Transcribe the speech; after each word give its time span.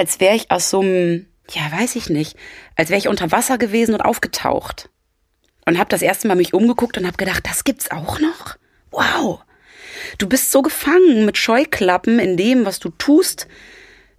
als 0.00 0.18
wäre 0.18 0.34
ich 0.34 0.50
aus 0.50 0.70
so 0.70 0.80
einem, 0.80 1.26
ja, 1.50 1.60
weiß 1.70 1.94
ich 1.96 2.08
nicht, 2.08 2.34
als 2.74 2.88
wäre 2.88 2.98
ich 2.98 3.08
unter 3.08 3.32
Wasser 3.32 3.58
gewesen 3.58 3.92
und 3.92 4.00
aufgetaucht. 4.00 4.88
Und 5.66 5.78
habe 5.78 5.90
das 5.90 6.00
erste 6.00 6.26
Mal 6.26 6.36
mich 6.36 6.54
umgeguckt 6.54 6.96
und 6.96 7.06
habe 7.06 7.18
gedacht, 7.18 7.44
das 7.46 7.64
gibt's 7.64 7.90
auch 7.90 8.18
noch? 8.18 8.56
Wow. 8.90 9.40
Du 10.16 10.26
bist 10.26 10.52
so 10.52 10.62
gefangen 10.62 11.26
mit 11.26 11.36
Scheuklappen 11.36 12.18
in 12.18 12.38
dem, 12.38 12.64
was 12.64 12.78
du 12.78 12.88
tust, 12.88 13.46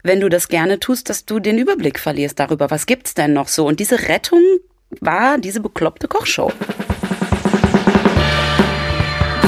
wenn 0.03 0.19
du 0.19 0.29
das 0.29 0.49
gerne 0.49 0.79
tust, 0.79 1.09
dass 1.09 1.25
du 1.25 1.39
den 1.39 1.57
Überblick 1.57 1.97
verlierst 1.97 2.39
darüber, 2.39 2.69
was 2.69 2.85
gibt's 2.85 3.15
denn 3.15 3.33
noch 3.33 3.47
so. 3.47 3.65
Und 3.65 3.79
diese 3.79 4.07
Rettung 4.07 4.43
war 4.99 5.39
diese 5.39 5.61
bekloppte 5.61 6.07
Kochshow. 6.07 6.53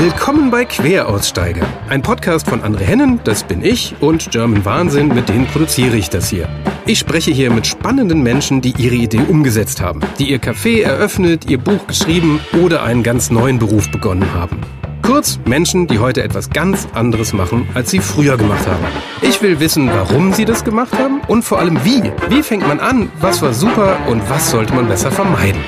Willkommen 0.03 0.51
bei 0.51 0.65
Queraussteiger, 0.65 1.65
ein 1.87 2.01
Podcast 2.01 2.49
von 2.49 2.61
André 2.61 2.81
Hennen, 2.81 3.21
das 3.23 3.45
bin 3.45 3.63
ich, 3.63 3.95
und 4.01 4.31
German 4.31 4.65
Wahnsinn, 4.65 5.07
mit 5.07 5.29
denen 5.29 5.47
produziere 5.47 5.95
ich 5.95 6.09
das 6.09 6.27
hier. 6.27 6.49
Ich 6.85 6.99
spreche 6.99 7.31
hier 7.31 7.49
mit 7.49 7.65
spannenden 7.65 8.21
Menschen, 8.21 8.59
die 8.59 8.73
ihre 8.77 8.95
Idee 8.95 9.21
umgesetzt 9.29 9.79
haben, 9.79 10.01
die 10.19 10.29
ihr 10.29 10.41
Café 10.41 10.81
eröffnet, 10.81 11.49
ihr 11.49 11.57
Buch 11.57 11.87
geschrieben 11.87 12.41
oder 12.61 12.83
einen 12.83 13.01
ganz 13.01 13.31
neuen 13.31 13.59
Beruf 13.59 13.89
begonnen 13.91 14.33
haben. 14.33 14.59
Kurz 15.03 15.39
Menschen, 15.45 15.87
die 15.87 15.99
heute 15.99 16.21
etwas 16.21 16.49
ganz 16.49 16.85
anderes 16.93 17.31
machen, 17.31 17.69
als 17.73 17.89
sie 17.89 17.99
früher 17.99 18.35
gemacht 18.35 18.67
haben. 18.67 18.83
Ich 19.21 19.41
will 19.41 19.61
wissen, 19.61 19.87
warum 19.87 20.33
sie 20.33 20.43
das 20.43 20.65
gemacht 20.65 20.91
haben 20.99 21.21
und 21.29 21.43
vor 21.43 21.59
allem 21.59 21.79
wie. 21.85 22.11
Wie 22.27 22.43
fängt 22.43 22.67
man 22.67 22.81
an, 22.81 23.09
was 23.21 23.41
war 23.41 23.53
super 23.53 23.97
und 24.09 24.21
was 24.29 24.51
sollte 24.51 24.73
man 24.73 24.89
besser 24.89 25.11
vermeiden. 25.11 25.61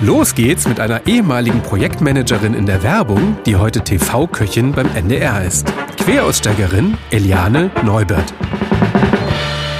Los 0.00 0.36
geht's 0.36 0.68
mit 0.68 0.78
einer 0.78 1.08
ehemaligen 1.08 1.60
Projektmanagerin 1.60 2.54
in 2.54 2.66
der 2.66 2.84
Werbung, 2.84 3.36
die 3.46 3.56
heute 3.56 3.82
TV-Köchin 3.82 4.70
beim 4.70 4.86
NDR 4.94 5.44
ist. 5.44 5.66
Queraussteigerin 5.96 6.96
Eliane 7.10 7.72
Neubert. 7.84 8.32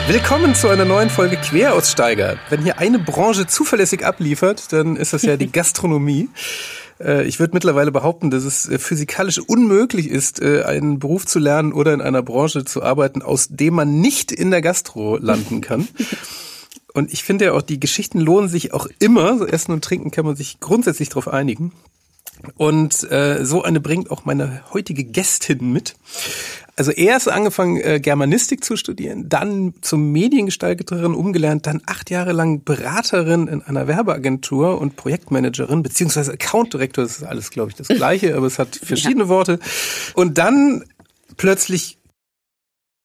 Willkommen 0.08 0.56
zu 0.56 0.66
einer 0.70 0.84
neuen 0.84 1.08
Folge 1.08 1.36
Queraussteiger. 1.36 2.36
Wenn 2.50 2.64
hier 2.64 2.80
eine 2.80 2.98
Branche 2.98 3.46
zuverlässig 3.46 4.04
abliefert, 4.04 4.72
dann 4.72 4.96
ist 4.96 5.12
das 5.12 5.22
ja 5.22 5.36
die 5.36 5.52
Gastronomie. 5.52 6.28
Äh, 6.98 7.22
ich 7.22 7.38
würde 7.38 7.54
mittlerweile 7.54 7.92
behaupten, 7.92 8.30
dass 8.30 8.42
es 8.42 8.68
äh, 8.68 8.80
physikalisch 8.80 9.38
unmöglich 9.38 10.10
ist, 10.10 10.42
äh, 10.42 10.64
einen 10.64 10.98
Beruf 10.98 11.26
zu 11.26 11.38
lernen 11.38 11.72
oder 11.72 11.94
in 11.94 12.00
einer 12.00 12.22
Branche 12.24 12.64
zu 12.64 12.82
arbeiten, 12.82 13.22
aus 13.22 13.46
dem 13.50 13.74
man 13.74 14.00
nicht 14.00 14.32
in 14.32 14.50
der 14.50 14.62
Gastro 14.62 15.16
landen 15.16 15.60
kann. 15.60 15.86
Und 16.94 17.12
ich 17.12 17.22
finde 17.22 17.46
ja 17.46 17.52
auch, 17.52 17.62
die 17.62 17.80
Geschichten 17.80 18.20
lohnen 18.20 18.48
sich 18.48 18.72
auch 18.72 18.88
immer. 18.98 19.38
So 19.38 19.46
Essen 19.46 19.72
und 19.72 19.84
Trinken 19.84 20.10
kann 20.10 20.24
man 20.24 20.36
sich 20.36 20.60
grundsätzlich 20.60 21.08
darauf 21.08 21.28
einigen. 21.28 21.72
Und 22.56 23.10
äh, 23.10 23.44
so 23.44 23.62
eine 23.62 23.80
bringt 23.80 24.10
auch 24.10 24.24
meine 24.24 24.62
heutige 24.72 25.04
Gästin 25.04 25.72
mit. 25.72 25.96
Also 26.76 26.92
erst 26.92 27.28
angefangen, 27.28 27.78
äh, 27.78 27.98
Germanistik 27.98 28.62
zu 28.62 28.76
studieren, 28.76 29.28
dann 29.28 29.74
zum 29.80 30.12
Mediengestalterin 30.12 31.14
umgelernt, 31.14 31.66
dann 31.66 31.82
acht 31.86 32.08
Jahre 32.10 32.30
lang 32.32 32.62
Beraterin 32.62 33.48
in 33.48 33.62
einer 33.62 33.88
Werbeagentur 33.88 34.80
und 34.80 34.94
Projektmanagerin, 34.94 35.82
beziehungsweise 35.82 36.32
Account 36.32 36.74
Director, 36.74 37.02
das 37.02 37.16
ist 37.16 37.24
alles, 37.24 37.50
glaube 37.50 37.70
ich, 37.70 37.76
das 37.76 37.88
Gleiche, 37.88 38.36
aber 38.36 38.46
es 38.46 38.60
hat 38.60 38.76
verschiedene 38.76 39.24
ja. 39.24 39.28
Worte. 39.28 39.58
Und 40.14 40.38
dann 40.38 40.84
plötzlich 41.36 41.97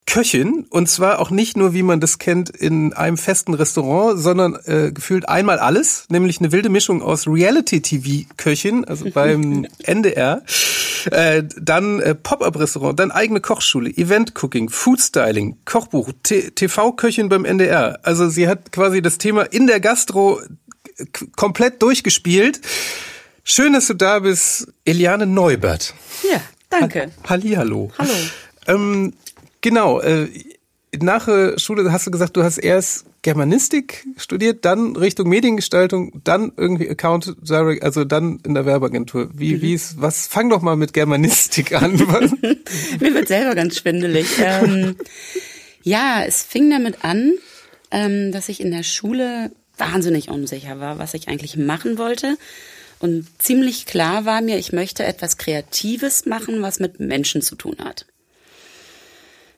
Köchin 0.05 0.65
und 0.69 0.89
zwar 0.89 1.19
auch 1.19 1.29
nicht 1.29 1.57
nur, 1.57 1.73
wie 1.73 1.83
man 1.83 1.99
das 1.99 2.19
kennt, 2.19 2.49
in 2.49 2.93
einem 2.93 3.17
festen 3.17 3.53
Restaurant, 3.53 4.19
sondern 4.19 4.57
äh, 4.65 4.91
gefühlt 4.91 5.27
einmal 5.29 5.59
alles, 5.59 6.05
nämlich 6.09 6.39
eine 6.39 6.51
wilde 6.51 6.69
Mischung 6.69 7.01
aus 7.01 7.27
Reality-TV-Köchin, 7.27 8.85
also 8.85 9.09
beim 9.13 9.65
NDR, 9.83 10.43
äh, 11.11 11.43
dann 11.57 11.99
äh, 11.99 12.15
Pop-up-Restaurant, 12.15 12.99
dann 12.99 13.11
eigene 13.11 13.41
Kochschule, 13.41 13.89
Event-Cooking, 13.89 14.69
Food-Styling, 14.69 15.57
Kochbuch, 15.65 16.11
TV-Köchin 16.23 17.29
beim 17.29 17.45
NDR. 17.45 17.99
Also 18.03 18.29
sie 18.29 18.47
hat 18.47 18.71
quasi 18.71 19.01
das 19.01 19.17
Thema 19.17 19.43
in 19.43 19.67
der 19.67 19.79
Gastro 19.79 20.41
komplett 21.35 21.81
durchgespielt. 21.81 22.61
Schön, 23.43 23.73
dass 23.73 23.87
du 23.87 23.93
da 23.93 24.19
bist, 24.19 24.67
Eliane 24.85 25.25
Neubert. 25.25 25.93
Ja, 26.29 26.41
danke. 26.69 27.11
Ha 27.23 27.29
Hallihallo. 27.29 27.91
Hallo. 27.97 28.13
Ähm, 28.67 29.13
Genau. 29.63 30.01
Äh, 30.01 30.27
nach 30.99 31.25
der 31.25 31.57
Schule 31.57 31.91
hast 31.91 32.05
du 32.05 32.11
gesagt, 32.11 32.37
du 32.37 32.43
hast 32.43 32.59
erst 32.59 33.05
Germanistik 33.23 34.05
studiert, 34.17 34.65
dann 34.65 34.95
Richtung 34.95 35.29
Mediengestaltung, 35.29 36.21
dann 36.23 36.51
irgendwie 36.57 36.89
Account 36.89 37.33
Direct, 37.41 37.81
also 37.81 38.03
dann 38.03 38.39
in 38.45 38.53
der 38.53 38.65
Werbeagentur. 38.65 39.29
Wie, 39.33 39.55
mhm. 39.55 39.61
wie 39.61 39.73
ist, 39.73 39.99
was, 39.99 40.27
fang 40.27 40.49
doch 40.49 40.61
mal 40.61 40.75
mit 40.75 40.93
Germanistik 40.93 41.73
an. 41.73 41.93
Mir 42.99 43.13
wird 43.15 43.27
selber 43.27 43.55
ganz 43.55 43.79
schwindelig. 43.79 44.27
ähm, 44.39 44.97
ja, 45.81 46.23
es 46.27 46.43
fing 46.43 46.69
damit 46.69 47.03
an, 47.03 47.33
ähm, 47.89 48.31
dass 48.31 48.49
ich 48.49 48.59
in 48.59 48.71
der 48.71 48.83
Schule 48.83 49.51
wahnsinnig 49.77 50.29
unsicher 50.29 50.79
war, 50.79 50.99
was 50.99 51.13
ich 51.13 51.29
eigentlich 51.29 51.57
machen 51.57 51.97
wollte. 51.97 52.37
Und 52.99 53.27
ziemlich 53.39 53.85
klar 53.85 54.25
war 54.25 54.41
mir, 54.41 54.57
ich 54.57 54.73
möchte 54.73 55.05
etwas 55.05 55.37
Kreatives 55.37 56.25
machen, 56.25 56.61
was 56.61 56.79
mit 56.79 56.99
Menschen 56.99 57.41
zu 57.41 57.55
tun 57.55 57.77
hat. 57.83 58.05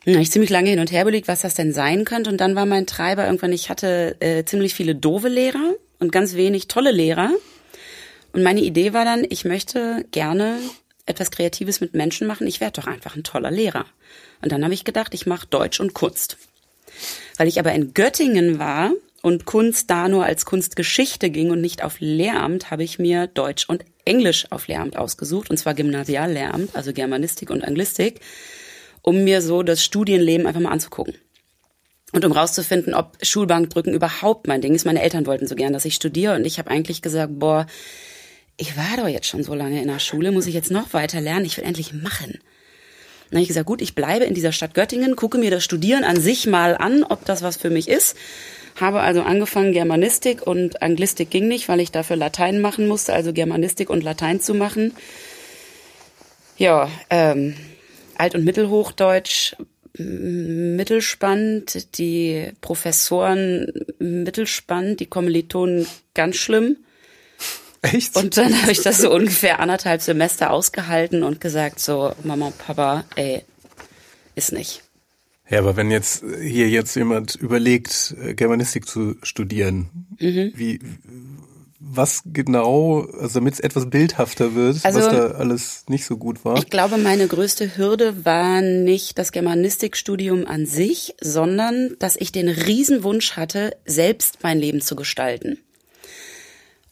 Ja, 0.07 0.19
ich 0.19 0.29
ziemlich 0.29 0.51
lange 0.51 0.69
hin 0.69 0.79
und 0.79 0.91
her 0.91 1.01
überlegt, 1.01 1.27
was 1.27 1.41
das 1.41 1.55
denn 1.55 1.73
sein 1.73 2.05
könnte. 2.05 2.29
Und 2.29 2.37
dann 2.37 2.55
war 2.55 2.67
mein 2.67 2.85
Treiber 2.85 3.25
irgendwann, 3.25 3.51
ich 3.51 3.69
hatte 3.69 4.15
äh, 4.19 4.45
ziemlich 4.45 4.75
viele 4.75 4.93
doofe 4.93 5.29
Lehrer 5.29 5.73
und 5.97 6.11
ganz 6.11 6.35
wenig 6.35 6.67
tolle 6.67 6.91
Lehrer. 6.91 7.31
Und 8.31 8.43
meine 8.43 8.61
Idee 8.61 8.93
war 8.93 9.03
dann, 9.03 9.25
ich 9.27 9.45
möchte 9.45 10.05
gerne 10.11 10.59
etwas 11.07 11.31
Kreatives 11.31 11.81
mit 11.81 11.95
Menschen 11.95 12.27
machen. 12.27 12.45
Ich 12.45 12.61
werde 12.61 12.81
doch 12.81 12.87
einfach 12.87 13.15
ein 13.15 13.23
toller 13.23 13.49
Lehrer. 13.49 13.85
Und 14.43 14.51
dann 14.51 14.63
habe 14.63 14.75
ich 14.75 14.83
gedacht, 14.83 15.15
ich 15.15 15.25
mache 15.25 15.47
Deutsch 15.47 15.79
und 15.79 15.95
Kunst. 15.95 16.37
Weil 17.37 17.47
ich 17.47 17.59
aber 17.59 17.73
in 17.73 17.95
Göttingen 17.95 18.59
war 18.59 18.91
und 19.23 19.45
Kunst 19.45 19.89
da 19.89 20.07
nur 20.07 20.23
als 20.23 20.45
Kunstgeschichte 20.45 21.31
ging 21.31 21.49
und 21.49 21.61
nicht 21.61 21.83
auf 21.83 21.95
Lehramt, 21.99 22.69
habe 22.69 22.83
ich 22.83 22.99
mir 22.99 23.25
Deutsch 23.25 23.67
und 23.67 23.83
Englisch 24.05 24.45
auf 24.51 24.67
Lehramt 24.67 24.97
ausgesucht. 24.97 25.49
Und 25.49 25.57
zwar 25.57 25.73
Gymnasiallehramt, 25.73 26.75
also 26.75 26.93
Germanistik 26.93 27.49
und 27.49 27.63
Anglistik 27.63 28.21
um 29.05 29.23
mir 29.23 29.41
so 29.43 29.61
das 29.61 29.83
Studienleben 29.83 30.47
einfach 30.47 30.61
mal 30.61 30.71
anzugucken. 30.71 31.13
Und 32.11 32.25
um 32.25 32.31
rauszufinden, 32.31 32.95
ob 32.95 33.17
Schulbankdrücken 33.21 33.93
überhaupt 33.93 34.47
mein 34.47 34.61
Ding 34.61 34.73
ist. 34.73 34.85
Meine 34.85 35.01
Eltern 35.01 35.27
wollten 35.27 35.47
so 35.47 35.55
gern, 35.55 35.73
dass 35.73 35.85
ich 35.85 35.95
studiere. 35.95 36.35
Und 36.35 36.45
ich 36.45 36.57
habe 36.57 36.71
eigentlich 36.71 37.03
gesagt, 37.03 37.33
boah, 37.37 37.67
ich 38.57 38.77
war 38.77 38.97
doch 38.97 39.07
jetzt 39.07 39.27
schon 39.27 39.43
so 39.43 39.53
lange 39.53 39.81
in 39.81 39.89
der 39.89 39.99
Schule, 39.99 40.31
muss 40.31 40.47
ich 40.47 40.55
jetzt 40.55 40.71
noch 40.71 40.93
weiter 40.93 41.21
lernen? 41.21 41.45
Ich 41.45 41.57
will 41.57 41.65
endlich 41.65 41.93
machen. 41.93 42.39
Dann 43.29 43.37
habe 43.37 43.41
ich 43.41 43.47
gesagt, 43.47 43.67
gut, 43.67 43.81
ich 43.81 43.93
bleibe 43.95 44.25
in 44.25 44.33
dieser 44.33 44.51
Stadt 44.51 44.73
Göttingen, 44.73 45.15
gucke 45.15 45.37
mir 45.37 45.51
das 45.51 45.63
Studieren 45.63 46.03
an 46.03 46.19
sich 46.19 46.47
mal 46.47 46.75
an, 46.75 47.03
ob 47.03 47.25
das 47.25 47.43
was 47.43 47.57
für 47.57 47.69
mich 47.69 47.87
ist. 47.87 48.15
Habe 48.79 49.01
also 49.01 49.21
angefangen, 49.21 49.73
Germanistik 49.73 50.45
und 50.45 50.81
Anglistik 50.81 51.29
ging 51.29 51.47
nicht, 51.47 51.69
weil 51.69 51.79
ich 51.79 51.91
dafür 51.91 52.15
Latein 52.15 52.59
machen 52.59 52.87
musste, 52.87 53.13
also 53.13 53.33
Germanistik 53.33 53.89
und 53.89 54.03
Latein 54.03 54.39
zu 54.39 54.53
machen. 54.53 54.93
Ja, 56.57 56.89
ähm, 57.09 57.55
Alt- 58.17 58.35
und 58.35 58.43
Mittelhochdeutsch 58.43 59.55
mittelspannend, 59.97 61.97
die 61.97 62.51
Professoren 62.61 63.71
mittelspannend, 63.99 64.99
die 64.99 65.05
Kommilitonen 65.05 65.87
ganz 66.13 66.35
schlimm. 66.35 66.77
Echt? 67.81 68.15
Und 68.15 68.37
dann 68.37 68.61
habe 68.61 68.71
ich 68.71 68.81
das 68.81 68.99
so 68.99 69.13
ungefähr 69.13 69.59
anderthalb 69.59 70.01
Semester 70.01 70.51
ausgehalten 70.51 71.23
und 71.23 71.39
gesagt 71.39 71.79
so, 71.79 72.13
Mama, 72.23 72.51
Papa, 72.57 73.05
ey, 73.15 73.43
ist 74.33 74.51
nicht. 74.51 74.81
Ja, 75.49 75.59
aber 75.59 75.77
wenn 75.77 75.91
jetzt 75.91 76.23
hier 76.41 76.67
jetzt 76.67 76.95
jemand 76.95 77.35
überlegt, 77.35 78.15
Germanistik 78.35 78.87
zu 78.87 79.15
studieren, 79.21 79.89
mhm. 80.19 80.51
wie 80.55 80.79
was 81.87 82.23
genau, 82.25 83.01
also 83.19 83.39
damit 83.39 83.53
es 83.55 83.59
etwas 83.59 83.89
bildhafter 83.89 84.55
wird, 84.55 84.83
also, 84.83 84.99
was 84.99 85.07
da 85.09 85.27
alles 85.31 85.83
nicht 85.87 86.05
so 86.05 86.17
gut 86.17 86.43
war? 86.43 86.57
Ich 86.57 86.69
glaube, 86.69 86.97
meine 86.97 87.27
größte 87.27 87.77
Hürde 87.77 88.25
war 88.25 88.61
nicht 88.61 89.19
das 89.19 89.31
Germanistikstudium 89.31 90.47
an 90.47 90.65
sich, 90.65 91.15
sondern 91.21 91.95
dass 91.99 92.15
ich 92.15 92.31
den 92.31 92.49
Riesenwunsch 92.49 93.33
hatte, 93.33 93.77
selbst 93.85 94.39
mein 94.41 94.57
Leben 94.57 94.81
zu 94.81 94.95
gestalten. 94.95 95.59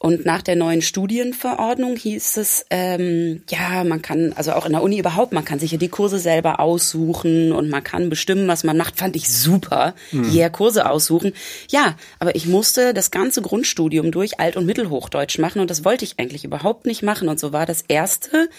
Und 0.04 0.26
nach 0.26 0.42
der 0.42 0.58
neuen 0.58 0.82
Studienverordnung 0.82 1.96
hieß 1.96 2.36
es, 2.36 2.66
ähm, 2.70 3.42
ja, 3.50 3.86
man 3.86 4.02
kann, 4.02 4.34
also 4.34 4.52
auch 4.52 4.66
in 4.66 4.74
der 4.74 4.84
Uni 4.84 5.00
überhaupt, 5.00 5.32
man 5.32 5.46
kann 5.46 5.60
sich 5.60 5.72
ja 5.72 5.78
die 5.78 5.88
Kurse 5.88 6.20
selber 6.20 6.60
aussuchen 6.60 7.54
und 7.54 7.70
man 7.70 7.86
kann 7.86 8.10
bestimmen, 8.10 8.46
was 8.50 8.66
man 8.66 8.76
macht. 8.76 8.98
Fand 8.98 9.16
ich 9.16 9.30
super, 9.30 9.96
mhm. 10.12 10.26
hier 10.26 10.50
Kurse 10.50 10.90
aussuchen. 10.90 11.32
Ja, 11.70 11.96
aber 12.20 12.36
ich 12.36 12.48
musste 12.48 12.94
das 12.94 13.12
ganze 13.12 13.42
Grundstudium 13.42 14.12
durch 14.12 14.42
Alt- 14.42 14.58
und 14.58 14.66
Mittelhochdeutsch 14.66 15.40
machen 15.40 15.62
und 15.62 15.70
das 15.70 15.86
wollte 15.86 16.04
ich 16.04 16.20
eigentlich 16.20 16.44
überhaupt 16.44 16.86
nicht 16.86 17.02
machen. 17.02 17.30
Und 17.30 17.40
so 17.40 17.54
war 17.54 17.66
das 17.66 17.86
erste 17.88 18.50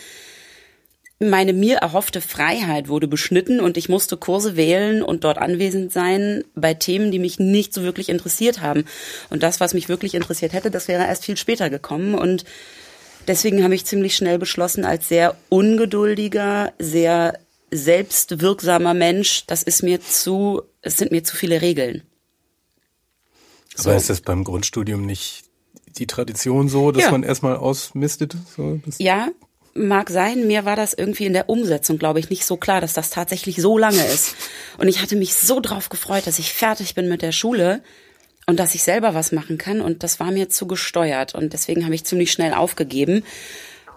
meine 1.21 1.53
mir 1.53 1.77
erhoffte 1.79 2.21
Freiheit 2.21 2.89
wurde 2.89 3.09
beschnitten 3.09 3.61
und 3.61 3.77
ich 3.77 3.89
musste 3.89 4.17
Kurse 4.17 4.57
wählen 4.57 5.03
und 5.03 5.25
dort 5.25 5.39
anwesend 5.39 5.93
sein 5.93 6.45
bei 6.55 6.75
Themen, 6.75 7.11
die 7.11 7.19
mich 7.19 7.39
nicht 7.39 7.73
so 7.73 7.83
wirklich 7.83 8.09
interessiert 8.09 8.61
haben. 8.61 8.85
Und 9.31 9.43
das, 9.43 9.61
was 9.61 9.75
mich 9.75 9.89
wirklich 9.89 10.15
interessiert 10.15 10.53
hätte, 10.53 10.71
das 10.71 10.89
wäre 10.89 11.05
erst 11.05 11.25
viel 11.25 11.37
später 11.37 11.71
gekommen. 11.71 12.15
Und 12.15 12.45
deswegen 13.29 13.63
habe 13.63 13.75
ich 13.75 13.85
ziemlich 13.85 14.17
schnell 14.17 14.39
beschlossen, 14.39 14.85
als 14.85 15.09
sehr 15.09 15.37
ungeduldiger, 15.49 16.73
sehr 16.79 17.39
selbstwirksamer 17.71 18.95
Mensch, 18.95 19.47
das 19.47 19.63
ist 19.63 19.83
mir 19.83 20.01
zu, 20.01 20.63
es 20.83 20.97
sind 20.97 21.11
mir 21.11 21.25
zu 21.25 21.37
viele 21.37 21.61
Regeln. 21.61 22.03
So. 23.75 23.91
Aber 23.91 23.97
ist 23.97 24.11
das 24.11 24.21
beim 24.21 24.45
Grundstudium 24.45 25.05
nicht 25.05 25.45
die 25.99 26.07
Tradition 26.07 26.69
so, 26.69 26.93
dass 26.93 27.05
ja. 27.05 27.11
man 27.11 27.23
erstmal 27.23 27.57
ausmistet? 27.57 28.37
So, 28.57 28.81
ja, 28.99 29.29
mag 29.75 30.11
sein. 30.11 30.47
Mir 30.47 30.65
war 30.65 30.77
das 30.77 30.95
irgendwie 30.95 31.27
in 31.27 31.33
der 31.33 31.49
Umsetzung, 31.49 31.99
glaube 31.99 32.21
ich, 32.21 32.31
nicht 32.31 32.45
so 32.45 32.57
klar, 32.57 32.81
dass 32.81 32.93
das 32.93 33.11
tatsächlich 33.11 33.57
so 33.57 33.79
lange 33.79 34.05
ist. 34.07 34.37
Und 34.79 34.89
ich 34.89 35.01
hatte 35.01 35.17
mich 35.17 35.35
so 35.35 35.61
drauf 35.61 35.89
gefreut, 35.89 36.27
dass 36.27 36.39
ich 36.39 36.53
fertig 36.53 36.95
bin 36.95 37.09
mit 37.09 37.23
der 37.23 37.33
Schule 37.33 37.83
und 38.47 38.59
dass 38.59 38.75
ich 38.75 38.83
selber 38.83 39.15
was 39.15 39.33
machen 39.33 39.59
kann. 39.59 39.81
Und 39.81 40.03
das 40.03 40.21
war 40.21 40.31
mir 40.31 40.49
zu 40.49 40.67
gesteuert. 40.67 41.35
Und 41.35 41.53
deswegen 41.53 41.85
habe 41.85 41.95
ich 41.95 42.05
ziemlich 42.05 42.33
schnell 42.33 42.55
aufgegeben. 42.55 43.25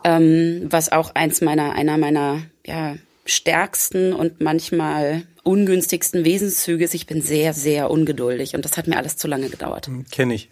Ähm, 0.04 0.68
was 0.70 0.92
auch 0.92 1.16
eins 1.16 1.42
meiner, 1.42 1.74
einer 1.74 1.98
meiner, 1.98 2.44
ja, 2.66 2.96
stärksten 3.30 4.14
und 4.14 4.42
manchmal 4.42 5.24
ungünstigsten 5.44 6.26
Wesenszüge 6.26 6.86
ist. 6.86 6.94
Ich 6.94 7.08
bin 7.08 7.22
sehr, 7.22 7.54
sehr 7.54 7.92
ungeduldig 7.92 8.56
und 8.56 8.66
das 8.66 8.78
hat 8.78 8.88
mir 8.88 8.98
alles 8.98 9.18
zu 9.18 9.28
lange 9.28 9.50
gedauert. 9.50 9.90
Kenne 10.12 10.34
ich. 10.34 10.50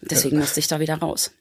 Deswegen 0.00 0.38
musste 0.38 0.60
ich 0.60 0.68
da 0.68 0.80
wieder 0.80 0.96
raus. 0.96 1.32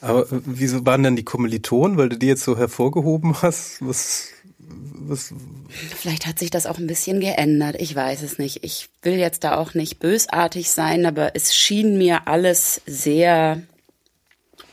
Aber 0.00 0.26
wieso 0.30 0.86
waren 0.86 1.02
denn 1.02 1.16
die 1.16 1.24
Kommilitonen, 1.24 1.98
weil 1.98 2.08
du 2.08 2.16
die 2.16 2.26
jetzt 2.26 2.44
so 2.44 2.56
hervorgehoben 2.56 3.42
hast? 3.42 3.78
Was, 3.80 4.28
was? 4.58 5.34
Vielleicht 5.68 6.26
hat 6.26 6.38
sich 6.38 6.50
das 6.50 6.66
auch 6.66 6.78
ein 6.78 6.86
bisschen 6.86 7.20
geändert. 7.20 7.76
Ich 7.78 7.94
weiß 7.94 8.22
es 8.22 8.38
nicht. 8.38 8.64
Ich 8.64 8.88
will 9.02 9.18
jetzt 9.18 9.44
da 9.44 9.56
auch 9.56 9.74
nicht 9.74 9.98
bösartig 9.98 10.70
sein, 10.70 11.04
aber 11.04 11.36
es 11.36 11.54
schien 11.54 11.98
mir 11.98 12.28
alles 12.28 12.80
sehr 12.86 13.62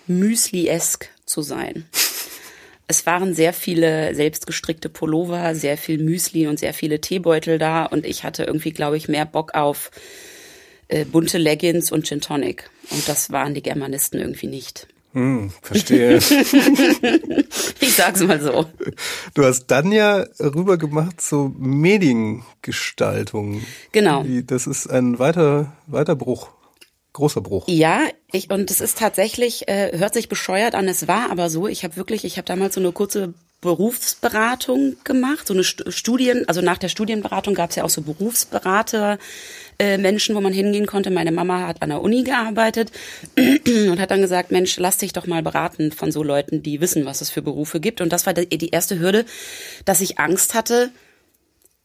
Müsli-esk 0.07 1.09
zu 1.25 1.41
sein. 1.41 1.85
Es 2.89 3.05
waren 3.05 3.33
sehr 3.33 3.51
viele 3.51 4.15
selbstgestrickte 4.15 4.87
Pullover, 4.87 5.55
sehr 5.55 5.77
viel 5.77 5.97
Müsli 5.97 6.47
und 6.47 6.57
sehr 6.57 6.73
viele 6.73 7.01
Teebeutel 7.01 7.57
da 7.57 7.83
und 7.83 8.05
ich 8.05 8.23
hatte 8.23 8.45
irgendwie, 8.45 8.71
glaube 8.71 8.95
ich, 8.95 9.09
mehr 9.09 9.25
Bock 9.25 9.55
auf 9.55 9.91
äh, 10.87 11.03
bunte 11.03 11.37
Leggings 11.37 11.91
und 11.91 12.07
Gin 12.07 12.21
Tonic. 12.21 12.69
Und 12.89 13.05
das 13.09 13.29
waren 13.29 13.53
die 13.53 13.61
Germanisten 13.61 14.21
irgendwie 14.21 14.47
nicht. 14.47 14.87
Hm, 15.17 15.49
verstehe. 15.63 16.17
ich 17.79 17.95
sag's 17.95 18.21
mal 18.21 18.39
so. 18.39 18.67
Du 19.33 19.43
hast 19.43 19.65
dann 19.65 19.91
ja 19.91 20.23
rübergemacht 20.39 21.19
zur 21.19 21.49
Mediengestaltung. 21.57 23.63
Genau. 23.91 24.23
Das 24.45 24.67
ist 24.67 24.85
ein 24.85 25.17
weiter, 25.17 25.73
weiter 25.87 26.15
Bruch. 26.15 26.51
Großer 27.13 27.41
Bruch. 27.41 27.67
Ja, 27.67 28.01
ich, 28.31 28.51
und 28.51 28.69
es 28.69 28.79
ist 28.79 28.99
tatsächlich, 28.99 29.67
äh, 29.67 29.97
hört 29.97 30.13
sich 30.13 30.29
bescheuert 30.29 30.75
an, 30.75 30.87
es 30.87 31.07
war 31.07 31.31
aber 31.31 31.49
so, 31.49 31.67
ich 31.67 31.83
habe 31.83 31.95
wirklich, 31.95 32.23
ich 32.23 32.37
habe 32.37 32.45
damals 32.45 32.75
so 32.75 32.79
eine 32.79 32.91
kurze 32.91 33.33
Berufsberatung 33.59 34.97
gemacht, 35.03 35.47
so 35.47 35.55
eine 35.55 35.63
Studien, 35.63 36.47
also 36.47 36.61
nach 36.61 36.77
der 36.77 36.89
Studienberatung 36.89 37.55
gab 37.55 37.71
es 37.71 37.75
ja 37.75 37.83
auch 37.83 37.89
so 37.89 38.03
Berufsberater, 38.03 39.17
äh, 39.79 39.97
Menschen, 39.97 40.35
wo 40.35 40.41
man 40.41 40.53
hingehen 40.53 40.85
konnte. 40.85 41.11
Meine 41.11 41.31
Mama 41.31 41.67
hat 41.67 41.81
an 41.81 41.89
der 41.89 42.01
Uni 42.01 42.23
gearbeitet 42.23 42.91
und 43.37 43.99
hat 43.99 44.11
dann 44.11 44.21
gesagt, 44.21 44.51
Mensch, 44.51 44.77
lass 44.77 44.97
dich 44.97 45.13
doch 45.13 45.27
mal 45.27 45.43
beraten 45.43 45.91
von 45.91 46.11
so 46.11 46.23
Leuten, 46.23 46.63
die 46.63 46.81
wissen, 46.81 47.05
was 47.05 47.21
es 47.21 47.29
für 47.29 47.41
Berufe 47.41 47.79
gibt. 47.79 48.01
Und 48.01 48.11
das 48.11 48.25
war 48.25 48.33
die 48.33 48.69
erste 48.69 48.99
Hürde, 48.99 49.25
dass 49.85 50.01
ich 50.01 50.19
Angst 50.19 50.53
hatte, 50.53 50.91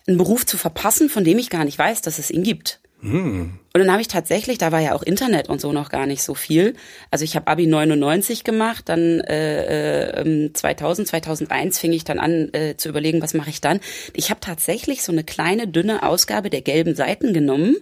einen 0.07 0.19
Beruf 0.19 0.47
zu 0.47 0.57
verpassen, 0.57 1.09
von 1.09 1.25
dem 1.25 1.39
ich 1.39 1.51
gar 1.51 1.65
nicht 1.65 1.79
weiß, 1.79 2.03
dass 2.03 2.19
es 2.19 2.31
ihn 2.31 2.43
gibt. 2.43 2.81
Hm. 3.03 3.59
Und 3.75 3.81
dann 3.81 3.91
habe 3.91 4.01
ich 4.01 4.09
tatsächlich, 4.09 4.59
da 4.59 4.71
war 4.71 4.81
ja 4.81 4.95
auch 4.95 5.03
Internet 5.03 5.49
und 5.49 5.61
so 5.61 5.73
noch 5.73 5.91
gar 5.91 6.07
nicht 6.07 6.23
so 6.23 6.35
viel. 6.35 6.75
Also 7.11 7.25
ich 7.25 7.35
habe 7.35 7.49
Abi 7.49 7.67
99 7.67 8.45
gemacht, 8.45 8.89
dann 8.89 9.21
äh, 9.21 10.51
2000, 10.53 11.07
ähm, 11.07 11.11
2001 11.11 11.79
fing 11.79 11.93
ich 11.93 12.05
dann 12.05 12.21
an 12.21 12.53
äh, 12.53 12.77
zu 12.77 12.89
überlegen, 12.89 13.21
was 13.21 13.35
mache 13.35 13.51
ich 13.51 13.61
dann. 13.61 13.81
Ich 14.15 14.31
habe 14.31 14.41
tatsächlich 14.41 15.03
so 15.03 15.11
eine 15.11 15.25
kleine 15.25 15.67
dünne 15.67 16.05
Ausgabe 16.05 16.49
der 16.49 16.63
gelben 16.63 16.95
Seiten 16.95 17.33
genommen. 17.33 17.77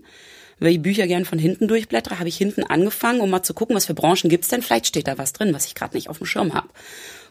Weil 0.62 0.72
ich 0.72 0.82
Bücher 0.82 1.06
gern 1.06 1.24
von 1.24 1.38
hinten 1.38 1.68
durchblättere, 1.68 2.18
habe 2.18 2.28
ich 2.28 2.36
hinten 2.36 2.64
angefangen, 2.64 3.22
um 3.22 3.30
mal 3.30 3.42
zu 3.42 3.54
gucken, 3.54 3.74
was 3.74 3.86
für 3.86 3.94
Branchen 3.94 4.28
gibt's 4.28 4.48
denn. 4.48 4.60
Vielleicht 4.60 4.86
steht 4.86 5.08
da 5.08 5.16
was 5.16 5.32
drin, 5.32 5.54
was 5.54 5.64
ich 5.64 5.74
gerade 5.74 5.96
nicht 5.96 6.10
auf 6.10 6.18
dem 6.18 6.26
Schirm 6.26 6.52
habe. 6.52 6.68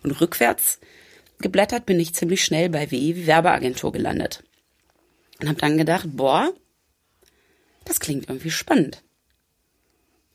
Und 0.01 0.19
rückwärts 0.19 0.79
geblättert 1.39 1.85
bin 1.85 1.99
ich 1.99 2.15
ziemlich 2.15 2.43
schnell 2.43 2.69
bei 2.69 2.89
WE 2.89 3.27
Werbeagentur 3.27 3.91
gelandet. 3.91 4.43
Und 5.39 5.47
habe 5.47 5.59
dann 5.59 5.77
gedacht, 5.77 6.07
boah, 6.11 6.51
das 7.89 7.99
klingt 7.99 8.29
irgendwie 8.29 8.51
spannend. 8.51 9.03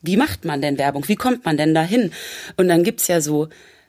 Wie 0.03 0.19
macht 0.19 0.45
man 0.45 0.61
denn 0.61 0.77
Werbung? 0.77 1.09
Wie 1.09 1.17
kommt 1.17 1.47
man 1.47 1.57
denn 1.57 1.73
dahin? 1.73 2.13
Und 2.59 2.69
dann 2.69 2.85
gibt's 2.85 3.09
ja 3.09 3.23
so 3.23 3.49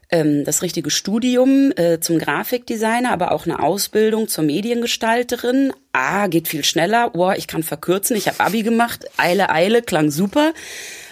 ähm, 0.09 0.45
das 0.45 0.61
richtige 0.61 0.89
Studium 0.89 1.73
äh, 1.75 1.99
zum 1.99 2.19
Grafikdesigner, 2.19 3.11
aber 3.11 3.31
auch 3.31 3.45
eine 3.45 3.61
Ausbildung 3.61 4.27
zur 4.27 4.45
Mediengestalterin. 4.45 5.73
Ah, 5.91 6.27
geht 6.27 6.47
viel 6.47 6.63
schneller. 6.63 7.11
Oh, 7.15 7.31
ich 7.35 7.47
kann 7.47 7.63
verkürzen. 7.63 8.15
Ich 8.15 8.27
habe 8.27 8.39
Abi 8.39 8.63
gemacht. 8.63 9.05
Eile, 9.17 9.49
Eile, 9.49 9.81
klang 9.81 10.11
super. 10.11 10.53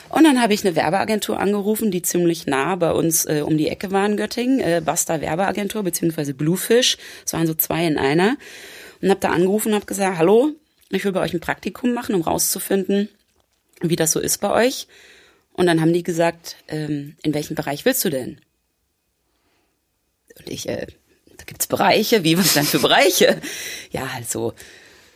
Und 0.10 0.26
dann 0.26 0.42
habe 0.42 0.54
ich 0.54 0.64
eine 0.64 0.76
Werbeagentur 0.76 1.40
angerufen, 1.40 1.90
die 1.90 2.04
ziemlich 2.04 2.46
nah 2.46 2.76
bei 2.76 2.92
uns 2.92 3.26
äh, 3.26 3.42
um 3.44 3.58
die 3.58 3.68
Ecke 3.68 3.92
war 3.92 4.06
in 4.06 4.16
Göttingen. 4.16 4.60
Äh, 4.60 4.82
Basta 4.86 5.20
Werbeagentur 5.20 5.82
beziehungsweise 5.82 6.36
Bluefish. 6.36 6.98
Es 7.26 7.34
waren 7.34 7.48
so 7.48 7.56
zwei 7.56 7.88
in 7.88 7.98
einer. 7.98 8.38
Und 9.02 9.10
habe 9.10 9.20
da 9.20 9.32
angerufen 9.32 9.70
und 9.70 9.76
habe 9.76 9.86
gesagt, 9.86 10.18
hallo, 10.18 10.52
ich 10.96 11.06
will 11.06 11.12
bei 11.12 11.22
euch 11.22 11.34
ein 11.34 11.40
Praktikum 11.40 11.94
machen, 11.94 12.16
um 12.16 12.22
rauszufinden, 12.22 13.10
wie 13.82 13.96
das 13.96 14.12
so 14.12 14.20
ist 14.20 14.40
bei 14.40 14.52
euch. 14.52 14.88
Und 15.54 15.68
dann 15.68 15.82
haben 15.82 15.94
die 15.94 16.04
gesagt, 16.04 16.58
ähm, 16.68 17.16
in 17.24 17.34
welchem 17.34 17.56
Bereich 17.56 17.86
willst 17.86 18.04
du 18.06 18.10
denn? 18.10 18.40
Und 20.38 20.50
ich, 20.50 20.68
äh, 20.68 20.88
da 21.38 21.44
gibt's 21.46 21.68
Bereiche, 21.68 22.24
wie 22.24 22.38
was 22.38 22.54
denn 22.54 22.66
für 22.66 22.80
Bereiche? 22.80 23.40
Ja, 23.92 24.10
also 24.16 24.54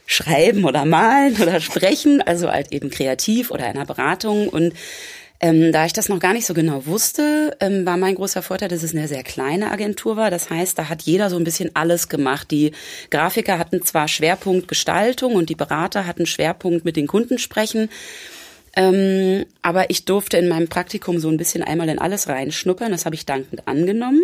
schreiben 0.06 0.64
oder 0.64 0.86
malen 0.86 1.42
oder 1.42 1.60
sprechen, 1.60 2.22
also 2.22 2.50
halt 2.50 2.72
eben 2.72 2.90
kreativ 2.90 3.52
oder 3.52 3.66
in 3.66 3.76
einer 3.76 3.86
Beratung. 3.86 4.48
Und 4.48 4.74
ähm, 5.39 5.72
da 5.72 5.86
ich 5.86 5.94
das 5.94 6.10
noch 6.10 6.19
gar 6.19 6.34
nicht 6.34 6.48
so 6.48 6.54
genau 6.54 6.86
wusste, 6.88 7.56
ähm, 7.60 7.86
war 7.86 7.98
mein 7.98 8.16
großer 8.16 8.42
Vorteil, 8.42 8.69
dass 8.69 8.81
es 8.81 8.95
eine 8.95 9.07
sehr 9.07 9.24
kleine 9.24 9.72
Agentur 9.72 10.18
war. 10.18 10.31
Das 10.31 10.50
heißt, 10.50 10.78
da 10.80 10.89
hat 10.89 11.04
jeder 11.04 11.30
so 11.30 11.38
ein 11.38 11.44
bisschen 11.44 11.75
alles 11.75 12.10
gemacht. 12.10 12.50
Die 12.50 12.72
Grafiker 13.12 13.60
hatten 13.60 13.84
zwar 13.84 14.07
Schwerpunkt 14.07 14.68
Gestaltung 14.68 15.36
und 15.36 15.50
die 15.50 15.56
Berater 15.56 16.07
hatten 16.07 16.25
Schwerpunkt 16.25 16.86
mit 16.86 16.95
den 16.95 17.06
Kunden 17.06 17.38
sprechen. 17.38 17.89
Ähm, 18.75 19.45
aber 19.62 19.92
ich 19.92 20.06
durfte 20.06 20.38
in 20.38 20.48
meinem 20.48 20.69
Praktikum 20.69 21.19
so 21.19 21.30
ein 21.30 21.38
bisschen 21.38 21.63
einmal 21.63 21.90
in 21.90 22.00
alles 22.00 22.28
reinschnuppern. 22.28 22.92
Das 22.92 23.06
habe 23.06 23.16
ich 23.16 23.25
dankend 23.25 23.68
angenommen. 23.68 24.22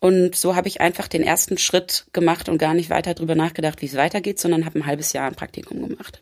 Und 0.00 0.34
so 0.34 0.56
habe 0.56 0.68
ich 0.68 0.80
einfach 0.80 1.08
den 1.08 1.22
ersten 1.22 1.58
Schritt 1.58 2.06
gemacht 2.12 2.48
und 2.48 2.58
gar 2.58 2.74
nicht 2.74 2.90
weiter 2.90 3.14
drüber 3.14 3.34
nachgedacht, 3.34 3.82
wie 3.82 3.86
es 3.86 3.96
weitergeht, 3.96 4.38
sondern 4.38 4.66
habe 4.66 4.80
ein 4.80 4.86
halbes 4.86 5.12
Jahr 5.12 5.28
ein 5.28 5.34
Praktikum 5.34 5.88
gemacht. 5.88 6.20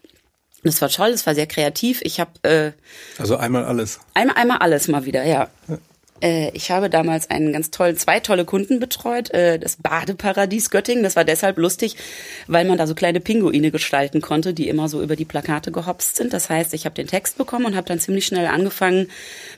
Das 0.64 0.80
war 0.80 0.88
toll, 0.88 1.10
es 1.10 1.26
war 1.26 1.34
sehr 1.34 1.46
kreativ. 1.46 2.00
Ich 2.02 2.20
habe 2.20 2.30
äh, 2.42 2.72
also 3.18 3.36
einmal 3.36 3.64
alles. 3.64 4.00
Einmal 4.14 4.36
einmal 4.36 4.58
alles 4.58 4.88
mal 4.88 5.04
wieder, 5.04 5.24
ja. 5.24 5.48
ja. 5.68 5.78
Äh, 6.22 6.50
ich 6.54 6.70
habe 6.70 6.88
damals 6.88 7.28
einen 7.30 7.52
ganz 7.52 7.70
tollen, 7.70 7.98
zwei 7.98 8.18
tolle 8.18 8.46
Kunden 8.46 8.80
betreut. 8.80 9.30
Äh, 9.30 9.58
das 9.58 9.76
Badeparadies 9.76 10.70
Göttingen. 10.70 11.04
Das 11.04 11.16
war 11.16 11.24
deshalb 11.24 11.58
lustig, 11.58 11.96
weil 12.46 12.64
man 12.64 12.78
da 12.78 12.86
so 12.86 12.94
kleine 12.94 13.20
Pinguine 13.20 13.70
gestalten 13.70 14.22
konnte, 14.22 14.54
die 14.54 14.68
immer 14.68 14.88
so 14.88 15.02
über 15.02 15.16
die 15.16 15.26
Plakate 15.26 15.70
gehopst 15.70 16.16
sind. 16.16 16.32
Das 16.32 16.48
heißt, 16.48 16.72
ich 16.72 16.86
habe 16.86 16.94
den 16.94 17.06
Text 17.06 17.36
bekommen 17.36 17.66
und 17.66 17.76
habe 17.76 17.86
dann 17.86 18.00
ziemlich 18.00 18.24
schnell 18.24 18.46
angefangen 18.46 19.08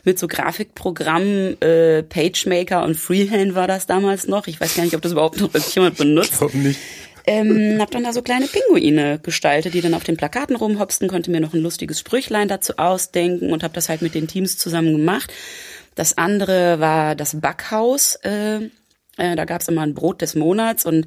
mit 0.03 0.19
so 0.19 0.27
Grafikprogrammen, 0.27 1.61
äh, 1.61 2.03
PageMaker 2.03 2.83
und 2.83 2.95
Freehand 2.95 3.55
war 3.55 3.67
das 3.67 3.87
damals 3.87 4.27
noch. 4.27 4.47
Ich 4.47 4.59
weiß 4.59 4.75
gar 4.75 4.83
nicht, 4.83 4.95
ob 4.95 5.01
das 5.01 5.13
überhaupt 5.13 5.39
noch 5.39 5.53
jemand 5.73 5.97
benutzt. 5.97 6.33
Ich 6.33 6.37
glaube 6.39 6.57
nicht 6.57 6.79
ähm, 7.27 7.77
habe 7.79 7.91
dann 7.91 8.03
da 8.03 8.13
so 8.13 8.21
kleine 8.21 8.47
Pinguine 8.47 9.19
gestaltet, 9.21 9.73
die 9.73 9.81
dann 9.81 9.93
auf 9.93 10.03
den 10.03 10.17
Plakaten 10.17 10.55
rumhopsten, 10.55 11.09
konnte 11.09 11.29
mir 11.29 11.41
noch 11.41 11.53
ein 11.53 11.61
lustiges 11.61 11.99
Sprüchlein 11.99 12.47
dazu 12.47 12.77
ausdenken 12.77 13.51
und 13.51 13.63
habe 13.63 13.73
das 13.73 13.89
halt 13.89 14.01
mit 14.01 14.15
den 14.15 14.27
Teams 14.27 14.57
zusammen 14.57 14.93
gemacht. 14.93 15.33
Das 15.95 16.17
andere 16.17 16.79
war 16.79 17.15
das 17.15 17.39
Backhaus. 17.41 18.15
Äh, 18.23 18.69
äh, 19.17 19.35
da 19.35 19.45
gab's 19.45 19.67
immer 19.67 19.81
ein 19.81 19.93
Brot 19.93 20.21
des 20.21 20.35
Monats 20.35 20.85
und 20.85 21.05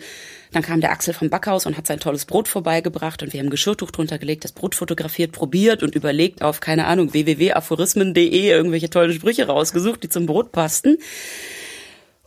dann 0.52 0.62
kam 0.62 0.80
der 0.80 0.90
Axel 0.90 1.14
vom 1.14 1.30
Backhaus 1.30 1.64
und 1.64 1.76
hat 1.76 1.86
sein 1.86 2.00
tolles 2.00 2.26
Brot 2.26 2.48
vorbeigebracht 2.48 3.22
und 3.22 3.32
wir 3.32 3.40
haben 3.40 3.50
Geschirrtuch 3.50 3.90
drunter 3.90 4.18
gelegt, 4.18 4.44
das 4.44 4.52
Brot 4.52 4.74
fotografiert, 4.74 5.32
probiert 5.32 5.82
und 5.82 5.94
überlegt 5.94 6.42
auf, 6.42 6.60
keine 6.60 6.86
Ahnung, 6.86 7.12
www.aphorismen.de 7.12 8.48
irgendwelche 8.48 8.90
tollen 8.90 9.12
Sprüche 9.12 9.46
rausgesucht, 9.46 10.02
die 10.02 10.08
zum 10.08 10.26
Brot 10.26 10.52
passten. 10.52 10.98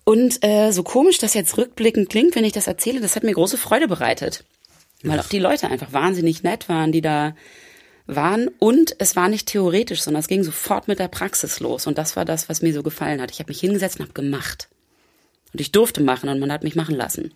Und 0.05 0.43
äh, 0.43 0.72
so 0.72 0.83
komisch 0.83 1.17
das 1.17 1.33
jetzt 1.33 1.57
rückblickend 1.57 2.10
klingt, 2.10 2.36
wenn 2.36 2.43
ich 2.43 2.51
das 2.51 2.67
erzähle, 2.67 3.00
das 3.00 3.15
hat 3.15 3.24
mir 3.24 3.33
große 3.33 3.57
Freude 3.57 3.88
bereitet. 3.88 4.43
Weil 5.03 5.19
auch 5.19 5.27
die 5.27 5.39
Leute 5.39 5.69
einfach 5.69 5.91
wahnsinnig 5.91 6.43
nett 6.43 6.69
waren, 6.69 6.91
die 6.91 7.01
da 7.01 7.36
waren. 8.05 8.50
Und 8.60 8.95
es 9.00 9.15
war 9.15 9.29
nicht 9.29 9.48
theoretisch, 9.48 10.01
sondern 10.01 10.22
es 10.22 10.27
ging 10.27 10.43
sofort 10.43 10.88
mit 10.88 11.00
der 11.00 11.07
Praxis 11.07 11.60
los. 11.60 11.88
Und 11.88 11.98
das 11.98 12.15
war 12.15 12.25
das, 12.25 12.50
was 12.50 12.62
mir 12.62 12.74
so 12.74 12.83
gefallen 12.83 13.22
hat. 13.22 13.31
Ich 13.31 13.39
habe 13.39 13.50
mich 13.50 13.60
hingesetzt 13.60 14.00
und 14.00 14.03
habe 14.03 14.13
gemacht. 14.13 14.69
Und 15.53 15.62
ich 15.62 15.72
durfte 15.72 16.01
machen 16.01 16.29
und 16.29 16.39
man 16.39 16.51
hat 16.51 16.63
mich 16.63 16.75
machen 16.75 16.95
lassen. 16.95 17.33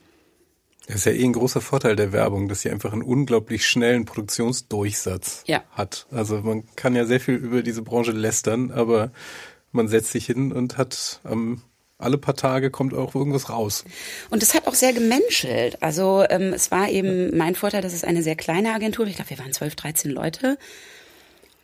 Das 0.88 0.98
ist 0.98 1.06
ja 1.06 1.12
eh 1.12 1.24
ein 1.24 1.34
großer 1.34 1.60
Vorteil 1.60 1.98
der 1.98 2.14
Werbung, 2.14 2.48
dass 2.48 2.62
sie 2.62 2.70
einfach 2.70 2.94
einen 2.94 3.02
unglaublich 3.02 3.68
schnellen 3.68 4.06
Produktionsdurchsatz 4.06 5.44
ja. 5.46 5.64
hat. 5.72 6.08
Also 6.12 6.42
man 6.42 6.64
kann 6.78 6.96
ja 6.96 7.06
sehr 7.06 7.20
viel 7.20 7.36
über 7.36 7.62
diese 7.62 7.82
Branche 7.82 8.12
lästern, 8.12 8.72
aber 8.72 9.12
man 9.74 9.90
setzt 9.90 10.12
sich 10.12 10.26
hin 10.26 10.54
und 10.54 10.78
hat 10.78 11.20
am 11.26 11.62
alle 11.98 12.18
paar 12.18 12.36
Tage 12.36 12.70
kommt 12.70 12.94
auch 12.94 13.16
irgendwas 13.16 13.50
raus. 13.50 13.84
Und 14.30 14.44
es 14.44 14.54
hat 14.54 14.68
auch 14.68 14.76
sehr 14.76 14.94
gemenschelt. 14.94 15.82
Also 15.82 16.24
ähm, 16.30 16.54
es 16.54 16.70
war 16.70 16.90
eben 16.90 17.36
mein 17.36 17.56
Vorteil, 17.56 17.82
dass 17.82 17.94
es 17.94 18.04
eine 18.04 18.22
sehr 18.22 18.36
kleine 18.36 18.74
Agentur. 18.74 19.08
Ich 19.08 19.16
glaube, 19.16 19.32
wir 19.32 19.40
waren 19.40 19.54
12, 19.54 19.76
13 19.76 20.12
Leute. 20.12 20.58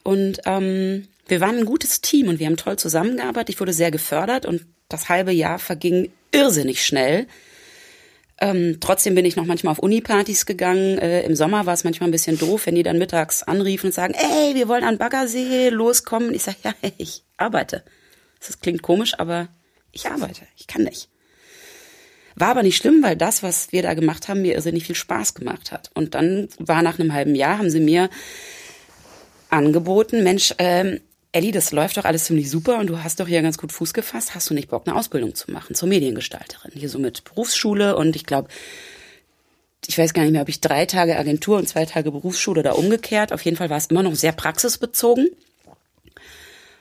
Und 0.02 0.42
ähm, 0.46 1.08
wir 1.28 1.40
waren 1.40 1.58
ein 1.58 1.66
gutes 1.66 2.02
Team 2.02 2.28
und 2.28 2.40
wir 2.40 2.48
haben 2.48 2.58
toll 2.58 2.78
zusammengearbeitet. 2.78 3.50
Ich 3.50 3.60
wurde 3.60 3.74
sehr 3.74 3.92
gefördert 3.92 4.46
und 4.46 4.66
das 4.90 5.08
halbe 5.08 5.32
Jahr 5.32 5.60
verging 5.60 6.12
irrsinnig 6.32 6.84
schnell. 6.84 7.28
Ähm, 8.42 8.78
trotzdem 8.82 9.16
bin 9.16 9.26
ich 9.26 9.36
noch 9.36 9.46
manchmal 9.46 9.72
auf 9.72 9.80
Unipartys 9.80 10.46
gegangen. 10.46 10.98
Äh, 10.98 11.22
Im 11.22 11.36
Sommer 11.36 11.66
war 11.66 11.76
es 11.76 11.84
manchmal 11.84 12.10
ein 12.10 12.12
bisschen 12.12 12.38
doof, 12.38 12.66
wenn 12.66 12.76
die 12.76 12.84
dann 12.84 12.98
mittags 12.98 13.44
anriefen 13.44 13.88
und 13.88 13.94
sagen, 13.94 14.16
ey, 14.16 14.56
wir 14.56 14.68
wollen 14.68 14.84
an 14.84 14.98
Baggersee 14.98 15.70
loskommen. 15.70 16.34
Ich 16.34 16.44
sage, 16.44 16.58
ja, 16.64 16.74
ich 16.98 17.24
arbeite. 17.38 17.84
Das 18.46 18.60
klingt 18.60 18.82
komisch, 18.82 19.18
aber 19.18 19.48
ich 19.94 20.10
arbeite. 20.10 20.42
Ich 20.58 20.68
kann 20.68 20.84
nicht. 20.84 21.08
War 22.36 22.50
aber 22.50 22.64
nicht 22.64 22.78
schlimm, 22.78 23.02
weil 23.04 23.16
das, 23.16 23.44
was 23.44 23.72
wir 23.72 23.84
da 23.84 23.94
gemacht 23.94 24.28
haben, 24.28 24.42
mir 24.42 24.56
irrsinnig 24.56 24.86
viel 24.86 24.96
Spaß 24.96 25.36
gemacht 25.36 25.72
hat. 25.72 25.92
Und 25.94 26.16
dann 26.16 26.50
war 26.58 26.82
nach 26.82 27.00
einem 27.00 27.14
halben 27.14 27.36
Jahr, 27.36 27.60
haben 27.60 27.70
sie 27.70 27.80
mir 27.80 28.10
angeboten, 29.50 30.24
Mensch, 30.24 30.54
ähm, 30.58 31.00
Elli, 31.32 31.52
das 31.52 31.72
läuft 31.72 31.98
doch 31.98 32.06
alles 32.06 32.26
ziemlich 32.26 32.50
super 32.50 32.78
und 32.80 32.88
du 32.88 33.04
hast 33.04 33.20
doch 33.20 33.28
hier 33.28 33.42
ganz 33.42 33.58
gut 33.58 33.72
Fuß 33.72 33.94
gefasst. 33.94 34.36
Hast 34.36 34.50
du 34.50 34.54
nicht 34.54 34.70
Bock, 34.70 34.84
eine 34.86 34.96
Ausbildung 34.96 35.34
zu 35.36 35.52
machen 35.52 35.76
zur 35.76 35.90
Mediengestalterin? 35.90 36.72
Hier 36.74 36.90
so 36.90 37.00
mit 37.00 37.24
Berufsschule 37.24 37.96
und 37.96 38.16
ich 38.16 38.26
glaube, 38.26 38.50
ich 39.88 39.98
weiß 39.98 40.14
gar 40.14 40.24
nicht 40.24 40.32
mehr, 40.32 40.44
ob 40.44 40.50
ich 40.50 40.62
drei 40.62 40.86
Tage 40.86 41.18
Agentur 41.18 41.58
und 41.58 41.68
zwei 41.68 41.86
Tage 41.86 42.12
Berufsschule 42.12 42.60
oder 42.60 42.78
umgekehrt. 42.78 43.34
Auf 43.34 43.42
jeden 43.44 43.58
Fall 43.58 43.70
war 43.70 43.78
es 43.78 43.88
immer 43.88 44.04
noch 44.04 44.16
sehr 44.16 44.32
praxisbezogen. 44.32 45.30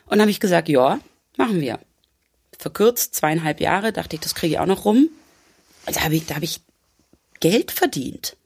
Und 0.06 0.20
habe 0.20 0.30
ich 0.30 0.40
gesagt, 0.40 0.68
ja, 0.68 1.00
machen 1.36 1.60
wir. 1.60 1.78
Verkürzt, 2.62 3.14
zweieinhalb 3.14 3.60
Jahre, 3.60 3.92
dachte 3.92 4.16
ich, 4.16 4.20
das 4.20 4.34
kriege 4.34 4.54
ich 4.54 4.58
auch 4.58 4.66
noch 4.66 4.84
rum. 4.84 5.08
Und 5.86 5.96
da 5.96 6.02
habe 6.02 6.16
ich, 6.16 6.26
da 6.26 6.36
hab 6.36 6.42
ich 6.42 6.60
Geld 7.40 7.70
verdient 7.70 8.36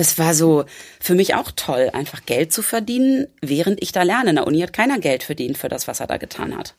das 0.00 0.18
war 0.18 0.34
so 0.34 0.64
für 0.98 1.14
mich 1.14 1.34
auch 1.34 1.50
toll, 1.54 1.90
einfach 1.92 2.24
Geld 2.24 2.54
zu 2.54 2.62
verdienen, 2.62 3.26
während 3.42 3.82
ich 3.82 3.92
da 3.92 4.02
lerne. 4.02 4.30
In 4.30 4.36
der 4.36 4.46
Uni 4.46 4.60
hat 4.60 4.72
keiner 4.72 4.98
Geld 4.98 5.22
verdient 5.22 5.58
für 5.58 5.68
das, 5.68 5.88
was 5.88 6.00
er 6.00 6.06
da 6.06 6.16
getan 6.16 6.56
hat. 6.56 6.74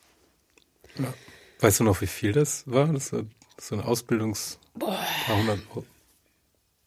Ja. 0.98 1.14
Weißt 1.60 1.78
du 1.78 1.84
noch, 1.84 2.00
wie 2.00 2.08
viel 2.08 2.32
das 2.32 2.64
war? 2.66 2.88
Das 2.88 3.12
ist 3.12 3.24
so 3.60 3.74
eine 3.76 3.84
Ausbildungs... 3.84 4.58
Boah. 4.74 5.06
Paar 5.26 5.36
hundert 5.36 5.60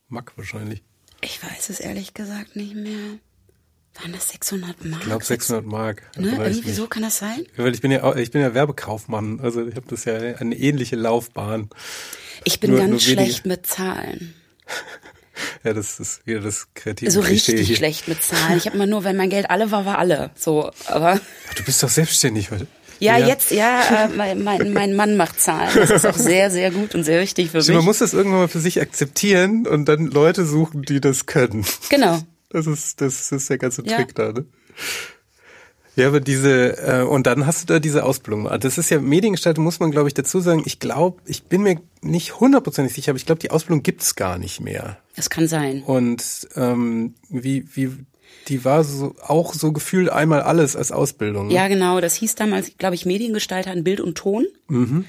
Mark 0.10 0.34
wahrscheinlich. 0.36 0.84
Ich 1.22 1.41
weiß 1.41 1.70
es 1.70 1.79
ehrlich 1.79 2.13
gesagt 2.13 2.58
nicht 2.58 2.75
mehr. 2.75 3.20
Waren 4.02 4.12
das 4.12 4.30
600 4.30 4.84
Mark? 4.86 5.02
Ich 5.02 5.08
glaube 5.08 5.24
600 5.24 5.66
Mark. 5.66 6.04
Ne? 6.18 6.32
Irgendwie 6.38 6.72
so 6.72 6.88
kann 6.88 7.04
das 7.04 7.18
sein? 7.20 7.46
Weil 7.56 7.74
ich 7.74 7.82
bin 7.82 7.92
ja 7.92 8.16
ich 8.16 8.32
bin 8.32 8.42
ja 8.42 8.54
Werbekaufmann, 8.54 9.40
also 9.42 9.66
ich 9.66 9.75
habe 9.75 9.88
das 9.90 10.06
ja 10.06 10.16
eine 10.16 10.56
ähnliche 10.56 10.96
Laufbahn. 10.96 11.70
Ich 12.44 12.60
bin 12.60 12.72
nur, 12.72 12.80
ganz 12.80 12.92
nur 12.92 13.00
schlecht 13.00 13.46
mit 13.46 13.66
Zahlen. 13.66 14.34
Ja, 15.66 15.74
das 15.74 16.00
ist 16.00 16.25
wieder 16.25 16.40
das 16.40 16.68
kreative 16.75 17.12
So 17.12 17.20
richtig 17.20 17.68
hier. 17.68 17.75
schlecht 17.75 18.08
mit 18.08 18.24
Zahlen. 18.24 18.58
Ich 18.58 18.68
habe 18.68 18.75
immer 18.75 18.86
nur, 18.86 19.04
wenn 19.04 19.18
mein 19.18 19.30
Geld 19.30 19.50
alle 19.50 19.70
war, 19.70 19.86
war 19.86 19.98
alle. 19.98 20.32
So, 20.36 20.72
aber. 20.86 21.20
Du 21.56 21.64
bist 21.64 21.84
doch 21.84 21.90
selbstständig. 21.90 22.50
Ja, 23.02 23.18
ja, 23.18 23.28
jetzt, 23.28 23.52
ja, 23.52 24.06
äh, 24.06 24.08
mein, 24.08 24.42
mein, 24.42 24.72
mein 24.72 24.96
Mann 24.96 25.18
macht 25.18 25.42
Zahlen. 25.42 25.70
Das 25.75 25.90
ist 25.90 26.06
auch 26.06 26.16
sehr, 26.16 26.50
sehr 26.50 26.72
gut 26.72 26.96
und 26.96 27.04
sehr 27.04 27.20
wichtig 27.22 27.52
für 27.52 27.58
mich. 27.58 27.68
Man 27.68 27.84
muss 27.84 27.98
das 27.98 28.14
irgendwann 28.14 28.40
mal 28.40 28.48
für 28.48 28.62
sich 28.62 28.80
akzeptieren 28.80 29.68
und 29.68 29.84
dann 29.90 30.06
Leute 30.06 30.46
suchen, 30.46 30.84
die 30.84 31.02
das 31.02 31.25
können. 31.25 31.66
Genau. 31.90 32.22
Das 32.50 32.68
ist, 32.68 33.02
das 33.02 33.32
ist 33.32 33.50
der 33.50 33.58
ganze 33.58 33.84
Trick 33.84 34.14
ja. 34.18 34.32
da, 34.32 34.32
ne? 34.32 34.46
Ja, 35.96 36.08
aber 36.08 36.20
diese, 36.20 36.78
äh, 36.78 37.04
und 37.04 37.25
dann 37.25 37.46
hast 37.46 37.64
du 37.64 37.74
da 37.74 37.80
diese 37.80 38.04
Ausbildung. 38.04 38.50
Das 38.60 38.78
ist 38.78 38.90
ja 38.90 39.00
Mediengestaltung, 39.00 39.64
muss 39.64 39.80
man, 39.80 39.92
glaube 39.92 40.10
ich, 40.10 40.14
dazu 40.14 40.42
sagen. 40.42 40.64
Ich 40.66 40.80
glaube, 40.80 41.22
ich 41.25 41.44
bin 41.44 41.64
mir 41.64 41.80
nicht 42.02 42.40
hundertprozentig 42.40 42.94
sicher, 42.94 43.12
aber 43.12 43.18
ich 43.18 43.25
glaube, 43.25 43.40
die 43.40 43.52
Ausbildung 43.52 43.82
gibt's 43.82 44.16
gar 44.16 44.38
nicht 44.38 44.60
mehr. 44.60 44.98
Das 45.16 45.30
kann 45.30 45.48
sein. 45.48 45.84
Und 45.84 46.50
ähm, 46.56 47.16
wie, 47.30 47.66
wie, 47.75 47.92
die 48.50 48.66
war 48.66 48.84
so 48.84 49.16
auch 49.22 49.54
so 49.54 49.72
gefühlt 49.72 50.10
einmal 50.10 50.42
alles 50.42 50.75
als 50.75 50.92
Ausbildung. 50.92 51.48
Ne? 51.48 51.54
Ja, 51.54 51.70
genau. 51.70 52.02
Das 52.02 52.16
hieß 52.16 52.36
damals, 52.36 52.78
glaube 52.78 52.96
ich, 52.96 53.06
Mediengestalter 53.06 53.72
in 53.72 53.86
Bild 53.86 54.02
und 54.02 54.16
Ton. 54.18 54.46
Mhm. 54.68 55.06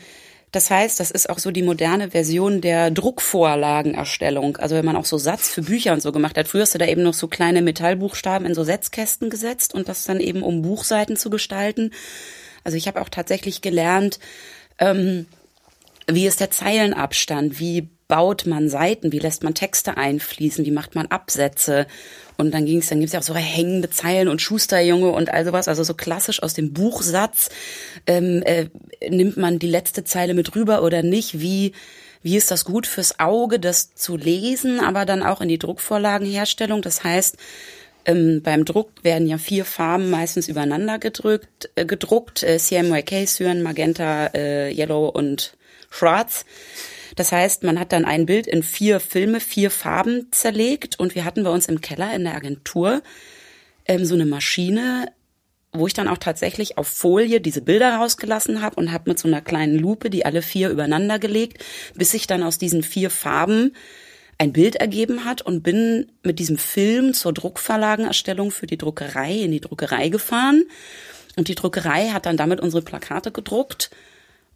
Das 0.56 0.70
heißt, 0.70 1.00
das 1.00 1.10
ist 1.10 1.28
auch 1.28 1.38
so 1.38 1.50
die 1.50 1.62
moderne 1.62 2.12
Version 2.12 2.62
der 2.62 2.90
Druckvorlagenerstellung. 2.90 4.56
Also 4.56 4.75
wenn 4.75 4.86
man 4.86 4.96
auch 4.96 5.04
so 5.04 5.18
Satz 5.18 5.50
für 5.50 5.60
Bücher 5.60 5.92
und 5.92 6.00
so 6.00 6.12
gemacht 6.12 6.38
hat. 6.38 6.48
Früher 6.48 6.62
hast 6.62 6.75
du 6.75 6.78
da 6.78 6.86
eben 6.86 7.02
noch 7.02 7.12
so 7.12 7.28
kleine 7.28 7.60
Metallbuchstaben 7.60 8.46
in 8.46 8.54
so 8.54 8.64
Setzkästen 8.64 9.28
gesetzt 9.28 9.75
und 9.75 9.86
das 9.86 10.04
dann 10.04 10.18
eben 10.18 10.42
um 10.42 10.62
Buchseiten 10.62 11.18
zu 11.18 11.28
gestalten. 11.28 11.90
Also 12.64 12.78
ich 12.78 12.88
habe 12.88 13.02
auch 13.02 13.10
tatsächlich 13.10 13.60
gelernt, 13.60 14.18
ähm, 14.78 15.26
wie 16.10 16.26
ist 16.26 16.40
der 16.40 16.50
Zeilenabstand, 16.50 17.60
wie 17.60 17.90
baut 18.08 18.46
man 18.46 18.70
Seiten, 18.70 19.12
wie 19.12 19.18
lässt 19.18 19.44
man 19.44 19.52
Texte 19.52 19.98
einfließen, 19.98 20.64
wie 20.64 20.70
macht 20.70 20.94
man 20.94 21.08
Absätze. 21.08 21.86
Und 22.37 22.52
dann 22.52 22.66
ging's, 22.66 22.88
dann 22.88 23.00
gibt's 23.00 23.12
ja 23.12 23.21
auch 23.21 23.25
so 23.25 23.35
hängende 23.35 23.90
Zeilen 23.90 24.28
und 24.28 24.43
Schusterjunge 24.43 25.11
und 25.11 25.33
all 25.33 25.45
sowas. 25.45 25.69
Also 25.69 25.83
so 25.85 25.95
klassisch 25.95 26.43
aus 26.43 26.55
dem 26.55 26.73
Buchsatz 26.73 27.49
ähm, 28.07 28.43
äh, 28.45 28.66
nimmt 29.09 29.37
man 29.37 29.59
die 29.59 29.69
letzte 29.69 30.05
Zeile 30.05 30.35
mit 30.35 30.55
rüber 30.55 30.83
oder 30.83 31.02
nicht? 31.02 31.40
Wie 31.40 31.73
wie 32.23 32.37
ist 32.37 32.50
das 32.50 32.64
gut 32.64 32.88
fürs 32.88 33.21
Auge, 33.21 33.61
das 33.61 33.95
zu 33.95 34.16
lesen, 34.16 34.81
aber 34.81 35.05
dann 35.05 35.23
auch 35.23 35.40
in 35.40 35.49
die 35.49 35.61
Druckvorlagenherstellung? 35.61 36.83
Das 36.83 37.05
heißt, 37.05 37.37
ähm, 38.05 38.40
beim 38.43 38.64
Druck 38.64 38.90
werden 39.02 39.28
ja 39.28 39.38
vier 39.38 39.64
Farben 39.64 40.11
meistens 40.11 40.49
übereinander 40.49 40.99
gedrückt, 40.99 41.71
äh, 41.76 41.85
gedruckt, 41.85 42.43
äh, 42.43 42.59
CMYK, 42.59 43.26
Cyan, 43.26 43.62
Magenta, 43.62 44.26
äh, 44.35 44.73
Yellow 44.73 45.09
und 45.09 45.57
Schwarz. 45.90 46.45
Das 47.16 47.32
heißt, 47.32 47.64
man 47.64 47.80
hat 47.80 47.92
dann 47.92 48.04
ein 48.04 48.26
Bild 48.26 48.46
in 48.46 48.62
vier 48.62 49.00
Filme, 49.00 49.40
vier 49.40 49.70
Farben 49.70 50.28
zerlegt 50.30 51.00
und 51.00 51.14
wir 51.14 51.25
hatten 51.25 51.42
bei 51.42 51.50
uns 51.50 51.66
im 51.66 51.80
Keller 51.80 52.14
in 52.14 52.25
der 52.25 52.37
Agentur 52.37 53.02
ähm, 53.87 54.04
so 54.04 54.14
eine 54.14 54.26
Maschine, 54.26 55.08
wo 55.73 55.87
ich 55.87 55.94
dann 55.94 56.08
auch 56.08 56.18
tatsächlich 56.18 56.78
auf 56.78 56.87
Folie 56.87 57.40
diese 57.40 57.62
Bilder 57.62 57.96
rausgelassen 57.96 58.61
habe 58.61 58.76
und 58.76 58.92
habe 58.92 59.11
mit 59.11 59.18
so 59.18 59.28
einer 59.28 59.40
kleinen 59.40 59.78
Lupe 59.78 60.11
die 60.11 60.26
alle 60.26 60.42
vier 60.42 60.68
übereinander 60.68 61.18
gelegt, 61.18 61.64
bis 61.94 62.11
sich 62.11 62.26
dann 62.26 62.42
aus 62.42 62.58
diesen 62.58 62.82
vier 62.82 63.11
Farben 63.11 63.73
ein 64.38 64.52
Bild 64.52 64.76
ergeben 64.76 65.25
hat 65.25 65.40
und 65.40 65.62
bin 65.62 66.12
mit 66.23 66.38
diesem 66.38 66.58
Film 66.58 67.14
zur 67.14 67.32
Druckverlagenerstellung 67.32 68.50
für 68.50 68.66
die 68.66 68.76
Druckerei 68.76 69.32
in 69.32 69.50
die 69.50 69.62
Druckerei 69.62 70.11
gefahren. 70.11 70.64
Und 71.37 71.49
die 71.49 71.54
Druckerei 71.54 72.08
hat 72.08 72.26
dann 72.26 72.37
damit 72.37 72.61
unsere 72.61 72.82
Plakate 72.82 73.32
gedruckt 73.32 73.90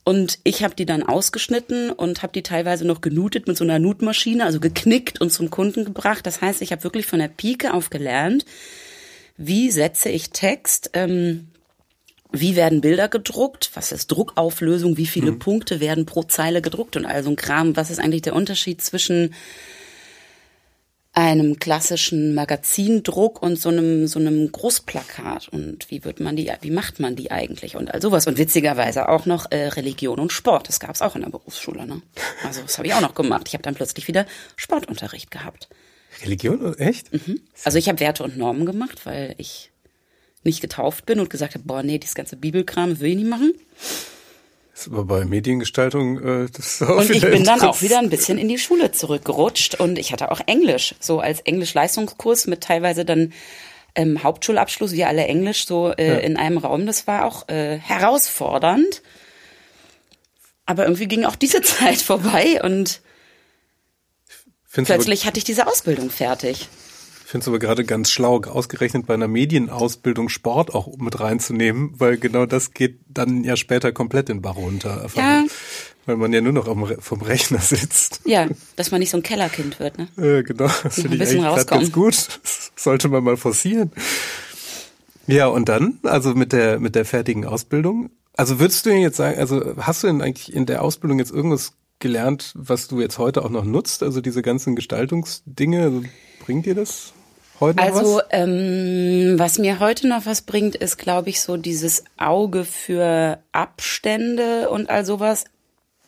und 0.04 0.38
ich 0.44 0.64
habe 0.64 0.74
die 0.74 0.86
dann 0.86 1.02
ausgeschnitten 1.02 1.90
und 1.90 2.22
habe 2.22 2.32
die 2.32 2.42
teilweise 2.42 2.86
noch 2.86 3.00
genutet 3.00 3.46
mit 3.46 3.56
so 3.56 3.64
einer 3.64 3.78
Nutmaschine, 3.78 4.44
also 4.44 4.58
geknickt 4.58 5.20
und 5.20 5.30
zum 5.30 5.50
Kunden 5.50 5.84
gebracht. 5.84 6.26
Das 6.26 6.40
heißt, 6.40 6.62
ich 6.62 6.72
habe 6.72 6.84
wirklich 6.84 7.06
von 7.06 7.18
der 7.18 7.28
Pike 7.28 7.74
auf 7.74 7.90
gelernt, 7.90 8.44
wie 9.36 9.70
setze 9.70 10.08
ich 10.08 10.30
Text, 10.30 10.90
ähm, 10.94 11.48
wie 12.32 12.56
werden 12.56 12.80
Bilder 12.80 13.08
gedruckt, 13.08 13.70
was 13.74 13.92
ist 13.92 14.08
Druckauflösung, 14.08 14.96
wie 14.96 15.06
viele 15.06 15.32
mhm. 15.32 15.38
Punkte 15.38 15.80
werden 15.80 16.06
pro 16.06 16.22
Zeile 16.22 16.62
gedruckt 16.62 16.96
und 16.96 17.04
all 17.04 17.22
so 17.22 17.30
ein 17.30 17.36
Kram. 17.36 17.76
Was 17.76 17.90
ist 17.90 17.98
eigentlich 17.98 18.22
der 18.22 18.36
Unterschied 18.36 18.80
zwischen 18.80 19.34
einem 21.20 21.58
klassischen 21.58 22.34
Magazindruck 22.34 23.42
und 23.42 23.56
so 23.56 23.68
einem 23.68 24.06
so 24.06 24.18
einem 24.18 24.50
Großplakat. 24.50 25.48
Und 25.48 25.90
wie 25.90 26.04
wird 26.04 26.20
man 26.20 26.36
die 26.36 26.50
wie 26.60 26.70
macht 26.70 27.00
man 27.00 27.16
die 27.16 27.30
eigentlich? 27.30 27.76
Und 27.76 27.92
all 27.92 28.02
sowas. 28.02 28.26
Und 28.26 28.38
witzigerweise 28.38 29.08
auch 29.08 29.26
noch 29.26 29.50
äh, 29.50 29.68
Religion 29.68 30.18
und 30.18 30.32
Sport. 30.32 30.68
Das 30.68 30.80
gab 30.80 30.94
es 30.94 31.02
auch 31.02 31.16
in 31.16 31.22
der 31.22 31.30
Berufsschule 31.30 31.86
ne? 31.86 32.02
Also 32.44 32.62
das 32.62 32.78
habe 32.78 32.88
ich 32.88 32.94
auch 32.94 33.00
noch 33.00 33.14
gemacht. 33.14 33.48
Ich 33.48 33.54
habe 33.54 33.62
dann 33.62 33.74
plötzlich 33.74 34.08
wieder 34.08 34.26
Sportunterricht 34.56 35.30
gehabt. 35.30 35.68
Religion? 36.22 36.74
Echt? 36.78 37.12
Mhm. 37.12 37.40
also 37.64 37.78
ich 37.78 37.88
habe 37.88 38.00
Werte 38.00 38.24
und 38.24 38.36
Normen 38.36 38.66
gemacht 38.66 39.06
weil 39.06 39.34
ich 39.38 39.70
nicht 40.42 40.60
getauft 40.60 41.06
bin 41.06 41.20
und 41.20 41.30
gesagt 41.30 41.54
habe 41.54 41.64
boah 41.64 41.82
nee 41.82 41.98
das 41.98 42.14
ganze 42.14 42.36
Bibelkram 42.36 43.00
will 43.00 43.10
ich 43.10 43.16
nicht 43.16 43.28
machen 43.28 43.52
ist 44.80 44.92
aber 44.92 45.04
bei 45.04 45.24
Mediengestaltung 45.24 46.18
äh, 46.18 46.48
das 46.52 46.74
ist 46.74 46.82
auch 46.82 46.98
Und 46.98 47.10
ich 47.10 47.22
bin 47.22 47.44
dann 47.44 47.60
auch 47.62 47.82
wieder 47.82 47.98
ein 47.98 48.10
bisschen 48.10 48.38
in 48.38 48.48
die 48.48 48.58
Schule 48.58 48.92
zurückgerutscht 48.92 49.76
und 49.76 49.98
ich 49.98 50.12
hatte 50.12 50.30
auch 50.30 50.40
Englisch, 50.46 50.94
so 51.00 51.20
als 51.20 51.40
Englisch-Leistungskurs 51.40 52.46
mit 52.46 52.62
teilweise 52.62 53.04
dann 53.04 53.32
ähm, 53.94 54.22
Hauptschulabschluss, 54.22 54.92
wir 54.92 55.08
alle 55.08 55.24
Englisch 55.26 55.66
so 55.66 55.92
äh, 55.92 56.06
ja. 56.06 56.14
in 56.18 56.36
einem 56.36 56.58
Raum. 56.58 56.86
Das 56.86 57.06
war 57.06 57.24
auch 57.24 57.48
äh, 57.48 57.78
herausfordernd. 57.78 59.02
Aber 60.66 60.84
irgendwie 60.84 61.08
ging 61.08 61.24
auch 61.24 61.36
diese 61.36 61.60
Zeit 61.62 61.98
vorbei 61.98 62.62
und 62.62 63.00
Findest 64.66 64.94
plötzlich 64.94 65.26
hatte 65.26 65.38
ich 65.38 65.44
diese 65.44 65.66
Ausbildung 65.66 66.10
fertig. 66.10 66.68
Ich 67.30 67.32
finde 67.32 67.44
es 67.44 67.48
aber 67.48 67.60
gerade 67.60 67.84
ganz 67.84 68.10
schlau, 68.10 68.40
ausgerechnet 68.40 69.06
bei 69.06 69.14
einer 69.14 69.28
Medienausbildung 69.28 70.28
Sport 70.28 70.74
auch 70.74 70.96
mit 70.96 71.20
reinzunehmen, 71.20 71.92
weil 71.96 72.16
genau 72.16 72.44
das 72.44 72.74
geht 72.74 72.98
dann 73.06 73.44
ja 73.44 73.54
später 73.54 73.92
komplett 73.92 74.28
den 74.28 74.42
Bach 74.42 74.56
runter. 74.56 75.06
Ja. 75.14 75.44
Weil 76.06 76.16
man 76.16 76.32
ja 76.32 76.40
nur 76.40 76.52
noch 76.52 76.66
vom 76.98 77.22
Rechner 77.22 77.60
sitzt. 77.60 78.22
Ja, 78.24 78.48
dass 78.74 78.90
man 78.90 78.98
nicht 78.98 79.10
so 79.10 79.16
ein 79.16 79.22
Kellerkind 79.22 79.78
wird, 79.78 79.96
ne? 79.96 80.08
Ja, 80.16 80.42
genau. 80.42 80.68
Das 80.82 80.96
finde 80.96 81.22
ich 81.22 81.30
eigentlich 81.30 81.66
ganz 81.68 81.92
gut. 81.92 82.14
Das 82.42 82.72
sollte 82.74 83.08
man 83.08 83.22
mal 83.22 83.36
forcieren. 83.36 83.92
Ja, 85.28 85.46
und 85.46 85.68
dann, 85.68 86.00
also 86.02 86.34
mit 86.34 86.52
der, 86.52 86.80
mit 86.80 86.96
der 86.96 87.04
fertigen 87.04 87.44
Ausbildung. 87.44 88.10
Also 88.36 88.58
würdest 88.58 88.86
du 88.86 88.90
jetzt 88.90 89.18
sagen, 89.18 89.38
also 89.38 89.76
hast 89.76 90.02
du 90.02 90.08
denn 90.08 90.20
eigentlich 90.20 90.52
in 90.52 90.66
der 90.66 90.82
Ausbildung 90.82 91.20
jetzt 91.20 91.30
irgendwas 91.30 91.74
gelernt, 92.00 92.54
was 92.56 92.88
du 92.88 93.00
jetzt 93.00 93.18
heute 93.18 93.44
auch 93.44 93.50
noch 93.50 93.64
nutzt? 93.64 94.02
Also 94.02 94.20
diese 94.20 94.42
ganzen 94.42 94.74
Gestaltungsdinge, 94.74 95.84
also 95.84 96.02
bringt 96.44 96.66
dir 96.66 96.74
das? 96.74 97.12
Heute 97.60 97.78
noch 97.78 97.84
Also, 97.84 98.16
was? 98.16 98.24
ähm, 98.30 99.34
was 99.38 99.58
mir 99.58 99.78
heute 99.80 100.08
noch 100.08 100.26
was 100.26 100.42
bringt, 100.42 100.74
ist, 100.76 100.96
glaube 100.98 101.30
ich, 101.30 101.40
so 101.40 101.56
dieses 101.56 102.04
Auge 102.16 102.64
für 102.64 103.38
Abstände 103.52 104.70
und 104.70 104.90
all 104.90 105.04
sowas. 105.04 105.44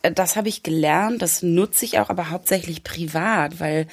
Äh, 0.01 0.11
Das 0.11 0.35
habe 0.35 0.49
ich 0.49 0.63
gelernt, 0.63 1.21
das 1.21 1.41
nutze 1.43 1.85
ich 1.85 1.99
auch, 1.99 2.09
aber 2.09 2.29
hauptsächlich 2.29 2.83
privat, 2.83 3.59
weil 3.59 3.87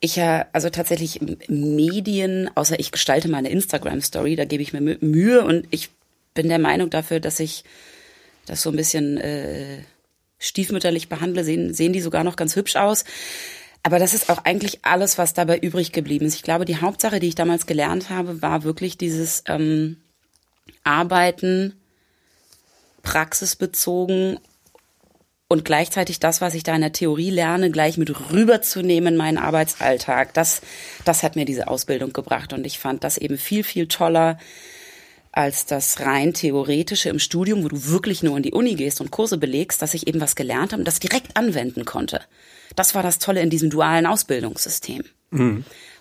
ich 0.00 0.16
ja, 0.16 0.46
also 0.52 0.68
tatsächlich 0.68 1.20
Medien, 1.48 2.50
außer 2.54 2.78
ich 2.78 2.92
gestalte 2.92 3.28
meine 3.28 3.48
Instagram-Story, 3.48 4.36
da 4.36 4.44
gebe 4.44 4.62
ich 4.62 4.72
mir 4.74 4.80
Mü- 4.80 5.02
Mühe 5.04 5.42
und 5.44 5.66
ich 5.70 5.88
bin 6.34 6.48
der 6.48 6.58
Meinung 6.58 6.90
dafür, 6.90 7.20
dass 7.20 7.40
ich 7.40 7.64
das 8.46 8.60
so 8.60 8.68
ein 8.70 8.76
bisschen 8.76 9.16
äh, 9.18 9.78
stiefmütterlich 10.38 11.08
behandle, 11.08 11.42
sehen, 11.42 11.72
sehen 11.72 11.94
die 11.94 12.02
sogar 12.02 12.22
noch 12.22 12.36
ganz 12.36 12.54
hübsch 12.54 12.76
aus. 12.76 13.04
Aber 13.86 13.98
das 13.98 14.14
ist 14.14 14.30
auch 14.30 14.44
eigentlich 14.44 14.84
alles, 14.84 15.18
was 15.18 15.34
dabei 15.34 15.58
übrig 15.58 15.92
geblieben 15.92 16.24
ist. 16.24 16.36
Ich 16.36 16.42
glaube, 16.42 16.64
die 16.64 16.80
Hauptsache, 16.80 17.20
die 17.20 17.28
ich 17.28 17.34
damals 17.34 17.66
gelernt 17.66 18.08
habe, 18.08 18.40
war 18.40 18.64
wirklich 18.64 18.96
dieses 18.96 19.44
ähm, 19.46 19.98
Arbeiten 20.84 21.74
praxisbezogen 23.02 24.40
und 25.48 25.66
gleichzeitig 25.66 26.18
das, 26.18 26.40
was 26.40 26.54
ich 26.54 26.62
da 26.62 26.74
in 26.74 26.80
der 26.80 26.92
Theorie 26.92 27.28
lerne, 27.28 27.70
gleich 27.70 27.98
mit 27.98 28.32
rüberzunehmen 28.32 29.14
in 29.14 29.18
meinen 29.18 29.36
Arbeitsalltag. 29.36 30.32
Das, 30.32 30.62
das 31.04 31.22
hat 31.22 31.36
mir 31.36 31.44
diese 31.44 31.68
Ausbildung 31.68 32.14
gebracht 32.14 32.54
und 32.54 32.66
ich 32.66 32.78
fand 32.78 33.04
das 33.04 33.18
eben 33.18 33.36
viel, 33.36 33.64
viel 33.64 33.86
toller 33.86 34.38
als 35.36 35.66
das 35.66 35.98
rein 36.00 36.32
theoretische 36.32 37.08
im 37.08 37.18
Studium, 37.18 37.64
wo 37.64 37.68
du 37.68 37.86
wirklich 37.86 38.22
nur 38.22 38.36
in 38.36 38.42
die 38.44 38.52
Uni 38.52 38.74
gehst 38.76 39.00
und 39.00 39.10
Kurse 39.10 39.36
belegst, 39.36 39.82
dass 39.82 39.94
ich 39.94 40.06
eben 40.06 40.20
was 40.20 40.36
gelernt 40.36 40.72
habe 40.72 40.80
und 40.80 40.84
das 40.86 41.00
direkt 41.00 41.36
anwenden 41.36 41.84
konnte. 41.84 42.20
Das 42.76 42.94
war 42.94 43.02
das 43.02 43.18
Tolle 43.18 43.40
in 43.40 43.50
diesem 43.50 43.68
dualen 43.70 44.06
Ausbildungssystem. 44.06 45.04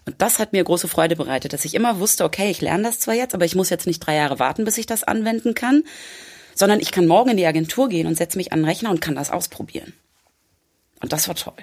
Und 0.06 0.16
das 0.20 0.38
hat 0.38 0.54
mir 0.54 0.64
große 0.64 0.88
Freude 0.88 1.16
bereitet, 1.16 1.54
dass 1.54 1.66
ich 1.66 1.74
immer 1.74 2.00
wusste, 2.00 2.26
okay, 2.26 2.52
ich 2.52 2.62
lerne 2.62 2.84
das 2.84 3.00
zwar 3.00 3.16
jetzt, 3.16 3.34
aber 3.34 3.46
ich 3.46 3.56
muss 3.56 3.70
jetzt 3.72 3.88
nicht 3.88 4.00
drei 4.00 4.16
Jahre 4.16 4.38
warten, 4.38 4.66
bis 4.66 4.78
ich 4.78 4.86
das 4.86 5.04
anwenden 5.04 5.56
kann, 5.56 5.84
sondern 6.54 6.80
ich 6.80 6.92
kann 6.92 7.08
morgen 7.08 7.32
in 7.32 7.38
die 7.38 7.48
Agentur 7.48 7.90
gehen 7.90 8.06
und 8.06 8.16
setze 8.16 8.38
mich 8.38 8.52
an 8.52 8.60
den 8.60 8.66
Rechner 8.66 8.92
und 8.92 9.02
kann 9.02 9.16
das 9.16 9.32
ausprobieren. 9.32 9.94
Und 11.02 11.12
das 11.12 11.28
war 11.28 11.36
toll. 11.36 11.56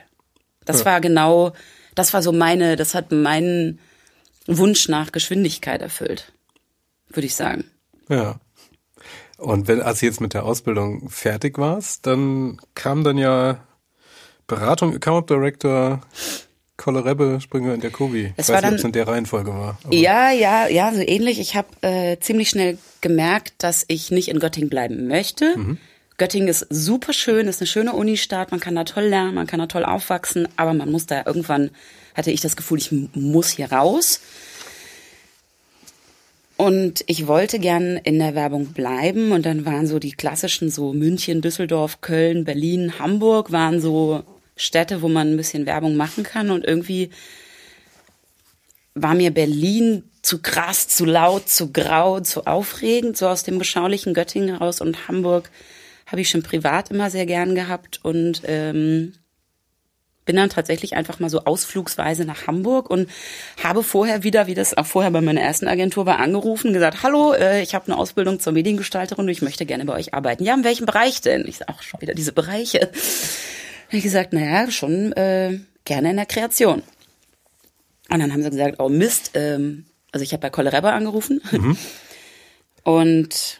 Das 0.64 0.80
Ja. 0.80 0.86
war 0.86 1.00
genau, 1.00 1.52
das 1.94 2.12
war 2.12 2.22
so 2.22 2.32
meine, 2.32 2.74
das 2.74 2.94
hat 2.94 3.12
meinen 3.12 3.78
Wunsch 4.46 4.88
nach 4.88 5.12
Geschwindigkeit 5.12 5.82
erfüllt, 5.82 6.32
würde 7.12 7.26
ich 7.26 7.34
sagen. 7.34 7.64
Ja. 8.08 8.36
Und 9.38 9.68
wenn, 9.68 9.80
als 9.80 10.00
du 10.00 10.06
jetzt 10.06 10.20
mit 10.20 10.34
der 10.34 10.44
Ausbildung 10.44 11.08
fertig 11.08 11.58
warst, 11.58 12.06
dann 12.06 12.58
kam 12.74 13.04
dann 13.04 13.16
ja 13.18 13.58
Beratung, 14.46 14.94
Account 14.94 15.30
Director, 15.30 16.00
Kollerebbe, 16.76 17.40
Springer 17.40 17.74
und 17.74 17.84
Jacobi. 17.84 18.32
Es 18.36 18.48
ich 18.48 18.54
weiß 18.54 18.62
nicht, 18.62 18.72
ob 18.72 18.78
es 18.78 18.84
in 18.84 18.92
der 18.92 19.06
Reihenfolge 19.06 19.50
war. 19.52 19.78
aber- 19.84 19.94
Ja, 19.94 20.30
ja, 20.30 20.66
ja, 20.68 20.92
so 20.92 21.00
ähnlich. 21.00 21.38
Ich 21.38 21.54
habe 21.54 21.68
äh, 21.82 22.18
ziemlich 22.20 22.48
schnell 22.50 22.78
gemerkt, 23.00 23.54
dass 23.58 23.84
ich 23.88 24.10
nicht 24.10 24.28
in 24.28 24.38
Göttingen 24.40 24.70
bleiben 24.70 25.06
möchte. 25.06 25.54
Göttingen 26.18 26.48
ist 26.48 26.66
super 26.68 27.12
schön, 27.14 27.48
ist 27.48 27.60
eine 27.62 27.66
schöne 27.66 27.92
Unistadt, 27.94 28.50
man 28.50 28.60
kann 28.60 28.74
da 28.74 28.84
toll 28.84 29.04
lernen, 29.04 29.34
man 29.34 29.46
kann 29.46 29.58
da 29.60 29.66
toll 29.66 29.84
aufwachsen, 29.86 30.48
aber 30.56 30.74
man 30.74 30.90
muss 30.90 31.06
da 31.06 31.22
irgendwann, 31.24 31.70
hatte 32.14 32.30
ich 32.30 32.42
das 32.42 32.56
Gefühl, 32.56 32.76
ich 32.78 32.92
muss 33.14 33.48
hier 33.50 33.72
raus. 33.72 34.20
Und 36.60 37.04
ich 37.06 37.26
wollte 37.26 37.58
gern 37.58 37.96
in 37.96 38.18
der 38.18 38.34
Werbung 38.34 38.74
bleiben. 38.74 39.32
Und 39.32 39.46
dann 39.46 39.64
waren 39.64 39.86
so 39.86 39.98
die 39.98 40.12
klassischen 40.12 40.68
so 40.68 40.92
München, 40.92 41.40
Düsseldorf, 41.40 42.02
Köln, 42.02 42.44
Berlin, 42.44 42.98
Hamburg 42.98 43.50
waren 43.50 43.80
so 43.80 44.24
Städte, 44.56 45.00
wo 45.00 45.08
man 45.08 45.32
ein 45.32 45.36
bisschen 45.38 45.64
Werbung 45.64 45.96
machen 45.96 46.22
kann. 46.22 46.50
Und 46.50 46.66
irgendwie 46.66 47.08
war 48.94 49.14
mir 49.14 49.30
Berlin 49.30 50.02
zu 50.20 50.42
krass, 50.42 50.86
zu 50.86 51.06
laut, 51.06 51.48
zu 51.48 51.72
grau, 51.72 52.20
zu 52.20 52.44
aufregend, 52.46 53.16
so 53.16 53.26
aus 53.26 53.42
dem 53.42 53.58
beschaulichen 53.58 54.12
Göttingen 54.12 54.54
raus. 54.56 54.82
Und 54.82 55.08
Hamburg 55.08 55.48
habe 56.08 56.20
ich 56.20 56.28
schon 56.28 56.42
privat 56.42 56.90
immer 56.90 57.08
sehr 57.08 57.24
gern 57.24 57.54
gehabt. 57.54 58.00
Und 58.02 58.42
ähm, 58.44 59.14
bin 60.30 60.36
dann 60.36 60.48
tatsächlich 60.48 60.94
einfach 60.94 61.18
mal 61.18 61.28
so 61.28 61.40
ausflugsweise 61.44 62.24
nach 62.24 62.46
Hamburg 62.46 62.88
und 62.88 63.10
habe 63.60 63.82
vorher 63.82 64.22
wieder, 64.22 64.46
wie 64.46 64.54
das 64.54 64.78
auch 64.78 64.86
vorher 64.86 65.10
bei 65.10 65.20
meiner 65.20 65.40
ersten 65.40 65.66
Agentur 65.66 66.06
war, 66.06 66.20
angerufen, 66.20 66.72
gesagt, 66.72 67.02
hallo, 67.02 67.32
äh, 67.32 67.62
ich 67.62 67.74
habe 67.74 67.86
eine 67.86 67.98
Ausbildung 67.98 68.38
zur 68.38 68.52
Mediengestalterin 68.52 69.24
und 69.24 69.28
ich 69.28 69.42
möchte 69.42 69.66
gerne 69.66 69.84
bei 69.86 69.94
euch 69.94 70.14
arbeiten. 70.14 70.44
Ja, 70.44 70.54
in 70.54 70.62
welchem 70.62 70.86
Bereich 70.86 71.20
denn? 71.20 71.48
Ich 71.48 71.56
sage, 71.56 71.72
ach, 71.74 71.82
schon 71.82 72.00
wieder 72.00 72.14
diese 72.14 72.30
Bereiche. 72.30 72.78
Habe 73.88 73.96
ich 73.96 74.04
gesagt, 74.04 74.32
naja, 74.32 74.70
schon 74.70 75.10
äh, 75.14 75.58
gerne 75.84 76.10
in 76.10 76.16
der 76.16 76.26
Kreation. 76.26 76.84
Und 78.08 78.20
dann 78.20 78.32
haben 78.32 78.44
sie 78.44 78.50
gesagt, 78.50 78.76
oh 78.78 78.88
Mist, 78.88 79.32
ähm, 79.34 79.86
also 80.12 80.22
ich 80.22 80.32
habe 80.32 80.42
bei 80.42 80.50
Kollerebbe 80.50 80.92
angerufen. 80.92 81.42
Und 82.84 83.58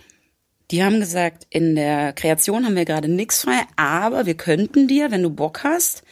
die 0.71 0.85
haben 0.85 1.01
gesagt, 1.01 1.49
in 1.51 1.75
der 1.75 2.13
Kreation 2.13 2.65
haben 2.65 2.77
wir 2.77 2.85
gerade 2.85 3.09
nichts 3.09 3.41
frei, 3.41 3.59
aber 3.75 4.27
wir 4.27 4.35
könnten 4.37 4.87
dir, 4.87 5.11
wenn 5.11 5.25
du 5.25 5.31
Bock 5.31 5.65
hast, 5.65 6.05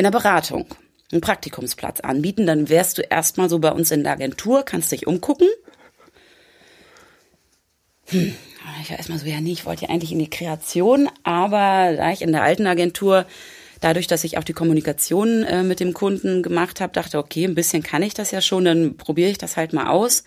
in 0.00 0.04
der 0.04 0.10
Beratung 0.10 0.64
einen 1.12 1.20
Praktikumsplatz 1.20 2.00
anbieten. 2.00 2.46
Dann 2.46 2.70
wärst 2.70 2.96
du 2.96 3.02
erstmal 3.02 3.50
so 3.50 3.58
bei 3.58 3.70
uns 3.70 3.90
in 3.90 4.02
der 4.02 4.12
Agentur, 4.12 4.62
kannst 4.64 4.92
dich 4.92 5.06
umgucken. 5.06 5.46
Hm, 8.06 8.34
ich 8.82 8.90
war 8.90 8.96
erstmal 8.96 9.18
so, 9.18 9.26
ja, 9.26 9.40
nee, 9.40 9.52
ich 9.52 9.66
wollte 9.66 9.82
ja 9.82 9.90
eigentlich 9.90 10.12
in 10.12 10.18
die 10.18 10.30
Kreation, 10.30 11.08
aber 11.22 11.94
da 11.96 12.10
ich 12.10 12.22
in 12.22 12.32
der 12.32 12.42
alten 12.42 12.66
Agentur, 12.66 13.26
dadurch, 13.80 14.06
dass 14.06 14.24
ich 14.24 14.38
auch 14.38 14.44
die 14.44 14.54
Kommunikation 14.54 15.44
äh, 15.44 15.62
mit 15.62 15.80
dem 15.80 15.92
Kunden 15.92 16.42
gemacht 16.42 16.80
habe, 16.80 16.94
dachte, 16.94 17.18
okay, 17.18 17.44
ein 17.44 17.54
bisschen 17.54 17.82
kann 17.82 18.02
ich 18.02 18.14
das 18.14 18.30
ja 18.30 18.40
schon, 18.40 18.64
dann 18.64 18.96
probiere 18.96 19.30
ich 19.30 19.38
das 19.38 19.58
halt 19.58 19.74
mal 19.74 19.88
aus. 19.88 20.24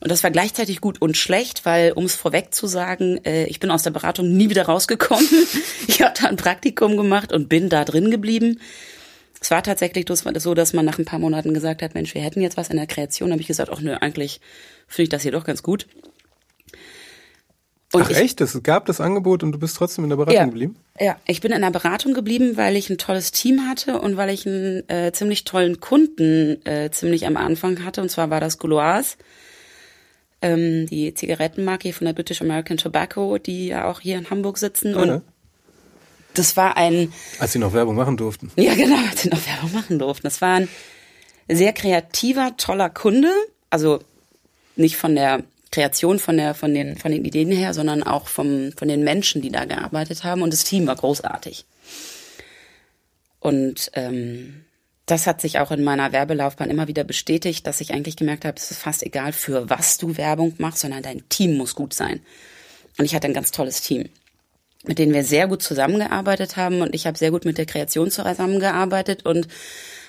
Und 0.00 0.10
das 0.10 0.22
war 0.22 0.30
gleichzeitig 0.30 0.80
gut 0.80 1.00
und 1.02 1.16
schlecht, 1.16 1.66
weil, 1.66 1.92
um 1.92 2.04
es 2.04 2.16
vorweg 2.16 2.54
zu 2.54 2.66
sagen, 2.66 3.22
äh, 3.24 3.44
ich 3.44 3.60
bin 3.60 3.70
aus 3.70 3.82
der 3.82 3.90
Beratung 3.90 4.34
nie 4.34 4.48
wieder 4.48 4.64
rausgekommen. 4.64 5.28
ich 5.86 6.00
habe 6.00 6.14
da 6.20 6.28
ein 6.28 6.36
Praktikum 6.36 6.96
gemacht 6.96 7.32
und 7.32 7.48
bin 7.48 7.68
da 7.68 7.84
drin 7.84 8.10
geblieben. 8.10 8.60
Es 9.40 9.50
war 9.50 9.62
tatsächlich 9.62 10.06
so, 10.08 10.54
dass 10.54 10.72
man 10.72 10.84
nach 10.84 10.98
ein 10.98 11.04
paar 11.04 11.18
Monaten 11.18 11.54
gesagt 11.54 11.82
hat, 11.82 11.94
Mensch, 11.94 12.14
wir 12.14 12.22
hätten 12.22 12.40
jetzt 12.40 12.56
was 12.56 12.68
in 12.68 12.76
der 12.76 12.86
Kreation. 12.86 13.28
Da 13.28 13.34
habe 13.34 13.42
ich 13.42 13.48
gesagt, 13.48 13.70
ach 13.72 13.80
nö, 13.80 13.94
eigentlich 13.94 14.40
finde 14.86 15.04
ich 15.04 15.08
das 15.10 15.22
hier 15.22 15.32
doch 15.32 15.44
ganz 15.44 15.62
gut. 15.62 15.86
Und 17.92 18.02
Ach 18.02 18.10
ich, 18.10 18.18
echt? 18.18 18.40
Es 18.40 18.62
gab 18.62 18.86
das 18.86 19.00
Angebot 19.00 19.42
und 19.42 19.50
du 19.50 19.58
bist 19.58 19.76
trotzdem 19.76 20.04
in 20.04 20.10
der 20.10 20.16
Beratung 20.16 20.36
ja, 20.36 20.44
geblieben? 20.44 20.76
Ja, 20.98 21.16
ich 21.26 21.40
bin 21.40 21.50
in 21.50 21.60
der 21.60 21.70
Beratung 21.70 22.14
geblieben, 22.14 22.56
weil 22.56 22.76
ich 22.76 22.88
ein 22.88 22.98
tolles 22.98 23.32
Team 23.32 23.68
hatte 23.68 24.00
und 24.00 24.16
weil 24.16 24.30
ich 24.30 24.46
einen 24.46 24.88
äh, 24.88 25.10
ziemlich 25.12 25.44
tollen 25.44 25.80
Kunden 25.80 26.64
äh, 26.64 26.90
ziemlich 26.90 27.26
am 27.26 27.36
Anfang 27.36 27.84
hatte. 27.84 28.00
Und 28.00 28.08
zwar 28.08 28.30
war 28.30 28.40
das 28.40 28.58
Gauloise, 28.58 29.16
ähm, 30.42 30.86
die 30.86 31.12
Zigarettenmarke 31.14 31.92
von 31.92 32.06
der 32.06 32.12
British 32.12 32.40
American 32.40 32.76
Tobacco, 32.76 33.38
die 33.38 33.68
ja 33.68 33.88
auch 33.88 34.00
hier 34.00 34.18
in 34.18 34.30
Hamburg 34.30 34.58
sitzen. 34.58 34.92
Ja, 34.92 35.02
Und 35.02 35.08
ne? 35.08 35.22
das 36.34 36.56
war 36.56 36.76
ein, 36.76 37.12
Als 37.38 37.52
sie 37.52 37.58
noch 37.58 37.72
Werbung 37.72 37.96
machen 37.96 38.16
durften. 38.16 38.50
ja 38.56 38.74
genau, 38.74 38.96
als 39.10 39.22
sie 39.22 39.28
noch 39.28 39.46
Werbung 39.46 39.72
machen 39.72 39.98
durften. 39.98 40.24
Das 40.24 40.40
war 40.40 40.56
ein 40.56 40.68
sehr 41.48 41.72
kreativer, 41.72 42.56
toller 42.56 42.90
Kunde. 42.90 43.30
Also 43.68 44.00
nicht 44.76 44.96
von 44.96 45.14
der 45.14 45.42
Kreation, 45.70 46.18
von 46.18 46.36
der, 46.36 46.54
von 46.54 46.74
den, 46.74 46.96
von 46.96 47.12
den 47.12 47.24
Ideen 47.24 47.52
her, 47.52 47.74
sondern 47.74 48.02
auch 48.02 48.26
vom, 48.26 48.72
von 48.72 48.88
den 48.88 49.04
Menschen, 49.04 49.42
die 49.42 49.50
da 49.50 49.64
gearbeitet 49.64 50.24
haben. 50.24 50.42
Und 50.42 50.52
das 50.52 50.64
Team 50.64 50.86
war 50.86 50.96
großartig. 50.96 51.64
Und 53.38 53.90
ähm, 53.94 54.64
das 55.10 55.26
hat 55.26 55.40
sich 55.40 55.58
auch 55.58 55.70
in 55.70 55.82
meiner 55.82 56.12
Werbelaufbahn 56.12 56.70
immer 56.70 56.88
wieder 56.88 57.04
bestätigt, 57.04 57.66
dass 57.66 57.80
ich 57.80 57.92
eigentlich 57.92 58.16
gemerkt 58.16 58.44
habe, 58.44 58.56
es 58.56 58.70
ist 58.70 58.80
fast 58.80 59.02
egal, 59.02 59.32
für 59.32 59.68
was 59.68 59.98
du 59.98 60.16
Werbung 60.16 60.54
machst, 60.58 60.80
sondern 60.80 61.02
dein 61.02 61.28
Team 61.28 61.56
muss 61.56 61.74
gut 61.74 61.94
sein. 61.94 62.20
Und 62.98 63.04
ich 63.04 63.14
hatte 63.14 63.26
ein 63.26 63.34
ganz 63.34 63.50
tolles 63.50 63.80
Team, 63.80 64.08
mit 64.84 64.98
denen 64.98 65.12
wir 65.12 65.24
sehr 65.24 65.48
gut 65.48 65.62
zusammengearbeitet 65.62 66.56
haben 66.56 66.80
und 66.80 66.94
ich 66.94 67.06
habe 67.06 67.18
sehr 67.18 67.30
gut 67.30 67.44
mit 67.44 67.58
der 67.58 67.66
Kreation 67.66 68.10
zusammengearbeitet 68.10 69.26
und 69.26 69.48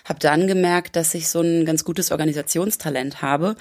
habe 0.06 0.20
dann 0.20 0.48
gemerkt, 0.48 0.96
dass 0.96 1.14
ich 1.14 1.30
so 1.30 1.42
ein 1.42 1.66
ganz 1.66 1.84
gutes 1.84 2.12
Organisationstalent 2.12 3.22
habe, 3.22 3.56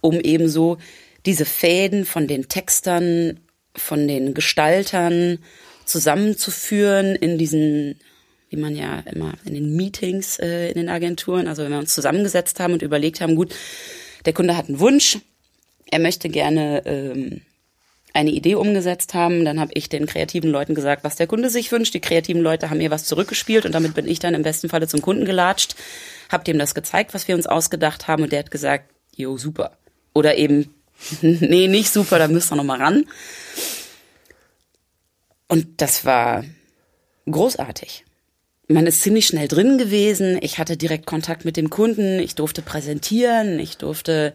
um 0.00 0.20
eben 0.20 0.48
so 0.48 0.78
diese 1.26 1.44
Fäden 1.44 2.04
von 2.04 2.26
den 2.26 2.48
Textern, 2.48 3.40
von 3.76 4.06
den 4.06 4.34
Gestaltern 4.34 5.38
zusammenzuführen 5.84 7.16
in 7.16 7.38
diesen 7.38 7.98
wie 8.54 8.60
man 8.60 8.76
ja 8.76 9.00
immer 9.12 9.32
in 9.44 9.54
den 9.54 9.74
Meetings 9.74 10.38
äh, 10.38 10.68
in 10.68 10.74
den 10.74 10.88
Agenturen, 10.88 11.48
also 11.48 11.64
wenn 11.64 11.72
wir 11.72 11.78
uns 11.78 11.92
zusammengesetzt 11.92 12.60
haben 12.60 12.72
und 12.72 12.82
überlegt 12.82 13.20
haben, 13.20 13.34
gut, 13.34 13.52
der 14.26 14.32
Kunde 14.32 14.56
hat 14.56 14.68
einen 14.68 14.78
Wunsch, 14.78 15.18
er 15.90 15.98
möchte 15.98 16.28
gerne 16.28 16.86
ähm, 16.86 17.40
eine 18.12 18.30
Idee 18.30 18.54
umgesetzt 18.54 19.12
haben, 19.12 19.44
dann 19.44 19.58
habe 19.58 19.72
ich 19.74 19.88
den 19.88 20.06
kreativen 20.06 20.50
Leuten 20.50 20.76
gesagt, 20.76 21.02
was 21.02 21.16
der 21.16 21.26
Kunde 21.26 21.50
sich 21.50 21.72
wünscht. 21.72 21.94
Die 21.94 22.00
kreativen 22.00 22.42
Leute 22.42 22.70
haben 22.70 22.78
mir 22.78 22.92
was 22.92 23.06
zurückgespielt 23.06 23.66
und 23.66 23.72
damit 23.72 23.94
bin 23.94 24.06
ich 24.06 24.20
dann 24.20 24.34
im 24.34 24.42
besten 24.42 24.68
Falle 24.68 24.86
zum 24.86 25.02
Kunden 25.02 25.24
gelatscht, 25.24 25.74
habe 26.30 26.44
dem 26.44 26.58
das 26.58 26.76
gezeigt, 26.76 27.12
was 27.12 27.26
wir 27.26 27.34
uns 27.34 27.48
ausgedacht 27.48 28.06
haben 28.06 28.22
und 28.22 28.30
der 28.30 28.38
hat 28.38 28.52
gesagt, 28.52 28.88
jo, 29.16 29.36
super. 29.36 29.76
Oder 30.12 30.36
eben, 30.36 30.72
nee, 31.22 31.66
nicht 31.66 31.92
super, 31.92 32.20
da 32.20 32.28
müsst 32.28 32.52
ihr 32.52 32.56
noch 32.56 32.62
mal 32.62 32.80
ran. 32.80 33.04
Und 35.48 35.80
das 35.80 36.04
war 36.04 36.44
großartig. 37.28 38.04
Man 38.66 38.86
ist 38.86 39.02
ziemlich 39.02 39.26
schnell 39.26 39.48
drin 39.48 39.78
gewesen. 39.78 40.38
Ich 40.40 40.58
hatte 40.58 40.76
direkt 40.76 41.06
Kontakt 41.06 41.44
mit 41.44 41.56
dem 41.56 41.70
Kunden. 41.70 42.18
Ich 42.18 42.34
durfte 42.34 42.62
präsentieren. 42.62 43.58
Ich 43.58 43.76
durfte 43.76 44.34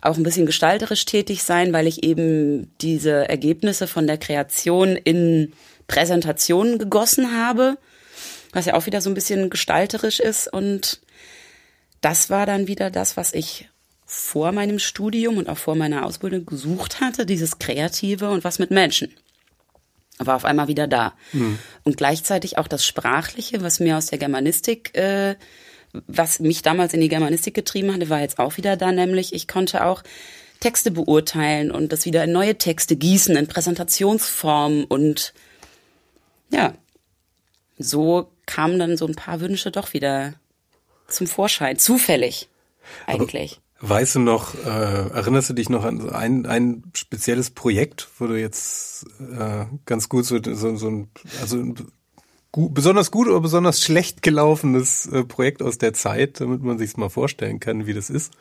auch 0.00 0.16
ein 0.16 0.24
bisschen 0.24 0.46
gestalterisch 0.46 1.04
tätig 1.04 1.44
sein, 1.44 1.72
weil 1.72 1.86
ich 1.86 2.02
eben 2.02 2.72
diese 2.80 3.28
Ergebnisse 3.28 3.86
von 3.86 4.06
der 4.06 4.18
Kreation 4.18 4.96
in 4.96 5.52
Präsentationen 5.86 6.78
gegossen 6.78 7.36
habe, 7.36 7.78
was 8.52 8.66
ja 8.66 8.74
auch 8.74 8.86
wieder 8.86 9.00
so 9.00 9.10
ein 9.10 9.14
bisschen 9.14 9.48
gestalterisch 9.48 10.18
ist. 10.18 10.52
Und 10.52 11.00
das 12.00 12.30
war 12.30 12.46
dann 12.46 12.66
wieder 12.66 12.90
das, 12.90 13.16
was 13.16 13.32
ich 13.32 13.68
vor 14.04 14.50
meinem 14.50 14.80
Studium 14.80 15.38
und 15.38 15.48
auch 15.48 15.56
vor 15.56 15.76
meiner 15.76 16.04
Ausbildung 16.04 16.46
gesucht 16.46 17.00
hatte, 17.00 17.24
dieses 17.24 17.60
Kreative 17.60 18.28
und 18.30 18.42
was 18.42 18.58
mit 18.58 18.72
Menschen 18.72 19.14
war 20.18 20.36
auf 20.36 20.44
einmal 20.44 20.68
wieder 20.68 20.86
da. 20.86 21.14
Mhm. 21.32 21.58
Und 21.84 21.96
gleichzeitig 21.96 22.58
auch 22.58 22.68
das 22.68 22.84
Sprachliche, 22.84 23.62
was 23.62 23.80
mir 23.80 23.96
aus 23.96 24.06
der 24.06 24.18
Germanistik, 24.18 24.96
äh, 24.96 25.36
was 26.06 26.40
mich 26.40 26.62
damals 26.62 26.94
in 26.94 27.00
die 27.00 27.08
Germanistik 27.08 27.54
getrieben 27.54 27.92
hatte, 27.92 28.08
war 28.08 28.20
jetzt 28.20 28.38
auch 28.38 28.56
wieder 28.56 28.76
da, 28.76 28.92
nämlich 28.92 29.34
ich 29.34 29.46
konnte 29.46 29.84
auch 29.84 30.02
Texte 30.60 30.90
beurteilen 30.90 31.70
und 31.70 31.92
das 31.92 32.06
wieder 32.06 32.24
in 32.24 32.32
neue 32.32 32.56
Texte 32.56 32.96
gießen, 32.96 33.36
in 33.36 33.48
Präsentationsform 33.48 34.84
und 34.84 35.34
ja, 36.50 36.74
so 37.78 38.30
kamen 38.46 38.78
dann 38.78 38.96
so 38.96 39.06
ein 39.06 39.16
paar 39.16 39.40
Wünsche 39.40 39.70
doch 39.70 39.92
wieder 39.92 40.34
zum 41.08 41.26
Vorschein, 41.26 41.78
zufällig 41.78 42.48
eigentlich. 43.06 43.60
Weißt 43.84 44.14
du 44.14 44.20
noch, 44.20 44.54
äh, 44.64 44.68
erinnerst 44.68 45.50
du 45.50 45.54
dich 45.54 45.68
noch 45.68 45.84
an 45.84 46.08
ein, 46.08 46.46
ein 46.46 46.84
spezielles 46.94 47.50
Projekt, 47.50 48.08
wo 48.16 48.28
du 48.28 48.38
jetzt 48.38 49.06
äh, 49.18 49.64
ganz 49.86 50.08
gut 50.08 50.24
so, 50.24 50.38
so, 50.40 50.76
so 50.76 50.88
ein, 50.88 51.08
also 51.40 51.56
ein 51.56 51.74
gut, 52.52 52.72
besonders 52.74 53.10
gut 53.10 53.26
oder 53.26 53.40
besonders 53.40 53.82
schlecht 53.82 54.22
gelaufenes 54.22 55.06
äh, 55.06 55.24
Projekt 55.24 55.62
aus 55.62 55.78
der 55.78 55.94
Zeit, 55.94 56.40
damit 56.40 56.62
man 56.62 56.78
sich 56.78 56.96
mal 56.96 57.08
vorstellen 57.08 57.58
kann, 57.58 57.88
wie 57.88 57.92
das 57.92 58.08
ist? 58.08 58.32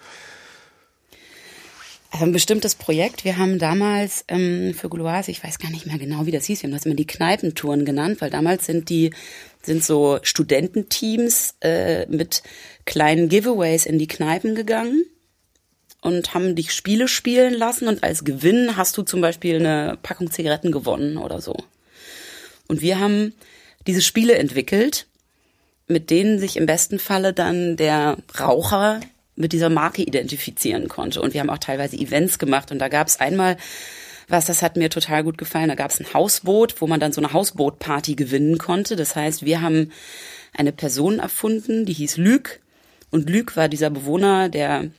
Also 2.12 2.26
ein 2.26 2.34
bestimmtes 2.34 2.76
Projekt. 2.76 3.26
Wir 3.26 3.40
haben 3.40 3.58
damals 3.58 4.24
ähm, 4.28 4.76
für 4.76 4.90
Gouloise, 4.90 5.32
ich 5.32 5.44
weiß 5.44 5.58
gar 5.58 5.72
nicht 5.72 5.88
mehr 5.88 5.98
genau, 5.98 6.28
wie 6.28 6.32
das 6.32 6.46
hieß, 6.46 6.62
wir 6.62 6.68
haben 6.68 6.76
das 6.76 6.86
immer 6.86 6.94
die 6.94 7.08
Kneipentouren 7.08 7.84
genannt, 7.84 8.22
weil 8.22 8.30
damals 8.30 8.68
sind 8.68 8.90
die 8.90 9.12
sind 9.64 9.84
so 9.84 10.20
Studententeams 10.22 11.56
äh, 11.62 12.06
mit 12.06 12.44
kleinen 12.86 13.28
Giveaways 13.28 13.88
in 13.88 13.98
die 13.98 14.08
Kneipen 14.08 14.54
gegangen 14.54 15.04
und 16.02 16.34
haben 16.34 16.56
dich 16.56 16.74
Spiele 16.74 17.08
spielen 17.08 17.54
lassen 17.54 17.88
und 17.88 18.04
als 18.04 18.24
Gewinn 18.24 18.76
hast 18.76 18.98
du 18.98 19.04
zum 19.04 19.22
Beispiel 19.22 19.56
eine 19.56 19.98
Packung 20.02 20.32
Zigaretten 20.32 20.72
gewonnen 20.72 21.18
oder 21.18 21.42
so. 21.42 21.56
Und 22.68 22.82
wir 22.82 23.00
haben 23.00 23.34
diese 23.88 24.02
Spiele 24.02 24.36
entwickelt, 24.36 25.08
mit 25.88 26.10
denen 26.10 26.40
sich 26.40 26.58
im 26.58 26.66
besten 26.66 27.00
Falle 27.00 27.34
dann 27.34 27.78
der 27.78 28.18
Raucher 28.40 29.00
mit 29.36 29.54
dieser 29.54 29.70
Marke 29.70 30.02
identifizieren 30.02 30.88
konnte. 30.88 31.22
Und 31.22 31.34
wir 31.34 31.42
haben 31.42 31.50
auch 31.50 31.58
teilweise 31.58 31.98
Events 31.98 32.40
gemacht 32.40 32.72
und 32.72 32.80
da 32.80 32.88
gab 32.88 33.08
es 33.08 33.20
einmal 33.20 33.58
was, 34.28 34.46
das 34.46 34.62
hat 34.62 34.78
mir 34.78 34.90
total 34.90 35.24
gut 35.24 35.38
gefallen. 35.38 35.68
Da 35.68 35.76
gab 35.76 35.92
es 35.92 36.00
ein 36.00 36.14
Hausboot, 36.14 36.82
wo 36.82 36.88
man 36.88 37.02
dann 37.02 37.12
so 37.12 37.20
eine 37.20 37.34
Hausbootparty 37.34 38.16
gewinnen 38.16 38.58
konnte. 38.58 38.96
Das 38.96 39.16
heißt, 39.16 39.44
wir 39.44 39.62
haben 39.62 39.92
eine 40.54 40.72
Person 40.72 41.20
erfunden, 41.20 41.86
die 41.86 41.94
hieß 41.94 42.16
Lüg. 42.18 42.62
Und 43.10 43.30
Lüg 43.30 43.58
war 43.58 43.68
dieser 43.68 43.90
Bewohner, 43.90 44.48
der 44.48 44.90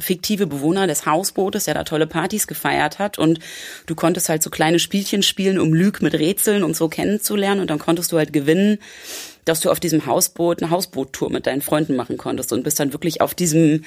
fiktive 0.00 0.46
Bewohner 0.46 0.86
des 0.86 1.06
Hausbootes, 1.06 1.64
der 1.64 1.74
da 1.74 1.84
tolle 1.84 2.06
Partys 2.06 2.46
gefeiert 2.46 2.98
hat 2.98 3.18
und 3.18 3.40
du 3.86 3.94
konntest 3.94 4.28
halt 4.28 4.42
so 4.42 4.50
kleine 4.50 4.78
Spielchen 4.78 5.22
spielen, 5.22 5.58
um 5.58 5.74
Lüg 5.74 6.02
mit 6.02 6.14
Rätseln 6.14 6.62
und 6.62 6.76
so 6.76 6.88
kennenzulernen 6.88 7.60
und 7.60 7.70
dann 7.70 7.78
konntest 7.78 8.12
du 8.12 8.18
halt 8.18 8.32
gewinnen, 8.32 8.78
dass 9.44 9.60
du 9.60 9.70
auf 9.70 9.80
diesem 9.80 10.06
Hausboot 10.06 10.62
eine 10.62 10.70
Hausboottour 10.70 11.30
mit 11.30 11.46
deinen 11.46 11.62
Freunden 11.62 11.96
machen 11.96 12.16
konntest 12.16 12.52
und 12.52 12.62
bist 12.62 12.78
dann 12.78 12.92
wirklich 12.92 13.20
auf 13.20 13.34
diesem 13.34 13.84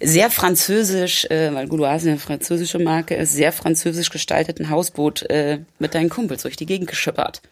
sehr 0.00 0.30
französisch, 0.30 1.24
äh, 1.26 1.54
weil 1.54 1.68
Gouloise 1.68 2.10
eine 2.10 2.18
französische 2.18 2.78
Marke 2.78 3.14
ist, 3.14 3.32
sehr 3.32 3.52
französisch 3.52 4.10
gestalteten 4.10 4.70
Hausboot 4.70 5.22
äh, 5.30 5.60
mit 5.78 5.94
deinen 5.94 6.08
Kumpels 6.08 6.42
durch 6.42 6.56
die 6.56 6.66
Gegend 6.66 6.88
geschippert. 6.88 7.42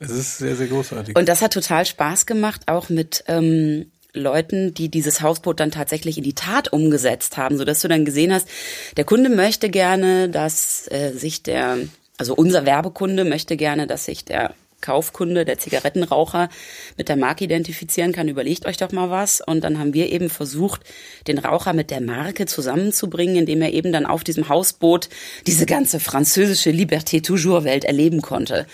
Es 0.00 0.10
ist 0.10 0.38
sehr, 0.38 0.56
sehr 0.56 0.66
großartig. 0.66 1.16
Und 1.16 1.28
das 1.28 1.40
hat 1.40 1.52
total 1.52 1.86
Spaß 1.86 2.26
gemacht, 2.26 2.62
auch 2.66 2.88
mit 2.88 3.24
ähm, 3.26 3.90
Leuten, 4.14 4.72
die 4.74 4.88
dieses 4.88 5.20
Hausboot 5.20 5.60
dann 5.60 5.70
tatsächlich 5.70 6.16
in 6.18 6.24
die 6.24 6.34
Tat 6.34 6.72
umgesetzt 6.72 7.36
haben, 7.36 7.58
so 7.58 7.64
dass 7.64 7.80
du 7.80 7.88
dann 7.88 8.04
gesehen 8.04 8.32
hast, 8.32 8.48
der 8.96 9.04
Kunde 9.04 9.28
möchte 9.28 9.68
gerne, 9.68 10.28
dass 10.28 10.90
äh, 10.90 11.12
sich 11.12 11.42
der, 11.42 11.78
also 12.16 12.34
unser 12.34 12.64
Werbekunde 12.64 13.24
möchte 13.24 13.56
gerne, 13.56 13.86
dass 13.86 14.06
sich 14.06 14.24
der 14.24 14.54
Kaufkunde, 14.84 15.46
der 15.46 15.58
Zigarettenraucher 15.58 16.50
mit 16.98 17.08
der 17.08 17.16
Marke 17.16 17.44
identifizieren 17.44 18.12
kann, 18.12 18.28
überlegt 18.28 18.66
euch 18.66 18.76
doch 18.76 18.92
mal 18.92 19.08
was. 19.08 19.40
Und 19.40 19.64
dann 19.64 19.78
haben 19.78 19.94
wir 19.94 20.12
eben 20.12 20.28
versucht, 20.28 20.82
den 21.26 21.38
Raucher 21.38 21.72
mit 21.72 21.90
der 21.90 22.02
Marke 22.02 22.44
zusammenzubringen, 22.44 23.36
indem 23.36 23.62
er 23.62 23.72
eben 23.72 23.92
dann 23.92 24.04
auf 24.04 24.24
diesem 24.24 24.50
Hausboot 24.50 25.08
diese 25.46 25.64
ganze 25.64 26.00
französische 26.00 26.70
Liberté 26.70 27.24
toujours 27.24 27.64
Welt 27.64 27.84
erleben 27.84 28.20
konnte. 28.20 28.66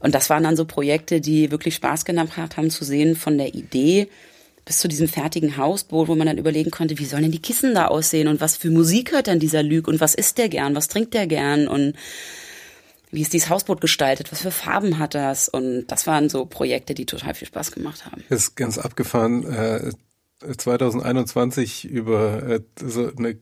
Und 0.00 0.14
das 0.14 0.30
waren 0.30 0.44
dann 0.44 0.56
so 0.56 0.64
Projekte, 0.64 1.20
die 1.20 1.50
wirklich 1.50 1.74
Spaß 1.74 2.06
gemacht 2.06 2.56
haben 2.56 2.70
zu 2.70 2.84
sehen 2.84 3.14
von 3.14 3.36
der 3.36 3.54
Idee, 3.54 4.08
bis 4.70 4.78
zu 4.78 4.86
diesem 4.86 5.08
fertigen 5.08 5.56
Hausboot, 5.56 6.06
wo 6.06 6.14
man 6.14 6.28
dann 6.28 6.38
überlegen 6.38 6.70
konnte, 6.70 6.96
wie 7.00 7.04
sollen 7.04 7.24
denn 7.24 7.32
die 7.32 7.42
Kissen 7.42 7.74
da 7.74 7.88
aussehen 7.88 8.28
und 8.28 8.40
was 8.40 8.56
für 8.56 8.70
Musik 8.70 9.10
hört 9.10 9.26
dann 9.26 9.40
dieser 9.40 9.64
Lüg 9.64 9.88
und 9.88 10.00
was 10.00 10.14
isst 10.14 10.38
der 10.38 10.48
gern, 10.48 10.76
was 10.76 10.86
trinkt 10.86 11.12
der 11.12 11.26
gern 11.26 11.66
und 11.66 11.94
wie 13.10 13.20
ist 13.20 13.32
dieses 13.32 13.50
Hausboot 13.50 13.80
gestaltet, 13.80 14.30
was 14.30 14.42
für 14.42 14.52
Farben 14.52 15.00
hat 15.00 15.16
das 15.16 15.48
und 15.48 15.88
das 15.88 16.06
waren 16.06 16.28
so 16.28 16.46
Projekte, 16.46 16.94
die 16.94 17.04
total 17.04 17.34
viel 17.34 17.48
Spaß 17.48 17.72
gemacht 17.72 18.06
haben. 18.06 18.22
Das 18.28 18.42
ist 18.42 18.54
ganz 18.54 18.78
abgefahren. 18.78 19.44
Äh 19.52 19.90
2021 20.56 21.84
über 21.84 22.42
äh, 22.44 22.60
so 22.80 23.12
eine 23.14 23.36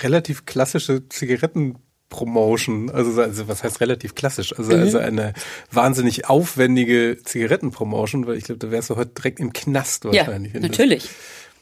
relativ 0.00 0.44
klassische 0.44 1.08
Zigaretten 1.08 1.76
Promotion, 2.12 2.90
also, 2.90 3.20
also 3.20 3.48
was 3.48 3.64
heißt 3.64 3.80
relativ 3.80 4.14
klassisch, 4.14 4.56
also, 4.56 4.76
mhm. 4.76 4.82
also 4.82 4.98
eine 4.98 5.32
wahnsinnig 5.70 6.28
aufwendige 6.28 7.16
Zigarettenpromotion, 7.24 8.26
weil 8.26 8.36
ich 8.36 8.44
glaube, 8.44 8.58
da 8.58 8.70
wärst 8.70 8.90
du 8.90 8.96
heute 8.96 9.12
direkt 9.14 9.40
im 9.40 9.54
Knast 9.54 10.04
wahrscheinlich. 10.04 10.52
Ja, 10.52 10.60
natürlich. 10.60 11.08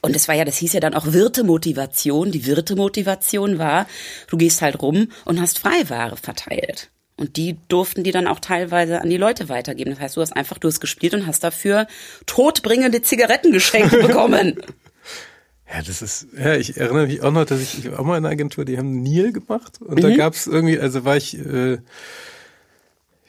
Und 0.02 0.16
es 0.16 0.26
war 0.26 0.34
ja, 0.34 0.44
das 0.44 0.56
hieß 0.56 0.72
ja 0.72 0.80
dann 0.80 0.94
auch 0.94 1.12
Wirtemotivation. 1.12 2.32
Die 2.32 2.46
Wirtemotivation 2.46 3.58
war, 3.58 3.86
du 4.28 4.36
gehst 4.36 4.60
halt 4.60 4.82
rum 4.82 5.08
und 5.24 5.40
hast 5.40 5.58
Freiware 5.60 6.16
verteilt. 6.16 6.90
Und 7.16 7.36
die 7.36 7.58
durften 7.68 8.02
die 8.02 8.10
dann 8.10 8.26
auch 8.26 8.40
teilweise 8.40 9.02
an 9.02 9.10
die 9.10 9.18
Leute 9.18 9.48
weitergeben. 9.48 9.90
Das 9.90 10.00
heißt, 10.00 10.16
du 10.16 10.22
hast 10.22 10.34
einfach, 10.34 10.58
du 10.58 10.66
hast 10.66 10.80
gespielt 10.80 11.14
und 11.14 11.26
hast 11.26 11.44
dafür 11.44 11.86
todbringende 12.26 13.02
Zigaretten 13.02 13.52
geschenkt 13.52 13.92
bekommen. 13.92 14.60
Ja, 15.72 15.82
das 15.82 16.02
ist, 16.02 16.26
ja, 16.36 16.54
ich 16.56 16.76
erinnere 16.76 17.06
mich 17.06 17.22
auch 17.22 17.30
noch, 17.30 17.44
dass 17.44 17.60
ich, 17.60 17.78
ich 17.78 17.90
war 17.92 18.00
auch 18.00 18.04
mal 18.04 18.18
in 18.18 18.24
einer 18.24 18.32
Agentur, 18.32 18.64
die 18.64 18.76
haben 18.76 19.02
Nil 19.02 19.32
gemacht 19.32 19.80
und 19.80 19.98
mhm. 19.98 20.02
da 20.02 20.16
gab's 20.16 20.46
irgendwie, 20.46 20.78
also 20.78 21.04
war 21.04 21.16
ich, 21.16 21.38
äh, 21.38 21.78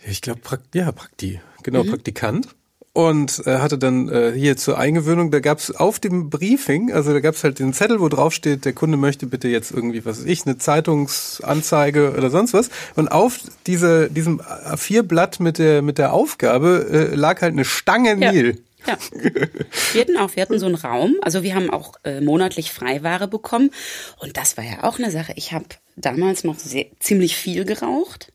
ich 0.08 0.22
glaube, 0.22 0.42
ja, 0.74 0.92
Prakti, 0.92 1.40
genau, 1.62 1.84
mhm. 1.84 1.90
Praktikant 1.92 2.48
und 2.94 3.44
äh, 3.46 3.60
hatte 3.60 3.78
dann 3.78 4.10
äh, 4.10 4.34
hier 4.36 4.58
zur 4.58 4.78
Eingewöhnung, 4.78 5.32
da 5.32 5.40
gab's 5.40 5.72
auf 5.72 6.00
dem 6.00 6.30
Briefing, 6.30 6.92
also 6.92 7.14
da 7.14 7.22
gab's 7.22 7.44
halt 7.44 7.60
den 7.60 7.74
Zettel, 7.74 8.02
wo 8.02 8.10
drauf 8.10 8.34
steht, 8.34 8.66
der 8.66 8.74
Kunde 8.74 8.98
möchte 8.98 9.28
bitte 9.28 9.48
jetzt 9.48 9.72
irgendwie, 9.72 10.04
was 10.04 10.20
weiß 10.20 10.26
ich, 10.26 10.46
eine 10.46 10.58
Zeitungsanzeige 10.58 12.16
oder 12.18 12.30
sonst 12.30 12.54
was. 12.54 12.70
Und 12.96 13.10
auf 13.10 13.40
diese, 13.66 14.10
diesem 14.10 14.42
A4-Blatt 14.42 15.40
mit 15.40 15.58
der, 15.58 15.82
mit 15.82 16.00
der 16.00 16.12
Aufgabe 16.12 16.88
äh, 16.92 17.16
lag 17.16 17.42
halt 17.42 17.54
eine 17.54 17.66
Stange 17.66 18.18
ja. 18.20 18.32
Nil. 18.32 18.58
Ja. 18.88 18.98
Wir 19.94 20.02
hatten 20.02 20.18
auch, 20.18 20.36
wir 20.36 20.42
hatten 20.42 20.60
so 20.60 20.66
einen 20.66 20.76
Raum, 20.76 21.16
also 21.22 21.44
wir 21.44 21.56
haben 21.56 21.70
auch 21.70 21.94
äh, 22.04 22.22
monatlich 22.22 22.72
Freiware 22.72 23.28
bekommen 23.28 23.72
und 24.20 24.38
das 24.38 24.58
war 24.58 24.64
ja 24.64 24.84
auch 24.84 24.98
eine 24.98 25.12
Sache. 25.12 25.34
Ich 25.36 25.52
habe 25.52 25.66
damals 25.96 26.44
noch 26.44 26.58
sehr, 26.58 26.88
ziemlich 27.00 27.36
viel 27.36 27.66
geraucht. 27.66 28.32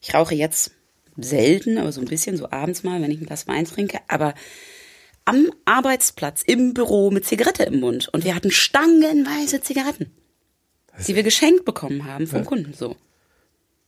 Ich 0.00 0.14
rauche 0.14 0.34
jetzt 0.34 0.72
selten, 1.16 1.78
aber 1.78 1.92
so 1.92 2.00
ein 2.00 2.06
bisschen, 2.06 2.36
so 2.36 2.50
abends 2.50 2.82
mal, 2.82 3.02
wenn 3.02 3.10
ich 3.10 3.20
ein 3.20 3.26
Glas 3.26 3.46
Wein 3.48 3.64
trinke, 3.64 3.98
aber 4.08 4.34
am 5.24 5.50
Arbeitsplatz, 5.66 6.42
im 6.42 6.72
Büro 6.72 7.10
mit 7.10 7.26
Zigarette 7.26 7.64
im 7.64 7.80
Mund 7.80 8.08
und 8.08 8.24
wir 8.24 8.34
hatten 8.34 8.50
stangenweise 8.50 9.60
Zigaretten, 9.60 10.10
die 11.06 11.14
wir 11.14 11.22
geschenkt 11.22 11.64
bekommen 11.64 12.06
haben 12.06 12.26
vom 12.26 12.40
ja. 12.40 12.44
Kunden, 12.44 12.72
so. 12.72 12.96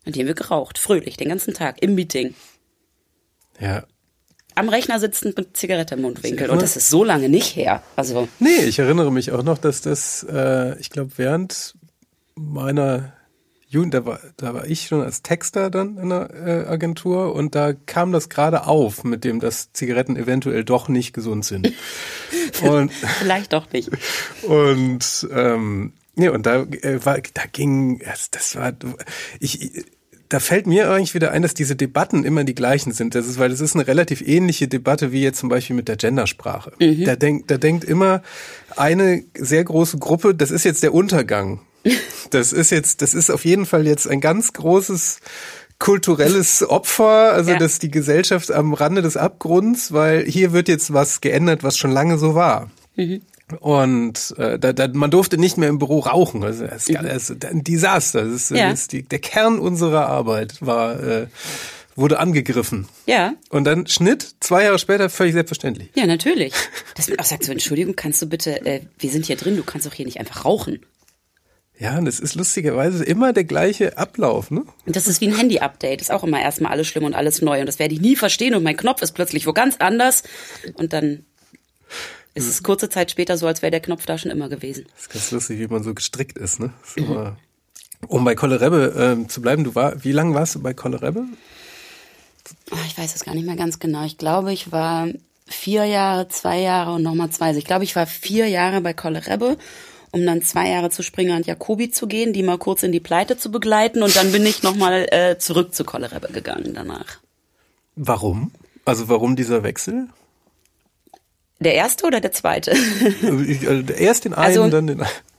Und 0.04 0.16
die 0.16 0.20
haben 0.20 0.26
wir 0.26 0.34
geraucht, 0.34 0.78
fröhlich, 0.78 1.16
den 1.16 1.28
ganzen 1.28 1.54
Tag, 1.54 1.82
im 1.82 1.94
Meeting. 1.94 2.34
Ja, 3.60 3.86
am 4.54 4.68
Rechner 4.68 4.98
sitzend 4.98 5.36
mit 5.36 5.56
Zigarette 5.56 5.94
im 5.94 6.02
Mundwinkel. 6.02 6.50
Und 6.50 6.62
das 6.62 6.76
ist 6.76 6.88
so 6.88 7.04
lange 7.04 7.28
nicht 7.28 7.56
her. 7.56 7.82
Also 7.96 8.28
nee, 8.38 8.64
ich 8.64 8.78
erinnere 8.78 9.12
mich 9.12 9.32
auch 9.32 9.42
noch, 9.42 9.58
dass 9.58 9.82
das, 9.82 10.26
äh, 10.30 10.78
ich 10.78 10.90
glaube, 10.90 11.12
während 11.16 11.74
meiner 12.34 13.12
Jugend, 13.70 13.94
da 13.94 14.04
war, 14.04 14.18
da 14.36 14.52
war 14.52 14.66
ich 14.66 14.88
schon 14.88 15.00
als 15.00 15.22
Texter 15.22 15.70
dann 15.70 15.96
in 15.96 16.08
der 16.08 16.30
äh, 16.34 16.66
Agentur 16.66 17.32
und 17.36 17.54
da 17.54 17.72
kam 17.72 18.10
das 18.10 18.28
gerade 18.28 18.66
auf, 18.66 19.04
mit 19.04 19.22
dem, 19.22 19.38
dass 19.38 19.72
Zigaretten 19.72 20.16
eventuell 20.16 20.64
doch 20.64 20.88
nicht 20.88 21.12
gesund 21.12 21.44
sind. 21.44 21.72
und, 22.62 22.90
Vielleicht 22.92 23.52
doch 23.52 23.70
nicht. 23.72 23.90
Und 24.42 25.28
ähm, 25.32 25.92
nee, 26.16 26.28
und 26.28 26.46
da 26.46 26.62
äh, 26.62 27.04
war, 27.04 27.18
da 27.34 27.42
ging, 27.52 28.00
das, 28.00 28.32
das 28.32 28.56
war, 28.56 28.72
ich, 29.38 29.84
da 30.30 30.38
fällt 30.38 30.66
mir 30.66 30.90
eigentlich 30.90 31.14
wieder 31.14 31.32
ein, 31.32 31.42
dass 31.42 31.54
diese 31.54 31.74
Debatten 31.76 32.24
immer 32.24 32.44
die 32.44 32.54
gleichen 32.54 32.92
sind. 32.92 33.14
Das 33.16 33.26
ist, 33.26 33.38
weil 33.38 33.50
das 33.50 33.60
ist 33.60 33.74
eine 33.74 33.86
relativ 33.86 34.22
ähnliche 34.22 34.68
Debatte 34.68 35.10
wie 35.12 35.22
jetzt 35.22 35.40
zum 35.40 35.48
Beispiel 35.48 35.74
mit 35.74 35.88
der 35.88 35.96
Gendersprache. 35.96 36.72
Mhm. 36.78 37.04
Da 37.04 37.16
denkt, 37.16 37.50
da 37.50 37.58
denkt 37.58 37.84
immer 37.84 38.22
eine 38.76 39.24
sehr 39.36 39.64
große 39.64 39.98
Gruppe, 39.98 40.34
das 40.34 40.52
ist 40.52 40.64
jetzt 40.64 40.82
der 40.82 40.94
Untergang. 40.94 41.60
Das 42.30 42.52
ist 42.52 42.70
jetzt, 42.70 43.02
das 43.02 43.12
ist 43.12 43.28
auf 43.28 43.44
jeden 43.44 43.66
Fall 43.66 43.88
jetzt 43.88 44.06
ein 44.06 44.20
ganz 44.20 44.52
großes 44.52 45.18
kulturelles 45.80 46.62
Opfer, 46.62 47.32
also 47.32 47.50
ja. 47.50 47.58
dass 47.58 47.80
die 47.80 47.90
Gesellschaft 47.90 48.52
am 48.52 48.72
Rande 48.72 49.02
des 49.02 49.16
Abgrunds, 49.16 49.92
weil 49.92 50.24
hier 50.26 50.52
wird 50.52 50.68
jetzt 50.68 50.92
was 50.92 51.20
geändert, 51.20 51.64
was 51.64 51.76
schon 51.76 51.90
lange 51.90 52.18
so 52.18 52.36
war. 52.36 52.70
Mhm. 52.94 53.22
Und 53.58 54.34
äh, 54.38 54.58
da, 54.58 54.72
da, 54.72 54.88
man 54.88 55.10
durfte 55.10 55.38
nicht 55.38 55.56
mehr 55.56 55.68
im 55.68 55.78
Büro 55.78 56.00
rauchen. 56.00 56.44
Also 56.44 56.66
das 56.66 56.88
ist, 56.88 57.02
das 57.02 57.30
ist 57.30 57.44
ein 57.44 57.64
Desaster. 57.64 58.24
Das 58.24 58.32
ist, 58.32 58.50
ja. 58.50 58.72
die, 58.90 59.02
der 59.02 59.18
Kern 59.18 59.58
unserer 59.58 60.06
Arbeit 60.06 60.60
war 60.60 61.00
äh, 61.00 61.26
wurde 61.96 62.18
angegriffen. 62.18 62.88
Ja. 63.06 63.34
Und 63.50 63.64
dann 63.64 63.86
Schnitt, 63.86 64.36
zwei 64.40 64.64
Jahre 64.64 64.78
später 64.78 65.10
völlig 65.10 65.34
selbstverständlich. 65.34 65.90
Ja, 65.94 66.06
natürlich. 66.06 66.54
Dass 66.96 67.08
man 67.08 67.18
auch 67.18 67.24
sagt 67.24 67.44
so, 67.44 67.52
Entschuldigung, 67.52 67.96
kannst 67.96 68.22
du 68.22 68.26
bitte, 68.26 68.64
äh, 68.64 68.80
wir 68.98 69.10
sind 69.10 69.26
hier 69.26 69.36
drin, 69.36 69.56
du 69.56 69.62
kannst 69.62 69.86
doch 69.86 69.92
hier 69.92 70.06
nicht 70.06 70.18
einfach 70.18 70.44
rauchen. 70.44 70.80
Ja, 71.78 71.96
und 71.96 72.04
das 72.04 72.20
ist 72.20 72.34
lustigerweise 72.34 73.02
immer 73.04 73.32
der 73.32 73.44
gleiche 73.44 73.96
Ablauf, 73.96 74.50
ne? 74.50 74.64
Und 74.84 74.96
das 74.96 75.06
ist 75.06 75.22
wie 75.22 75.28
ein 75.28 75.36
Handy-Update, 75.36 76.02
ist 76.02 76.12
auch 76.12 76.22
immer 76.22 76.38
erstmal 76.38 76.72
alles 76.72 76.88
schlimm 76.88 77.04
und 77.04 77.14
alles 77.14 77.40
neu 77.40 77.58
und 77.60 77.66
das 77.66 77.78
werde 77.78 77.94
ich 77.94 78.02
nie 78.02 78.16
verstehen 78.16 78.54
und 78.54 78.62
mein 78.62 78.76
Knopf 78.76 79.00
ist 79.00 79.12
plötzlich 79.12 79.46
wo 79.46 79.54
ganz 79.54 79.76
anders 79.78 80.22
und 80.74 80.92
dann 80.92 81.24
es 82.40 82.48
ist 82.48 82.62
kurze 82.62 82.88
Zeit 82.88 83.10
später 83.10 83.36
so, 83.36 83.46
als 83.46 83.62
wäre 83.62 83.70
der 83.70 83.80
Knopf 83.80 84.06
da 84.06 84.18
schon 84.18 84.30
immer 84.30 84.48
gewesen. 84.48 84.86
Das 84.94 85.02
ist 85.02 85.12
ganz 85.12 85.30
lustig, 85.30 85.58
wie 85.60 85.66
man 85.66 85.82
so 85.82 85.94
gestrickt 85.94 86.38
ist, 86.38 86.60
ne? 86.60 86.72
Ist 86.84 86.96
immer, 86.96 87.36
um 88.08 88.24
bei 88.24 88.34
Kollerebbe 88.34 88.94
ähm, 88.96 89.28
zu 89.28 89.40
bleiben, 89.42 89.64
du 89.64 89.74
war, 89.74 90.04
wie 90.04 90.12
lange 90.12 90.34
warst 90.34 90.54
du 90.54 90.62
bei 90.62 90.74
Kollerebbe? 90.74 91.24
Oh, 92.72 92.76
ich 92.86 92.96
weiß 92.96 93.14
es 93.14 93.24
gar 93.24 93.34
nicht 93.34 93.46
mehr 93.46 93.56
ganz 93.56 93.78
genau. 93.78 94.04
Ich 94.04 94.18
glaube, 94.18 94.52
ich 94.52 94.72
war 94.72 95.08
vier 95.46 95.84
Jahre, 95.84 96.28
zwei 96.28 96.60
Jahre 96.60 96.94
und 96.94 97.02
nochmal 97.02 97.30
zwei. 97.30 97.46
Also 97.48 97.58
ich 97.58 97.64
glaube, 97.64 97.84
ich 97.84 97.96
war 97.96 98.06
vier 98.06 98.48
Jahre 98.48 98.80
bei 98.80 98.94
Kollerebbe, 98.94 99.56
um 100.12 100.24
dann 100.24 100.42
zwei 100.42 100.70
Jahre 100.70 100.90
zu 100.90 101.02
Springer 101.02 101.36
und 101.36 101.46
Jacobi 101.46 101.90
zu 101.90 102.06
gehen, 102.06 102.32
die 102.32 102.42
mal 102.42 102.58
kurz 102.58 102.82
in 102.82 102.92
die 102.92 103.00
Pleite 103.00 103.36
zu 103.36 103.50
begleiten 103.50 104.02
und 104.02 104.14
dann 104.16 104.32
bin 104.32 104.46
ich 104.46 104.62
nochmal 104.62 105.06
äh, 105.10 105.38
zurück 105.38 105.74
zu 105.74 105.84
Kollerebbe 105.84 106.32
gegangen 106.32 106.72
danach. 106.74 107.18
Warum? 107.96 108.52
Also 108.84 109.08
warum 109.08 109.36
dieser 109.36 109.62
Wechsel? 109.62 110.08
Der 111.60 111.74
erste 111.74 112.06
oder 112.06 112.20
der 112.20 112.32
zweite? 112.32 112.72
also 113.22 113.92
erst 113.92 114.24
den 114.24 114.32
einen, 114.34 114.44
also, 114.44 114.68
dann 114.68 114.86
den 114.86 115.00
anderen. 115.00 115.08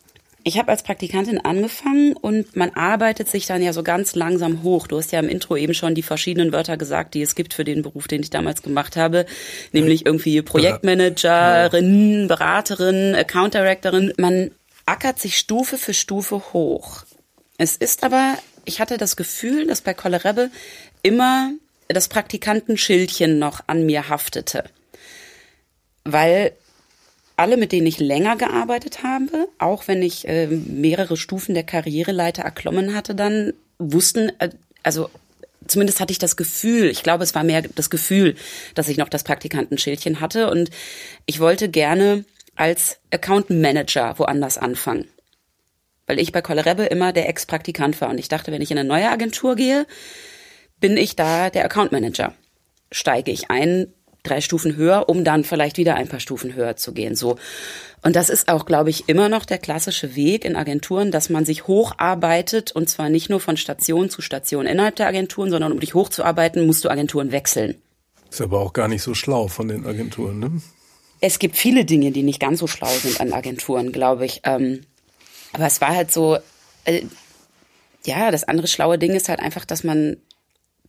Ich 0.44 0.58
habe 0.58 0.72
als 0.72 0.82
Praktikantin 0.82 1.40
angefangen 1.40 2.14
und 2.14 2.56
man 2.56 2.72
arbeitet 2.72 3.30
sich 3.30 3.46
dann 3.46 3.62
ja 3.62 3.74
so 3.74 3.84
ganz 3.84 4.16
langsam 4.16 4.64
hoch. 4.64 4.88
Du 4.88 4.98
hast 4.98 5.12
ja 5.12 5.20
im 5.20 5.30
Intro 5.30 5.56
eben 5.56 5.76
schon 5.76 5.94
die 5.94 6.02
verschiedenen 6.02 6.52
Wörter 6.52 6.78
gesagt, 6.78 7.14
die 7.14 7.22
es 7.22 7.36
gibt 7.36 7.54
für 7.54 7.64
den 7.64 7.84
Beruf, 7.84 8.08
den 8.08 8.22
ich 8.24 8.32
damals 8.32 8.64
gemacht 8.64 8.98
habe, 8.98 9.28
nämlich 9.72 10.08
irgendwie 10.08 10.42
Projektmanagerin, 10.42 12.28
Beraterin, 12.28 13.14
Account 13.14 13.54
Directorin. 13.54 14.14
Man 14.18 14.50
ackert 14.88 15.20
sich 15.20 15.38
Stufe 15.38 15.78
für 15.78 15.94
Stufe 15.94 16.42
hoch. 16.54 17.04
Es 17.60 17.78
ist 17.78 18.04
aber, 18.04 18.36
ich 18.66 18.80
hatte 18.80 18.98
das 18.98 19.16
Gefühl, 19.16 19.68
dass 19.68 19.82
bei 19.82 19.94
Kollerebbe 19.94 20.50
immer 21.04 21.52
das 21.88 22.08
Praktikantenschildchen 22.08 23.38
noch 23.38 23.62
an 23.68 23.86
mir 23.86 24.10
haftete 24.10 24.64
weil 26.04 26.54
alle, 27.36 27.58
mit 27.58 27.72
denen 27.72 27.88
ich 27.88 28.00
länger 28.00 28.36
gearbeitet 28.36 29.04
habe, 29.04 29.48
auch 29.58 29.88
wenn 29.88 30.02
ich 30.02 30.28
äh, 30.28 30.48
mehrere 30.48 31.18
Stufen 31.18 31.56
der 31.56 31.64
Karriereleiter 31.64 32.44
erklommen 32.44 32.94
hatte, 32.94 33.16
dann 33.16 33.54
wussten, 33.80 34.32
äh, 34.40 34.50
also 34.84 35.10
zumindest 35.66 36.00
hatte 36.00 36.12
ich 36.12 36.20
das 36.20 36.38
Gefühl, 36.38 36.86
ich 36.86 37.04
glaube, 37.04 37.24
es 37.24 37.34
war 37.34 37.44
mehr 37.44 37.64
das 37.64 37.90
Gefühl, 37.90 38.36
dass 38.76 38.90
ich 38.90 38.98
noch 38.98 39.10
das 39.10 39.24
Praktikantenschildchen 39.24 40.20
hatte 40.20 40.52
und 40.52 40.70
ich 41.26 41.40
wollte 41.40 41.70
gerne 41.70 42.26
als 42.56 43.00
Account 43.12 43.50
Manager 43.50 44.20
woanders 44.20 44.58
anfangen. 44.58 45.08
Weil 46.06 46.20
ich 46.20 46.32
bei 46.32 46.42
Kollerebbe 46.42 46.84
immer 46.84 47.14
der 47.14 47.30
Ex-Praktikant 47.30 48.00
war 48.02 48.10
und 48.10 48.20
ich 48.20 48.28
dachte, 48.28 48.52
wenn 48.52 48.62
ich 48.62 48.72
in 48.72 48.78
eine 48.78 48.88
neue 48.88 49.10
Agentur 49.10 49.56
gehe, 49.56 49.88
bin 50.80 50.98
ich 50.98 51.16
da 51.16 51.50
der 51.50 51.66
Account 51.66 51.92
Manager. 51.92 52.34
Steige 52.92 53.32
ich 53.32 53.50
ein, 53.50 53.94
drei 54.24 54.42
Stufen 54.42 54.76
höher, 54.76 55.10
um 55.10 55.24
dann 55.24 55.44
vielleicht 55.44 55.78
wieder 55.78 55.96
ein 55.96 56.08
paar 56.08 56.20
Stufen 56.20 56.54
höher 56.54 56.76
zu 56.76 56.94
gehen. 56.94 57.16
So. 57.16 57.38
Und 58.04 58.16
das 58.16 58.30
ist 58.30 58.50
auch, 58.50 58.66
glaube 58.66 58.90
ich, 58.90 59.10
immer 59.10 59.30
noch 59.30 59.46
der 59.46 59.58
klassische 59.58 60.16
Weg 60.16 60.46
in 60.46 60.56
Agenturen, 60.56 61.12
dass 61.12 61.30
man 61.30 61.46
sich 61.46 61.68
hocharbeitet 61.68 62.72
und 62.72 62.90
zwar 62.90 63.10
nicht 63.10 63.30
nur 63.30 63.40
von 63.40 63.58
Station 63.58 64.10
zu 64.10 64.22
Station 64.22 64.66
innerhalb 64.66 64.96
der 64.96 65.08
Agenturen, 65.08 65.50
sondern 65.50 65.72
um 65.72 65.80
dich 65.80 65.94
hochzuarbeiten, 65.94 66.66
musst 66.66 66.84
du 66.86 66.90
Agenturen 66.90 67.32
wechseln. 67.32 67.76
Ist 68.30 68.42
aber 68.42 68.60
auch 68.60 68.74
gar 68.74 68.88
nicht 68.88 69.04
so 69.04 69.14
schlau 69.14 69.48
von 69.48 69.68
den 69.68 69.86
Agenturen, 69.86 70.40
ne? 70.40 70.62
Es 71.24 71.38
gibt 71.38 71.56
viele 71.56 71.86
Dinge, 71.86 72.12
die 72.12 72.24
nicht 72.24 72.40
ganz 72.40 72.60
so 72.60 72.66
schlau 72.66 72.90
sind 72.90 73.22
an 73.22 73.32
Agenturen, 73.34 73.92
glaube 73.92 74.26
ich. 74.26 74.42
Ähm, 74.44 74.82
aber 75.54 75.68
es 75.68 75.80
war 75.80 75.90
halt 75.90 76.12
so, 76.12 76.40
äh, 76.86 77.04
ja, 78.06 78.32
das 78.32 78.44
andere 78.44 78.68
schlaue 78.68 78.98
Ding 78.98 79.14
ist 79.14 79.30
halt 79.30 79.40
einfach, 79.40 79.66
dass 79.66 79.84
man 79.84 80.18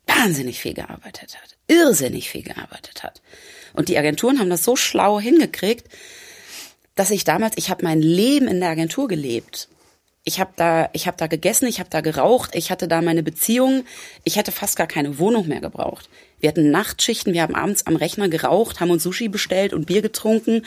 wahnsinnig 0.06 0.60
viel 0.60 0.72
gearbeitet 0.72 1.36
hat 1.42 1.51
irrsinnig 1.68 2.30
viel 2.30 2.42
gearbeitet 2.42 3.02
hat. 3.02 3.22
Und 3.74 3.88
die 3.88 3.98
Agenturen 3.98 4.38
haben 4.38 4.50
das 4.50 4.64
so 4.64 4.76
schlau 4.76 5.20
hingekriegt, 5.20 5.88
dass 6.94 7.10
ich 7.10 7.24
damals, 7.24 7.56
ich 7.56 7.70
habe 7.70 7.84
mein 7.84 8.02
Leben 8.02 8.48
in 8.48 8.60
der 8.60 8.70
Agentur 8.70 9.08
gelebt. 9.08 9.68
Ich 10.24 10.38
habe 10.38 10.52
da, 10.56 10.88
ich 10.92 11.06
habe 11.06 11.16
da 11.16 11.26
gegessen, 11.26 11.66
ich 11.66 11.80
habe 11.80 11.90
da 11.90 12.00
geraucht, 12.00 12.54
ich 12.54 12.70
hatte 12.70 12.86
da 12.86 13.02
meine 13.02 13.22
Beziehung. 13.22 13.84
Ich 14.24 14.36
hätte 14.36 14.52
fast 14.52 14.76
gar 14.76 14.86
keine 14.86 15.18
Wohnung 15.18 15.48
mehr 15.48 15.60
gebraucht. 15.60 16.08
Wir 16.38 16.48
hatten 16.48 16.70
Nachtschichten, 16.70 17.32
wir 17.32 17.42
haben 17.42 17.54
abends 17.54 17.86
am 17.86 17.96
Rechner 17.96 18.28
geraucht, 18.28 18.80
haben 18.80 18.90
uns 18.90 19.02
Sushi 19.02 19.28
bestellt 19.28 19.72
und 19.72 19.86
Bier 19.86 20.02
getrunken. 20.02 20.64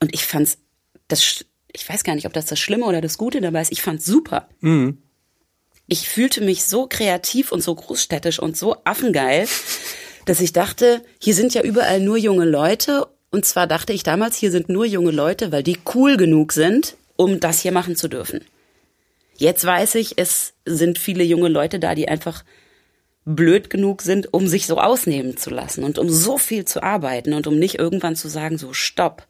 Und 0.00 0.14
ich 0.14 0.24
fand's, 0.24 0.58
das, 1.06 1.44
ich 1.72 1.88
weiß 1.88 2.02
gar 2.02 2.14
nicht, 2.14 2.26
ob 2.26 2.32
das 2.32 2.46
das 2.46 2.58
Schlimme 2.58 2.86
oder 2.86 3.00
das 3.00 3.18
Gute 3.18 3.40
dabei 3.40 3.60
ist. 3.60 3.72
Ich 3.72 3.82
fand's 3.82 4.04
super. 4.04 4.48
Mhm. 4.60 4.98
Ich 5.86 6.08
fühlte 6.08 6.40
mich 6.40 6.64
so 6.64 6.86
kreativ 6.86 7.52
und 7.52 7.62
so 7.62 7.74
großstädtisch 7.74 8.40
und 8.40 8.56
so 8.56 8.76
affengeil 8.84 9.46
dass 10.28 10.40
ich 10.40 10.52
dachte, 10.52 11.02
hier 11.18 11.34
sind 11.34 11.54
ja 11.54 11.62
überall 11.62 12.00
nur 12.00 12.18
junge 12.18 12.44
Leute. 12.44 13.06
Und 13.30 13.46
zwar 13.46 13.66
dachte 13.66 13.92
ich 13.92 14.02
damals, 14.02 14.36
hier 14.36 14.50
sind 14.50 14.68
nur 14.68 14.84
junge 14.84 15.10
Leute, 15.10 15.52
weil 15.52 15.62
die 15.62 15.78
cool 15.94 16.16
genug 16.16 16.52
sind, 16.52 16.96
um 17.16 17.40
das 17.40 17.60
hier 17.60 17.72
machen 17.72 17.96
zu 17.96 18.08
dürfen. 18.08 18.44
Jetzt 19.36 19.64
weiß 19.64 19.94
ich, 19.94 20.18
es 20.18 20.52
sind 20.66 20.98
viele 20.98 21.24
junge 21.24 21.48
Leute 21.48 21.78
da, 21.78 21.94
die 21.94 22.08
einfach 22.08 22.44
blöd 23.24 23.70
genug 23.70 24.02
sind, 24.02 24.32
um 24.32 24.48
sich 24.48 24.66
so 24.66 24.78
ausnehmen 24.78 25.36
zu 25.36 25.50
lassen 25.50 25.84
und 25.84 25.98
um 25.98 26.10
so 26.10 26.38
viel 26.38 26.64
zu 26.64 26.82
arbeiten 26.82 27.32
und 27.32 27.46
um 27.46 27.58
nicht 27.58 27.78
irgendwann 27.78 28.16
zu 28.16 28.28
sagen, 28.28 28.58
so 28.58 28.72
stopp. 28.72 29.26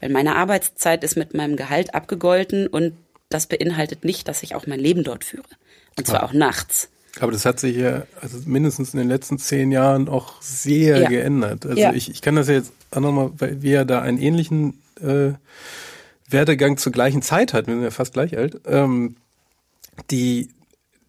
Weil 0.00 0.10
meine 0.10 0.36
Arbeitszeit 0.36 1.02
ist 1.02 1.16
mit 1.16 1.34
meinem 1.34 1.56
Gehalt 1.56 1.94
abgegolten 1.94 2.66
und 2.66 2.92
das 3.28 3.46
beinhaltet 3.46 4.04
nicht, 4.04 4.28
dass 4.28 4.42
ich 4.42 4.54
auch 4.54 4.66
mein 4.66 4.80
Leben 4.80 5.02
dort 5.04 5.24
führe. 5.24 5.48
Und 5.96 6.06
zwar 6.06 6.22
auch 6.22 6.32
nachts. 6.32 6.90
Aber 7.20 7.32
das 7.32 7.44
hat 7.44 7.60
sich 7.60 7.76
ja 7.76 8.04
also 8.20 8.38
mindestens 8.44 8.92
in 8.92 8.98
den 8.98 9.08
letzten 9.08 9.38
zehn 9.38 9.72
Jahren 9.72 10.08
auch 10.08 10.40
sehr 10.42 11.02
ja. 11.02 11.08
geändert. 11.08 11.64
Also 11.64 11.80
ja. 11.80 11.92
ich, 11.92 12.10
ich 12.10 12.20
kann 12.22 12.36
das 12.36 12.48
ja 12.48 12.54
jetzt 12.54 12.72
auch 12.90 13.00
nochmal, 13.00 13.30
weil 13.38 13.62
wir 13.62 13.72
ja 13.72 13.84
da 13.84 14.02
einen 14.02 14.18
ähnlichen 14.18 14.80
äh, 15.00 15.32
Werdegang 16.28 16.76
zur 16.76 16.92
gleichen 16.92 17.22
Zeit 17.22 17.54
hatten, 17.54 17.68
wir 17.68 17.74
sind 17.74 17.84
ja 17.84 17.90
fast 17.90 18.12
gleich 18.12 18.36
alt, 18.36 18.60
ähm, 18.66 19.16
die 20.10 20.50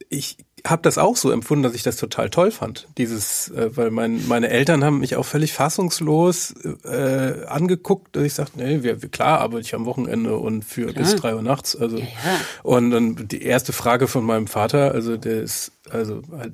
ich 0.09 0.37
habe 0.69 0.81
das 0.81 0.97
auch 0.97 1.15
so 1.15 1.31
empfunden, 1.31 1.63
dass 1.63 1.73
ich 1.73 1.83
das 1.83 1.97
total 1.97 2.29
toll 2.29 2.51
fand. 2.51 2.87
Dieses, 2.97 3.49
äh, 3.49 3.75
weil 3.75 3.91
mein, 3.91 4.27
meine 4.27 4.49
Eltern 4.49 4.83
haben 4.83 4.99
mich 4.99 5.15
auch 5.15 5.25
völlig 5.25 5.53
fassungslos 5.53 6.53
äh, 6.83 7.45
angeguckt, 7.47 8.15
dass 8.15 8.23
ich 8.23 8.33
sagte, 8.33 8.59
nee, 8.59 8.83
wir, 8.83 8.97
klar 8.97 9.39
arbeite 9.39 9.61
ich 9.61 9.75
am 9.75 9.85
Wochenende 9.85 10.35
und 10.37 10.63
für 10.63 10.91
klar. 10.91 11.03
bis 11.03 11.15
drei 11.15 11.35
Uhr 11.35 11.41
nachts. 11.41 11.75
Also 11.75 11.97
ja, 11.97 12.03
ja. 12.03 12.39
und 12.63 12.91
dann 12.91 13.27
die 13.27 13.41
erste 13.41 13.73
Frage 13.73 14.07
von 14.07 14.23
meinem 14.23 14.47
Vater, 14.47 14.91
also 14.91 15.17
der 15.17 15.41
ist, 15.41 15.71
also 15.89 16.21
halt, 16.37 16.53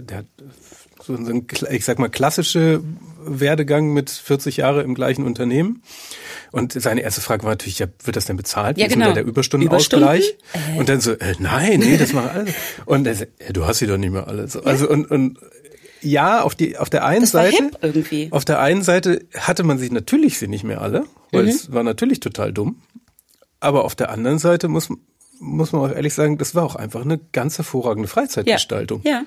der 0.00 0.18
hat 0.18 0.26
so 1.02 1.14
ein, 1.14 1.46
ich 1.70 1.84
sag 1.84 1.98
mal, 1.98 2.08
klassische 2.08 2.82
Werdegang 3.24 3.92
mit 3.92 4.10
40 4.10 4.58
Jahre 4.58 4.82
im 4.82 4.94
gleichen 4.94 5.24
Unternehmen. 5.24 5.82
Und 6.50 6.72
seine 6.72 7.02
erste 7.02 7.20
Frage 7.20 7.44
war 7.44 7.50
natürlich, 7.50 7.78
ja, 7.78 7.86
wird 8.04 8.16
das 8.16 8.26
denn 8.26 8.36
bezahlt? 8.36 8.78
Ja, 8.78 8.86
genau. 8.86 9.12
der 9.12 9.24
Überstundenausgleich? 9.24 10.36
Überstunden? 10.38 10.74
Äh. 10.74 10.78
Und 10.78 10.88
dann 10.88 11.00
so, 11.00 11.12
äh, 11.12 11.34
nein, 11.38 11.80
nee, 11.80 11.96
das 11.96 12.12
machen 12.12 12.30
alle. 12.30 12.54
Und 12.84 13.06
er 13.06 13.14
so, 13.14 13.24
ja, 13.40 13.52
du 13.52 13.66
hast 13.66 13.78
sie 13.78 13.86
doch 13.86 13.98
nicht 13.98 14.12
mehr 14.12 14.28
alle. 14.28 14.48
So, 14.48 14.62
also 14.62 14.88
und, 14.88 15.10
und 15.10 15.38
ja, 16.00 16.42
auf 16.42 16.54
die 16.54 16.78
auf 16.78 16.90
der 16.90 17.04
einen 17.04 17.26
Seite 17.26 17.70
auf 18.30 18.44
der 18.44 18.60
einen 18.60 18.82
Seite 18.82 19.24
hatte 19.36 19.62
man 19.62 19.78
sich 19.78 19.92
natürlich 19.92 20.38
sie 20.38 20.48
nicht 20.48 20.64
mehr 20.64 20.80
alle, 20.80 21.04
weil 21.30 21.44
mhm. 21.44 21.48
es 21.50 21.72
war 21.72 21.84
natürlich 21.84 22.20
total 22.20 22.52
dumm. 22.52 22.82
Aber 23.60 23.84
auf 23.84 23.94
der 23.94 24.10
anderen 24.10 24.38
Seite 24.38 24.68
muss 24.68 24.88
muss 25.38 25.72
man 25.72 25.82
auch 25.82 25.94
ehrlich 25.94 26.14
sagen, 26.14 26.38
das 26.38 26.54
war 26.54 26.64
auch 26.64 26.76
einfach 26.76 27.02
eine 27.02 27.18
ganz 27.32 27.58
hervorragende 27.58 28.08
Freizeitgestaltung. 28.08 29.02
Ja. 29.04 29.10
ja. 29.10 29.22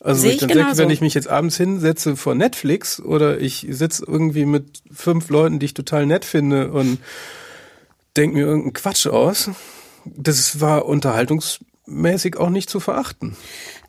Also 0.00 0.26
ich, 0.26 0.34
ich 0.34 0.40
dann 0.40 0.48
denke, 0.48 0.78
wenn 0.78 0.90
ich 0.90 1.02
mich 1.02 1.14
jetzt 1.14 1.28
abends 1.28 1.56
hinsetze 1.56 2.16
vor 2.16 2.34
Netflix 2.34 3.00
oder 3.00 3.38
ich 3.38 3.66
sitze 3.68 4.04
irgendwie 4.06 4.46
mit 4.46 4.82
fünf 4.90 5.28
Leuten, 5.28 5.58
die 5.58 5.66
ich 5.66 5.74
total 5.74 6.06
nett 6.06 6.24
finde 6.24 6.70
und 6.70 6.98
denke 8.16 8.36
mir 8.36 8.46
irgendeinen 8.46 8.72
Quatsch 8.72 9.06
aus, 9.06 9.50
das 10.06 10.60
war 10.60 10.86
unterhaltungsmäßig 10.86 11.66
mäßig 11.90 12.36
auch 12.36 12.50
nicht 12.50 12.70
zu 12.70 12.80
verachten. 12.80 13.36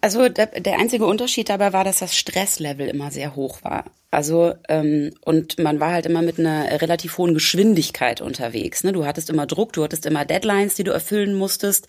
Also 0.02 0.28
der, 0.30 0.48
der 0.48 0.80
einzige 0.80 1.06
Unterschied 1.06 1.50
dabei 1.50 1.74
war, 1.74 1.84
dass 1.84 2.00
das 2.00 2.16
Stresslevel 2.16 2.88
immer 2.88 3.12
sehr 3.12 3.36
hoch 3.36 3.60
war. 3.64 3.86
Also 4.10 4.54
ähm, 4.68 5.12
und 5.22 5.60
man 5.60 5.80
war 5.80 5.92
halt 5.92 6.06
immer 6.08 6.22
mit 6.22 6.40
einer 6.40 6.82
relativ 6.82 7.18
hohen 7.18 7.34
Geschwindigkeit 7.34 8.20
unterwegs. 8.20 8.84
Ne? 8.84 8.92
Du 8.92 9.06
hattest 9.06 9.30
immer 9.30 9.46
Druck, 9.46 9.74
du 9.74 9.84
hattest 9.84 10.06
immer 10.06 10.26
Deadlines, 10.26 10.76
die 10.76 10.84
du 10.84 10.92
erfüllen 10.92 11.36
musstest. 11.36 11.88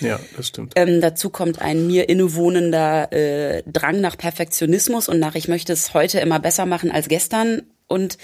Ja, 0.00 0.20
das 0.36 0.48
stimmt. 0.48 0.72
Ähm, 0.76 1.00
dazu 1.00 1.30
kommt 1.30 1.60
ein 1.60 1.86
mir 1.86 2.08
innewohnender 2.08 3.12
äh, 3.12 3.62
Drang 3.66 4.00
nach 4.00 4.16
Perfektionismus 4.16 5.08
und 5.08 5.18
nach 5.18 5.34
ich 5.34 5.48
möchte 5.48 5.72
es 5.72 5.94
heute 5.94 6.20
immer 6.20 6.40
besser 6.40 6.66
machen 6.66 6.90
als 6.90 7.08
gestern. 7.08 7.62
Und 7.86 8.18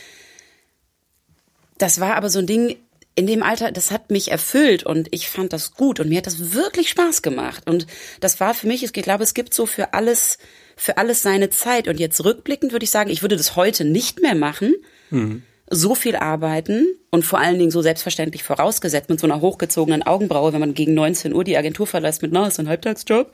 das 1.78 2.00
war 2.00 2.16
aber 2.16 2.30
so 2.30 2.38
ein 2.38 2.46
Ding, 2.46 2.76
in 3.16 3.26
dem 3.26 3.42
Alter, 3.42 3.70
das 3.70 3.90
hat 3.90 4.10
mich 4.10 4.30
erfüllt 4.30 4.84
und 4.84 5.08
ich 5.12 5.28
fand 5.28 5.52
das 5.52 5.74
gut 5.74 6.00
und 6.00 6.08
mir 6.08 6.18
hat 6.18 6.26
das 6.26 6.52
wirklich 6.52 6.90
Spaß 6.90 7.22
gemacht. 7.22 7.68
Und 7.68 7.86
das 8.20 8.40
war 8.40 8.54
für 8.54 8.66
mich, 8.66 8.82
ich 8.82 8.92
glaube, 8.92 9.22
es 9.22 9.34
gibt 9.34 9.54
so 9.54 9.66
für 9.66 9.94
alles, 9.94 10.38
für 10.76 10.98
alles 10.98 11.22
seine 11.22 11.50
Zeit. 11.50 11.86
Und 11.86 12.00
jetzt 12.00 12.24
rückblickend 12.24 12.72
würde 12.72 12.84
ich 12.84 12.90
sagen, 12.90 13.10
ich 13.10 13.22
würde 13.22 13.36
das 13.36 13.54
heute 13.54 13.84
nicht 13.84 14.20
mehr 14.20 14.34
machen. 14.34 14.74
Mhm. 15.10 15.42
So 15.70 15.94
viel 15.94 16.16
arbeiten 16.16 16.86
und 17.10 17.24
vor 17.24 17.38
allen 17.38 17.58
Dingen 17.58 17.70
so 17.70 17.82
selbstverständlich 17.82 18.42
vorausgesetzt 18.42 19.08
mit 19.08 19.18
so 19.18 19.26
einer 19.26 19.40
hochgezogenen 19.40 20.02
Augenbraue, 20.02 20.52
wenn 20.52 20.60
man 20.60 20.74
gegen 20.74 20.94
19 20.94 21.32
Uhr 21.34 21.44
die 21.44 21.56
Agentur 21.56 21.86
verlässt 21.86 22.22
mit, 22.22 22.32
na, 22.32 22.46
ist 22.46 22.60
ein 22.60 22.68
Halbtagsjob. 22.68 23.32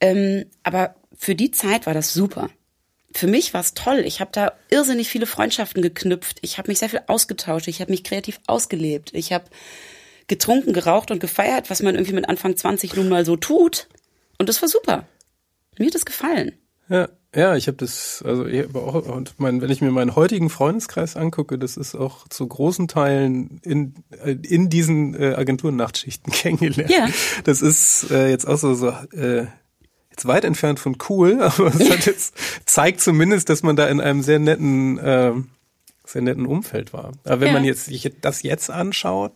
Ähm, 0.00 0.46
aber 0.62 0.96
für 1.16 1.34
die 1.34 1.50
Zeit 1.50 1.86
war 1.86 1.94
das 1.94 2.12
super 2.12 2.50
für 3.14 3.26
mich 3.26 3.54
war 3.54 3.60
es 3.60 3.74
toll. 3.74 4.02
Ich 4.04 4.20
habe 4.20 4.30
da 4.32 4.52
irrsinnig 4.70 5.08
viele 5.08 5.26
Freundschaften 5.26 5.82
geknüpft. 5.82 6.38
Ich 6.42 6.58
habe 6.58 6.70
mich 6.70 6.78
sehr 6.78 6.88
viel 6.88 7.02
ausgetauscht. 7.06 7.68
Ich 7.68 7.80
habe 7.80 7.90
mich 7.90 8.04
kreativ 8.04 8.40
ausgelebt. 8.46 9.10
Ich 9.14 9.32
habe 9.32 9.46
getrunken, 10.26 10.72
geraucht 10.72 11.10
und 11.10 11.20
gefeiert, 11.20 11.70
was 11.70 11.82
man 11.82 11.94
irgendwie 11.94 12.12
mit 12.12 12.28
Anfang 12.28 12.56
20 12.56 12.94
nun 12.96 13.08
mal 13.08 13.24
so 13.24 13.36
tut. 13.36 13.88
Und 14.38 14.48
das 14.48 14.60
war 14.60 14.68
super. 14.68 15.08
Mir 15.78 15.86
hat 15.86 15.94
das 15.94 16.04
gefallen. 16.04 16.52
Ja, 16.88 17.08
ja, 17.34 17.56
ich 17.56 17.66
habe 17.66 17.76
das, 17.76 18.22
also 18.24 18.46
ich 18.46 18.64
hab 18.64 18.74
auch, 18.74 19.06
und 19.06 19.34
mein, 19.38 19.60
wenn 19.60 19.70
ich 19.70 19.82
mir 19.82 19.90
meinen 19.90 20.16
heutigen 20.16 20.48
Freundeskreis 20.48 21.14
angucke, 21.14 21.58
das 21.58 21.76
ist 21.76 21.94
auch 21.94 22.26
zu 22.28 22.46
großen 22.46 22.88
Teilen 22.88 23.60
in, 23.62 23.94
in 24.42 24.70
diesen 24.70 25.14
äh, 25.14 25.34
Agenturnachtschichten 25.34 26.32
kennengelernt. 26.32 26.90
Ja. 26.90 27.08
Das 27.44 27.60
ist 27.60 28.10
äh, 28.10 28.30
jetzt 28.30 28.48
auch 28.48 28.56
so, 28.56 28.74
so 28.74 28.88
äh, 29.12 29.46
jetzt 30.10 30.26
weit 30.26 30.44
entfernt 30.44 30.80
von 30.80 30.96
cool, 31.10 31.42
aber 31.42 31.66
es 31.66 31.90
hat 31.90 32.06
jetzt, 32.06 32.34
zeigt 32.64 33.02
zumindest, 33.02 33.50
dass 33.50 33.62
man 33.62 33.76
da 33.76 33.88
in 33.88 34.00
einem 34.00 34.22
sehr 34.22 34.38
netten, 34.38 34.98
äh, 34.98 35.32
sehr 36.06 36.22
netten 36.22 36.46
Umfeld 36.46 36.94
war. 36.94 37.12
Aber 37.24 37.40
wenn 37.40 37.48
ja. 37.48 37.52
man 37.52 37.64
jetzt 37.64 37.84
sich 37.84 38.10
das 38.22 38.42
jetzt 38.42 38.70
anschaut, 38.70 39.32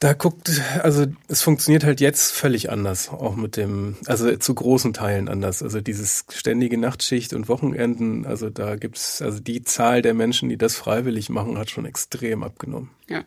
da 0.00 0.12
guckt, 0.12 0.60
also 0.82 1.06
es 1.28 1.42
funktioniert 1.42 1.84
halt 1.84 2.00
jetzt 2.00 2.32
völlig 2.32 2.70
anders, 2.70 3.08
auch 3.08 3.36
mit 3.36 3.56
dem, 3.56 3.96
also 4.06 4.36
zu 4.36 4.54
großen 4.54 4.92
Teilen 4.92 5.28
anders. 5.28 5.62
Also 5.62 5.80
dieses 5.80 6.24
ständige 6.30 6.76
Nachtschicht 6.76 7.32
und 7.32 7.48
Wochenenden, 7.48 8.26
also 8.26 8.50
da 8.50 8.76
gibt's, 8.76 9.22
also 9.22 9.40
die 9.40 9.62
Zahl 9.62 10.02
der 10.02 10.14
Menschen, 10.14 10.48
die 10.48 10.58
das 10.58 10.76
freiwillig 10.76 11.30
machen, 11.30 11.58
hat 11.58 11.70
schon 11.70 11.86
extrem 11.86 12.42
abgenommen. 12.42 12.90
Ja. 13.08 13.24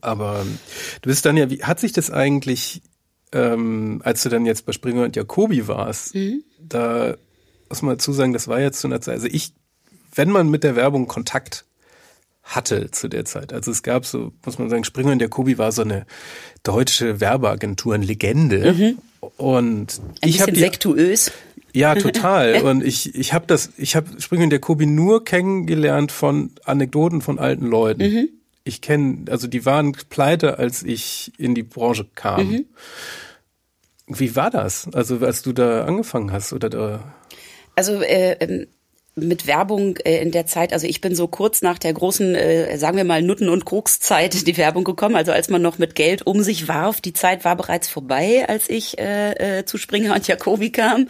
Aber 0.00 0.44
du 1.02 1.08
bist 1.08 1.24
dann 1.24 1.36
ja, 1.36 1.50
wie 1.50 1.62
hat 1.62 1.80
sich 1.80 1.92
das 1.92 2.10
eigentlich 2.10 2.82
ähm, 3.34 4.00
als 4.04 4.22
du 4.22 4.28
dann 4.28 4.46
jetzt 4.46 4.64
bei 4.64 4.72
Springer 4.72 5.02
und 5.02 5.16
Jacobi 5.16 5.66
warst, 5.66 6.14
mhm. 6.14 6.44
da 6.60 7.16
muss 7.68 7.82
man 7.82 7.96
dazu 7.96 8.12
sagen, 8.12 8.32
das 8.32 8.46
war 8.46 8.60
jetzt 8.60 8.80
zu 8.80 8.86
einer 8.86 9.00
Zeit, 9.00 9.14
also 9.14 9.26
ich, 9.26 9.52
wenn 10.14 10.30
man 10.30 10.48
mit 10.48 10.62
der 10.62 10.76
Werbung 10.76 11.08
Kontakt 11.08 11.64
hatte 12.44 12.90
zu 12.90 13.08
der 13.08 13.24
Zeit. 13.24 13.52
Also 13.52 13.70
es 13.70 13.82
gab 13.82 14.06
so, 14.06 14.32
muss 14.44 14.58
man 14.58 14.68
sagen, 14.68 14.84
Springer 14.84 15.12
und 15.12 15.20
Jacobi 15.20 15.58
war 15.58 15.72
so 15.72 15.82
eine 15.82 16.06
deutsche 16.62 17.20
Werbeagenturen-Legende. 17.20 18.72
Mhm. 18.72 18.98
Und 19.38 20.00
Ein 20.20 20.28
ich 20.28 20.40
habe 20.42 20.54
sektuös. 20.54 21.32
Ja, 21.72 21.94
total. 21.94 22.62
und 22.62 22.84
ich, 22.84 23.14
ich 23.14 23.32
habe 23.32 23.46
das, 23.46 23.70
ich 23.78 23.96
habe 23.96 24.20
Springer 24.20 24.44
und 24.44 24.52
Jacobi 24.52 24.86
nur 24.86 25.24
kennengelernt 25.24 26.12
von 26.12 26.50
Anekdoten 26.64 27.22
von 27.22 27.38
alten 27.38 27.66
Leuten. 27.66 28.02
Mhm. 28.02 28.28
Ich 28.62 28.80
kenne, 28.80 29.30
also 29.30 29.46
die 29.46 29.66
waren 29.66 29.92
pleite, 29.92 30.58
als 30.58 30.82
ich 30.82 31.32
in 31.38 31.54
die 31.54 31.62
Branche 31.62 32.06
kam. 32.14 32.50
Mhm. 32.50 32.64
Wie 34.06 34.36
war 34.36 34.50
das? 34.50 34.88
Also 34.92 35.18
als 35.18 35.42
du 35.42 35.52
da 35.52 35.84
angefangen 35.84 36.30
hast 36.30 36.52
oder 36.52 36.68
da? 36.68 37.14
Also 37.74 38.00
äh, 38.02 38.32
ähm, 38.40 38.66
mit 39.16 39.46
Werbung 39.46 39.96
äh, 39.98 40.20
in 40.20 40.32
der 40.32 40.46
Zeit, 40.46 40.72
also 40.72 40.86
ich 40.88 41.00
bin 41.00 41.14
so 41.14 41.28
kurz 41.28 41.62
nach 41.62 41.78
der 41.78 41.92
großen, 41.92 42.34
äh, 42.34 42.76
sagen 42.78 42.96
wir 42.96 43.04
mal, 43.04 43.22
Nutten- 43.22 43.48
und 43.48 43.64
Krugszeit 43.64 44.46
die 44.46 44.56
Werbung 44.56 44.82
gekommen, 44.82 45.14
also 45.14 45.30
als 45.30 45.48
man 45.48 45.62
noch 45.62 45.78
mit 45.78 45.94
Geld 45.94 46.26
um 46.26 46.42
sich 46.42 46.66
warf. 46.66 47.00
Die 47.00 47.12
Zeit 47.12 47.44
war 47.44 47.54
bereits 47.54 47.88
vorbei, 47.88 48.44
als 48.48 48.68
ich 48.68 48.98
äh, 48.98 49.58
äh, 49.58 49.64
zu 49.64 49.78
Springer 49.78 50.14
und 50.14 50.26
Jacobi 50.26 50.72
kam. 50.72 51.08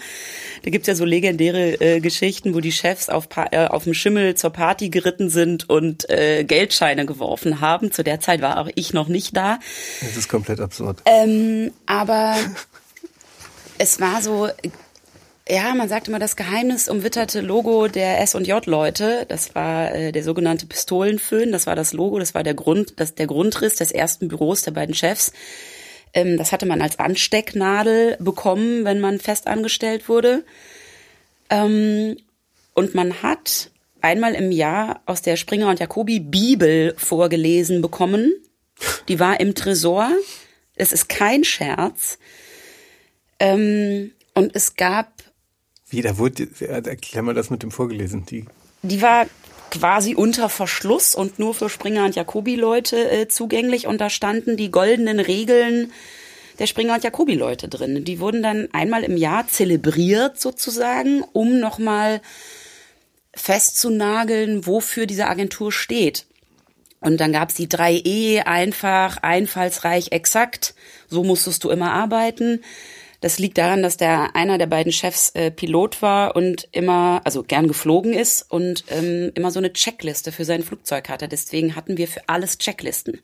Da 0.65 0.71
gibt's 0.71 0.87
ja 0.87 0.95
so 0.95 1.07
legendäre 1.07 1.81
äh, 1.81 2.01
Geschichten, 2.01 2.55
wo 2.55 2.61
die 2.61 2.73
Chefs 2.73 3.09
auf, 3.09 3.29
pa 3.31 3.47
äh, 3.53 3.67
auf 3.67 3.85
dem 3.85 3.95
Schimmel 3.95 4.35
zur 4.35 4.51
Party 4.51 4.91
geritten 4.91 5.31
sind 5.31 5.71
und 5.71 6.09
äh, 6.11 6.45
Geldscheine 6.45 7.07
geworfen 7.07 7.63
haben. 7.63 7.91
Zu 7.91 8.05
der 8.05 8.21
Zeit 8.21 8.43
war 8.43 8.59
auch 8.59 8.69
ich 8.75 8.93
noch 8.93 9.09
nicht 9.09 9.35
da. 9.35 9.59
Das 10.01 10.17
ist 10.17 10.29
komplett 10.29 10.61
absurd. 10.61 10.99
Ähm, 11.07 11.73
aber 11.87 12.37
es 13.79 13.99
war 13.99 14.21
so, 14.21 14.49
ja, 15.49 15.75
man 15.75 15.89
sagt 15.89 16.09
immer 16.09 16.19
das 16.19 16.37
Geheimnis 16.37 16.89
umwitterte 16.89 17.41
Logo 17.41 17.89
der 17.89 18.21
S&J-Leute. 18.21 19.27
Das 19.29 19.55
war 19.55 19.95
äh, 19.95 20.11
der 20.11 20.25
sogenannte 20.25 20.67
Pistolenföhn. 20.67 21.53
Das 21.53 21.67
war 21.67 21.77
das 21.77 21.93
Logo, 21.93 22.19
das 22.19 22.35
war 22.35 22.43
der 22.43 22.55
Grund, 22.55 22.99
das, 22.99 23.15
der 23.15 23.27
Grundriss 23.27 23.77
des 23.77 23.93
ersten 23.93 24.29
Büros 24.29 24.63
der 24.63 24.71
beiden 24.71 24.95
Chefs. 24.95 25.33
Ähm, 26.15 26.39
das 26.39 26.53
hatte 26.53 26.65
man 26.65 26.81
als 26.81 26.99
Anstecknadel 26.99 28.17
bekommen, 28.21 28.85
wenn 28.85 29.01
man 29.01 29.19
fest 29.19 29.47
angestellt 29.47 30.09
wurde. 30.09 30.45
Ähm, 31.51 32.17
und 32.73 32.95
man 32.95 33.23
hat 33.23 33.71
einmal 34.01 34.35
im 34.35 34.51
Jahr 34.51 35.03
aus 35.05 35.21
der 35.21 35.37
Springer 35.37 35.69
und 35.69 35.79
Jacobi 35.79 36.21
Bibel 36.21 36.95
vorgelesen 36.97 37.83
bekommen. 37.83 38.33
Die 39.09 39.21
war 39.21 39.41
im 39.41 39.55
Tresor. 39.55 40.11
Es 40.75 40.93
ist 40.93 41.09
kein 41.09 41.45
Scherz. 41.45 42.19
Ähm, 43.39 44.13
und 44.35 44.55
es 44.55 44.77
gab. 44.77 45.14
Wie, 45.95 46.03
da 46.03 46.19
wurde, 46.19 46.49
erklär 46.59 47.23
mal 47.23 47.35
das 47.35 47.51
mit 47.51 47.63
dem 47.63 47.71
vorgelesen. 47.71 48.27
Die, 48.27 48.47
die 48.83 49.01
war 49.01 49.27
quasi 49.71 50.17
unter 50.17 50.49
Verschluss 50.49 51.15
und 51.15 51.39
nur 51.39 51.55
für 51.55 51.71
Springer 51.71 52.05
und 52.05 52.17
Jacobi-Leute 52.17 53.11
äh, 53.11 53.29
zugänglich. 53.29 53.87
Und 53.87 54.01
da 54.01 54.11
standen 54.11 54.57
die 54.57 54.73
goldenen 54.73 55.21
Regeln 55.21 55.93
der 56.59 56.67
Springer 56.67 56.95
und 56.95 57.05
Jacobi-Leute 57.05 57.69
drin. 57.69 58.05
Die 58.05 58.19
wurden 58.19 58.43
dann 58.43 58.69
einmal 58.73 59.05
im 59.05 59.17
Jahr 59.17 59.47
zelebriert 59.47 60.41
sozusagen, 60.41 61.23
um 61.33 61.61
nochmal 61.61 62.21
festzunageln, 63.33 64.67
wofür 64.67 65.07
diese 65.07 65.29
Agentur 65.29 65.71
steht. 65.71 66.27
Und 66.99 67.21
dann 67.21 67.33
gab's 67.33 67.55
die 67.55 67.69
3E, 67.69 68.47
einfach, 68.47 69.19
einfallsreich, 69.19 70.11
exakt. 70.11 70.75
So 71.09 71.23
musstest 71.23 71.63
du 71.63 71.71
immer 71.71 71.93
arbeiten. 71.93 72.65
Das 73.25 73.39
liegt 73.39 73.57
daran, 73.57 73.83
dass 73.83 73.97
der 73.97 74.37
einer 74.37 74.59
der 74.59 74.67
beiden 74.67 74.93
Chefs 74.93 75.31
äh, 75.31 75.51
Pilot 75.51 76.03
war 76.03 76.37
und 76.37 76.69
immer, 76.73 77.23
also 77.25 77.43
gern 77.43 77.69
geflogen 77.69 78.13
ist 78.13 78.45
und 78.51 78.85
ähm, 78.91 79.33
immer 79.35 79.51
so 79.51 79.61
eine 79.61 79.73
Checkliste 79.73 80.31
für 80.31 80.45
sein 80.45 80.63
Flugzeug 80.63 81.09
hatte. 81.09 81.27
Deswegen 81.27 81.75
hatten 81.75 81.97
wir 81.97 82.07
für 82.07 82.21
alles 82.27 82.59
Checklisten. 82.59 83.23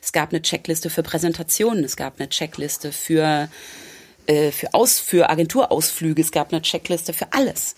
Es 0.00 0.12
gab 0.12 0.30
eine 0.30 0.42
Checkliste 0.42 0.90
für 0.90 1.02
Präsentationen, 1.02 1.82
es 1.82 1.96
gab 1.96 2.20
eine 2.20 2.28
Checkliste 2.28 2.92
für 2.92 3.48
äh, 4.26 4.52
für 4.52 4.74
Aus 4.74 5.00
für 5.00 5.28
Agenturausflüge, 5.28 6.22
es 6.22 6.30
gab 6.30 6.52
eine 6.52 6.62
Checkliste 6.62 7.12
für 7.12 7.32
alles. 7.32 7.74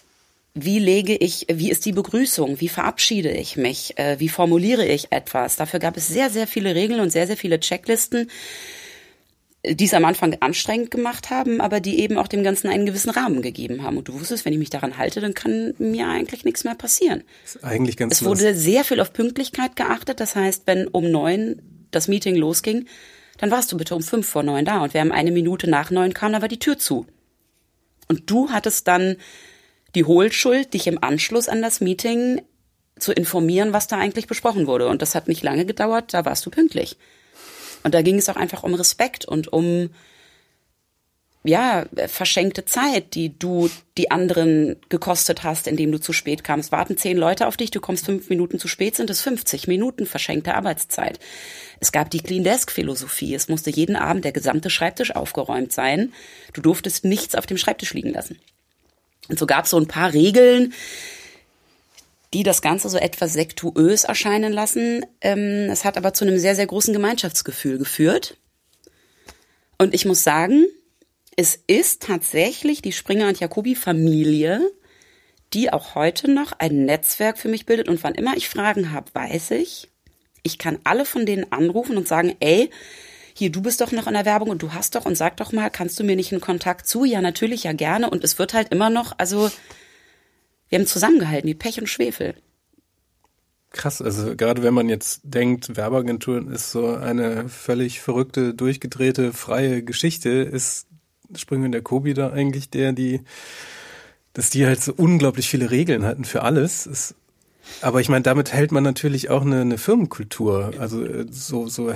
Wie 0.52 0.78
lege 0.78 1.16
ich, 1.16 1.46
wie 1.50 1.70
ist 1.70 1.86
die 1.86 1.92
Begrüßung? 1.92 2.60
Wie 2.60 2.68
verabschiede 2.68 3.30
ich 3.30 3.56
mich? 3.56 3.98
Äh, 3.98 4.20
wie 4.20 4.28
formuliere 4.28 4.84
ich 4.84 5.12
etwas? 5.12 5.56
Dafür 5.56 5.80
gab 5.80 5.96
es 5.96 6.08
sehr, 6.08 6.28
sehr 6.28 6.46
viele 6.46 6.74
Regeln 6.74 7.00
und 7.00 7.08
sehr, 7.08 7.26
sehr 7.26 7.38
viele 7.38 7.58
Checklisten 7.58 8.28
die 9.66 9.86
es 9.86 9.94
am 9.94 10.04
Anfang 10.04 10.36
anstrengend 10.40 10.90
gemacht 10.90 11.30
haben, 11.30 11.60
aber 11.60 11.80
die 11.80 12.00
eben 12.00 12.18
auch 12.18 12.28
dem 12.28 12.42
Ganzen 12.42 12.68
einen 12.68 12.84
gewissen 12.84 13.10
Rahmen 13.10 13.40
gegeben 13.40 13.82
haben. 13.82 13.96
Und 13.96 14.08
du 14.08 14.20
wusstest, 14.20 14.44
wenn 14.44 14.52
ich 14.52 14.58
mich 14.58 14.70
daran 14.70 14.98
halte, 14.98 15.20
dann 15.20 15.32
kann 15.32 15.74
mir 15.78 16.06
eigentlich 16.06 16.44
nichts 16.44 16.64
mehr 16.64 16.74
passieren. 16.74 17.24
Das 17.42 17.56
ist 17.56 17.64
eigentlich 17.64 17.96
ganz 17.96 18.12
Es 18.12 18.24
wurde 18.24 18.54
sehr 18.54 18.84
viel 18.84 19.00
auf 19.00 19.12
Pünktlichkeit 19.12 19.74
geachtet. 19.74 20.20
Das 20.20 20.36
heißt, 20.36 20.64
wenn 20.66 20.86
um 20.88 21.10
neun 21.10 21.62
das 21.90 22.08
Meeting 22.08 22.36
losging, 22.36 22.86
dann 23.38 23.50
warst 23.50 23.72
du 23.72 23.78
bitte 23.78 23.94
um 23.94 24.02
fünf 24.02 24.28
vor 24.28 24.42
neun 24.42 24.66
da. 24.66 24.82
Und 24.82 24.92
wer 24.92 25.02
um 25.02 25.12
eine 25.12 25.32
Minute 25.32 25.68
nach 25.68 25.90
neun 25.90 26.12
kam, 26.12 26.32
dann 26.32 26.42
war 26.42 26.48
die 26.48 26.58
Tür 26.58 26.78
zu. 26.78 27.06
Und 28.08 28.30
du 28.30 28.50
hattest 28.50 28.86
dann 28.86 29.16
die 29.94 30.04
Hohlschuld, 30.04 30.74
dich 30.74 30.86
im 30.86 31.02
Anschluss 31.02 31.48
an 31.48 31.62
das 31.62 31.80
Meeting 31.80 32.42
zu 32.98 33.12
informieren, 33.12 33.72
was 33.72 33.86
da 33.86 33.96
eigentlich 33.96 34.26
besprochen 34.26 34.66
wurde. 34.66 34.88
Und 34.88 35.00
das 35.00 35.14
hat 35.14 35.26
nicht 35.26 35.42
lange 35.42 35.64
gedauert, 35.64 36.12
da 36.12 36.24
warst 36.24 36.44
du 36.44 36.50
pünktlich. 36.50 36.98
Und 37.84 37.94
da 37.94 38.02
ging 38.02 38.18
es 38.18 38.28
auch 38.28 38.36
einfach 38.36 38.64
um 38.64 38.74
Respekt 38.74 39.24
und 39.24 39.52
um 39.52 39.90
ja, 41.46 41.84
verschenkte 42.06 42.64
Zeit, 42.64 43.14
die 43.14 43.38
du 43.38 43.68
die 43.98 44.10
anderen 44.10 44.76
gekostet 44.88 45.42
hast, 45.42 45.68
indem 45.68 45.92
du 45.92 46.00
zu 46.00 46.14
spät 46.14 46.42
kamst. 46.42 46.72
Warten 46.72 46.96
zehn 46.96 47.18
Leute 47.18 47.46
auf 47.46 47.58
dich, 47.58 47.70
du 47.70 47.80
kommst 47.80 48.06
fünf 48.06 48.30
Minuten 48.30 48.58
zu 48.58 48.66
spät, 48.66 48.96
sind 48.96 49.10
es 49.10 49.20
50 49.20 49.68
Minuten 49.68 50.06
verschenkte 50.06 50.54
Arbeitszeit. 50.54 51.20
Es 51.80 51.92
gab 51.92 52.08
die 52.08 52.20
Clean 52.20 52.44
Desk 52.44 52.70
Philosophie. 52.72 53.34
Es 53.34 53.48
musste 53.48 53.68
jeden 53.68 53.94
Abend 53.94 54.24
der 54.24 54.32
gesamte 54.32 54.70
Schreibtisch 54.70 55.14
aufgeräumt 55.14 55.70
sein. 55.70 56.14
Du 56.54 56.62
durftest 56.62 57.04
nichts 57.04 57.34
auf 57.34 57.44
dem 57.44 57.58
Schreibtisch 57.58 57.92
liegen 57.92 58.14
lassen. 58.14 58.38
Und 59.28 59.38
so 59.38 59.44
gab 59.44 59.64
es 59.64 59.70
so 59.70 59.78
ein 59.78 59.86
paar 59.86 60.14
Regeln, 60.14 60.72
die 62.34 62.42
das 62.42 62.62
Ganze 62.62 62.88
so 62.88 62.98
etwas 62.98 63.32
sektuös 63.32 64.04
erscheinen 64.04 64.52
lassen. 64.52 65.06
Ähm, 65.20 65.68
es 65.70 65.84
hat 65.84 65.96
aber 65.96 66.12
zu 66.12 66.24
einem 66.24 66.38
sehr, 66.38 66.56
sehr 66.56 66.66
großen 66.66 66.92
Gemeinschaftsgefühl 66.92 67.78
geführt. 67.78 68.36
Und 69.78 69.94
ich 69.94 70.04
muss 70.04 70.22
sagen, 70.24 70.66
es 71.36 71.58
ist 71.66 72.02
tatsächlich 72.02 72.82
die 72.82 72.92
Springer 72.92 73.28
und 73.28 73.40
Jacobi 73.40 73.76
Familie, 73.76 74.60
die 75.52 75.72
auch 75.72 75.94
heute 75.94 76.30
noch 76.30 76.52
ein 76.58 76.84
Netzwerk 76.84 77.38
für 77.38 77.48
mich 77.48 77.66
bildet. 77.66 77.88
Und 77.88 78.02
wann 78.02 78.14
immer 78.14 78.36
ich 78.36 78.48
Fragen 78.48 78.92
habe, 78.92 79.06
weiß 79.14 79.52
ich, 79.52 79.88
ich 80.42 80.58
kann 80.58 80.78
alle 80.84 81.04
von 81.04 81.26
denen 81.26 81.50
anrufen 81.52 81.96
und 81.96 82.08
sagen, 82.08 82.36
ey, 82.40 82.68
hier, 83.36 83.50
du 83.50 83.62
bist 83.62 83.80
doch 83.80 83.92
noch 83.92 84.06
in 84.06 84.14
der 84.14 84.26
Werbung 84.26 84.50
und 84.50 84.62
du 84.62 84.72
hast 84.72 84.94
doch 84.94 85.06
und 85.06 85.16
sag 85.16 85.36
doch 85.38 85.52
mal, 85.52 85.70
kannst 85.70 85.98
du 85.98 86.04
mir 86.04 86.14
nicht 86.16 86.32
einen 86.32 86.40
Kontakt 86.40 86.86
zu? 86.86 87.04
Ja, 87.04 87.20
natürlich, 87.20 87.64
ja 87.64 87.72
gerne. 87.72 88.10
Und 88.10 88.22
es 88.22 88.38
wird 88.38 88.54
halt 88.54 88.70
immer 88.70 88.90
noch, 88.90 89.12
also 89.18 89.50
wir 90.68 90.78
haben 90.78 90.86
zusammengehalten, 90.86 91.48
wie 91.48 91.54
Pech 91.54 91.80
und 91.80 91.88
Schwefel. 91.88 92.34
Krass, 93.70 94.00
also 94.00 94.36
gerade 94.36 94.62
wenn 94.62 94.74
man 94.74 94.88
jetzt 94.88 95.22
denkt, 95.24 95.76
Werbeagenturen 95.76 96.48
ist 96.50 96.70
so 96.70 96.94
eine 96.94 97.48
völlig 97.48 98.00
verrückte, 98.00 98.54
durchgedrehte, 98.54 99.32
freie 99.32 99.82
Geschichte, 99.82 100.30
ist 100.30 100.86
Springen 101.34 101.72
der 101.72 101.82
Kobi 101.82 102.14
da 102.14 102.30
eigentlich 102.30 102.70
der, 102.70 102.92
die, 102.92 103.22
dass 104.32 104.50
die 104.50 104.64
halt 104.66 104.80
so 104.80 104.92
unglaublich 104.96 105.48
viele 105.48 105.72
Regeln 105.72 106.04
hatten 106.04 106.24
für 106.24 106.42
alles. 106.42 106.86
Ist, 106.86 107.16
aber 107.80 108.00
ich 108.00 108.08
meine, 108.08 108.22
damit 108.22 108.52
hält 108.52 108.70
man 108.70 108.84
natürlich 108.84 109.30
auch 109.30 109.42
eine, 109.42 109.62
eine 109.62 109.78
Firmenkultur, 109.78 110.72
also 110.78 111.04
äh, 111.04 111.26
so, 111.30 111.66
so 111.66 111.92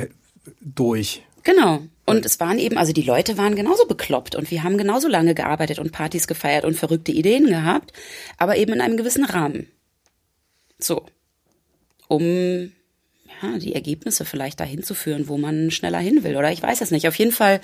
durch. 0.60 1.24
Genau. 1.44 1.82
Und 2.08 2.26
es 2.26 2.40
waren 2.40 2.58
eben, 2.58 2.78
also 2.78 2.92
die 2.92 3.02
Leute 3.02 3.38
waren 3.38 3.54
genauso 3.54 3.86
bekloppt 3.86 4.34
und 4.34 4.50
wir 4.50 4.62
haben 4.62 4.78
genauso 4.78 5.08
lange 5.08 5.34
gearbeitet 5.34 5.78
und 5.78 5.92
Partys 5.92 6.26
gefeiert 6.26 6.64
und 6.64 6.74
verrückte 6.74 7.12
Ideen 7.12 7.46
gehabt, 7.46 7.92
aber 8.36 8.56
eben 8.56 8.72
in 8.72 8.80
einem 8.80 8.96
gewissen 8.96 9.24
Rahmen. 9.24 9.68
So. 10.78 11.04
Um 12.08 12.72
ja, 13.42 13.58
die 13.58 13.74
Ergebnisse 13.74 14.24
vielleicht 14.24 14.60
dahin 14.60 14.82
zu 14.82 14.94
führen, 14.94 15.28
wo 15.28 15.38
man 15.38 15.70
schneller 15.70 15.98
hin 15.98 16.24
will. 16.24 16.36
Oder 16.36 16.50
ich 16.50 16.62
weiß 16.62 16.80
es 16.80 16.90
nicht. 16.90 17.06
Auf 17.06 17.16
jeden 17.16 17.32
Fall 17.32 17.60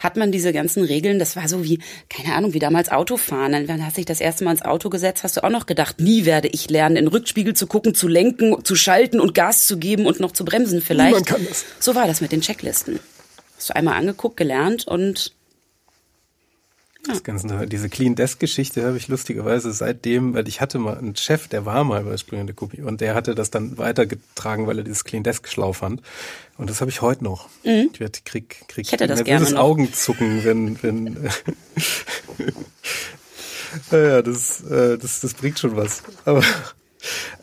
hat 0.00 0.16
man 0.16 0.30
diese 0.32 0.52
ganzen 0.52 0.84
Regeln, 0.84 1.18
das 1.18 1.36
war 1.36 1.48
so 1.48 1.64
wie, 1.64 1.78
keine 2.08 2.34
Ahnung, 2.34 2.52
wie 2.54 2.58
damals 2.58 2.90
Autofahren. 2.90 3.66
Dann 3.66 3.84
hast 3.84 3.96
du 3.96 4.00
dich 4.00 4.06
das 4.06 4.20
erste 4.20 4.44
Mal 4.44 4.52
ins 4.52 4.62
Auto 4.62 4.90
gesetzt, 4.90 5.24
hast 5.24 5.36
du 5.36 5.44
auch 5.44 5.50
noch 5.50 5.66
gedacht, 5.66 6.00
nie 6.00 6.24
werde 6.24 6.48
ich 6.48 6.68
lernen, 6.70 6.96
in 6.96 7.04
den 7.06 7.12
Rückspiegel 7.12 7.54
zu 7.54 7.66
gucken, 7.66 7.94
zu 7.94 8.08
lenken, 8.08 8.64
zu 8.64 8.76
schalten 8.76 9.20
und 9.20 9.34
Gas 9.34 9.66
zu 9.66 9.78
geben 9.78 10.06
und 10.06 10.20
noch 10.20 10.32
zu 10.32 10.44
bremsen 10.44 10.82
vielleicht. 10.82 11.10
Niemand 11.10 11.26
kann 11.26 11.46
das. 11.46 11.64
So 11.78 11.94
war 11.94 12.06
das 12.06 12.20
mit 12.20 12.32
den 12.32 12.40
Checklisten. 12.40 13.00
Hast 13.56 13.70
du 13.70 13.76
einmal 13.76 13.94
angeguckt, 13.94 14.36
gelernt 14.36 14.86
und 14.86 15.32
das 17.08 17.22
Ganze, 17.22 17.66
diese 17.66 17.88
Clean 17.88 18.14
Desk 18.16 18.40
Geschichte 18.40 18.84
habe 18.84 18.96
ich 18.96 19.06
lustigerweise 19.08 19.72
seitdem, 19.72 20.34
weil 20.34 20.48
ich 20.48 20.60
hatte 20.60 20.78
mal 20.78 20.98
einen 20.98 21.14
Chef, 21.14 21.46
der 21.46 21.64
war 21.64 21.84
mal 21.84 22.02
bei 22.02 22.16
Springende 22.16 22.52
Kopie 22.52 22.82
und 22.82 23.00
der 23.00 23.14
hatte 23.14 23.34
das 23.34 23.50
dann 23.50 23.78
weitergetragen, 23.78 24.66
weil 24.66 24.78
er 24.78 24.84
dieses 24.84 25.04
Clean 25.04 25.22
Desk 25.22 25.46
schlau 25.48 25.72
fand. 25.72 26.02
Und 26.58 26.68
das 26.68 26.80
habe 26.80 26.90
ich 26.90 27.02
heute 27.02 27.22
noch. 27.22 27.48
Mhm. 27.64 27.90
Ich 27.92 28.00
werde 28.00 28.18
krieg, 28.24 28.64
krieg 28.68 28.86
ich 28.86 28.92
hätte 28.92 29.06
das 29.06 29.22
nervöses 29.22 29.50
gerne 29.50 29.54
noch. 29.54 29.70
Augenzucken, 29.70 30.44
wenn, 30.44 30.82
wenn 30.82 31.16
ja, 33.92 34.22
das, 34.22 34.62
äh, 34.62 34.98
das, 34.98 35.20
das 35.20 35.34
bringt 35.34 35.58
schon 35.58 35.76
was. 35.76 36.02
Aber 36.24 36.42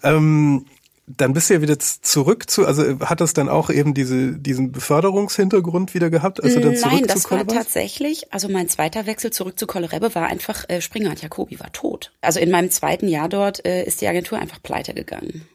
ähm, 0.04 0.66
dann 1.06 1.34
bist 1.34 1.50
du 1.50 1.56
ja 1.56 1.62
wieder 1.62 1.78
zurück 1.80 2.50
zu, 2.50 2.66
also 2.66 3.00
hat 3.02 3.20
das 3.20 3.34
dann 3.34 3.50
auch 3.50 3.70
eben 3.70 3.94
diese, 3.94 4.34
diesen 4.34 4.72
Beförderungshintergrund 4.72 5.94
wieder 5.94 6.10
gehabt? 6.10 6.42
Also 6.42 6.62
dann 6.62 6.78
zurück 6.78 6.94
Nein, 6.94 7.08
das 7.08 7.24
zu 7.24 7.32
war 7.32 7.46
tatsächlich, 7.46 8.32
also 8.34 8.48
mein 8.48 8.70
zweiter 8.70 9.06
Wechsel 9.06 9.32
zurück 9.32 9.60
zu 9.60 9.68
Kollerebbe 9.68 10.16
war 10.16 10.28
einfach, 10.28 10.68
äh, 10.70 10.80
Springer 10.80 11.10
und 11.10 11.22
Jacobi 11.22 11.60
war 11.60 11.74
tot. 11.74 12.14
Also 12.22 12.40
in 12.40 12.50
meinem 12.50 12.72
zweiten 12.72 13.10
Jahr 13.10 13.28
dort 13.28 13.66
äh, 13.66 13.84
ist 13.84 14.00
die 14.00 14.08
Agentur 14.08 14.40
einfach 14.40 14.64
pleite 14.64 14.94
gegangen. 14.94 15.46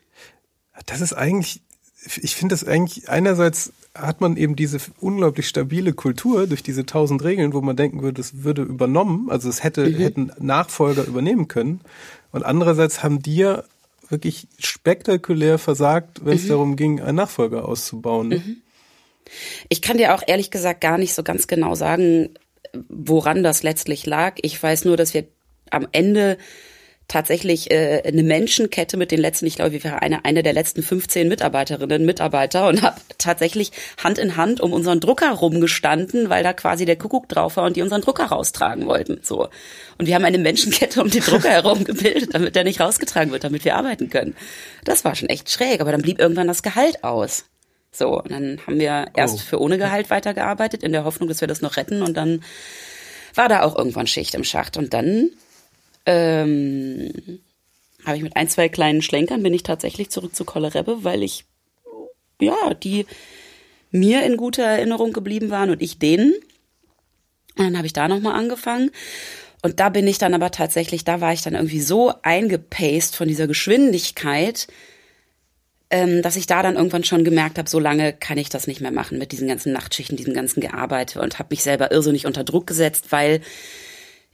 Das 0.84 1.00
ist 1.00 1.14
eigentlich, 1.14 1.62
ich 2.20 2.36
finde 2.36 2.52
das 2.52 2.64
eigentlich, 2.64 3.08
einerseits 3.08 3.72
hat 3.94 4.20
man 4.20 4.36
eben 4.36 4.54
diese 4.54 4.78
unglaublich 5.00 5.48
stabile 5.48 5.94
Kultur 5.94 6.46
durch 6.46 6.62
diese 6.62 6.84
tausend 6.84 7.24
Regeln, 7.24 7.54
wo 7.54 7.62
man 7.62 7.74
denken 7.74 8.02
würde, 8.02 8.20
es 8.20 8.44
würde 8.44 8.62
übernommen, 8.62 9.30
also 9.30 9.48
es 9.48 9.64
hätte, 9.64 9.88
mhm. 9.88 9.94
hätten 9.96 10.32
Nachfolger 10.38 11.04
übernehmen 11.04 11.48
können. 11.48 11.80
Und 12.32 12.44
andererseits 12.44 13.02
haben 13.02 13.22
die 13.22 13.36
ja 13.36 13.64
wirklich 14.08 14.48
spektakulär 14.58 15.58
versagt, 15.58 16.24
wenn 16.24 16.36
es 16.36 16.44
mhm. 16.44 16.48
darum 16.48 16.76
ging, 16.76 17.00
einen 17.00 17.16
Nachfolger 17.16 17.66
auszubauen. 17.66 18.28
Mhm. 18.28 18.56
Ich 19.68 19.82
kann 19.82 19.98
dir 19.98 20.14
auch 20.14 20.22
ehrlich 20.26 20.50
gesagt 20.50 20.80
gar 20.80 20.98
nicht 20.98 21.14
so 21.14 21.22
ganz 21.22 21.46
genau 21.46 21.74
sagen, 21.74 22.30
woran 22.88 23.42
das 23.42 23.62
letztlich 23.62 24.06
lag. 24.06 24.36
Ich 24.42 24.62
weiß 24.62 24.84
nur, 24.84 24.96
dass 24.96 25.14
wir 25.14 25.24
am 25.70 25.86
Ende 25.92 26.38
tatsächlich 27.08 27.70
äh, 27.70 28.02
eine 28.06 28.22
Menschenkette 28.22 28.98
mit 28.98 29.10
den 29.10 29.18
letzten, 29.18 29.46
ich 29.46 29.56
glaube, 29.56 29.74
ich 29.74 29.82
wäre 29.82 30.02
eine, 30.02 30.26
eine 30.26 30.42
der 30.42 30.52
letzten 30.52 30.82
15 30.82 31.26
Mitarbeiterinnen, 31.26 32.04
Mitarbeiter 32.04 32.68
und 32.68 32.82
habe 32.82 33.00
tatsächlich 33.16 33.72
Hand 34.02 34.18
in 34.18 34.36
Hand 34.36 34.60
um 34.60 34.74
unseren 34.74 35.00
Drucker 35.00 35.30
rumgestanden, 35.32 36.28
weil 36.28 36.44
da 36.44 36.52
quasi 36.52 36.84
der 36.84 36.96
Kuckuck 36.96 37.26
drauf 37.28 37.56
war 37.56 37.64
und 37.64 37.76
die 37.76 37.82
unseren 37.82 38.02
Drucker 38.02 38.26
raustragen 38.26 38.86
wollten. 38.86 39.20
So. 39.22 39.48
Und 39.96 40.06
wir 40.06 40.14
haben 40.14 40.24
eine 40.24 40.38
Menschenkette 40.38 41.00
um 41.02 41.10
den 41.10 41.22
Drucker 41.22 41.48
herum 41.48 41.84
gebildet, 41.84 42.34
damit 42.34 42.54
der 42.54 42.64
nicht 42.64 42.80
rausgetragen 42.80 43.32
wird, 43.32 43.42
damit 43.42 43.64
wir 43.64 43.74
arbeiten 43.74 44.10
können. 44.10 44.36
Das 44.84 45.04
war 45.04 45.14
schon 45.14 45.30
echt 45.30 45.50
schräg, 45.50 45.80
aber 45.80 45.92
dann 45.92 46.02
blieb 46.02 46.20
irgendwann 46.20 46.46
das 46.46 46.62
Gehalt 46.62 47.04
aus. 47.04 47.46
So, 47.90 48.20
und 48.20 48.30
dann 48.30 48.60
haben 48.66 48.78
wir 48.78 49.06
erst 49.16 49.34
oh. 49.34 49.38
für 49.38 49.60
ohne 49.62 49.78
Gehalt 49.78 50.10
weitergearbeitet, 50.10 50.82
in 50.82 50.92
der 50.92 51.04
Hoffnung, 51.04 51.28
dass 51.28 51.40
wir 51.40 51.48
das 51.48 51.62
noch 51.62 51.78
retten. 51.78 52.02
Und 52.02 52.18
dann 52.18 52.44
war 53.34 53.48
da 53.48 53.62
auch 53.62 53.76
irgendwann 53.76 54.06
Schicht 54.06 54.34
im 54.34 54.44
Schacht. 54.44 54.76
Und 54.76 54.92
dann 54.92 55.30
ähm, 56.08 57.12
habe 58.06 58.16
ich 58.16 58.22
mit 58.22 58.34
ein, 58.34 58.48
zwei 58.48 58.70
kleinen 58.70 59.02
Schlenkern 59.02 59.42
bin 59.42 59.52
ich 59.52 59.62
tatsächlich 59.62 60.08
zurück 60.08 60.34
zu 60.34 60.46
Kollerebbe, 60.46 61.04
weil 61.04 61.22
ich, 61.22 61.44
ja, 62.40 62.72
die 62.82 63.04
mir 63.90 64.22
in 64.22 64.38
guter 64.38 64.64
Erinnerung 64.64 65.12
geblieben 65.12 65.50
waren 65.50 65.68
und 65.68 65.82
ich 65.82 65.98
denen. 65.98 66.32
Und 66.32 67.64
dann 67.64 67.76
habe 67.76 67.86
ich 67.86 67.92
da 67.92 68.08
nochmal 68.08 68.38
angefangen. 68.38 68.90
Und 69.60 69.80
da 69.80 69.90
bin 69.90 70.06
ich 70.06 70.16
dann 70.16 70.32
aber 70.32 70.50
tatsächlich, 70.50 71.04
da 71.04 71.20
war 71.20 71.34
ich 71.34 71.42
dann 71.42 71.54
irgendwie 71.54 71.80
so 71.80 72.14
eingepaced 72.22 73.14
von 73.14 73.28
dieser 73.28 73.46
Geschwindigkeit, 73.46 74.66
ähm, 75.90 76.22
dass 76.22 76.36
ich 76.36 76.46
da 76.46 76.62
dann 76.62 76.76
irgendwann 76.76 77.04
schon 77.04 77.24
gemerkt 77.24 77.58
habe, 77.58 77.68
so 77.68 77.78
lange 77.78 78.14
kann 78.14 78.38
ich 78.38 78.48
das 78.48 78.66
nicht 78.66 78.80
mehr 78.80 78.92
machen 78.92 79.18
mit 79.18 79.32
diesen 79.32 79.48
ganzen 79.48 79.72
Nachtschichten, 79.74 80.16
diesem 80.16 80.32
ganzen 80.32 80.60
Gearbeitet 80.60 81.20
und 81.20 81.38
habe 81.38 81.48
mich 81.50 81.62
selber 81.62 81.90
irrsinnig 81.92 82.24
unter 82.24 82.44
Druck 82.44 82.66
gesetzt, 82.66 83.06
weil 83.10 83.42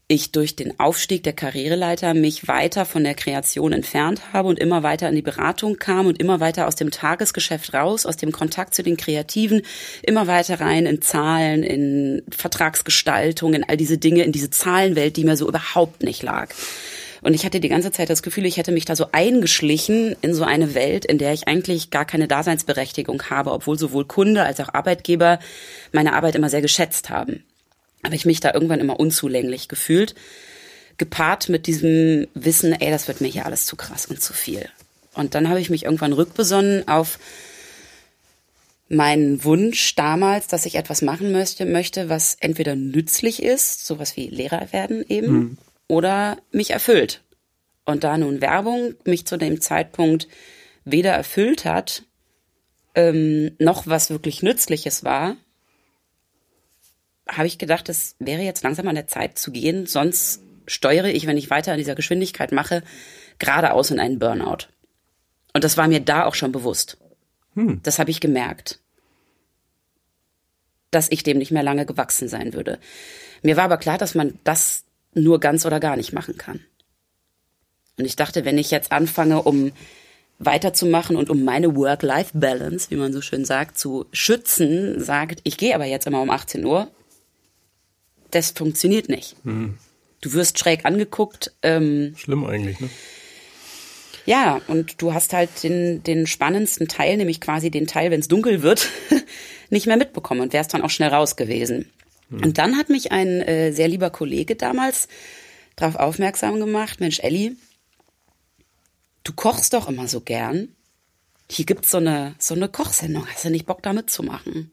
ich 0.07 0.32
durch 0.32 0.55
den 0.55 0.78
Aufstieg 0.78 1.22
der 1.22 1.32
Karriereleiter 1.32 2.12
mich 2.12 2.46
weiter 2.46 2.84
von 2.84 3.05
der 3.05 3.14
Kreation 3.14 3.72
entfernt 3.72 4.34
habe 4.34 4.48
und 4.48 4.59
immer 4.59 4.82
weiter 4.82 5.09
in 5.09 5.14
die 5.14 5.22
Beratung 5.22 5.76
kam 5.78 6.07
und 6.07 6.20
immer 6.20 6.40
weiter 6.40 6.68
aus 6.68 6.76
dem 6.76 6.90
Tagesgeschäft 6.90 7.72
raus, 7.72 8.05
aus 8.05 8.18
dem 8.18 8.30
Kontakt 8.30 8.74
zu 8.74 8.82
den 8.82 8.98
Kreativen, 8.98 9.62
immer 10.02 10.26
weiter 10.26 10.61
rein 10.61 10.84
in 10.84 11.00
Zahlen, 11.00 11.62
in 11.62 12.22
Vertragsgestaltung, 12.30 13.55
in 13.55 13.64
all 13.64 13.78
diese 13.78 13.96
Dinge, 13.96 14.24
in 14.24 14.32
diese 14.32 14.50
Zahlenwelt, 14.50 15.16
die 15.16 15.24
mir 15.24 15.38
so 15.38 15.48
überhaupt 15.48 16.02
nicht 16.02 16.22
lag. 16.22 16.50
Und 17.22 17.32
ich 17.32 17.46
hatte 17.46 17.59
die 17.59 17.70
ganze 17.70 17.90
Zeit 17.90 18.11
das 18.11 18.22
Gefühl, 18.22 18.44
ich 18.44 18.59
hätte 18.59 18.72
mich 18.72 18.84
da 18.84 18.94
so 18.96 19.07
eingeschlichen 19.12 20.14
in 20.20 20.34
so 20.34 20.44
eine 20.44 20.74
Welt, 20.74 21.07
in 21.07 21.16
der 21.16 21.32
ich 21.32 21.48
eigentlich 21.48 21.88
gar 21.88 22.05
keine 22.05 22.28
Daseinsberechtigung 22.28 23.30
habe, 23.30 23.52
obwohl 23.52 23.78
sowohl 23.78 24.05
Kunde 24.05 24.42
als 24.42 24.61
auch 24.61 24.74
Arbeitgeber 24.74 25.38
meine 25.92 26.12
Arbeit 26.12 26.34
immer 26.34 26.50
sehr 26.50 26.61
geschätzt 26.61 27.09
haben 27.09 27.42
habe 28.05 28.14
ich 28.14 28.26
mich 28.26 28.40
da 28.40 28.52
irgendwann 28.52 28.80
immer 28.80 29.00
unzulänglich 29.00 29.68
gefühlt. 29.68 30.14
Gepaart 30.98 31.48
mit 31.48 31.66
diesem 31.66 32.28
Wissen, 32.34 32.72
ey, 32.72 32.90
das 32.90 33.09
wird 33.09 33.20
mir 33.20 33.28
hier 33.28 33.46
alles 33.46 33.66
zu 33.66 33.76
krass 33.76 34.07
und 34.07 34.22
zu 34.22 34.32
viel. 34.32 34.68
Und 35.14 35.34
dann 35.34 35.48
habe 35.48 35.61
ich 35.61 35.70
mich 35.70 35.84
irgendwann 35.84 36.12
rückbesonnen 36.12 36.86
auf 36.86 37.18
meinen 38.88 39.42
Wunsch 39.44 39.94
damals, 39.94 40.46
dass 40.46 40.66
ich 40.66 40.74
etwas 40.76 41.02
machen 41.02 41.32
möchte, 41.32 41.64
möchte, 41.64 42.09
was 42.09 42.36
entweder 42.40 42.76
nützlich 42.76 43.42
ist, 43.42 43.86
sowas 43.86 44.16
wie 44.16 44.28
Lehrer 44.28 44.72
werden 44.72 45.05
eben, 45.09 45.32
mhm. 45.32 45.59
oder 45.88 46.38
mich 46.52 46.70
erfüllt. 46.70 47.22
Und 47.84 48.05
da 48.05 48.16
nun 48.18 48.40
Werbung 48.40 48.94
mich 49.05 49.26
zu 49.26 49.36
dem 49.36 49.61
Zeitpunkt 49.61 50.28
weder 50.84 51.12
erfüllt 51.12 51.64
hat, 51.64 52.02
ähm, 52.94 53.52
noch 53.59 53.86
was 53.86 54.11
wirklich 54.11 54.42
Nützliches 54.42 55.02
war, 55.05 55.36
habe 57.29 57.47
ich 57.47 57.59
gedacht, 57.59 57.89
es 57.89 58.16
wäre 58.18 58.43
jetzt 58.43 58.62
langsam 58.62 58.89
an 58.89 58.95
der 58.95 59.07
Zeit 59.07 59.39
zu 59.39 59.51
gehen, 59.51 59.87
sonst 59.87 60.43
steuere 60.66 61.09
ich, 61.09 61.27
wenn 61.27 61.37
ich 61.37 61.51
weiter 61.51 61.72
an 61.72 61.79
dieser 61.79 61.95
Geschwindigkeit 61.95 62.53
mache, 62.53 62.83
geradeaus 63.39 63.91
in 63.91 64.01
einen 64.01 64.18
Burnout. 64.18 64.68
Und 65.53 65.64
das 65.64 65.77
war 65.77 65.89
mir 65.89 66.01
da 66.01 66.25
auch 66.25 66.35
schon 66.35 66.53
bewusst. 66.53 66.99
Hm. 67.55 67.81
Das 67.83 67.99
habe 67.99 68.11
ich 68.11 68.20
gemerkt. 68.20 68.81
dass 70.91 71.11
ich 71.11 71.25
dem 71.25 71.39
nicht 71.39 71.51
mehr 71.51 71.64
lange 71.64 71.87
gewachsen 71.87 72.29
sein 72.29 72.55
würde. 72.55 72.79
Mir 73.43 73.57
war 73.57 73.64
aber 73.64 73.79
klar, 73.79 73.99
dass 73.99 74.14
man 74.14 74.39
das 74.45 74.85
nur 75.12 75.41
ganz 75.41 75.66
oder 75.66 75.81
gar 75.81 75.97
nicht 75.97 76.12
machen 76.12 76.39
kann. 76.39 76.61
Und 77.99 78.05
ich 78.05 78.14
dachte, 78.14 78.45
wenn 78.45 78.59
ich 78.59 78.70
jetzt 78.70 78.93
anfange, 78.93 79.43
um 79.43 79.72
weiterzumachen 80.39 81.16
und 81.16 81.31
um 81.31 81.45
meine 81.45 81.75
Work-Life-Balance, 81.77 82.91
wie 82.91 82.97
man 82.97 83.12
so 83.12 83.20
schön 83.20 83.45
sagt, 83.45 83.77
zu 83.79 84.07
schützen, 84.12 85.01
sagt, 85.01 85.41
ich 85.45 85.57
gehe 85.57 85.75
aber 85.75 85.85
jetzt 85.85 86.07
immer 86.07 86.22
um 86.22 86.31
18 86.31 86.64
Uhr, 86.64 86.89
das 88.35 88.51
funktioniert 88.51 89.09
nicht. 89.09 89.37
Mhm. 89.45 89.78
Du 90.20 90.32
wirst 90.32 90.59
schräg 90.59 90.85
angeguckt. 90.85 91.53
Ähm, 91.62 92.14
Schlimm 92.16 92.45
eigentlich, 92.45 92.80
ne? 92.80 92.89
Ja, 94.26 94.62
und 94.68 95.03
du 95.03 95.12
hast 95.12 95.35
halt 95.35 95.62
den, 95.62 96.03
den 96.03 96.26
spannendsten 96.26 96.89
Teil, 96.89 97.18
nämlich 97.18 97.43
quasi 97.43 97.70
den 97.70 97.87
Teil, 97.87 98.11
wenn 98.11 98.20
es 98.20 98.28
dunkel 98.28 98.62
wird, 98.62 98.89
nicht 99.70 99.87
mehr 99.87 99.99
mitbekommen 99.99 100.41
und 100.41 100.55
wärst 100.55 100.72
dann 100.72 100.80
auch 100.82 100.91
schnell 100.91 101.11
raus 101.11 101.37
gewesen. 101.37 101.91
Mhm. 102.30 102.43
Und 102.43 102.59
dann 102.59 102.78
hat 102.78 102.89
mich 102.89 103.12
ein 103.12 103.43
äh, 103.43 103.72
sehr 103.72 103.89
lieber 103.89 104.11
Kollege 104.11 104.57
damals 104.57 105.09
darauf 105.76 105.97
aufmerksam 105.97 106.59
gemacht, 106.59 107.01
Mensch, 107.01 107.20
Elli, 107.20 107.57
du 109.24 109.32
kochst 109.32 109.72
doch 109.72 109.89
immer 109.89 110.09
so 110.09 110.20
gern. 110.20 110.68
Hier 111.51 111.66
gibt's 111.66 111.91
so 111.91 111.99
eine, 111.99 112.35
so 112.39 112.55
eine 112.55 112.68
Kochsendung. 112.68 113.26
Hast 113.26 113.45
du 113.45 113.51
nicht 113.51 113.66
Bock, 113.66 113.82
da 113.82 113.93
mitzumachen? 113.93 114.70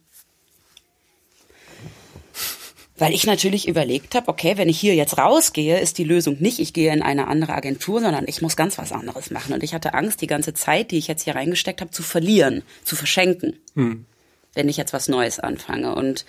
Weil 3.01 3.15
ich 3.15 3.25
natürlich 3.25 3.67
überlegt 3.67 4.13
habe, 4.13 4.27
okay, 4.27 4.59
wenn 4.59 4.69
ich 4.69 4.79
hier 4.79 4.93
jetzt 4.93 5.17
rausgehe, 5.17 5.79
ist 5.79 5.97
die 5.97 6.03
Lösung 6.03 6.37
nicht, 6.39 6.59
ich 6.59 6.71
gehe 6.71 6.93
in 6.93 7.01
eine 7.01 7.27
andere 7.27 7.55
Agentur, 7.55 7.99
sondern 7.99 8.25
ich 8.27 8.43
muss 8.43 8.55
ganz 8.55 8.77
was 8.77 8.91
anderes 8.91 9.31
machen. 9.31 9.55
Und 9.55 9.63
ich 9.63 9.73
hatte 9.73 9.95
Angst, 9.95 10.21
die 10.21 10.27
ganze 10.27 10.53
Zeit, 10.53 10.91
die 10.91 10.99
ich 10.99 11.07
jetzt 11.07 11.23
hier 11.23 11.33
reingesteckt 11.33 11.81
habe, 11.81 11.89
zu 11.89 12.03
verlieren, 12.03 12.61
zu 12.83 12.95
verschenken, 12.95 13.59
hm. 13.73 14.05
wenn 14.53 14.69
ich 14.69 14.77
jetzt 14.77 14.93
was 14.93 15.07
Neues 15.07 15.39
anfange. 15.39 15.95
Und 15.95 16.25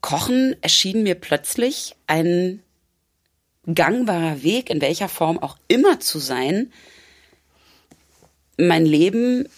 Kochen 0.00 0.54
erschien 0.60 1.02
mir 1.02 1.16
plötzlich 1.16 1.96
ein 2.06 2.62
gangbarer 3.66 4.44
Weg, 4.44 4.70
in 4.70 4.80
welcher 4.80 5.08
Form 5.08 5.40
auch 5.40 5.56
immer 5.66 5.98
zu 5.98 6.20
sein, 6.20 6.72
mein 8.56 8.86
Leben 8.86 9.48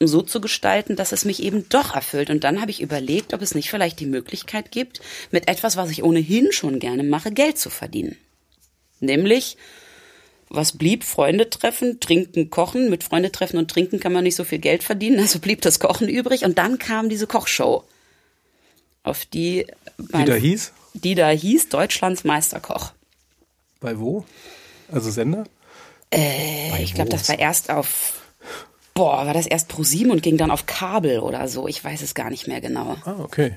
so 0.00 0.22
zu 0.22 0.40
gestalten, 0.40 0.96
dass 0.96 1.12
es 1.12 1.24
mich 1.24 1.42
eben 1.42 1.68
doch 1.68 1.94
erfüllt. 1.94 2.30
Und 2.30 2.44
dann 2.44 2.60
habe 2.60 2.70
ich 2.70 2.80
überlegt, 2.80 3.32
ob 3.32 3.42
es 3.42 3.54
nicht 3.54 3.70
vielleicht 3.70 4.00
die 4.00 4.06
Möglichkeit 4.06 4.70
gibt, 4.70 5.00
mit 5.30 5.48
etwas, 5.48 5.76
was 5.76 5.90
ich 5.90 6.02
ohnehin 6.02 6.52
schon 6.52 6.78
gerne 6.78 7.02
mache, 7.02 7.30
Geld 7.30 7.58
zu 7.58 7.70
verdienen. 7.70 8.16
Nämlich, 9.00 9.56
was 10.48 10.72
blieb? 10.72 11.04
Freunde 11.04 11.50
treffen, 11.50 12.00
trinken, 12.00 12.50
kochen. 12.50 12.90
Mit 12.90 13.04
Freunde 13.04 13.32
treffen 13.32 13.58
und 13.58 13.70
trinken 13.70 14.00
kann 14.00 14.12
man 14.12 14.24
nicht 14.24 14.36
so 14.36 14.44
viel 14.44 14.58
Geld 14.58 14.82
verdienen, 14.82 15.20
also 15.20 15.38
blieb 15.38 15.60
das 15.62 15.78
Kochen 15.78 16.08
übrig. 16.08 16.44
Und 16.44 16.58
dann 16.58 16.78
kam 16.78 17.08
diese 17.08 17.26
Kochshow, 17.26 17.84
auf 19.02 19.24
die... 19.26 19.66
Die 19.98 20.24
da 20.24 20.34
hieß? 20.34 20.72
Die 20.94 21.14
da 21.14 21.28
hieß 21.28 21.68
Deutschlands 21.68 22.24
Meisterkoch. 22.24 22.92
Bei 23.80 23.98
wo? 23.98 24.24
Also 24.90 25.10
Sender? 25.10 25.44
Äh, 26.10 26.82
ich 26.82 26.94
glaube, 26.94 27.10
das 27.10 27.28
war 27.28 27.38
erst 27.38 27.70
auf, 27.70 28.23
boah, 28.94 29.26
war 29.26 29.34
das 29.34 29.46
erst 29.46 29.68
pro 29.68 29.82
7 29.82 30.10
und 30.10 30.22
ging 30.22 30.36
dann 30.36 30.50
auf 30.50 30.66
Kabel 30.66 31.18
oder 31.18 31.48
so. 31.48 31.68
Ich 31.68 31.84
weiß 31.84 32.02
es 32.02 32.14
gar 32.14 32.30
nicht 32.30 32.46
mehr 32.46 32.60
genau. 32.60 32.96
Ah, 33.04 33.16
okay. 33.18 33.54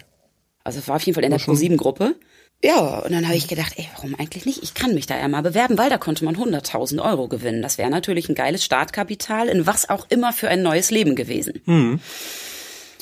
Also 0.63 0.79
es 0.79 0.87
war 0.87 0.97
auf 0.97 1.03
jeden 1.03 1.15
Fall 1.15 1.23
in 1.23 1.31
der 1.31 1.37
Pro 1.37 1.55
7 1.55 1.77
Gruppe. 1.77 2.15
Ja, 2.63 2.99
und 2.99 3.11
dann 3.11 3.25
habe 3.25 3.37
ich 3.37 3.47
gedacht, 3.47 3.73
ey, 3.77 3.87
warum 3.95 4.15
eigentlich 4.15 4.45
nicht? 4.45 4.63
Ich 4.63 4.73
kann 4.73 4.95
mich 4.95 5.05
da 5.05 5.15
ja 5.15 5.27
mal 5.27 5.43
bewerben, 5.43 5.77
weil 5.77 5.91
da 5.91 5.99
konnte 5.99 6.25
man 6.25 6.35
100.000 6.35 7.01
Euro 7.03 7.27
gewinnen. 7.27 7.61
Das 7.61 7.77
wäre 7.77 7.89
natürlich 7.89 8.29
ein 8.29 8.35
geiles 8.35 8.65
Startkapital 8.65 9.47
in 9.47 9.67
was 9.67 9.89
auch 9.89 10.07
immer 10.09 10.33
für 10.33 10.49
ein 10.49 10.63
neues 10.63 10.89
Leben 10.89 11.15
gewesen. 11.15 11.61
Mhm. 11.65 11.99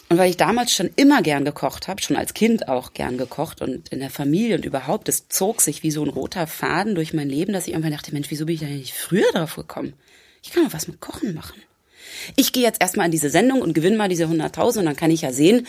Und 0.09 0.17
weil 0.17 0.29
ich 0.29 0.37
damals 0.37 0.73
schon 0.73 0.91
immer 0.97 1.21
gern 1.21 1.45
gekocht 1.45 1.87
habe, 1.87 2.01
schon 2.01 2.17
als 2.17 2.33
Kind 2.33 2.67
auch 2.67 2.93
gern 2.93 3.17
gekocht 3.17 3.61
und 3.61 3.89
in 3.89 3.99
der 3.99 4.11
Familie 4.11 4.57
und 4.57 4.65
überhaupt, 4.65 5.09
es 5.09 5.29
zog 5.29 5.61
sich 5.61 5.81
wie 5.81 5.89
so 5.89 6.03
ein 6.03 6.09
roter 6.09 6.45
Faden 6.45 6.93
durch 6.93 7.13
mein 7.13 7.29
Leben, 7.29 7.53
dass 7.53 7.65
ich 7.65 7.73
irgendwann 7.73 7.93
dachte, 7.93 8.13
Mensch, 8.13 8.29
wieso 8.29 8.45
bin 8.45 8.55
ich 8.55 8.61
da 8.61 8.67
nicht 8.67 8.93
früher 8.93 9.31
drauf 9.31 9.55
gekommen? 9.55 9.93
Ich 10.43 10.51
kann 10.51 10.65
doch 10.65 10.73
was 10.73 10.87
mit 10.87 10.99
Kochen 10.99 11.33
machen. 11.33 11.59
Ich 12.35 12.53
gehe 12.53 12.63
jetzt 12.63 12.81
erstmal 12.81 13.05
in 13.05 13.11
diese 13.11 13.29
Sendung 13.29 13.61
und 13.61 13.73
gewinne 13.73 13.97
mal 13.97 14.09
diese 14.09 14.25
100.000 14.25 14.79
und 14.79 14.85
dann 14.85 14.95
kann 14.95 15.11
ich 15.11 15.21
ja 15.21 15.31
sehen, 15.31 15.67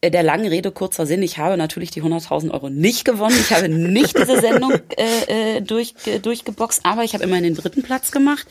äh, 0.00 0.10
der 0.10 0.22
langen 0.22 0.46
Rede 0.46 0.70
kurzer 0.70 1.06
Sinn, 1.06 1.22
ich 1.22 1.38
habe 1.38 1.56
natürlich 1.56 1.90
die 1.90 2.02
100.000 2.02 2.50
Euro 2.50 2.70
nicht 2.70 3.04
gewonnen. 3.04 3.36
Ich 3.38 3.52
habe 3.52 3.68
nicht 3.68 4.18
diese 4.18 4.40
Sendung 4.40 4.72
äh, 4.96 5.56
äh, 5.56 5.60
durch, 5.60 5.94
äh, 6.06 6.18
durchgeboxt, 6.18 6.80
aber 6.84 7.04
ich 7.04 7.14
habe 7.14 7.24
immerhin 7.24 7.44
den 7.44 7.56
dritten 7.56 7.82
Platz 7.82 8.10
gemacht 8.10 8.46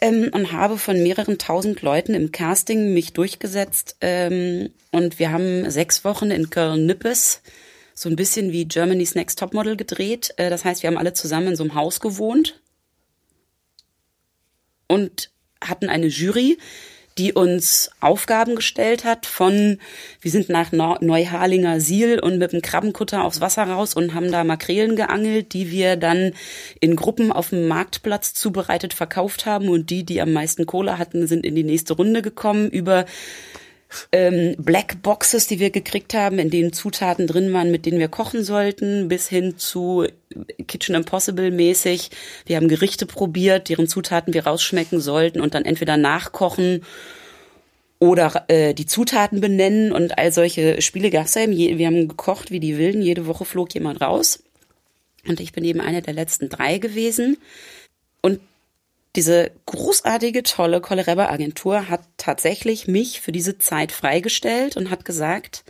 ähm, 0.00 0.30
und 0.32 0.52
habe 0.52 0.78
von 0.78 1.02
mehreren 1.02 1.38
tausend 1.38 1.82
Leuten 1.82 2.14
im 2.14 2.32
Casting 2.32 2.92
mich 2.92 3.12
durchgesetzt. 3.12 3.96
Ähm, 4.00 4.70
und 4.90 5.18
wir 5.18 5.30
haben 5.30 5.70
sechs 5.70 6.04
Wochen 6.04 6.30
in 6.30 6.50
Köln-Nippes 6.50 7.42
so 7.94 8.08
ein 8.08 8.16
bisschen 8.16 8.50
wie 8.50 8.64
Germany's 8.64 9.14
Next 9.14 9.38
Topmodel 9.38 9.76
gedreht. 9.76 10.34
Äh, 10.36 10.50
das 10.50 10.64
heißt, 10.64 10.82
wir 10.82 10.88
haben 10.88 10.98
alle 10.98 11.14
zusammen 11.14 11.48
in 11.48 11.56
so 11.56 11.62
einem 11.62 11.74
Haus 11.74 12.00
gewohnt 12.00 12.60
und 14.88 15.30
hatten 15.68 15.88
eine 15.88 16.06
Jury, 16.06 16.58
die 17.18 17.32
uns 17.32 17.90
Aufgaben 18.00 18.56
gestellt 18.56 19.04
hat 19.04 19.26
von, 19.26 19.78
wir 20.20 20.30
sind 20.30 20.48
nach 20.48 20.72
Neuharlinger 20.72 21.80
Siel 21.80 22.18
und 22.18 22.38
mit 22.38 22.52
dem 22.52 22.62
Krabbenkutter 22.62 23.24
aufs 23.24 23.40
Wasser 23.40 23.64
raus 23.64 23.94
und 23.94 24.14
haben 24.14 24.32
da 24.32 24.42
Makrelen 24.42 24.96
geangelt, 24.96 25.52
die 25.52 25.70
wir 25.70 25.96
dann 25.96 26.32
in 26.80 26.96
Gruppen 26.96 27.30
auf 27.30 27.50
dem 27.50 27.68
Marktplatz 27.68 28.34
zubereitet 28.34 28.94
verkauft 28.94 29.46
haben. 29.46 29.68
Und 29.68 29.90
die, 29.90 30.04
die 30.04 30.20
am 30.20 30.32
meisten 30.32 30.66
Kohle 30.66 30.98
hatten, 30.98 31.26
sind 31.26 31.46
in 31.46 31.54
die 31.54 31.64
nächste 31.64 31.94
Runde 31.94 32.20
gekommen 32.20 32.68
über 32.68 33.04
ähm, 34.12 34.54
Black 34.58 35.02
Boxes, 35.02 35.46
die 35.46 35.58
wir 35.58 35.70
gekriegt 35.70 36.14
haben, 36.14 36.38
in 36.38 36.50
denen 36.50 36.72
Zutaten 36.72 37.26
drin 37.26 37.52
waren, 37.52 37.70
mit 37.70 37.86
denen 37.86 37.98
wir 37.98 38.08
kochen 38.08 38.44
sollten, 38.44 39.08
bis 39.08 39.28
hin 39.28 39.58
zu 39.58 40.06
Kitchen 40.66 40.94
Impossible 40.94 41.50
mäßig. 41.50 42.10
Wir 42.46 42.56
haben 42.56 42.68
Gerichte 42.68 43.06
probiert, 43.06 43.68
deren 43.68 43.88
Zutaten 43.88 44.34
wir 44.34 44.46
rausschmecken 44.46 45.00
sollten 45.00 45.40
und 45.40 45.54
dann 45.54 45.64
entweder 45.64 45.96
nachkochen 45.96 46.82
oder 47.98 48.44
äh, 48.48 48.74
die 48.74 48.86
Zutaten 48.86 49.40
benennen 49.40 49.92
und 49.92 50.18
all 50.18 50.32
solche 50.32 50.82
Spiele 50.82 51.10
gab's 51.10 51.34
ja. 51.34 51.48
Wir 51.48 51.86
haben 51.86 52.08
gekocht 52.08 52.50
wie 52.50 52.60
die 52.60 52.76
Wilden. 52.76 53.02
Jede 53.02 53.26
Woche 53.26 53.44
flog 53.44 53.72
jemand 53.74 54.00
raus. 54.00 54.42
Und 55.26 55.40
ich 55.40 55.52
bin 55.52 55.64
eben 55.64 55.80
eine 55.80 56.02
der 56.02 56.14
letzten 56.14 56.48
drei 56.48 56.78
gewesen. 56.78 57.38
Diese 59.16 59.52
großartige, 59.66 60.42
tolle 60.42 60.80
Kolle 60.80 61.06
Agentur 61.06 61.88
hat 61.88 62.02
tatsächlich 62.16 62.88
mich 62.88 63.20
für 63.20 63.30
diese 63.30 63.58
Zeit 63.58 63.92
freigestellt 63.92 64.76
und 64.76 64.90
hat 64.90 65.04
gesagt, 65.04 65.64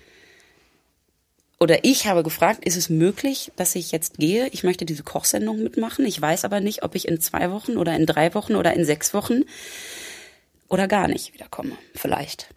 oder 1.61 1.84
ich 1.84 2.07
habe 2.07 2.22
gefragt, 2.22 2.64
ist 2.64 2.76
es 2.76 2.88
möglich, 2.88 3.53
dass 3.57 3.74
ich 3.74 3.92
jetzt 3.92 4.18
gehe? 4.18 4.49
Ich 4.49 4.64
möchte 4.64 4.84
diese 4.84 5.03
Kochsendung 5.03 5.62
mitmachen. 5.62 6.05
Ich 6.05 6.20
weiß 6.20 6.45
aber 6.45 6.61
nicht, 6.61 6.82
ob 6.82 6.95
ich 6.95 7.07
in 7.07 7.20
zwei 7.20 7.51
Wochen 7.51 7.76
oder 7.76 7.95
in 7.95 8.07
drei 8.07 8.34
Wochen 8.34 8.55
oder 8.55 8.74
in 8.74 8.84
sechs 8.84 9.14
Wochen 9.14 9.45
oder 10.68 10.88
gar 10.88 11.09
nicht 11.09 11.32
wiederkomme. 11.32 11.76
Vielleicht. 11.95 12.49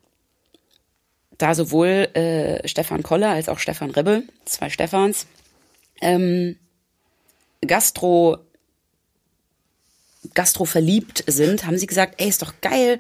Da 1.38 1.54
sowohl 1.54 2.10
äh, 2.16 2.68
Stefan 2.68 3.04
Koller 3.04 3.30
als 3.30 3.50
auch 3.50 3.60
Stefan 3.60 3.92
Rebbe, 3.92 4.24
zwei 4.46 4.70
Stefans, 4.70 5.28
ähm, 6.02 6.58
Gastro 7.62 8.38
Gastro 10.34 10.66
verliebt 10.66 11.24
sind, 11.28 11.66
haben 11.66 11.78
sie 11.78 11.88
gesagt, 11.88 12.22
ey, 12.22 12.30
ist 12.30 12.42
doch 12.42 12.54
geil. 12.62 13.00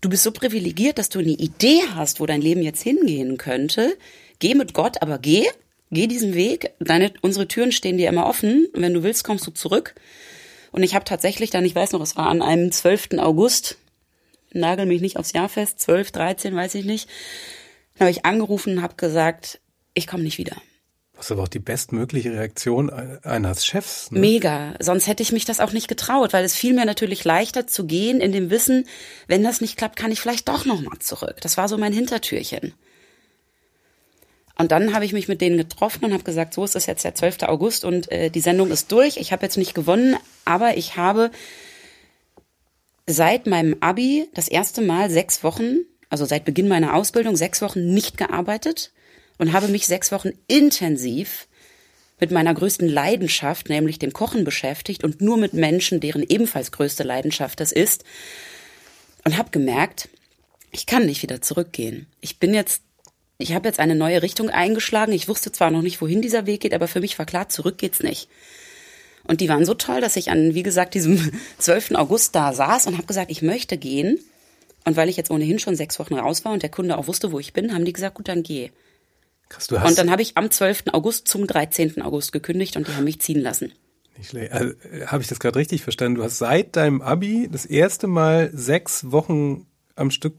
Du 0.00 0.08
bist 0.08 0.22
so 0.22 0.32
privilegiert, 0.32 0.98
dass 0.98 1.10
du 1.10 1.18
eine 1.18 1.30
Idee 1.30 1.82
hast, 1.94 2.20
wo 2.20 2.26
dein 2.26 2.40
Leben 2.40 2.62
jetzt 2.62 2.82
hingehen 2.82 3.36
könnte. 3.36 3.96
Geh 4.38 4.54
mit 4.54 4.72
Gott, 4.72 5.02
aber 5.02 5.18
geh, 5.18 5.46
geh 5.90 6.06
diesen 6.06 6.34
Weg. 6.34 6.72
Deine, 6.80 7.12
unsere 7.20 7.48
Türen 7.48 7.72
stehen 7.72 7.98
dir 7.98 8.08
immer 8.08 8.26
offen. 8.26 8.68
wenn 8.72 8.94
du 8.94 9.02
willst, 9.02 9.24
kommst 9.24 9.46
du 9.46 9.50
zurück. 9.50 9.94
Und 10.72 10.82
ich 10.82 10.94
habe 10.94 11.04
tatsächlich 11.04 11.50
dann, 11.50 11.64
ich 11.64 11.74
weiß 11.74 11.92
noch, 11.92 12.00
es 12.00 12.16
war 12.16 12.28
an 12.28 12.42
einem 12.42 12.72
12. 12.72 13.18
August, 13.18 13.76
nagel 14.52 14.86
mich 14.86 15.00
nicht 15.00 15.16
aufs 15.16 15.32
Jahr 15.32 15.48
fest, 15.48 15.80
12, 15.80 16.12
13, 16.12 16.56
weiß 16.56 16.74
ich 16.76 16.84
nicht, 16.84 17.08
habe 17.98 18.10
ich 18.10 18.24
angerufen 18.24 18.78
und 18.78 18.82
habe 18.82 18.94
gesagt, 18.96 19.60
ich 19.94 20.06
komme 20.06 20.22
nicht 20.22 20.38
wieder. 20.38 20.56
Das 21.20 21.26
ist 21.26 21.32
aber 21.32 21.42
auch 21.42 21.48
die 21.48 21.58
bestmögliche 21.58 22.32
Reaktion 22.32 22.88
eines 22.88 23.66
Chefs. 23.66 24.10
Ne? 24.10 24.20
Mega. 24.20 24.72
Sonst 24.78 25.06
hätte 25.06 25.22
ich 25.22 25.32
mich 25.32 25.44
das 25.44 25.60
auch 25.60 25.72
nicht 25.72 25.86
getraut, 25.86 26.32
weil 26.32 26.46
es 26.46 26.54
fiel 26.54 26.72
mir 26.72 26.86
natürlich 26.86 27.24
leichter 27.24 27.66
zu 27.66 27.84
gehen 27.84 28.22
in 28.22 28.32
dem 28.32 28.48
Wissen, 28.48 28.86
wenn 29.26 29.44
das 29.44 29.60
nicht 29.60 29.76
klappt, 29.76 29.96
kann 29.96 30.12
ich 30.12 30.18
vielleicht 30.18 30.48
doch 30.48 30.64
nochmal 30.64 30.98
zurück. 31.00 31.36
Das 31.42 31.58
war 31.58 31.68
so 31.68 31.76
mein 31.76 31.92
Hintertürchen. 31.92 32.72
Und 34.56 34.72
dann 34.72 34.94
habe 34.94 35.04
ich 35.04 35.12
mich 35.12 35.28
mit 35.28 35.42
denen 35.42 35.58
getroffen 35.58 36.06
und 36.06 36.14
habe 36.14 36.24
gesagt, 36.24 36.54
so 36.54 36.64
ist 36.64 36.74
es 36.74 36.86
jetzt 36.86 37.04
der 37.04 37.14
12. 37.14 37.42
August 37.42 37.84
und 37.84 38.10
äh, 38.10 38.30
die 38.30 38.40
Sendung 38.40 38.70
ist 38.70 38.90
durch. 38.90 39.18
Ich 39.18 39.30
habe 39.30 39.42
jetzt 39.42 39.58
nicht 39.58 39.74
gewonnen, 39.74 40.16
aber 40.46 40.78
ich 40.78 40.96
habe 40.96 41.30
seit 43.06 43.46
meinem 43.46 43.76
Abi 43.80 44.26
das 44.32 44.48
erste 44.48 44.80
Mal 44.80 45.10
sechs 45.10 45.44
Wochen, 45.44 45.80
also 46.08 46.24
seit 46.24 46.46
Beginn 46.46 46.66
meiner 46.66 46.94
Ausbildung, 46.94 47.36
sechs 47.36 47.60
Wochen 47.60 47.92
nicht 47.92 48.16
gearbeitet 48.16 48.92
und 49.40 49.52
habe 49.54 49.68
mich 49.68 49.86
sechs 49.86 50.12
Wochen 50.12 50.32
intensiv 50.46 51.48
mit 52.20 52.30
meiner 52.30 52.52
größten 52.52 52.86
Leidenschaft, 52.86 53.70
nämlich 53.70 53.98
dem 53.98 54.12
Kochen 54.12 54.44
beschäftigt 54.44 55.02
und 55.02 55.22
nur 55.22 55.38
mit 55.38 55.54
Menschen, 55.54 55.98
deren 55.98 56.22
ebenfalls 56.22 56.70
größte 56.70 57.02
Leidenschaft 57.02 57.58
das 57.58 57.72
ist. 57.72 58.04
Und 59.24 59.38
habe 59.38 59.50
gemerkt, 59.50 60.10
ich 60.70 60.84
kann 60.84 61.06
nicht 61.06 61.22
wieder 61.22 61.40
zurückgehen. 61.40 62.06
Ich 62.20 62.38
bin 62.38 62.54
jetzt 62.54 62.82
ich 63.38 63.54
habe 63.54 63.66
jetzt 63.66 63.80
eine 63.80 63.94
neue 63.94 64.20
Richtung 64.20 64.50
eingeschlagen. 64.50 65.12
Ich 65.12 65.26
wusste 65.26 65.50
zwar 65.50 65.70
noch 65.70 65.80
nicht, 65.80 66.02
wohin 66.02 66.20
dieser 66.20 66.44
Weg 66.44 66.60
geht, 66.60 66.74
aber 66.74 66.88
für 66.88 67.00
mich 67.00 67.18
war 67.18 67.24
klar, 67.24 67.48
zurück 67.48 67.78
geht's 67.78 68.02
nicht. 68.02 68.28
Und 69.24 69.40
die 69.40 69.48
waren 69.48 69.64
so 69.64 69.72
toll, 69.72 70.02
dass 70.02 70.16
ich 70.16 70.30
an, 70.30 70.54
wie 70.54 70.62
gesagt, 70.62 70.92
diesem 70.92 71.32
12. 71.58 71.92
August 71.92 72.34
da 72.34 72.52
saß 72.52 72.86
und 72.86 72.98
habe 72.98 73.06
gesagt, 73.06 73.30
ich 73.30 73.40
möchte 73.40 73.78
gehen. 73.78 74.20
Und 74.84 74.96
weil 74.96 75.08
ich 75.08 75.16
jetzt 75.16 75.30
ohnehin 75.30 75.58
schon 75.58 75.74
sechs 75.74 75.98
Wochen 75.98 76.14
raus 76.14 76.44
war 76.44 76.52
und 76.52 76.62
der 76.62 76.70
Kunde 76.70 76.98
auch 76.98 77.06
wusste, 77.06 77.32
wo 77.32 77.38
ich 77.38 77.54
bin, 77.54 77.72
haben 77.72 77.86
die 77.86 77.94
gesagt, 77.94 78.16
gut, 78.16 78.28
dann 78.28 78.42
geh. 78.42 78.70
Krass, 79.50 79.66
du 79.66 79.78
hast 79.78 79.88
Und 79.90 79.98
dann 79.98 80.10
habe 80.10 80.22
ich 80.22 80.36
am 80.38 80.50
12. 80.50 80.84
August 80.92 81.28
zum 81.28 81.46
13. 81.46 82.00
August 82.00 82.32
gekündigt 82.32 82.76
und 82.76 82.88
die 82.88 82.94
haben 82.94 83.04
mich 83.04 83.20
ziehen 83.20 83.40
lassen. 83.42 83.72
nicht 84.16 84.30
schlecht. 84.30 84.52
Also, 84.52 84.72
habe 85.06 85.22
ich 85.22 85.28
das 85.28 85.38
gerade 85.40 85.58
richtig 85.58 85.82
verstanden? 85.82 86.14
Du 86.16 86.24
hast 86.24 86.38
seit 86.38 86.74
deinem 86.76 87.02
Abi 87.02 87.48
das 87.52 87.66
erste 87.66 88.06
Mal 88.06 88.50
sechs 88.54 89.10
Wochen 89.12 89.66
am 89.96 90.10
Stück 90.10 90.34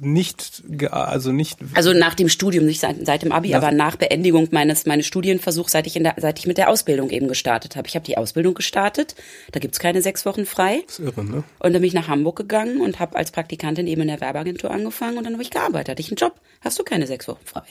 nicht, 0.00 0.62
ge- 0.68 0.88
also 0.88 1.32
nicht 1.32 1.58
Also 1.74 1.92
nach 1.92 2.14
dem 2.14 2.28
Studium, 2.28 2.64
nicht 2.66 2.80
seit, 2.80 3.04
seit 3.04 3.22
dem 3.22 3.32
Abi, 3.32 3.50
Nach- 3.50 3.58
aber 3.58 3.72
nach 3.72 3.96
Beendigung 3.96 4.48
meines 4.52 4.86
meines 4.86 5.06
Studienversuchs, 5.06 5.72
seit 5.72 5.86
ich 5.86 5.96
in 5.96 6.04
der, 6.04 6.14
seit 6.18 6.38
ich 6.38 6.46
mit 6.46 6.56
der 6.56 6.70
Ausbildung 6.70 7.10
eben 7.10 7.28
gestartet 7.28 7.76
habe. 7.76 7.88
Ich 7.88 7.94
habe 7.94 8.04
die 8.04 8.16
Ausbildung 8.16 8.54
gestartet, 8.54 9.14
da 9.50 9.60
gibt's 9.60 9.78
keine 9.80 10.00
sechs 10.00 10.24
Wochen 10.24 10.46
frei. 10.46 10.82
Das 10.86 10.98
ist 10.98 11.04
irre, 11.04 11.24
ne? 11.24 11.44
Und 11.58 11.72
dann 11.72 11.82
bin 11.82 11.84
ich 11.84 11.94
nach 11.94 12.08
Hamburg 12.08 12.36
gegangen 12.36 12.80
und 12.80 13.00
habe 13.00 13.16
als 13.16 13.32
Praktikantin 13.32 13.86
eben 13.86 14.02
in 14.02 14.08
der 14.08 14.20
Werbeagentur 14.20 14.70
angefangen 14.70 15.18
und 15.18 15.24
dann 15.24 15.34
habe 15.34 15.42
ich 15.42 15.50
gearbeitet. 15.50 15.90
Hatte 15.90 16.00
ich 16.00 16.08
einen 16.10 16.16
Job. 16.16 16.40
Hast 16.60 16.78
du 16.78 16.84
keine 16.84 17.06
sechs 17.06 17.28
Wochen 17.28 17.44
frei? 17.44 17.62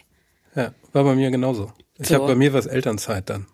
Ja, 0.55 0.73
war 0.93 1.03
bei 1.03 1.15
mir 1.15 1.31
genauso. 1.31 1.71
Ich 1.97 2.07
So. 2.07 2.15
habe 2.15 2.27
bei 2.27 2.35
mir 2.35 2.53
was 2.53 2.65
Elternzeit 2.65 3.29
dann. 3.29 3.45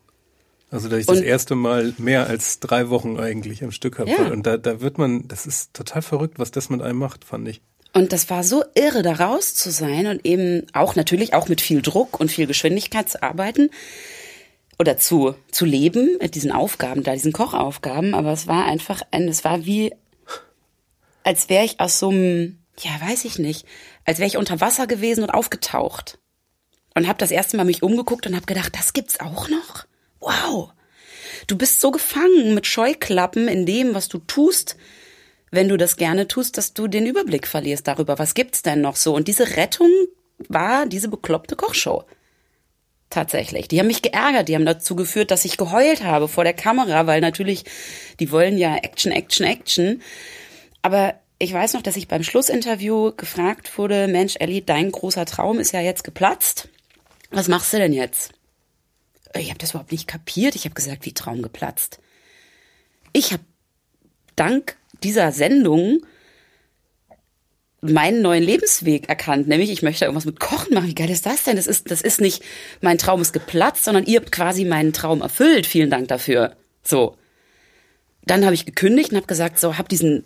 Also 0.70 0.90
dass 0.90 1.00
ich 1.00 1.06
das 1.06 1.20
Und- 1.20 1.24
erste 1.24 1.56
Mal 1.56 1.94
mehr 1.98 2.28
als 2.28 2.60
drei 2.60 2.90
Wochen 2.90 3.18
eigentlich 3.20 3.64
am 3.64 3.72
Stück 3.72 4.00
habe. 4.00 4.10
Ja. 4.10 4.28
Und 4.32 4.46
da, 4.46 4.58
da 4.58 4.82
wird 4.82 4.98
man, 4.98 5.28
das 5.28 5.46
ist 5.46 5.74
total 5.74 6.02
verrückt, 6.02 6.40
was 6.40 6.52
das 6.52 6.70
mit 6.70 6.82
einem 6.82 6.98
macht, 7.00 7.24
fand 7.24 7.48
ich. 7.48 7.62
Und 7.94 8.12
das 8.12 8.30
war 8.30 8.44
so 8.44 8.64
irre, 8.76 9.02
da 9.02 9.14
raus 9.14 9.56
zu 9.56 9.72
sein 9.72 10.08
und 10.08 10.26
eben 10.26 10.68
auch 10.74 10.96
natürlich 10.96 11.34
auch 11.34 11.48
mit 11.48 11.62
viel 11.62 11.82
Druck 11.82 12.20
und 12.20 12.30
viel 12.32 12.46
Geschwindigkeit 12.46 13.10
zu 13.10 13.24
arbeiten 13.24 13.70
oder 14.78 14.98
zu, 14.98 15.36
zu 15.52 15.66
leben 15.66 16.18
mit 16.22 16.36
diesen 16.36 16.52
Aufgaben 16.52 17.02
da, 17.04 17.14
diesen 17.14 17.32
Kochaufgaben. 17.34 18.14
Aber 18.14 18.34
es 18.34 18.46
war 18.46 18.66
einfach 18.66 19.02
ein, 19.12 19.28
es 19.30 19.44
war 19.46 19.66
wie, 19.66 19.94
als 21.24 21.50
wäre 21.50 21.64
ich 21.66 21.80
aus 21.80 21.98
so 21.98 22.10
einem, 22.10 22.60
ja, 22.80 22.92
weiß 23.02 23.26
ich 23.26 23.40
nicht, 23.40 23.66
als 24.06 24.20
wäre 24.20 24.28
ich 24.28 24.38
unter 24.38 24.60
Wasser 24.62 24.86
gewesen 24.86 25.24
und 25.24 25.30
aufgetaucht. 25.32 26.20
Und 26.98 27.08
habe 27.08 27.20
das 27.20 27.30
erste 27.30 27.58
Mal 27.58 27.64
mich 27.64 27.84
umgeguckt 27.84 28.26
und 28.26 28.36
habe 28.36 28.48
gedacht, 28.48 28.76
das 28.76 28.92
gibt's 28.92 29.20
auch 29.20 29.50
noch? 29.50 29.86
Wow. 30.20 30.72
Du 31.46 31.56
bist 31.56 31.80
so 31.80 31.92
gefangen 31.92 32.56
mit 32.56 32.66
Scheuklappen 32.66 33.48
in 33.48 33.68
dem, 33.68 33.94
was 33.94 34.08
du 34.08 34.18
tust, 34.18 34.78
wenn 35.52 35.70
du 35.70 35.78
das 35.78 35.98
gerne 35.98 36.28
tust, 36.28 36.58
dass 36.58 36.74
du 36.74 36.88
den 36.88 37.06
Überblick 37.06 37.46
verlierst 37.46 37.88
darüber, 37.88 38.18
was 38.18 38.34
gibt's 38.34 38.64
denn 38.64 38.82
noch 38.82 38.96
so. 38.96 39.14
Und 39.14 39.28
diese 39.28 39.58
Rettung 39.58 39.92
war 40.48 40.88
diese 40.88 41.08
bekloppte 41.08 41.56
Kochshow. 41.56 42.04
Tatsächlich. 43.12 43.68
Die 43.68 43.80
haben 43.80 43.86
mich 43.86 44.02
geärgert, 44.02 44.48
die 44.48 44.56
haben 44.56 44.66
dazu 44.66 44.96
geführt, 44.96 45.30
dass 45.30 45.46
ich 45.46 45.58
geheult 45.58 46.04
habe 46.04 46.28
vor 46.28 46.46
der 46.46 46.56
Kamera, 46.56 47.06
weil 47.06 47.22
natürlich, 47.22 47.66
die 48.20 48.32
wollen 48.32 48.58
ja 48.58 48.76
Action, 48.76 49.12
Action, 49.12 49.46
Action. 49.46 50.02
Aber 50.82 51.14
ich 51.38 51.54
weiß 51.54 51.76
noch, 51.76 51.84
dass 51.84 51.96
ich 51.96 52.08
beim 52.08 52.24
Schlussinterview 52.24 53.12
gefragt 53.16 53.78
wurde, 53.78 54.08
Mensch, 54.08 54.38
Ellie, 54.40 54.64
dein 54.64 54.92
großer 54.92 55.28
Traum 55.28 55.60
ist 55.60 55.74
ja 55.74 55.82
jetzt 55.82 56.04
geplatzt. 56.04 56.70
Was 57.30 57.48
machst 57.48 57.74
du 57.74 57.78
denn 57.78 57.94
jetzt? 57.94 58.32
Ich 59.36 59.50
habe 59.50 59.60
das 59.60 59.72
überhaupt 59.72 59.92
nicht 59.92 60.08
kapiert. 60.08 60.56
Ich 60.56 60.66
habe 60.66 60.76
gesagt, 60.76 61.06
wie 61.06 61.14
Traum 61.14 61.42
geplatzt. 61.42 62.00
Ich 63.14 63.34
habe 63.34 63.44
dank 64.36 64.78
dieser 65.04 65.32
Sendung 65.32 66.02
meinen 67.82 68.22
neuen 68.22 68.44
Lebensweg 68.44 69.08
erkannt, 69.08 69.48
nämlich 69.48 69.70
ich 69.70 69.84
möchte 69.84 70.06
irgendwas 70.06 70.26
mit 70.26 70.40
Kochen 70.40 70.74
machen. 70.74 70.88
Wie 70.88 70.96
geil 70.96 71.10
ist 71.10 71.26
das 71.26 71.44
denn? 71.44 71.56
Das 71.56 71.68
ist, 71.68 71.92
das 71.92 72.02
ist 72.02 72.22
nicht, 72.22 72.44
mein 72.82 72.98
Traum 72.98 73.22
ist 73.22 73.34
geplatzt, 73.34 73.84
sondern 73.84 74.06
ihr 74.06 74.20
habt 74.20 74.32
quasi 74.32 74.66
meinen 74.66 74.94
Traum 74.94 75.22
erfüllt. 75.22 75.68
Vielen 75.68 75.90
Dank 75.90 76.08
dafür. 76.08 76.56
So. 76.84 77.18
Dann 78.26 78.44
habe 78.46 78.56
ich 78.56 78.66
gekündigt 78.66 79.12
und 79.12 79.18
habe 79.18 79.28
gesagt, 79.28 79.60
so, 79.60 79.78
habe 79.78 79.88
diesen 79.88 80.26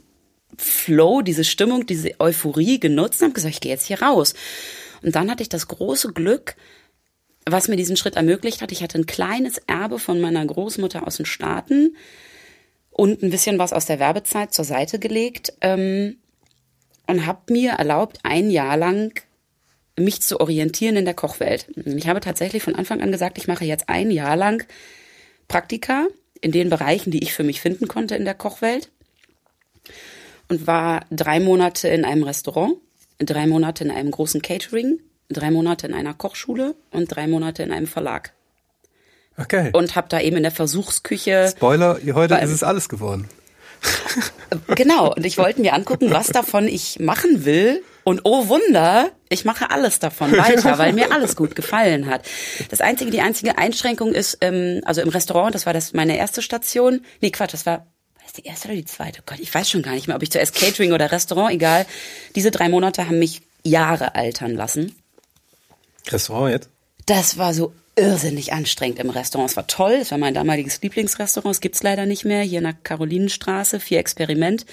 Flow, 0.57 1.21
diese 1.21 1.43
Stimmung, 1.43 1.85
diese 1.85 2.19
Euphorie 2.19 2.79
genutzt 2.79 3.21
und 3.21 3.27
habe 3.27 3.33
gesagt, 3.33 3.55
ich 3.55 3.61
gehe 3.61 3.71
jetzt 3.71 3.85
hier 3.85 4.01
raus. 4.01 4.33
Und 5.01 5.15
dann 5.15 5.29
hatte 5.29 5.43
ich 5.43 5.49
das 5.49 5.67
große 5.67 6.13
Glück, 6.13 6.55
was 7.45 7.67
mir 7.67 7.75
diesen 7.75 7.97
Schritt 7.97 8.15
ermöglicht 8.15 8.61
hat. 8.61 8.71
Ich 8.71 8.83
hatte 8.83 8.99
ein 8.99 9.05
kleines 9.05 9.57
Erbe 9.67 9.99
von 9.99 10.21
meiner 10.21 10.45
Großmutter 10.45 11.05
aus 11.05 11.17
den 11.17 11.25
Staaten 11.25 11.95
und 12.91 13.23
ein 13.23 13.31
bisschen 13.31 13.57
was 13.57 13.73
aus 13.73 13.85
der 13.85 13.99
Werbezeit 13.99 14.53
zur 14.53 14.65
Seite 14.65 14.99
gelegt 14.99 15.53
ähm, 15.61 16.17
und 17.07 17.25
habe 17.25 17.51
mir 17.51 17.71
erlaubt, 17.71 18.19
ein 18.23 18.51
Jahr 18.51 18.77
lang 18.77 19.21
mich 19.97 20.21
zu 20.21 20.39
orientieren 20.39 20.95
in 20.95 21.05
der 21.05 21.13
Kochwelt. 21.13 21.67
Ich 21.75 22.07
habe 22.07 22.19
tatsächlich 22.19 22.63
von 22.63 22.75
Anfang 22.75 23.01
an 23.01 23.11
gesagt, 23.11 23.37
ich 23.37 23.47
mache 23.47 23.65
jetzt 23.65 23.89
ein 23.89 24.11
Jahr 24.11 24.35
lang 24.35 24.65
Praktika 25.47 26.07
in 26.39 26.51
den 26.51 26.69
Bereichen, 26.69 27.11
die 27.11 27.23
ich 27.23 27.33
für 27.33 27.43
mich 27.43 27.61
finden 27.61 27.87
konnte 27.87 28.15
in 28.15 28.25
der 28.25 28.33
Kochwelt 28.33 28.89
und 30.47 30.67
war 30.67 31.05
drei 31.11 31.39
Monate 31.39 31.87
in 31.87 32.05
einem 32.05 32.23
Restaurant, 32.23 32.75
drei 33.19 33.47
Monate 33.47 33.83
in 33.83 33.91
einem 33.91 34.11
großen 34.11 34.41
Catering, 34.41 34.99
drei 35.33 35.51
Monate 35.51 35.87
in 35.87 35.93
einer 35.93 36.13
Kochschule 36.13 36.75
und 36.91 37.07
drei 37.07 37.27
Monate 37.27 37.63
in 37.63 37.71
einem 37.71 37.87
Verlag. 37.87 38.33
Okay. 39.37 39.69
Und 39.73 39.95
habe 39.95 40.07
da 40.09 40.19
eben 40.19 40.37
in 40.37 40.43
der 40.43 40.51
Versuchsküche 40.51 41.51
Spoiler, 41.55 41.99
heute 42.13 42.35
ist 42.35 42.51
es 42.51 42.63
alles 42.63 42.89
geworden. 42.89 43.29
Genau, 44.75 45.13
und 45.13 45.25
ich 45.25 45.37
wollte 45.37 45.61
mir 45.61 45.73
angucken, 45.73 46.11
was 46.11 46.27
davon 46.27 46.67
ich 46.67 46.99
machen 46.99 47.45
will. 47.45 47.83
Und 48.03 48.21
oh 48.23 48.47
Wunder, 48.47 49.11
ich 49.29 49.45
mache 49.45 49.69
alles 49.69 49.99
davon 49.99 50.35
weiter, 50.37 50.77
weil 50.77 50.93
mir 50.93 51.11
alles 51.11 51.35
gut 51.35 51.55
gefallen 51.55 52.07
hat. 52.07 52.25
Das 52.69 52.81
einzige, 52.81 53.11
die 53.11 53.21
einzige 53.21 53.57
Einschränkung 53.57 54.13
ist, 54.13 54.39
ähm, 54.41 54.81
also 54.85 55.01
im 55.01 55.09
Restaurant, 55.09 55.53
das 55.55 55.65
war 55.65 55.73
das 55.73 55.93
meine 55.93 56.17
erste 56.17 56.41
Station. 56.41 57.01
Nee, 57.21 57.31
Quatsch, 57.31 57.53
das 57.53 57.65
war, 57.65 57.77
war 57.77 58.23
das 58.23 58.33
die 58.33 58.43
erste 58.43 58.69
oder 58.69 58.75
die 58.75 58.85
zweite? 58.85 59.21
Gott, 59.25 59.39
ich 59.39 59.53
weiß 59.53 59.69
schon 59.69 59.83
gar 59.83 59.93
nicht 59.93 60.07
mehr, 60.07 60.15
ob 60.15 60.23
ich 60.23 60.31
zuerst 60.31 60.55
Catering 60.55 60.93
oder 60.93 61.11
Restaurant, 61.11 61.53
egal. 61.53 61.85
Diese 62.35 62.51
drei 62.51 62.69
Monate 62.69 63.07
haben 63.07 63.19
mich 63.19 63.41
Jahre 63.63 64.15
altern 64.15 64.55
lassen. 64.55 64.95
Restaurant 66.13 66.51
jetzt? 66.51 66.69
Das 67.05 67.37
war 67.37 67.53
so 67.53 67.73
irrsinnig 67.95 68.53
anstrengend 68.53 68.99
im 68.99 69.09
Restaurant. 69.09 69.49
Es 69.49 69.57
war 69.57 69.67
toll, 69.67 69.97
es 70.01 70.11
war 70.11 70.17
mein 70.17 70.33
damaliges 70.33 70.81
Lieblingsrestaurant. 70.81 71.55
Es 71.55 71.61
gibt's 71.61 71.83
leider 71.83 72.05
nicht 72.05 72.25
mehr, 72.25 72.41
hier 72.43 72.59
in 72.59 72.65
der 72.65 72.73
Karolinenstraße, 72.73 73.79
vier 73.79 73.99
Experiment. 73.99 74.65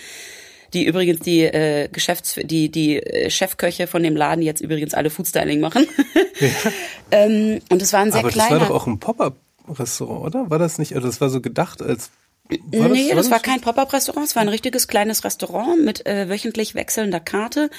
Die 0.74 0.84
übrigens 0.84 1.20
die 1.20 1.44
äh, 1.44 1.88
Geschäfts 1.88 2.34
die 2.42 2.70
die 2.70 3.02
äh, 3.02 3.30
Chefköche 3.30 3.86
von 3.86 4.02
dem 4.02 4.16
Laden 4.16 4.42
jetzt 4.42 4.60
übrigens 4.60 4.92
alle 4.92 5.08
Foodstyling 5.08 5.60
machen. 5.60 5.86
ähm, 7.10 7.60
und 7.70 7.80
es 7.80 7.92
war 7.92 8.00
ein 8.00 8.12
sehr 8.12 8.20
Aber 8.20 8.28
das 8.28 8.34
kleiner. 8.34 8.60
war 8.60 8.68
doch 8.68 8.74
auch 8.74 8.86
ein 8.86 8.98
Pop-up-Restaurant, 8.98 10.26
oder? 10.26 10.50
War 10.50 10.58
das 10.58 10.78
nicht? 10.78 10.92
Oder 10.94 11.06
das 11.06 11.20
war 11.20 11.30
so 11.30 11.40
gedacht 11.40 11.82
als. 11.82 12.10
War 12.48 12.88
nee, 12.88 13.12
das, 13.14 13.30
war 13.30 13.38
so? 13.38 13.42
kein 13.42 13.60
Pop-up-Restaurant, 13.60 14.26
es 14.26 14.34
war 14.34 14.42
ein 14.42 14.48
richtiges 14.48 14.88
kleines 14.88 15.22
Restaurant 15.22 15.84
mit 15.84 16.06
äh, 16.06 16.30
wöchentlich 16.30 16.74
wechselnder 16.74 17.20
Karte. 17.20 17.70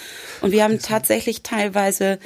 Und 0.41 0.51
wir 0.51 0.63
haben 0.63 0.79
tatsächlich 0.79 1.41
teilweise 1.41 2.19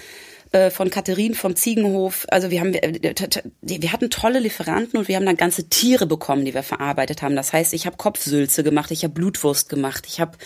äh, 0.53 0.69
von 0.69 0.91
Katharin 0.91 1.33
vom 1.33 1.55
Ziegenhof, 1.55 2.27
also 2.29 2.51
wir 2.51 2.59
haben, 2.59 2.75
äh, 2.75 3.13
wir 3.61 3.91
hatten 3.91 4.09
tolle 4.11 4.39
Lieferanten 4.39 4.99
und 4.99 5.07
wir 5.07 5.15
haben 5.15 5.25
dann 5.25 5.35
ganze 5.35 5.67
Tiere 5.67 6.05
bekommen, 6.05 6.45
die 6.45 6.53
wir 6.53 6.61
verarbeitet 6.61 7.23
haben. 7.23 7.35
Das 7.35 7.51
heißt, 7.51 7.73
ich 7.73 7.87
habe 7.87 7.97
Kopfsülze 7.97 8.63
gemacht, 8.63 8.91
ich 8.91 9.03
habe 9.03 9.15
Blutwurst 9.15 9.67
gemacht, 9.67 10.05
ich 10.07 10.21
habe 10.21 10.37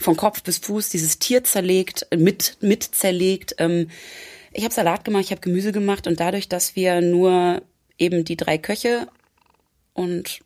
von 0.00 0.16
Kopf 0.16 0.42
bis 0.42 0.58
Fuß 0.58 0.88
dieses 0.88 1.20
Tier 1.20 1.44
zerlegt, 1.44 2.06
mit 2.14 2.56
mit 2.60 2.82
zerlegt. 2.82 3.54
Ähm, 3.58 3.90
ich 4.52 4.64
habe 4.64 4.74
Salat 4.74 5.04
gemacht, 5.04 5.22
ich 5.24 5.30
habe 5.30 5.40
Gemüse 5.40 5.70
gemacht 5.70 6.08
und 6.08 6.18
dadurch, 6.18 6.48
dass 6.48 6.74
wir 6.74 7.00
nur 7.00 7.62
eben 7.96 8.24
die 8.24 8.36
drei 8.36 8.58
Köche 8.58 9.06
und 9.92 10.40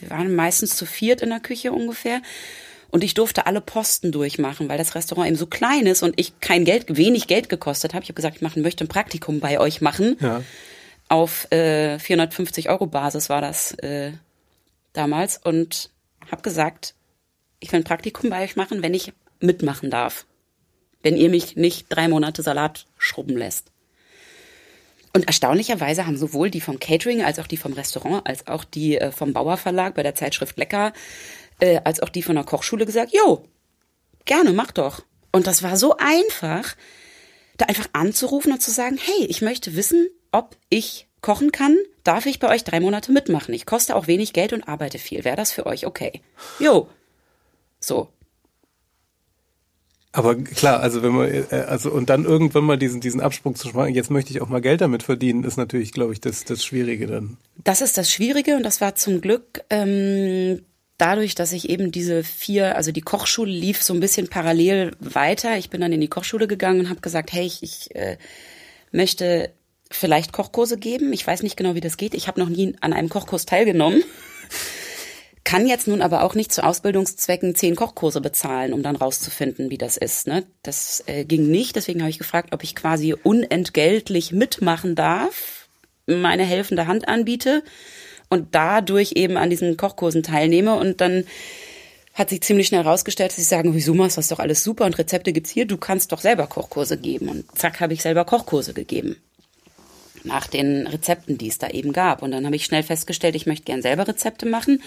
wir 0.00 0.10
waren 0.10 0.34
meistens 0.34 0.74
zu 0.74 0.86
viert 0.86 1.20
in 1.20 1.28
der 1.28 1.40
Küche 1.40 1.72
ungefähr. 1.72 2.22
Und 2.90 3.04
ich 3.04 3.14
durfte 3.14 3.46
alle 3.46 3.60
Posten 3.60 4.12
durchmachen, 4.12 4.68
weil 4.68 4.78
das 4.78 4.94
Restaurant 4.94 5.28
eben 5.28 5.36
so 5.36 5.46
klein 5.46 5.86
ist 5.86 6.02
und 6.02 6.18
ich 6.18 6.40
kein 6.40 6.64
Geld, 6.64 6.96
wenig 6.96 7.26
Geld 7.26 7.48
gekostet 7.48 7.92
habe. 7.92 8.02
Ich 8.02 8.08
habe 8.08 8.16
gesagt, 8.16 8.36
ich 8.36 8.42
machen, 8.42 8.62
möchte 8.62 8.84
ein 8.84 8.88
Praktikum 8.88 9.40
bei 9.40 9.60
euch 9.60 9.80
machen. 9.80 10.16
Ja. 10.20 10.42
Auf 11.08 11.50
äh, 11.52 11.98
450 11.98 12.70
Euro 12.70 12.86
Basis 12.86 13.28
war 13.28 13.42
das 13.42 13.72
äh, 13.74 14.12
damals. 14.94 15.38
Und 15.38 15.90
habe 16.30 16.42
gesagt, 16.42 16.94
ich 17.60 17.70
will 17.72 17.80
ein 17.80 17.84
Praktikum 17.84 18.30
bei 18.30 18.42
euch 18.42 18.56
machen, 18.56 18.82
wenn 18.82 18.94
ich 18.94 19.12
mitmachen 19.40 19.90
darf. 19.90 20.24
Wenn 21.02 21.16
ihr 21.16 21.28
mich 21.28 21.56
nicht 21.56 21.86
drei 21.90 22.08
Monate 22.08 22.42
Salat 22.42 22.86
schrubben 22.96 23.36
lässt. 23.36 23.70
Und 25.12 25.26
erstaunlicherweise 25.26 26.06
haben 26.06 26.16
sowohl 26.16 26.50
die 26.50 26.60
vom 26.60 26.78
Catering 26.78 27.22
als 27.22 27.38
auch 27.38 27.46
die 27.46 27.56
vom 27.56 27.72
Restaurant, 27.72 28.26
als 28.26 28.46
auch 28.46 28.64
die 28.64 28.98
äh, 28.98 29.10
vom 29.10 29.32
Bauer 29.32 29.56
Verlag 29.56 29.94
bei 29.94 30.02
der 30.02 30.14
Zeitschrift 30.14 30.56
Lecker, 30.56 30.92
äh, 31.60 31.80
als 31.84 32.00
auch 32.00 32.08
die 32.08 32.22
von 32.22 32.34
der 32.34 32.44
Kochschule 32.44 32.86
gesagt, 32.86 33.12
jo, 33.12 33.44
gerne, 34.24 34.52
mach 34.52 34.72
doch. 34.72 35.02
Und 35.32 35.46
das 35.46 35.62
war 35.62 35.76
so 35.76 35.96
einfach, 35.98 36.76
da 37.56 37.66
einfach 37.66 37.88
anzurufen 37.92 38.52
und 38.52 38.62
zu 38.62 38.70
sagen, 38.70 38.98
hey, 39.00 39.26
ich 39.26 39.42
möchte 39.42 39.76
wissen, 39.76 40.08
ob 40.32 40.56
ich 40.68 41.08
kochen 41.20 41.52
kann. 41.52 41.76
Darf 42.04 42.26
ich 42.26 42.38
bei 42.38 42.48
euch 42.48 42.64
drei 42.64 42.80
Monate 42.80 43.12
mitmachen? 43.12 43.52
Ich 43.54 43.66
koste 43.66 43.96
auch 43.96 44.06
wenig 44.06 44.32
Geld 44.32 44.52
und 44.52 44.68
arbeite 44.68 44.98
viel. 44.98 45.24
Wäre 45.24 45.36
das 45.36 45.52
für 45.52 45.66
euch 45.66 45.86
okay? 45.86 46.22
Jo. 46.58 46.88
So. 47.80 48.08
Aber 50.12 50.36
klar, 50.36 50.80
also 50.80 51.02
wenn 51.02 51.12
man, 51.12 51.28
äh, 51.28 51.44
also 51.68 51.90
und 51.90 52.08
dann 52.08 52.24
irgendwann 52.24 52.64
mal 52.64 52.78
diesen, 52.78 53.00
diesen 53.00 53.20
Absprung 53.20 53.54
zu 53.54 53.68
machen, 53.68 53.94
jetzt 53.94 54.10
möchte 54.10 54.30
ich 54.30 54.40
auch 54.40 54.48
mal 54.48 54.62
Geld 54.62 54.80
damit 54.80 55.02
verdienen, 55.02 55.44
ist 55.44 55.58
natürlich, 55.58 55.92
glaube 55.92 56.12
ich, 56.12 56.20
das, 56.20 56.44
das 56.44 56.64
Schwierige 56.64 57.06
dann. 57.06 57.36
Das 57.62 57.82
ist 57.82 57.98
das 57.98 58.10
Schwierige 58.10 58.56
und 58.56 58.62
das 58.62 58.80
war 58.80 58.94
zum 58.94 59.20
Glück 59.20 59.62
ähm, 59.68 60.64
dadurch, 60.98 61.34
dass 61.34 61.52
ich 61.52 61.68
eben 61.70 61.90
diese 61.90 62.22
vier, 62.22 62.76
also 62.76 62.92
die 62.92 63.00
Kochschule 63.00 63.50
lief 63.50 63.82
so 63.82 63.94
ein 63.94 64.00
bisschen 64.00 64.28
parallel 64.28 64.94
weiter. 65.00 65.56
Ich 65.56 65.70
bin 65.70 65.80
dann 65.80 65.92
in 65.92 66.00
die 66.00 66.08
Kochschule 66.08 66.46
gegangen 66.46 66.80
und 66.80 66.90
habe 66.90 67.00
gesagt, 67.00 67.32
hey, 67.32 67.46
ich, 67.46 67.62
ich 67.62 67.94
äh, 67.94 68.18
möchte 68.92 69.52
vielleicht 69.90 70.32
Kochkurse 70.32 70.76
geben. 70.76 71.12
Ich 71.12 71.26
weiß 71.26 71.42
nicht 71.42 71.56
genau, 71.56 71.74
wie 71.74 71.80
das 71.80 71.96
geht. 71.96 72.14
Ich 72.14 72.28
habe 72.28 72.40
noch 72.40 72.48
nie 72.48 72.76
an 72.80 72.92
einem 72.92 73.08
Kochkurs 73.08 73.46
teilgenommen 73.46 74.02
kann 75.48 75.66
jetzt 75.66 75.88
nun 75.88 76.02
aber 76.02 76.24
auch 76.24 76.34
nicht 76.34 76.52
zu 76.52 76.62
Ausbildungszwecken 76.62 77.54
zehn 77.54 77.74
Kochkurse 77.74 78.20
bezahlen, 78.20 78.74
um 78.74 78.82
dann 78.82 78.96
rauszufinden, 78.96 79.70
wie 79.70 79.78
das 79.78 79.96
ist. 79.96 80.26
Ne? 80.26 80.44
Das 80.62 81.02
äh, 81.06 81.24
ging 81.24 81.46
nicht. 81.46 81.74
Deswegen 81.74 82.00
habe 82.00 82.10
ich 82.10 82.18
gefragt, 82.18 82.52
ob 82.52 82.62
ich 82.62 82.76
quasi 82.76 83.14
unentgeltlich 83.14 84.30
mitmachen 84.30 84.94
darf, 84.94 85.66
meine 86.06 86.44
helfende 86.44 86.86
Hand 86.86 87.08
anbiete 87.08 87.62
und 88.28 88.54
dadurch 88.54 89.12
eben 89.12 89.36
an 89.36 89.50
diesen 89.50 89.76
Kochkursen 89.76 90.22
teilnehme. 90.22 90.74
Und 90.74 91.00
dann 91.00 91.24
hat 92.14 92.30
sich 92.30 92.42
ziemlich 92.42 92.66
schnell 92.66 92.84
herausgestellt, 92.84 93.30
dass 93.30 93.36
sie 93.36 93.42
sagen, 93.42 93.74
wieso 93.74 93.94
machst 93.94 94.16
du 94.16 94.20
das 94.20 94.28
doch 94.28 94.38
alles 94.38 94.64
super 94.64 94.84
und 94.84 94.98
Rezepte 94.98 95.32
gibt's 95.32 95.50
hier, 95.50 95.66
du 95.66 95.76
kannst 95.76 96.12
doch 96.12 96.20
selber 96.20 96.46
Kochkurse 96.46 96.98
geben. 96.98 97.28
Und 97.28 97.58
zack, 97.58 97.80
habe 97.80 97.92
ich 97.92 98.02
selber 98.02 98.24
Kochkurse 98.24 98.74
gegeben. 98.74 99.16
Nach 100.24 100.46
den 100.46 100.86
Rezepten, 100.86 101.38
die 101.38 101.48
es 101.48 101.58
da 101.58 101.68
eben 101.68 101.92
gab. 101.92 102.22
Und 102.22 102.32
dann 102.32 102.44
habe 102.44 102.56
ich 102.56 102.64
schnell 102.64 102.82
festgestellt, 102.82 103.36
ich 103.36 103.46
möchte 103.46 103.64
gern 103.64 103.82
selber 103.82 104.08
Rezepte 104.08 104.46
machen 104.46 104.82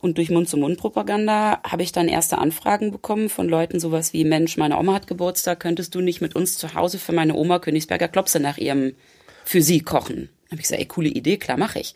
und 0.00 0.16
durch 0.16 0.30
Mund-zu-Mund-Propaganda 0.30 1.60
habe 1.62 1.82
ich 1.82 1.92
dann 1.92 2.08
erste 2.08 2.38
Anfragen 2.38 2.90
bekommen 2.90 3.28
von 3.28 3.48
Leuten 3.48 3.80
sowas 3.80 4.12
wie, 4.12 4.24
Mensch, 4.24 4.56
meine 4.56 4.78
Oma 4.78 4.94
hat 4.94 5.06
Geburtstag, 5.06 5.60
könntest 5.60 5.94
du 5.94 6.00
nicht 6.00 6.20
mit 6.20 6.34
uns 6.34 6.56
zu 6.56 6.74
Hause 6.74 6.98
für 6.98 7.12
meine 7.12 7.34
Oma 7.34 7.58
Königsberger 7.58 8.08
Klopse 8.08 8.40
nach 8.40 8.56
ihrem 8.56 8.94
für 9.44 9.60
sie 9.60 9.80
kochen? 9.80 10.30
Da 10.46 10.52
habe 10.52 10.60
ich 10.60 10.68
gesagt, 10.68 10.80
ey, 10.80 10.86
coole 10.86 11.08
Idee, 11.08 11.36
klar, 11.36 11.58
mache 11.58 11.80
ich. 11.80 11.94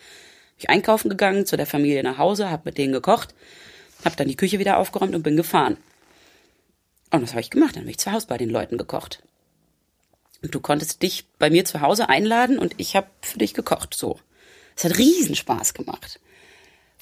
Bin 0.56 0.64
ich 0.64 0.70
einkaufen 0.70 1.08
gegangen, 1.08 1.46
zu 1.46 1.56
der 1.56 1.66
Familie 1.66 2.02
nach 2.02 2.18
Hause, 2.18 2.50
habe 2.50 2.62
mit 2.66 2.78
denen 2.78 2.92
gekocht, 2.92 3.34
habe 4.04 4.16
dann 4.16 4.28
die 4.28 4.36
Küche 4.36 4.58
wieder 4.58 4.78
aufgeräumt 4.78 5.14
und 5.14 5.22
bin 5.22 5.36
gefahren. 5.36 5.76
Und 7.10 7.22
das 7.22 7.30
habe 7.30 7.40
ich 7.40 7.50
gemacht, 7.50 7.76
dann 7.76 7.82
habe 7.82 7.90
ich 7.90 7.98
zu 7.98 8.12
Hause 8.12 8.26
bei 8.28 8.38
den 8.38 8.50
Leuten 8.50 8.78
gekocht. 8.78 9.22
Und 10.42 10.54
du 10.54 10.60
konntest 10.60 11.02
dich 11.02 11.26
bei 11.38 11.50
mir 11.50 11.64
zu 11.64 11.80
Hause 11.80 12.08
einladen 12.08 12.58
und 12.58 12.74
ich 12.76 12.96
habe 12.96 13.06
für 13.22 13.38
dich 13.38 13.54
gekocht, 13.54 13.94
so. 13.94 14.18
Es 14.76 14.84
hat 14.84 14.98
riesen 14.98 15.36
Spaß 15.36 15.74
gemacht. 15.74 16.20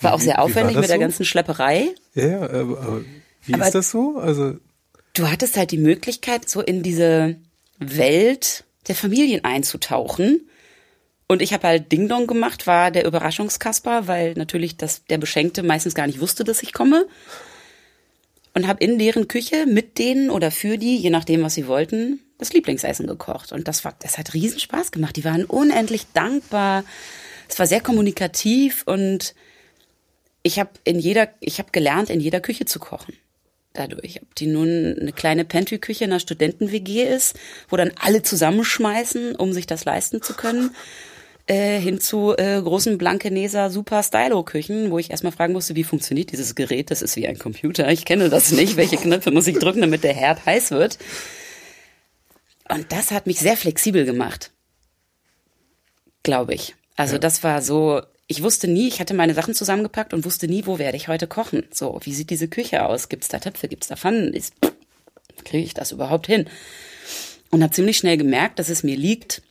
War 0.00 0.14
auch 0.14 0.20
sehr 0.20 0.40
aufwendig 0.42 0.76
mit 0.76 0.88
der 0.88 0.98
ganzen 0.98 1.24
Schlepperei. 1.24 1.94
Ja, 2.14 2.42
aber 2.42 3.04
wie 3.44 3.54
aber 3.54 3.66
ist 3.66 3.74
das 3.74 3.90
so? 3.90 4.18
Also 4.18 4.56
du 5.14 5.30
hattest 5.30 5.56
halt 5.56 5.70
die 5.70 5.78
Möglichkeit, 5.78 6.48
so 6.48 6.60
in 6.60 6.82
diese 6.82 7.36
Welt 7.78 8.64
der 8.88 8.94
Familien 8.94 9.44
einzutauchen. 9.44 10.48
Und 11.32 11.40
ich 11.40 11.54
habe 11.54 11.66
halt 11.66 11.90
Ding 11.90 12.10
Dong 12.10 12.26
gemacht, 12.26 12.66
war 12.66 12.90
der 12.90 13.06
Überraschungskasper, 13.06 14.06
weil 14.06 14.34
natürlich 14.34 14.76
das, 14.76 15.06
der 15.06 15.16
Beschenkte 15.16 15.62
meistens 15.62 15.94
gar 15.94 16.06
nicht 16.06 16.20
wusste, 16.20 16.44
dass 16.44 16.62
ich 16.62 16.74
komme. 16.74 17.06
Und 18.52 18.66
habe 18.66 18.84
in 18.84 18.98
deren 18.98 19.28
Küche 19.28 19.64
mit 19.64 19.96
denen 19.96 20.28
oder 20.28 20.50
für 20.50 20.76
die, 20.76 20.98
je 20.98 21.08
nachdem, 21.08 21.42
was 21.42 21.54
sie 21.54 21.66
wollten, 21.66 22.20
das 22.36 22.52
Lieblingsessen 22.52 23.06
gekocht. 23.06 23.50
Und 23.50 23.66
das 23.66 23.82
war, 23.82 23.94
das 24.00 24.18
hat 24.18 24.34
riesen 24.34 24.60
Spaß 24.60 24.92
gemacht. 24.92 25.16
Die 25.16 25.24
waren 25.24 25.46
unendlich 25.46 26.04
dankbar. 26.12 26.84
Es 27.48 27.58
war 27.58 27.66
sehr 27.66 27.80
kommunikativ 27.80 28.82
und 28.84 29.34
ich 30.42 30.58
habe 30.58 30.72
in 30.84 30.98
jeder, 30.98 31.30
ich 31.40 31.58
habe 31.60 31.70
gelernt, 31.72 32.10
in 32.10 32.20
jeder 32.20 32.40
Küche 32.40 32.66
zu 32.66 32.78
kochen. 32.78 33.16
Dadurch, 33.72 34.20
ob 34.20 34.34
die 34.34 34.48
nun 34.48 34.98
eine 35.00 35.14
kleine 35.14 35.46
Pantry-Küche 35.46 36.04
in 36.04 36.10
einer 36.10 36.20
Studenten-WG 36.20 37.04
ist, 37.04 37.38
wo 37.70 37.78
dann 37.78 37.92
alle 37.98 38.20
zusammenschmeißen, 38.20 39.34
um 39.34 39.54
sich 39.54 39.66
das 39.66 39.86
leisten 39.86 40.20
zu 40.20 40.34
können, 40.34 40.74
äh, 41.46 41.80
hin 41.80 42.00
zu 42.00 42.36
äh, 42.36 42.60
großen 42.62 42.98
Blankeneser 42.98 43.70
Super 43.70 44.02
Stylo-Küchen, 44.02 44.90
wo 44.90 44.98
ich 44.98 45.10
erstmal 45.10 45.32
fragen 45.32 45.52
musste, 45.52 45.74
wie 45.74 45.84
funktioniert 45.84 46.32
dieses 46.32 46.54
Gerät? 46.54 46.90
Das 46.90 47.02
ist 47.02 47.16
wie 47.16 47.26
ein 47.26 47.38
Computer. 47.38 47.90
Ich 47.90 48.04
kenne 48.04 48.28
das 48.28 48.52
nicht. 48.52 48.76
Welche 48.76 48.96
Knöpfe 48.96 49.30
muss 49.30 49.46
ich 49.46 49.58
drücken, 49.58 49.80
damit 49.80 50.04
der 50.04 50.14
Herd 50.14 50.46
heiß 50.46 50.70
wird? 50.70 50.98
Und 52.68 52.92
das 52.92 53.10
hat 53.10 53.26
mich 53.26 53.40
sehr 53.40 53.56
flexibel 53.56 54.04
gemacht. 54.04 54.50
Glaube 56.22 56.54
ich. 56.54 56.76
Also 56.96 57.14
ja. 57.14 57.18
das 57.18 57.42
war 57.42 57.60
so, 57.60 58.02
ich 58.28 58.42
wusste 58.42 58.68
nie, 58.68 58.88
ich 58.88 59.00
hatte 59.00 59.14
meine 59.14 59.34
Sachen 59.34 59.54
zusammengepackt 59.54 60.14
und 60.14 60.24
wusste 60.24 60.46
nie, 60.46 60.66
wo 60.66 60.78
werde 60.78 60.96
ich 60.96 61.08
heute 61.08 61.26
kochen. 61.26 61.64
So, 61.72 61.98
wie 62.02 62.14
sieht 62.14 62.30
diese 62.30 62.48
Küche 62.48 62.84
aus? 62.84 63.08
Gibt 63.08 63.24
es 63.24 63.28
da 63.28 63.40
Töpfe? 63.40 63.68
Gibt 63.68 63.82
es 63.82 63.88
da 63.88 63.96
Pfannen? 63.96 64.32
Kriege 65.44 65.64
ich 65.64 65.74
das 65.74 65.92
überhaupt 65.92 66.28
hin? 66.28 66.48
Und 67.50 67.62
habe 67.62 67.72
ziemlich 67.72 67.98
schnell 67.98 68.16
gemerkt, 68.16 68.58
dass 68.58 68.68
es 68.68 68.82
mir 68.82 68.96
liegt, 68.96 69.42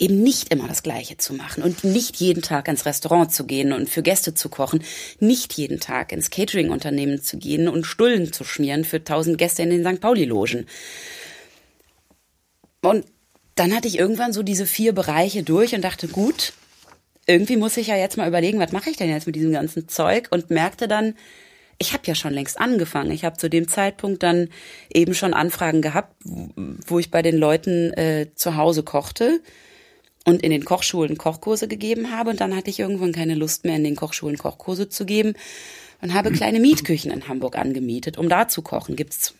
eben 0.00 0.22
nicht 0.22 0.50
immer 0.50 0.66
das 0.66 0.82
Gleiche 0.82 1.18
zu 1.18 1.34
machen 1.34 1.62
und 1.62 1.84
nicht 1.84 2.16
jeden 2.16 2.42
Tag 2.42 2.68
ins 2.68 2.86
Restaurant 2.86 3.32
zu 3.32 3.44
gehen 3.44 3.72
und 3.72 3.88
für 3.88 4.02
Gäste 4.02 4.34
zu 4.34 4.48
kochen, 4.48 4.82
nicht 5.20 5.52
jeden 5.52 5.78
Tag 5.78 6.10
ins 6.10 6.30
Catering-Unternehmen 6.30 7.22
zu 7.22 7.36
gehen 7.36 7.68
und 7.68 7.84
Stullen 7.84 8.32
zu 8.32 8.42
schmieren 8.42 8.84
für 8.84 9.04
tausend 9.04 9.36
Gäste 9.36 9.62
in 9.62 9.70
den 9.70 9.84
St. 9.84 10.00
Pauli-Logen. 10.00 10.66
Und 12.80 13.04
dann 13.56 13.76
hatte 13.76 13.88
ich 13.88 13.98
irgendwann 13.98 14.32
so 14.32 14.42
diese 14.42 14.64
vier 14.64 14.94
Bereiche 14.94 15.42
durch 15.42 15.74
und 15.74 15.82
dachte, 15.82 16.08
gut, 16.08 16.54
irgendwie 17.26 17.58
muss 17.58 17.76
ich 17.76 17.88
ja 17.88 17.96
jetzt 17.96 18.16
mal 18.16 18.26
überlegen, 18.26 18.58
was 18.58 18.72
mache 18.72 18.88
ich 18.88 18.96
denn 18.96 19.10
jetzt 19.10 19.26
mit 19.26 19.36
diesem 19.36 19.52
ganzen 19.52 19.86
Zeug 19.86 20.28
und 20.30 20.48
merkte 20.48 20.88
dann, 20.88 21.14
ich 21.78 21.92
habe 21.92 22.02
ja 22.06 22.14
schon 22.14 22.32
längst 22.32 22.58
angefangen. 22.58 23.10
Ich 23.10 23.24
habe 23.24 23.36
zu 23.36 23.48
dem 23.50 23.68
Zeitpunkt 23.68 24.22
dann 24.22 24.48
eben 24.92 25.14
schon 25.14 25.34
Anfragen 25.34 25.82
gehabt, 25.82 26.14
wo 26.24 26.98
ich 26.98 27.10
bei 27.10 27.20
den 27.22 27.36
Leuten 27.36 27.92
äh, 27.92 28.28
zu 28.34 28.56
Hause 28.56 28.82
kochte 28.82 29.40
und 30.30 30.42
in 30.42 30.50
den 30.50 30.64
Kochschulen 30.64 31.18
Kochkurse 31.18 31.68
gegeben 31.68 32.10
habe. 32.10 32.30
Und 32.30 32.40
dann 32.40 32.56
hatte 32.56 32.70
ich 32.70 32.80
irgendwann 32.80 33.12
keine 33.12 33.34
Lust 33.34 33.64
mehr, 33.64 33.76
in 33.76 33.84
den 33.84 33.96
Kochschulen 33.96 34.38
Kochkurse 34.38 34.88
zu 34.88 35.04
geben 35.04 35.34
und 36.00 36.14
habe 36.14 36.32
kleine 36.32 36.60
Mietküchen 36.60 37.10
in 37.10 37.28
Hamburg 37.28 37.58
angemietet, 37.58 38.16
um 38.16 38.28
da 38.28 38.48
zu 38.48 38.62
kochen. 38.62 38.96
Gibt's 38.96 39.34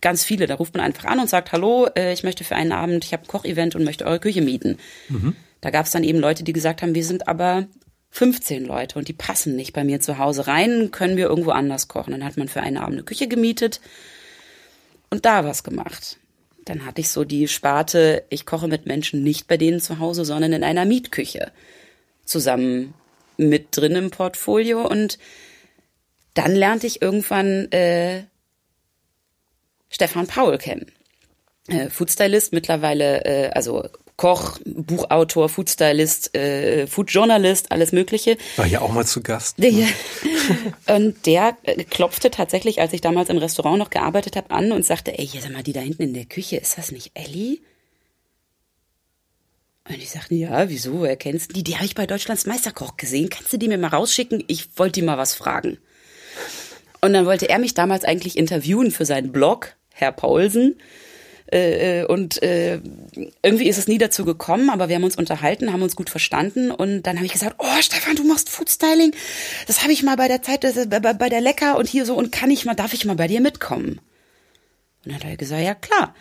ganz 0.00 0.24
viele. 0.24 0.46
Da 0.46 0.54
ruft 0.54 0.74
man 0.74 0.84
einfach 0.84 1.04
an 1.04 1.20
und 1.20 1.28
sagt, 1.28 1.52
hallo, 1.52 1.86
äh, 1.96 2.12
ich 2.12 2.22
möchte 2.24 2.44
für 2.44 2.56
einen 2.56 2.72
Abend, 2.72 3.04
ich 3.04 3.12
habe 3.12 3.24
ein 3.24 3.28
Kochevent 3.28 3.74
und 3.74 3.84
möchte 3.84 4.06
eure 4.06 4.20
Küche 4.20 4.42
mieten. 4.42 4.78
Mhm. 5.08 5.36
Da 5.60 5.70
gab 5.70 5.86
es 5.86 5.92
dann 5.92 6.04
eben 6.04 6.18
Leute, 6.18 6.44
die 6.44 6.52
gesagt 6.52 6.82
haben, 6.82 6.94
wir 6.94 7.04
sind 7.04 7.28
aber 7.28 7.66
15 8.10 8.64
Leute 8.64 8.98
und 8.98 9.08
die 9.08 9.12
passen 9.12 9.56
nicht 9.56 9.72
bei 9.72 9.82
mir 9.82 10.00
zu 10.00 10.18
Hause 10.18 10.46
rein, 10.46 10.90
können 10.92 11.16
wir 11.16 11.26
irgendwo 11.26 11.50
anders 11.50 11.88
kochen. 11.88 12.12
Dann 12.12 12.24
hat 12.24 12.36
man 12.36 12.48
für 12.48 12.60
einen 12.60 12.76
Abend 12.76 12.94
eine 12.94 13.02
Küche 13.02 13.26
gemietet 13.26 13.80
und 15.10 15.24
da 15.24 15.44
was 15.44 15.64
gemacht. 15.64 16.18
Dann 16.64 16.86
hatte 16.86 17.00
ich 17.00 17.10
so 17.10 17.24
die 17.24 17.48
Sparte, 17.48 18.24
ich 18.30 18.46
koche 18.46 18.68
mit 18.68 18.86
Menschen 18.86 19.22
nicht 19.22 19.46
bei 19.48 19.56
denen 19.56 19.80
zu 19.80 19.98
Hause, 19.98 20.24
sondern 20.24 20.52
in 20.52 20.64
einer 20.64 20.84
Mietküche 20.84 21.52
zusammen 22.24 22.94
mit 23.36 23.76
drin 23.76 23.96
im 23.96 24.10
Portfolio 24.10 24.86
und 24.86 25.18
dann 26.34 26.54
lernte 26.54 26.86
ich 26.86 27.02
irgendwann 27.02 27.70
äh, 27.72 28.24
Stefan 29.90 30.26
Paul 30.26 30.58
kennen. 30.58 30.90
Äh, 31.68 31.88
Foodstylist, 31.88 32.52
mittlerweile, 32.52 33.24
äh, 33.24 33.50
also 33.50 33.88
Koch, 34.24 34.58
Buchautor, 34.64 35.50
Foodstylist, 35.50 36.34
äh, 36.34 36.86
Foodjournalist, 36.86 37.70
alles 37.70 37.92
Mögliche. 37.92 38.38
War 38.56 38.64
ja 38.64 38.80
auch 38.80 38.90
mal 38.90 39.04
zu 39.04 39.22
Gast. 39.22 39.58
Ne? 39.58 39.86
und 40.86 41.26
der 41.26 41.58
äh, 41.64 41.84
klopfte 41.84 42.30
tatsächlich, 42.30 42.80
als 42.80 42.94
ich 42.94 43.02
damals 43.02 43.28
im 43.28 43.36
Restaurant 43.36 43.78
noch 43.78 43.90
gearbeitet 43.90 44.36
habe, 44.36 44.50
an 44.50 44.72
und 44.72 44.82
sagte, 44.82 45.18
ey, 45.18 45.28
sag 45.28 45.52
mal, 45.52 45.62
die 45.62 45.74
da 45.74 45.80
hinten 45.80 46.04
in 46.04 46.14
der 46.14 46.24
Küche, 46.24 46.56
ist 46.56 46.78
das 46.78 46.90
nicht 46.90 47.10
Ellie? 47.12 47.58
Und 49.86 49.96
ich 49.96 50.10
sagte, 50.10 50.34
ja, 50.36 50.70
wieso, 50.70 51.00
woher 51.00 51.16
kennst 51.16 51.50
du 51.50 51.56
die? 51.56 51.62
Die 51.64 51.74
habe 51.74 51.84
ich 51.84 51.94
bei 51.94 52.06
Deutschlands 52.06 52.46
Meisterkoch 52.46 52.96
gesehen. 52.96 53.28
Kannst 53.28 53.52
du 53.52 53.58
die 53.58 53.68
mir 53.68 53.76
mal 53.76 53.88
rausschicken? 53.88 54.42
Ich 54.46 54.78
wollte 54.78 55.00
die 55.00 55.06
mal 55.06 55.18
was 55.18 55.34
fragen. 55.34 55.76
Und 57.02 57.12
dann 57.12 57.26
wollte 57.26 57.50
er 57.50 57.58
mich 57.58 57.74
damals 57.74 58.04
eigentlich 58.04 58.38
interviewen 58.38 58.90
für 58.90 59.04
seinen 59.04 59.32
Blog 59.32 59.76
Herr 59.92 60.12
Paulsen. 60.12 60.76
Äh, 61.52 62.00
äh, 62.00 62.04
und 62.06 62.42
äh, 62.42 62.80
irgendwie 63.42 63.68
ist 63.68 63.78
es 63.78 63.86
nie 63.86 63.98
dazu 63.98 64.24
gekommen, 64.24 64.70
aber 64.70 64.88
wir 64.88 64.96
haben 64.96 65.04
uns 65.04 65.16
unterhalten, 65.16 65.72
haben 65.72 65.82
uns 65.82 65.94
gut 65.94 66.08
verstanden 66.08 66.70
und 66.70 67.02
dann 67.02 67.16
habe 67.16 67.26
ich 67.26 67.32
gesagt, 67.32 67.56
oh 67.58 67.80
Stefan, 67.82 68.16
du 68.16 68.24
machst 68.24 68.48
Foodstyling, 68.48 69.14
das 69.66 69.82
habe 69.82 69.92
ich 69.92 70.02
mal 70.02 70.16
bei 70.16 70.26
der 70.26 70.40
Zeit, 70.40 70.64
das, 70.64 70.88
bei, 70.88 71.00
bei 71.00 71.28
der 71.28 71.42
Lecker 71.42 71.76
und 71.76 71.86
hier 71.86 72.06
so 72.06 72.14
und 72.14 72.32
kann 72.32 72.50
ich 72.50 72.64
mal, 72.64 72.74
darf 72.74 72.94
ich 72.94 73.04
mal 73.04 73.16
bei 73.16 73.28
dir 73.28 73.42
mitkommen? 73.42 74.00
Und 75.04 75.12
dann 75.12 75.14
hat 75.16 75.24
er 75.24 75.36
gesagt, 75.36 75.62
ja 75.62 75.74
klar. 75.74 76.14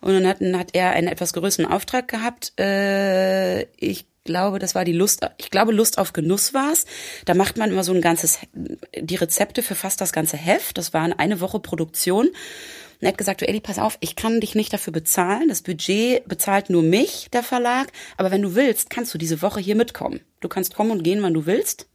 Und 0.00 0.14
dann 0.14 0.26
hat, 0.26 0.40
hat 0.40 0.70
er 0.72 0.90
einen 0.92 1.08
etwas 1.08 1.34
größeren 1.34 1.66
Auftrag 1.66 2.08
gehabt. 2.08 2.58
Äh, 2.58 3.64
ich 3.76 4.06
glaube, 4.24 4.58
das 4.58 4.74
war 4.74 4.84
die 4.84 4.92
Lust, 4.92 5.26
ich 5.38 5.50
glaube, 5.50 5.72
Lust 5.72 5.98
auf 5.98 6.12
Genuss 6.12 6.54
war's. 6.54 6.86
Da 7.26 7.34
macht 7.34 7.56
man 7.58 7.70
immer 7.70 7.84
so 7.84 7.92
ein 7.92 8.00
ganzes, 8.00 8.38
die 8.54 9.16
Rezepte 9.16 9.62
für 9.62 9.74
fast 9.74 10.00
das 10.00 10.12
ganze 10.12 10.36
Heft. 10.36 10.78
Das 10.78 10.94
waren 10.94 11.12
eine 11.12 11.40
Woche 11.40 11.60
Produktion. 11.60 12.30
Und 13.00 13.06
er 13.06 13.12
hat 13.12 13.18
gesagt, 13.18 13.40
du 13.40 13.48
Elli, 13.48 13.60
pass 13.60 13.78
auf, 13.78 13.96
ich 14.00 14.14
kann 14.14 14.40
dich 14.40 14.54
nicht 14.54 14.72
dafür 14.72 14.92
bezahlen. 14.92 15.48
Das 15.48 15.62
Budget 15.62 16.26
bezahlt 16.28 16.68
nur 16.68 16.82
mich, 16.82 17.28
der 17.32 17.42
Verlag. 17.42 17.90
Aber 18.18 18.30
wenn 18.30 18.42
du 18.42 18.54
willst, 18.54 18.90
kannst 18.90 19.14
du 19.14 19.18
diese 19.18 19.40
Woche 19.40 19.60
hier 19.60 19.74
mitkommen. 19.74 20.20
Du 20.40 20.48
kannst 20.48 20.74
kommen 20.74 20.90
und 20.90 21.02
gehen, 21.02 21.22
wann 21.22 21.34
du 21.34 21.46
willst. 21.46 21.88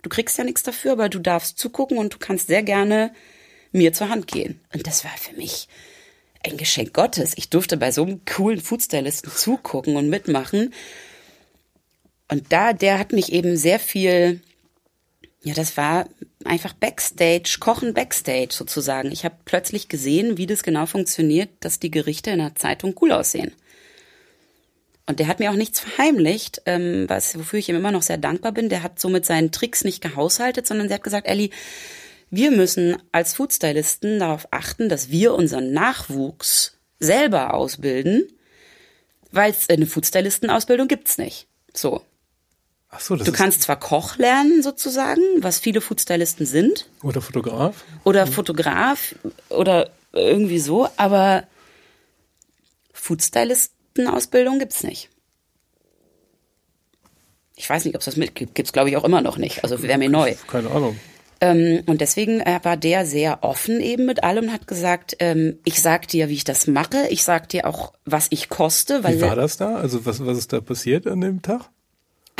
Du 0.00 0.08
kriegst 0.08 0.38
ja 0.38 0.44
nichts 0.44 0.62
dafür, 0.62 0.92
aber 0.92 1.08
du 1.08 1.18
darfst 1.18 1.58
zugucken 1.58 1.98
und 1.98 2.14
du 2.14 2.18
kannst 2.18 2.46
sehr 2.46 2.62
gerne 2.62 3.12
mir 3.72 3.92
zur 3.92 4.08
Hand 4.08 4.26
gehen. 4.26 4.60
Und 4.72 4.86
das 4.86 5.04
war 5.04 5.12
für 5.18 5.36
mich 5.36 5.68
ein 6.44 6.56
Geschenk 6.56 6.92
Gottes. 6.92 7.34
Ich 7.36 7.50
durfte 7.50 7.76
bei 7.76 7.92
so 7.92 8.02
einem 8.02 8.24
coolen 8.24 8.60
Foodstylisten 8.60 9.30
zugucken 9.30 9.96
und 9.96 10.08
mitmachen. 10.08 10.72
Und 12.28 12.52
da, 12.52 12.72
der 12.72 12.98
hat 12.98 13.12
mich 13.12 13.32
eben 13.32 13.56
sehr 13.56 13.78
viel, 13.78 14.40
ja, 15.44 15.54
das 15.54 15.76
war 15.76 16.08
einfach 16.44 16.72
Backstage, 16.72 17.56
Kochen 17.58 17.94
Backstage 17.94 18.50
sozusagen. 18.52 19.10
Ich 19.10 19.24
habe 19.24 19.34
plötzlich 19.44 19.88
gesehen, 19.88 20.38
wie 20.38 20.46
das 20.46 20.62
genau 20.62 20.86
funktioniert, 20.86 21.50
dass 21.60 21.80
die 21.80 21.90
Gerichte 21.90 22.30
in 22.30 22.38
der 22.38 22.54
Zeitung 22.54 22.94
cool 23.00 23.12
aussehen. 23.12 23.52
Und 25.06 25.18
der 25.18 25.26
hat 25.26 25.40
mir 25.40 25.50
auch 25.50 25.56
nichts 25.56 25.80
verheimlicht, 25.80 26.62
ähm, 26.66 27.06
was, 27.08 27.36
wofür 27.36 27.58
ich 27.58 27.68
ihm 27.68 27.76
immer 27.76 27.90
noch 27.90 28.02
sehr 28.02 28.18
dankbar 28.18 28.52
bin. 28.52 28.68
Der 28.68 28.84
hat 28.84 29.00
so 29.00 29.08
mit 29.08 29.26
seinen 29.26 29.50
Tricks 29.50 29.82
nicht 29.82 30.00
gehaushaltet, 30.00 30.66
sondern 30.66 30.86
der 30.86 30.96
hat 30.96 31.04
gesagt, 31.04 31.26
Ellie, 31.26 31.50
wir 32.30 32.52
müssen 32.52 32.96
als 33.10 33.34
Foodstylisten 33.34 34.20
darauf 34.20 34.46
achten, 34.52 34.88
dass 34.88 35.10
wir 35.10 35.34
unseren 35.34 35.72
Nachwuchs 35.72 36.78
selber 37.00 37.52
ausbilden, 37.52 38.28
weil 39.32 39.54
eine 39.68 39.86
Foodstylistenausbildung 39.86 40.86
gibt's 40.86 41.18
nicht. 41.18 41.48
So. 41.74 42.02
Ach 42.94 43.00
so, 43.00 43.16
das 43.16 43.24
du 43.24 43.32
kannst 43.32 43.62
zwar 43.62 43.80
Koch 43.80 44.18
lernen 44.18 44.62
sozusagen, 44.62 45.22
was 45.38 45.58
viele 45.58 45.80
Foodstylisten 45.80 46.44
sind. 46.44 46.86
Oder 47.02 47.22
Fotograf. 47.22 47.84
Oder 48.04 48.26
Fotograf 48.26 49.14
oder 49.48 49.90
irgendwie 50.12 50.58
so, 50.58 50.88
aber 50.98 51.44
Foodstylisten 52.92 54.06
Ausbildung 54.06 54.58
gibt's 54.58 54.82
nicht. 54.82 55.08
Ich 57.56 57.68
weiß 57.68 57.86
nicht, 57.86 57.94
ob 57.94 58.00
es 58.00 58.04
das 58.04 58.16
mit 58.16 58.34
gibt. 58.34 58.54
Gibt's 58.54 58.74
glaube 58.74 58.90
ich 58.90 58.96
auch 58.98 59.04
immer 59.04 59.22
noch 59.22 59.38
nicht. 59.38 59.64
Also 59.64 59.82
wäre 59.82 59.98
mir 59.98 60.10
neu. 60.10 60.34
Keine 60.46 60.70
Ahnung. 60.70 60.98
Ähm, 61.40 61.82
und 61.86 62.02
deswegen 62.02 62.40
äh, 62.40 62.60
war 62.62 62.76
der 62.76 63.06
sehr 63.06 63.42
offen 63.42 63.80
eben 63.80 64.04
mit 64.04 64.22
allem 64.22 64.44
und 64.44 64.52
hat 64.52 64.66
gesagt, 64.66 65.16
ähm, 65.18 65.58
ich 65.64 65.80
sag 65.80 66.08
dir, 66.08 66.28
wie 66.28 66.34
ich 66.34 66.44
das 66.44 66.66
mache. 66.66 67.06
Ich 67.08 67.24
sag 67.24 67.48
dir 67.48 67.66
auch, 67.66 67.94
was 68.04 68.26
ich 68.28 68.50
koste. 68.50 69.02
Wie 69.02 69.20
war 69.22 69.34
das 69.34 69.56
da? 69.56 69.76
Also 69.76 70.04
was, 70.04 70.24
was 70.24 70.36
ist 70.36 70.52
da 70.52 70.60
passiert 70.60 71.06
an 71.06 71.22
dem 71.22 71.40
Tag? 71.40 71.71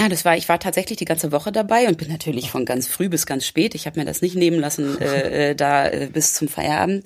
Ah, 0.03 0.09
das 0.09 0.24
war, 0.24 0.36
ich 0.36 0.48
war 0.48 0.59
tatsächlich 0.59 0.98
die 0.98 1.05
ganze 1.05 1.30
Woche 1.30 1.53
dabei 1.53 1.86
und 1.86 1.96
bin 1.96 2.09
natürlich 2.09 2.50
von 2.50 2.64
ganz 2.64 2.88
früh 2.88 3.09
bis 3.09 3.24
ganz 3.24 3.46
spät. 3.46 3.76
Ich 3.76 3.86
habe 3.86 4.00
mir 4.00 4.05
das 4.05 4.20
nicht 4.20 4.34
nehmen 4.34 4.59
lassen, 4.59 5.00
äh, 5.00 5.50
äh, 5.50 5.55
da 5.55 5.86
äh, 5.86 6.09
bis 6.12 6.34
zum 6.34 6.48
Feierabend 6.48 7.05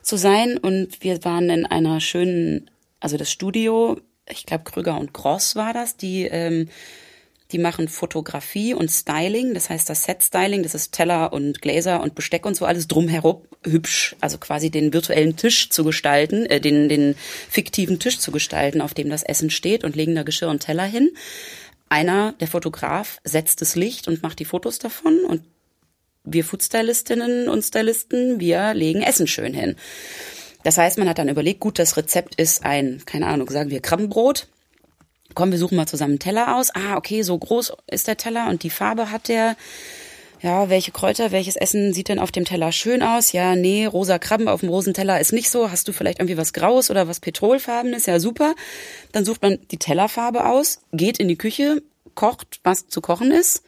zu 0.00 0.16
sein. 0.16 0.56
Und 0.56 1.02
wir 1.02 1.22
waren 1.24 1.50
in 1.50 1.66
einer 1.66 2.00
schönen 2.00 2.70
also 3.00 3.18
das 3.18 3.30
Studio, 3.30 4.00
ich 4.26 4.46
glaube 4.46 4.64
Krüger 4.64 4.98
und 4.98 5.12
Gross 5.12 5.56
war 5.56 5.74
das, 5.74 5.98
die 5.98 6.22
ähm, 6.22 6.70
die 7.52 7.58
machen 7.58 7.88
Fotografie 7.88 8.72
und 8.72 8.90
Styling, 8.90 9.52
das 9.52 9.68
heißt 9.68 9.90
das 9.90 10.04
Set-Styling, 10.04 10.62
das 10.62 10.74
ist 10.74 10.92
Teller 10.92 11.34
und 11.34 11.60
Gläser 11.60 12.02
und 12.02 12.14
Besteck 12.14 12.46
und 12.46 12.56
so 12.56 12.64
alles 12.64 12.88
drumherum 12.88 13.42
hübsch, 13.62 14.16
also 14.20 14.38
quasi 14.38 14.70
den 14.70 14.94
virtuellen 14.94 15.36
Tisch 15.36 15.68
zu 15.68 15.84
gestalten, 15.84 16.46
äh, 16.46 16.60
den, 16.60 16.88
den 16.88 17.14
fiktiven 17.50 17.98
Tisch 17.98 18.18
zu 18.18 18.32
gestalten, 18.32 18.80
auf 18.80 18.94
dem 18.94 19.10
das 19.10 19.22
Essen 19.22 19.50
steht 19.50 19.84
und 19.84 19.96
legen 19.96 20.14
da 20.14 20.22
Geschirr 20.22 20.48
und 20.48 20.60
Teller 20.60 20.86
hin. 20.86 21.10
Einer, 21.92 22.32
der 22.40 22.48
Fotograf, 22.48 23.18
setzt 23.22 23.60
das 23.60 23.76
Licht 23.76 24.08
und 24.08 24.22
macht 24.22 24.38
die 24.38 24.46
Fotos 24.46 24.78
davon 24.78 25.26
und 25.26 25.44
wir 26.24 26.42
Foodstylistinnen 26.42 27.50
und 27.50 27.60
Stylisten, 27.60 28.40
wir 28.40 28.72
legen 28.72 29.02
Essen 29.02 29.26
schön 29.26 29.52
hin. 29.52 29.76
Das 30.62 30.78
heißt, 30.78 30.96
man 30.96 31.06
hat 31.06 31.18
dann 31.18 31.28
überlegt, 31.28 31.60
gut, 31.60 31.78
das 31.78 31.98
Rezept 31.98 32.36
ist 32.36 32.64
ein, 32.64 33.02
keine 33.04 33.26
Ahnung, 33.26 33.50
sagen 33.50 33.68
wir 33.68 33.82
Krabbenbrot. 33.82 34.48
Komm, 35.34 35.50
wir 35.50 35.58
suchen 35.58 35.76
mal 35.76 35.86
zusammen 35.86 36.12
einen 36.12 36.18
Teller 36.18 36.56
aus. 36.56 36.70
Ah, 36.74 36.96
okay, 36.96 37.20
so 37.20 37.36
groß 37.36 37.74
ist 37.90 38.08
der 38.08 38.16
Teller 38.16 38.48
und 38.48 38.62
die 38.62 38.70
Farbe 38.70 39.10
hat 39.10 39.28
der. 39.28 39.54
Ja, 40.42 40.68
welche 40.68 40.90
Kräuter, 40.90 41.30
welches 41.30 41.54
Essen 41.54 41.92
sieht 41.92 42.08
denn 42.08 42.18
auf 42.18 42.32
dem 42.32 42.44
Teller 42.44 42.72
schön 42.72 43.04
aus? 43.04 43.30
Ja, 43.30 43.54
nee, 43.54 43.86
rosa 43.86 44.18
Krabben 44.18 44.48
auf 44.48 44.58
dem 44.58 44.70
Rosenteller 44.70 45.20
ist 45.20 45.32
nicht 45.32 45.48
so. 45.48 45.70
Hast 45.70 45.86
du 45.86 45.92
vielleicht 45.92 46.18
irgendwie 46.18 46.36
was 46.36 46.52
Graues 46.52 46.90
oder 46.90 47.06
was 47.06 47.20
Petrolfarbenes? 47.20 48.06
Ja, 48.06 48.18
super. 48.18 48.56
Dann 49.12 49.24
sucht 49.24 49.42
man 49.42 49.58
die 49.70 49.78
Tellerfarbe 49.78 50.46
aus, 50.46 50.80
geht 50.92 51.18
in 51.18 51.28
die 51.28 51.36
Küche, 51.36 51.80
kocht, 52.16 52.58
was 52.64 52.88
zu 52.88 53.00
kochen 53.00 53.30
ist 53.30 53.62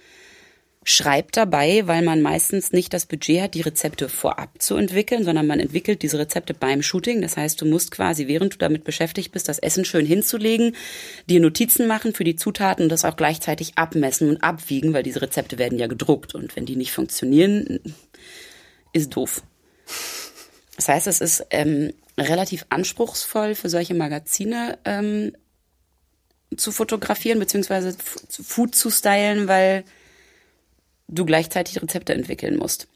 schreibt 0.84 1.36
dabei, 1.36 1.86
weil 1.86 2.02
man 2.02 2.20
meistens 2.20 2.72
nicht 2.72 2.92
das 2.92 3.06
Budget 3.06 3.40
hat, 3.40 3.54
die 3.54 3.62
Rezepte 3.62 4.08
vorab 4.08 4.50
zu 4.60 4.76
entwickeln, 4.76 5.24
sondern 5.24 5.46
man 5.46 5.58
entwickelt 5.58 6.02
diese 6.02 6.18
Rezepte 6.18 6.52
beim 6.52 6.82
Shooting. 6.82 7.22
Das 7.22 7.36
heißt, 7.36 7.60
du 7.60 7.66
musst 7.66 7.90
quasi, 7.90 8.28
während 8.28 8.54
du 8.54 8.58
damit 8.58 8.84
beschäftigt 8.84 9.32
bist, 9.32 9.48
das 9.48 9.58
Essen 9.58 9.84
schön 9.84 10.04
hinzulegen, 10.04 10.76
dir 11.28 11.40
Notizen 11.40 11.86
machen 11.86 12.14
für 12.14 12.24
die 12.24 12.36
Zutaten 12.36 12.84
und 12.84 12.88
das 12.90 13.04
auch 13.04 13.16
gleichzeitig 13.16 13.72
abmessen 13.76 14.28
und 14.28 14.42
abwiegen, 14.42 14.92
weil 14.92 15.02
diese 15.02 15.22
Rezepte 15.22 15.58
werden 15.58 15.78
ja 15.78 15.86
gedruckt 15.86 16.34
und 16.34 16.54
wenn 16.54 16.66
die 16.66 16.76
nicht 16.76 16.92
funktionieren, 16.92 17.80
ist 18.92 19.16
doof. 19.16 19.42
Das 20.76 20.88
heißt, 20.88 21.06
es 21.06 21.20
ist 21.20 21.46
ähm, 21.50 21.92
relativ 22.18 22.66
anspruchsvoll 22.68 23.54
für 23.54 23.70
solche 23.70 23.94
Magazine 23.94 24.78
ähm, 24.84 25.32
zu 26.56 26.72
fotografieren 26.72 27.38
beziehungsweise 27.38 27.96
Food 28.28 28.74
zu 28.74 28.90
stylen, 28.90 29.48
weil 29.48 29.84
du 31.08 31.24
gleichzeitig 31.24 31.80
Rezepte 31.80 32.14
entwickeln 32.14 32.56
musst. 32.56 32.88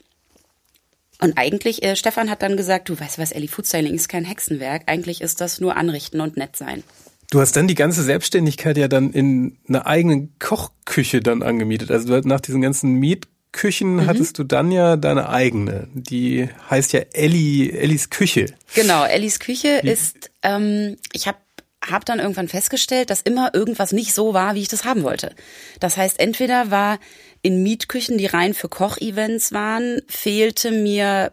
Und 1.21 1.37
eigentlich, 1.37 1.83
äh, 1.83 1.97
Stefan 1.97 2.31
hat 2.31 2.43
dann 2.43 2.57
gesagt, 2.57 2.89
du 2.89 2.99
weißt 2.99 3.19
was, 3.19 3.33
Ellie, 3.33 3.49
Foodstyling 3.49 3.95
ist 3.95 4.09
kein 4.09 4.25
Hexenwerk. 4.25 4.83
Eigentlich 4.87 5.21
ist 5.21 5.41
das 5.41 5.61
nur 5.61 5.77
anrichten 5.77 6.21
und 6.21 6.37
nett 6.37 6.57
sein. 6.57 6.85
Du 7.31 7.41
hast 7.41 7.57
dann 7.57 7.69
die 7.69 7.75
ganze 7.75 8.03
Selbstständigkeit 8.03 8.79
ja 8.79 8.89
dann 8.89 9.13
in 9.13 9.59
einer 9.69 9.87
eigenen 9.87 10.33
Kochküche 10.39 11.21
dann 11.21 11.43
angemietet. 11.43 11.91
Also 11.91 12.21
nach 12.21 12.41
diesen 12.41 12.63
ganzen 12.63 12.95
Mietküchen 12.95 13.97
mhm. 13.97 14.07
hattest 14.07 14.39
du 14.39 14.45
dann 14.45 14.71
ja 14.71 14.97
deine 14.97 15.29
eigene. 15.29 15.89
Die 15.93 16.49
heißt 16.71 16.93
ja 16.93 17.01
Ellie, 17.13 17.73
Ellis 17.73 18.09
Küche. 18.11 18.47
Genau, 18.75 19.05
Ellis 19.05 19.41
Küche 19.41 19.81
Wie? 19.83 19.91
ist, 19.91 20.31
ähm, 20.43 20.97
ich 21.13 21.27
habe 21.27 21.39
hab 21.87 22.07
dann 22.07 22.19
irgendwann 22.19 22.49
festgestellt, 22.49 23.11
dass 23.11 23.21
immer 23.21 23.55
irgendwas 23.55 23.93
nicht 23.93 24.15
so 24.15 24.33
war, 24.33 24.55
wie 24.55 24.63
ich 24.63 24.69
das 24.69 24.85
haben 24.85 25.03
wollte. 25.03 25.35
Das 25.81 25.97
heißt, 25.97 26.19
entweder 26.21 26.71
war 26.71 26.99
in 27.43 27.63
Mietküchen, 27.63 28.19
die 28.19 28.27
rein 28.27 28.55
für 28.55 28.69
Kochevents 28.69 29.53
waren, 29.53 30.03
fehlte 30.09 30.71
mir 30.71 31.33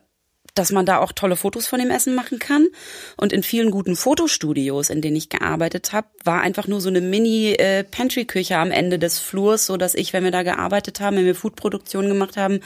dass 0.55 0.71
man 0.71 0.85
da 0.85 0.99
auch 0.99 1.11
tolle 1.11 1.35
Fotos 1.35 1.67
von 1.67 1.79
dem 1.79 1.91
Essen 1.91 2.15
machen 2.15 2.39
kann. 2.39 2.67
Und 3.17 3.33
in 3.33 3.43
vielen 3.43 3.71
guten 3.71 3.95
Fotostudios, 3.95 4.89
in 4.89 5.01
denen 5.01 5.17
ich 5.17 5.29
gearbeitet 5.29 5.91
habe, 5.91 6.07
war 6.23 6.41
einfach 6.41 6.67
nur 6.67 6.81
so 6.81 6.89
eine 6.89 7.01
Mini-Pantry-Küche 7.01 8.57
am 8.57 8.71
Ende 8.71 8.97
des 8.97 9.19
Flurs, 9.19 9.65
so 9.65 9.77
dass 9.77 9.93
ich, 9.93 10.13
wenn 10.13 10.23
wir 10.23 10.31
da 10.31 10.43
gearbeitet 10.43 11.01
haben, 11.01 11.17
wenn 11.17 11.25
wir 11.25 11.35
Foodproduktion 11.35 12.07
gemacht 12.07 12.37
haben, 12.37 12.61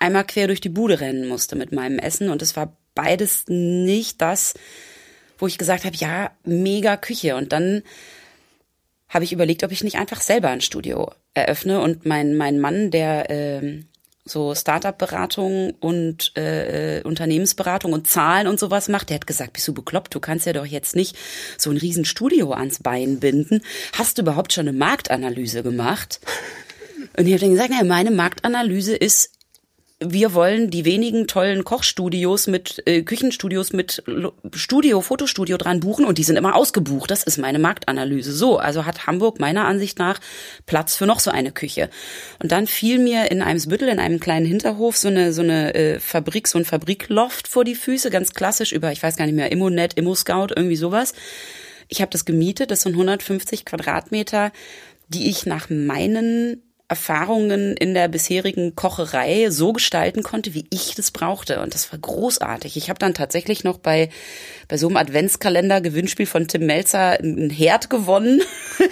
einmal 0.00 0.24
quer 0.24 0.46
durch 0.46 0.62
die 0.62 0.70
Bude 0.70 1.00
rennen 1.00 1.28
musste 1.28 1.54
mit 1.54 1.70
meinem 1.70 1.98
Essen. 1.98 2.30
Und 2.30 2.40
es 2.40 2.56
war 2.56 2.76
beides 2.94 3.44
nicht 3.46 4.22
das, 4.22 4.54
wo 5.36 5.46
ich 5.46 5.58
gesagt 5.58 5.84
habe, 5.84 5.96
ja, 5.96 6.30
mega 6.44 6.96
Küche. 6.96 7.36
Und 7.36 7.52
dann 7.52 7.82
habe 9.08 9.24
ich 9.24 9.32
überlegt, 9.32 9.64
ob 9.64 9.72
ich 9.72 9.84
nicht 9.84 9.96
einfach 9.96 10.20
selber 10.20 10.48
ein 10.48 10.60
Studio 10.60 11.10
eröffne 11.34 11.80
und 11.80 12.04
mein, 12.04 12.36
mein 12.36 12.58
Mann, 12.58 12.90
der 12.90 13.30
äh, 13.30 13.82
so 14.24 14.54
Startup-Beratung 14.54 15.74
und 15.80 16.36
äh, 16.36 17.00
Unternehmensberatung 17.04 17.92
und 17.92 18.08
Zahlen 18.08 18.46
und 18.46 18.60
sowas 18.60 18.88
macht, 18.88 19.08
der 19.10 19.16
hat 19.16 19.26
gesagt, 19.26 19.54
bist 19.54 19.66
du 19.66 19.74
bekloppt, 19.74 20.14
du 20.14 20.20
kannst 20.20 20.46
ja 20.46 20.52
doch 20.52 20.66
jetzt 20.66 20.94
nicht 20.94 21.16
so 21.56 21.70
ein 21.70 21.76
Riesenstudio 21.76 22.52
ans 22.52 22.82
Bein 22.82 23.20
binden. 23.20 23.62
Hast 23.94 24.18
du 24.18 24.22
überhaupt 24.22 24.52
schon 24.52 24.68
eine 24.68 24.76
Marktanalyse 24.76 25.62
gemacht? 25.62 26.20
Und 27.16 27.26
ich 27.26 27.32
habe 27.32 27.40
dann 27.40 27.52
gesagt, 27.52 27.70
naja, 27.70 27.84
meine 27.84 28.10
Marktanalyse 28.10 28.94
ist, 28.94 29.37
wir 30.00 30.32
wollen 30.32 30.70
die 30.70 30.84
wenigen 30.84 31.26
tollen 31.26 31.64
Kochstudios 31.64 32.46
mit 32.46 32.82
äh, 32.86 33.02
Küchenstudios 33.02 33.72
mit 33.72 34.04
Studio, 34.54 35.00
Fotostudio 35.00 35.56
dran 35.56 35.80
buchen 35.80 36.04
und 36.04 36.18
die 36.18 36.22
sind 36.22 36.36
immer 36.36 36.54
ausgebucht. 36.54 37.10
Das 37.10 37.24
ist 37.24 37.36
meine 37.36 37.58
Marktanalyse. 37.58 38.32
So, 38.32 38.58
also 38.58 38.86
hat 38.86 39.08
Hamburg 39.08 39.40
meiner 39.40 39.64
Ansicht 39.64 39.98
nach 39.98 40.20
Platz 40.66 40.94
für 40.94 41.06
noch 41.06 41.18
so 41.18 41.32
eine 41.32 41.50
Küche. 41.50 41.90
Und 42.40 42.52
dann 42.52 42.68
fiel 42.68 43.00
mir 43.00 43.32
in 43.32 43.42
einem 43.42 43.60
Büttel, 43.68 43.88
in 43.88 43.98
einem 43.98 44.20
kleinen 44.20 44.46
Hinterhof, 44.46 44.96
so 44.96 45.08
eine 45.08 45.32
so 45.32 45.42
eine 45.42 45.74
äh, 45.74 45.98
Fabrik, 45.98 46.46
so 46.46 46.58
ein 46.58 46.64
Fabrikloft 46.64 47.48
vor 47.48 47.64
die 47.64 47.74
Füße, 47.74 48.10
ganz 48.10 48.32
klassisch 48.34 48.70
über, 48.70 48.92
ich 48.92 49.02
weiß 49.02 49.16
gar 49.16 49.26
nicht 49.26 49.34
mehr, 49.34 49.50
Immonet, 49.50 49.94
Immo-Scout, 49.94 50.48
irgendwie 50.54 50.76
sowas. 50.76 51.12
Ich 51.88 52.00
habe 52.00 52.12
das 52.12 52.24
gemietet, 52.24 52.70
das 52.70 52.82
sind 52.82 52.92
150 52.92 53.64
Quadratmeter, 53.64 54.52
die 55.08 55.28
ich 55.28 55.44
nach 55.44 55.70
meinen 55.70 56.67
Erfahrungen 56.90 57.76
in 57.76 57.92
der 57.92 58.08
bisherigen 58.08 58.74
Kocherei 58.74 59.50
so 59.50 59.74
gestalten 59.74 60.22
konnte, 60.22 60.54
wie 60.54 60.64
ich 60.70 60.94
das 60.94 61.10
brauchte. 61.10 61.60
Und 61.60 61.74
das 61.74 61.92
war 61.92 61.98
großartig. 61.98 62.78
Ich 62.78 62.88
habe 62.88 62.98
dann 62.98 63.12
tatsächlich 63.12 63.62
noch 63.62 63.76
bei, 63.76 64.08
bei 64.68 64.78
so 64.78 64.88
einem 64.88 64.96
Adventskalender-Gewinnspiel 64.96 66.24
von 66.24 66.48
Tim 66.48 66.64
Melzer 66.64 67.20
einen 67.20 67.50
Herd 67.50 67.90
gewonnen. 67.90 68.40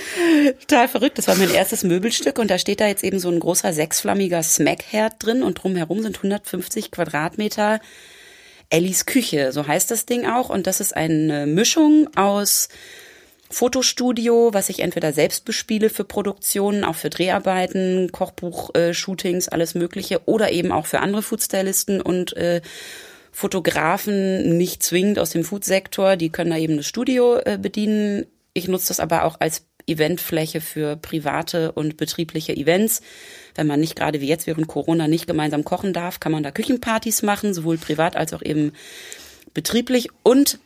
Total 0.61 0.88
verrückt. 0.88 1.16
Das 1.16 1.26
war 1.26 1.36
mein 1.36 1.51
erstes 1.51 1.84
Möbelstück. 1.84 2.38
Und 2.38 2.51
da 2.51 2.59
steht 2.59 2.80
da 2.80 2.86
jetzt 2.86 3.03
eben 3.03 3.18
so 3.18 3.30
ein 3.30 3.40
großer 3.40 3.72
sechsflammiger 3.72 4.42
Smack-Herd 4.42 5.14
drin. 5.18 5.42
Und 5.42 5.62
drumherum 5.62 6.03
sind 6.03 6.16
150 6.18 6.90
Quadratmeter 6.90 7.80
Ellis 8.68 9.07
Küche. 9.07 9.53
So 9.53 9.66
heißt 9.66 9.90
das 9.90 10.05
Ding 10.05 10.26
auch. 10.26 10.51
Und 10.51 10.66
das 10.66 10.80
ist 10.80 10.94
eine 10.94 11.47
Mischung 11.47 12.14
aus 12.14 12.68
Fotostudio, 13.51 14.51
was 14.53 14.68
ich 14.68 14.80
entweder 14.80 15.12
selbst 15.12 15.44
bespiele 15.44 15.90
für 15.90 16.05
Produktionen, 16.05 16.84
auch 16.84 16.97
für 16.97 17.11
Dreharbeiten, 17.11 18.11
Kochbuch-Shootings, 18.12 19.49
alles 19.49 19.74
Mögliche, 19.74 20.20
oder 20.26 20.51
eben 20.51 20.72
auch 20.72 20.86
für 20.86 21.01
andere 21.01 21.22
Foodstylisten 21.22 22.01
und 22.01 22.36
äh, 22.36 22.61
Fotografen 23.30 24.57
nicht 24.57 24.82
zwingend 24.82 25.18
aus 25.18 25.30
dem 25.30 25.44
Food-Sektor, 25.44 26.16
die 26.16 26.30
können 26.30 26.51
da 26.51 26.57
eben 26.57 26.78
das 26.78 26.86
Studio 26.86 27.36
äh, 27.36 27.59
bedienen. 27.61 28.26
Ich 28.55 28.66
nutze 28.66 28.88
das 28.88 28.99
aber 28.99 29.24
auch 29.24 29.40
als 29.40 29.66
Eventfläche 29.86 30.61
für 30.61 30.97
private 30.97 31.72
und 31.72 31.97
betriebliche 31.97 32.57
Events. 32.57 33.03
Wenn 33.55 33.66
man 33.66 33.78
nicht 33.78 33.94
gerade 33.94 34.20
wie 34.20 34.26
jetzt 34.26 34.47
während 34.47 34.66
Corona 34.68 35.07
nicht 35.07 35.26
gemeinsam 35.26 35.64
kochen 35.64 35.92
darf, 35.92 36.18
kann 36.18 36.32
man 36.32 36.42
da 36.42 36.51
Küchenpartys 36.51 37.22
machen, 37.22 37.55
sowohl 37.55 37.78
privat 37.78 38.16
als 38.16 38.32
auch 38.32 38.42
eben 38.42 38.72
betrieblich. 39.55 40.09
Und 40.22 40.59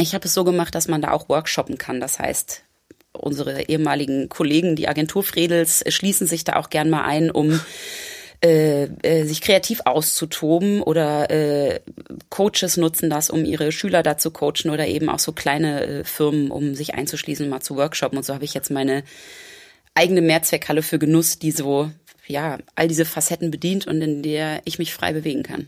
ich 0.00 0.14
habe 0.14 0.26
es 0.26 0.34
so 0.34 0.44
gemacht, 0.44 0.74
dass 0.74 0.88
man 0.88 1.02
da 1.02 1.12
auch 1.12 1.28
workshoppen 1.28 1.78
kann. 1.78 2.00
Das 2.00 2.18
heißt, 2.18 2.62
unsere 3.12 3.68
ehemaligen 3.68 4.28
Kollegen, 4.28 4.76
die 4.76 4.88
Agentur 4.88 5.22
Fredels, 5.22 5.84
schließen 5.88 6.26
sich 6.26 6.44
da 6.44 6.56
auch 6.56 6.70
gern 6.70 6.90
mal 6.90 7.04
ein, 7.04 7.30
um 7.30 7.60
äh, 8.42 8.84
äh, 9.02 9.24
sich 9.24 9.42
kreativ 9.42 9.82
auszutoben 9.84 10.80
oder 10.80 11.30
äh, 11.30 11.80
Coaches 12.30 12.78
nutzen 12.78 13.10
das, 13.10 13.28
um 13.28 13.44
ihre 13.44 13.70
Schüler 13.70 14.02
da 14.02 14.16
zu 14.16 14.30
coachen 14.30 14.70
oder 14.70 14.86
eben 14.86 15.10
auch 15.10 15.18
so 15.18 15.32
kleine 15.32 15.86
äh, 15.86 16.04
Firmen, 16.04 16.50
um 16.50 16.74
sich 16.74 16.94
einzuschließen 16.94 17.44
und 17.44 17.50
mal 17.50 17.60
zu 17.60 17.76
workshoppen. 17.76 18.16
Und 18.16 18.24
so 18.24 18.32
habe 18.32 18.46
ich 18.46 18.54
jetzt 18.54 18.70
meine 18.70 19.04
eigene 19.94 20.22
Mehrzweckhalle 20.22 20.82
für 20.82 20.98
Genuss, 20.98 21.38
die 21.38 21.50
so 21.50 21.90
ja 22.26 22.58
all 22.76 22.88
diese 22.88 23.04
Facetten 23.04 23.50
bedient 23.50 23.86
und 23.86 24.00
in 24.00 24.22
der 24.22 24.62
ich 24.64 24.78
mich 24.78 24.94
frei 24.94 25.12
bewegen 25.12 25.42
kann. 25.42 25.66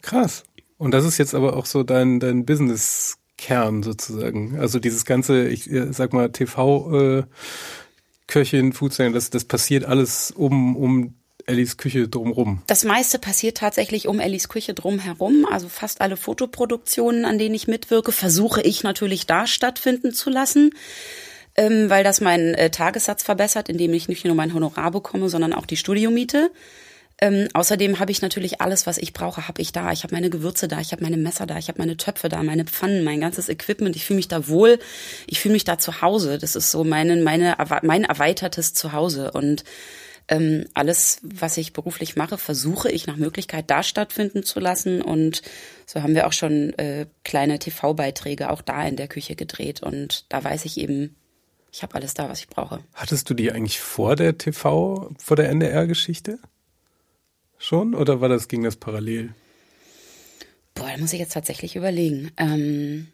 Krass. 0.00 0.44
Und 0.78 0.92
das 0.92 1.04
ist 1.04 1.18
jetzt 1.18 1.34
aber 1.34 1.54
auch 1.54 1.66
so 1.66 1.82
dein 1.82 2.18
dein 2.18 2.46
Business 2.46 3.18
Kern 3.40 3.82
sozusagen. 3.82 4.58
Also 4.58 4.78
dieses 4.78 5.04
ganze, 5.04 5.48
ich 5.48 5.70
äh, 5.70 5.92
sag 5.92 6.12
mal 6.12 6.30
TV 6.30 7.18
äh, 7.18 7.22
Köchin, 8.26 8.72
Foodstand, 8.72 9.16
das 9.16 9.30
das 9.30 9.44
passiert 9.44 9.84
alles 9.84 10.30
um 10.30 10.76
um 10.76 11.14
Ellis 11.46 11.78
Küche 11.78 12.06
drumherum? 12.06 12.62
Das 12.66 12.84
meiste 12.84 13.18
passiert 13.18 13.56
tatsächlich 13.56 14.06
um 14.06 14.20
Ellis 14.20 14.48
Küche 14.48 14.74
drumherum. 14.74 15.46
Also 15.50 15.68
fast 15.68 16.02
alle 16.02 16.16
Fotoproduktionen, 16.16 17.24
an 17.24 17.38
denen 17.38 17.54
ich 17.54 17.66
mitwirke, 17.66 18.12
versuche 18.12 18.60
ich 18.60 18.82
natürlich 18.82 19.26
da 19.26 19.46
stattfinden 19.46 20.12
zu 20.12 20.28
lassen, 20.28 20.72
ähm, 21.56 21.88
weil 21.88 22.04
das 22.04 22.20
meinen 22.20 22.54
äh, 22.54 22.70
Tagessatz 22.70 23.22
verbessert, 23.22 23.70
indem 23.70 23.94
ich 23.94 24.08
nicht 24.08 24.24
nur 24.24 24.34
mein 24.34 24.52
Honorar 24.52 24.90
bekomme, 24.90 25.30
sondern 25.30 25.54
auch 25.54 25.66
die 25.66 25.78
Studiomiete. 25.78 26.50
Ähm, 27.22 27.48
außerdem 27.52 27.98
habe 27.98 28.12
ich 28.12 28.22
natürlich 28.22 28.60
alles, 28.60 28.86
was 28.86 28.96
ich 28.96 29.12
brauche, 29.12 29.46
habe 29.46 29.60
ich 29.60 29.72
da. 29.72 29.92
Ich 29.92 30.04
habe 30.04 30.14
meine 30.14 30.30
Gewürze 30.30 30.68
da, 30.68 30.80
ich 30.80 30.92
habe 30.92 31.02
meine 31.02 31.18
Messer 31.18 31.46
da, 31.46 31.58
ich 31.58 31.68
habe 31.68 31.78
meine 31.78 31.96
Töpfe 31.96 32.28
da, 32.28 32.42
meine 32.42 32.64
Pfannen, 32.64 33.04
mein 33.04 33.20
ganzes 33.20 33.48
Equipment. 33.48 33.94
Ich 33.96 34.06
fühle 34.06 34.16
mich 34.16 34.28
da 34.28 34.48
wohl. 34.48 34.78
Ich 35.26 35.40
fühle 35.40 35.52
mich 35.52 35.64
da 35.64 35.78
zu 35.78 36.00
Hause. 36.00 36.38
Das 36.38 36.56
ist 36.56 36.70
so 36.70 36.82
meine, 36.82 37.16
meine, 37.16 37.56
mein 37.82 38.04
erweitertes 38.04 38.72
Zuhause 38.72 39.32
und 39.32 39.64
ähm, 40.28 40.66
alles, 40.74 41.18
was 41.22 41.56
ich 41.56 41.72
beruflich 41.72 42.16
mache, 42.16 42.38
versuche 42.38 42.90
ich 42.90 43.06
nach 43.06 43.16
Möglichkeit 43.16 43.68
da 43.68 43.82
stattfinden 43.82 44.44
zu 44.44 44.60
lassen. 44.60 45.02
Und 45.02 45.42
so 45.86 46.02
haben 46.02 46.14
wir 46.14 46.26
auch 46.28 46.32
schon 46.32 46.72
äh, 46.78 47.06
kleine 47.24 47.58
TV-Beiträge 47.58 48.50
auch 48.50 48.62
da 48.62 48.86
in 48.86 48.96
der 48.96 49.08
Küche 49.08 49.34
gedreht. 49.34 49.82
Und 49.82 50.24
da 50.28 50.42
weiß 50.42 50.64
ich 50.66 50.78
eben, 50.78 51.16
ich 51.72 51.82
habe 51.82 51.96
alles 51.96 52.14
da, 52.14 52.28
was 52.28 52.40
ich 52.40 52.48
brauche. 52.48 52.80
Hattest 52.94 53.28
du 53.28 53.34
die 53.34 53.50
eigentlich 53.50 53.80
vor 53.80 54.14
der 54.14 54.38
TV, 54.38 55.10
vor 55.18 55.36
der 55.36 55.48
NDR-Geschichte? 55.50 56.38
Schon? 57.62 57.94
Oder 57.94 58.22
war 58.22 58.30
das, 58.30 58.48
ging 58.48 58.64
das 58.64 58.76
parallel? 58.76 59.34
Boah, 60.74 60.88
da 60.90 60.96
muss 60.96 61.12
ich 61.12 61.20
jetzt 61.20 61.34
tatsächlich 61.34 61.76
überlegen. 61.76 62.30
Ähm, 62.38 63.08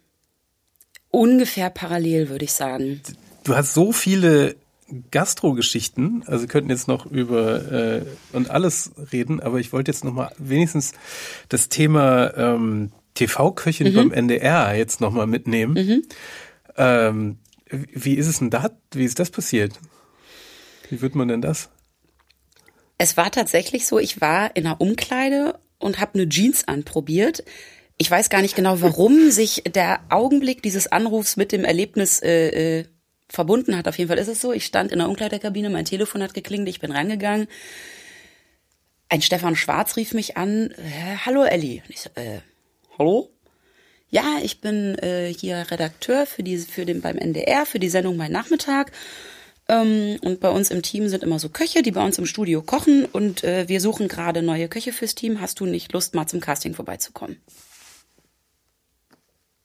ungefähr 1.11 1.69
parallel, 1.69 2.29
würde 2.29 2.45
ich 2.45 2.53
sagen. 2.53 3.01
Du 3.43 3.55
hast 3.57 3.73
so 3.73 3.91
viele 3.91 4.55
Gastro-Geschichten. 5.11 6.23
Also 6.27 6.43
wir 6.43 6.47
könnten 6.47 6.69
jetzt 6.69 6.87
noch 6.87 7.05
über 7.05 7.71
äh, 7.71 8.05
und 8.31 8.49
alles 8.49 8.91
reden, 9.11 9.41
aber 9.41 9.59
ich 9.59 9.73
wollte 9.73 9.91
jetzt 9.91 10.05
noch 10.05 10.13
mal 10.13 10.31
wenigstens 10.37 10.93
das 11.49 11.67
Thema 11.67 12.33
ähm, 12.37 12.93
TV-Köchin 13.15 13.91
mhm. 13.91 13.95
beim 13.95 14.11
NDR 14.13 14.73
jetzt 14.75 15.01
noch 15.01 15.11
mal 15.11 15.27
mitnehmen. 15.27 15.73
Mhm. 15.73 16.03
Ähm, 16.77 17.37
wie 17.69 18.13
ist 18.13 18.27
es 18.27 18.39
denn 18.39 18.49
da? 18.49 18.69
Wie 18.93 19.03
ist 19.03 19.19
das 19.19 19.29
passiert? 19.29 19.77
Wie 20.89 21.01
wird 21.01 21.15
man 21.15 21.27
denn 21.27 21.41
das? 21.41 21.69
Es 22.97 23.17
war 23.17 23.31
tatsächlich 23.31 23.85
so, 23.85 23.99
ich 23.99 24.21
war 24.21 24.55
in 24.55 24.65
einer 24.65 24.81
Umkleide 24.81 25.59
und 25.77 25.99
habe 25.99 26.15
eine 26.15 26.29
Jeans 26.29 26.67
anprobiert. 26.67 27.43
Ich 27.97 28.09
weiß 28.09 28.29
gar 28.29 28.41
nicht 28.41 28.55
genau, 28.55 28.81
warum 28.81 29.31
sich 29.31 29.63
der 29.63 29.99
Augenblick 30.09 30.61
dieses 30.63 30.87
Anrufs 30.87 31.37
mit 31.37 31.51
dem 31.51 31.63
Erlebnis 31.63 32.21
äh, 32.21 32.79
äh, 32.79 32.85
verbunden 33.29 33.77
hat. 33.77 33.87
Auf 33.87 33.97
jeden 33.97 34.07
Fall 34.07 34.17
ist 34.17 34.27
es 34.27 34.41
so. 34.41 34.51
Ich 34.51 34.65
stand 34.65 34.91
in 34.91 34.99
der 34.99 35.09
Umkleidekabine, 35.09 35.69
mein 35.69 35.85
Telefon 35.85 36.23
hat 36.23 36.33
geklingelt, 36.33 36.69
ich 36.69 36.79
bin 36.79 36.91
rangegangen. 36.91 37.47
Ein 39.09 39.21
Stefan 39.21 39.55
Schwarz 39.55 39.95
rief 39.95 40.13
mich 40.13 40.35
an. 40.35 40.71
Äh, 40.71 41.17
hallo 41.25 41.43
Elli. 41.43 41.81
Und 41.85 41.89
ich 41.89 42.01
so, 42.01 42.09
äh, 42.15 42.39
hallo? 42.97 43.29
Ja, 44.09 44.37
ich 44.41 44.61
bin 44.61 44.97
äh, 44.99 45.33
hier 45.33 45.69
Redakteur 45.69 46.25
für 46.25 46.41
die, 46.41 46.57
für 46.57 46.85
den 46.85 47.01
beim 47.01 47.17
NDR 47.17 47.65
für 47.65 47.79
die 47.79 47.89
Sendung 47.89 48.17
Mein 48.17 48.31
Nachmittag. 48.31 48.91
Ähm, 49.69 50.17
und 50.21 50.39
bei 50.39 50.49
uns 50.49 50.71
im 50.71 50.81
Team 50.81 51.09
sind 51.09 51.23
immer 51.23 51.39
so 51.39 51.49
Köche, 51.49 51.81
die 51.81 51.91
bei 51.91 52.03
uns 52.03 52.17
im 52.17 52.25
Studio 52.25 52.61
kochen 52.61 53.05
und 53.05 53.43
äh, 53.43 53.67
wir 53.67 53.81
suchen 53.81 54.07
gerade 54.07 54.41
neue 54.41 54.69
Köche 54.69 54.93
fürs 54.93 55.15
Team. 55.15 55.41
Hast 55.41 55.59
du 55.59 55.65
nicht 55.65 55.91
Lust, 55.93 56.15
mal 56.15 56.27
zum 56.27 56.39
Casting 56.39 56.73
vorbeizukommen? 56.73 57.41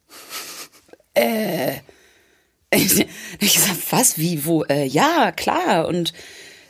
äh, 1.13 1.75
ich 2.69 3.53
gesagt, 3.53 3.91
was, 3.91 4.17
wie, 4.17 4.45
wo? 4.45 4.63
Äh, 4.63 4.85
ja, 4.85 5.31
klar. 5.31 5.87
Und 5.87 6.13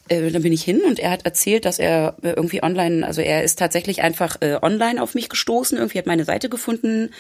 äh, 0.10 0.30
dann 0.32 0.44
bin 0.44 0.54
ich 0.54 0.64
hin 0.64 0.82
und 0.86 1.00
er 1.00 1.12
hat 1.12 1.26
erzählt, 1.26 1.66
dass 1.66 1.80
er 1.80 2.18
äh, 2.22 2.32
irgendwie 2.32 2.62
online, 2.62 3.06
also 3.06 3.22
er 3.22 3.44
ist 3.44 3.58
tatsächlich 3.58 4.02
einfach 4.02 4.38
äh, 4.42 4.58
online 4.62 5.02
auf 5.02 5.16
mich 5.16 5.30
gestoßen, 5.30 5.78
irgendwie 5.78 5.98
hat 5.98 6.06
meine 6.06 6.26
Seite 6.26 6.50
gefunden 6.50 7.12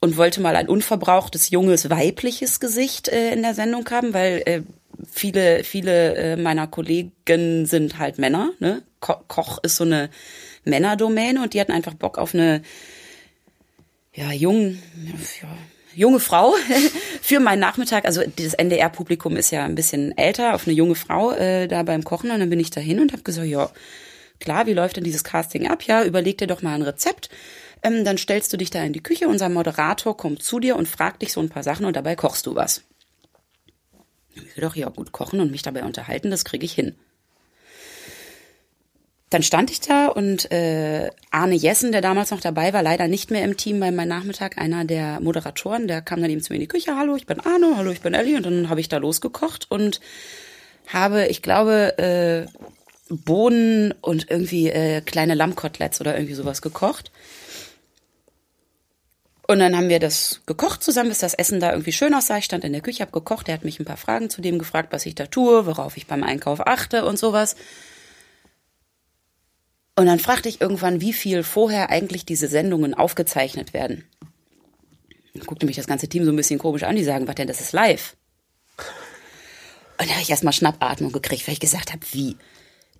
und 0.00 0.16
wollte 0.16 0.40
mal 0.40 0.56
ein 0.56 0.68
unverbrauchtes, 0.68 1.50
junges, 1.50 1.90
weibliches 1.90 2.60
Gesicht 2.60 3.08
äh, 3.08 3.32
in 3.32 3.42
der 3.42 3.54
Sendung 3.54 3.88
haben, 3.90 4.14
weil 4.14 4.42
äh, 4.46 4.62
viele, 5.10 5.64
viele 5.64 6.14
äh, 6.14 6.36
meiner 6.36 6.66
Kollegen 6.66 7.66
sind 7.66 7.98
halt 7.98 8.18
Männer. 8.18 8.50
Ne? 8.58 8.82
Ko 9.00 9.16
Koch 9.28 9.58
ist 9.62 9.76
so 9.76 9.84
eine 9.84 10.10
Männerdomäne 10.64 11.42
und 11.42 11.54
die 11.54 11.60
hatten 11.60 11.72
einfach 11.72 11.94
Bock 11.94 12.18
auf 12.18 12.34
eine 12.34 12.62
ja, 14.14 14.32
jung, 14.32 14.78
ja, 15.42 15.48
junge 15.94 16.20
Frau 16.20 16.54
für 17.22 17.40
meinen 17.40 17.60
Nachmittag. 17.60 18.04
Also 18.04 18.22
das 18.36 18.54
NDR-Publikum 18.54 19.36
ist 19.36 19.50
ja 19.50 19.64
ein 19.64 19.74
bisschen 19.74 20.16
älter, 20.16 20.54
auf 20.54 20.66
eine 20.66 20.74
junge 20.74 20.94
Frau 20.94 21.32
äh, 21.32 21.66
da 21.66 21.82
beim 21.82 22.04
Kochen. 22.04 22.30
Und 22.30 22.40
dann 22.40 22.50
bin 22.50 22.60
ich 22.60 22.70
dahin 22.70 23.00
und 23.00 23.12
habe 23.12 23.22
gesagt, 23.22 23.48
ja, 23.48 23.70
klar, 24.40 24.66
wie 24.66 24.74
läuft 24.74 24.96
denn 24.96 25.04
dieses 25.04 25.24
Casting 25.24 25.68
ab? 25.68 25.82
Ja, 25.82 26.04
überleg 26.04 26.38
dir 26.38 26.46
doch 26.46 26.62
mal 26.62 26.74
ein 26.74 26.82
Rezept. 26.82 27.28
Ähm, 27.82 28.04
dann 28.04 28.18
stellst 28.18 28.52
du 28.52 28.56
dich 28.56 28.70
da 28.70 28.82
in 28.82 28.92
die 28.92 29.02
Küche, 29.02 29.28
unser 29.28 29.48
Moderator 29.48 30.16
kommt 30.16 30.42
zu 30.42 30.58
dir 30.58 30.76
und 30.76 30.88
fragt 30.88 31.22
dich 31.22 31.32
so 31.32 31.40
ein 31.40 31.50
paar 31.50 31.62
Sachen 31.62 31.84
und 31.84 31.96
dabei 31.96 32.16
kochst 32.16 32.46
du 32.46 32.54
was. 32.54 32.82
Ich 34.34 34.56
will 34.56 34.62
doch 34.62 34.76
ja 34.76 34.88
gut 34.88 35.12
kochen 35.12 35.40
und 35.40 35.50
mich 35.50 35.62
dabei 35.62 35.84
unterhalten, 35.84 36.30
das 36.30 36.44
kriege 36.44 36.64
ich 36.64 36.72
hin. 36.72 36.94
Dann 39.30 39.42
stand 39.42 39.70
ich 39.70 39.80
da 39.80 40.06
und 40.06 40.50
äh, 40.52 41.10
Arne 41.30 41.56
Jessen, 41.56 41.90
der 41.90 42.00
damals 42.00 42.30
noch 42.30 42.40
dabei 42.40 42.72
war, 42.72 42.82
leider 42.82 43.08
nicht 43.08 43.32
mehr 43.32 43.42
im 43.42 43.56
Team 43.56 43.80
bei 43.80 43.90
meinem 43.90 44.08
Nachmittag, 44.08 44.58
einer 44.58 44.84
der 44.84 45.18
Moderatoren, 45.20 45.88
der 45.88 46.02
kam 46.02 46.20
dann 46.20 46.30
eben 46.30 46.40
zu 46.40 46.52
mir 46.52 46.58
in 46.58 46.60
die 46.60 46.68
Küche, 46.68 46.96
hallo, 46.96 47.16
ich 47.16 47.26
bin 47.26 47.40
Arne, 47.40 47.76
hallo, 47.76 47.90
ich 47.90 48.00
bin 48.00 48.14
Ellie 48.14 48.36
und 48.36 48.46
dann 48.46 48.68
habe 48.68 48.80
ich 48.80 48.88
da 48.88 48.98
losgekocht 48.98 49.70
und 49.70 50.00
habe, 50.86 51.26
ich 51.26 51.42
glaube, 51.42 51.98
äh, 51.98 52.46
Bohnen 53.08 53.92
und 54.00 54.30
irgendwie 54.30 54.68
äh, 54.68 55.00
kleine 55.00 55.34
Lammkoteletts 55.34 56.00
oder 56.00 56.14
irgendwie 56.14 56.34
sowas 56.34 56.62
gekocht. 56.62 57.10
Und 59.46 59.58
dann 59.58 59.76
haben 59.76 59.90
wir 59.90 60.00
das 60.00 60.40
gekocht 60.46 60.82
zusammen, 60.82 61.10
bis 61.10 61.18
das 61.18 61.34
Essen 61.34 61.60
da 61.60 61.70
irgendwie 61.72 61.92
schön 61.92 62.14
aussah. 62.14 62.38
Ich 62.38 62.46
stand 62.46 62.64
in 62.64 62.72
der 62.72 62.80
Küche, 62.80 63.00
habe 63.00 63.12
gekocht. 63.12 63.48
Er 63.48 63.54
hat 63.54 63.64
mich 63.64 63.78
ein 63.78 63.84
paar 63.84 63.98
Fragen 63.98 64.30
zu 64.30 64.40
dem 64.40 64.58
gefragt, 64.58 64.92
was 64.92 65.04
ich 65.04 65.14
da 65.14 65.26
tue, 65.26 65.66
worauf 65.66 65.96
ich 65.96 66.06
beim 66.06 66.22
Einkauf 66.22 66.66
achte 66.66 67.04
und 67.04 67.18
sowas. 67.18 67.54
Und 69.96 70.06
dann 70.06 70.18
fragte 70.18 70.48
ich 70.48 70.60
irgendwann, 70.60 71.00
wie 71.00 71.12
viel 71.12 71.42
vorher 71.42 71.90
eigentlich 71.90 72.24
diese 72.24 72.48
Sendungen 72.48 72.94
aufgezeichnet 72.94 73.74
werden. 73.74 74.04
Dann 75.34 75.44
guckte 75.46 75.66
mich 75.66 75.76
das 75.76 75.86
ganze 75.86 76.08
Team 76.08 76.24
so 76.24 76.32
ein 76.32 76.36
bisschen 76.36 76.58
komisch 76.58 76.82
an, 76.82 76.96
die 76.96 77.04
sagen, 77.04 77.28
was 77.28 77.34
denn, 77.34 77.48
das 77.48 77.60
ist 77.60 77.72
live. 77.72 78.16
Und 79.98 80.08
da 80.08 80.14
habe 80.14 80.22
ich 80.22 80.30
erstmal 80.30 80.52
Schnappatmung 80.52 81.12
gekriegt, 81.12 81.46
weil 81.46 81.52
ich 81.52 81.60
gesagt 81.60 81.92
habe, 81.92 82.02
wie? 82.12 82.36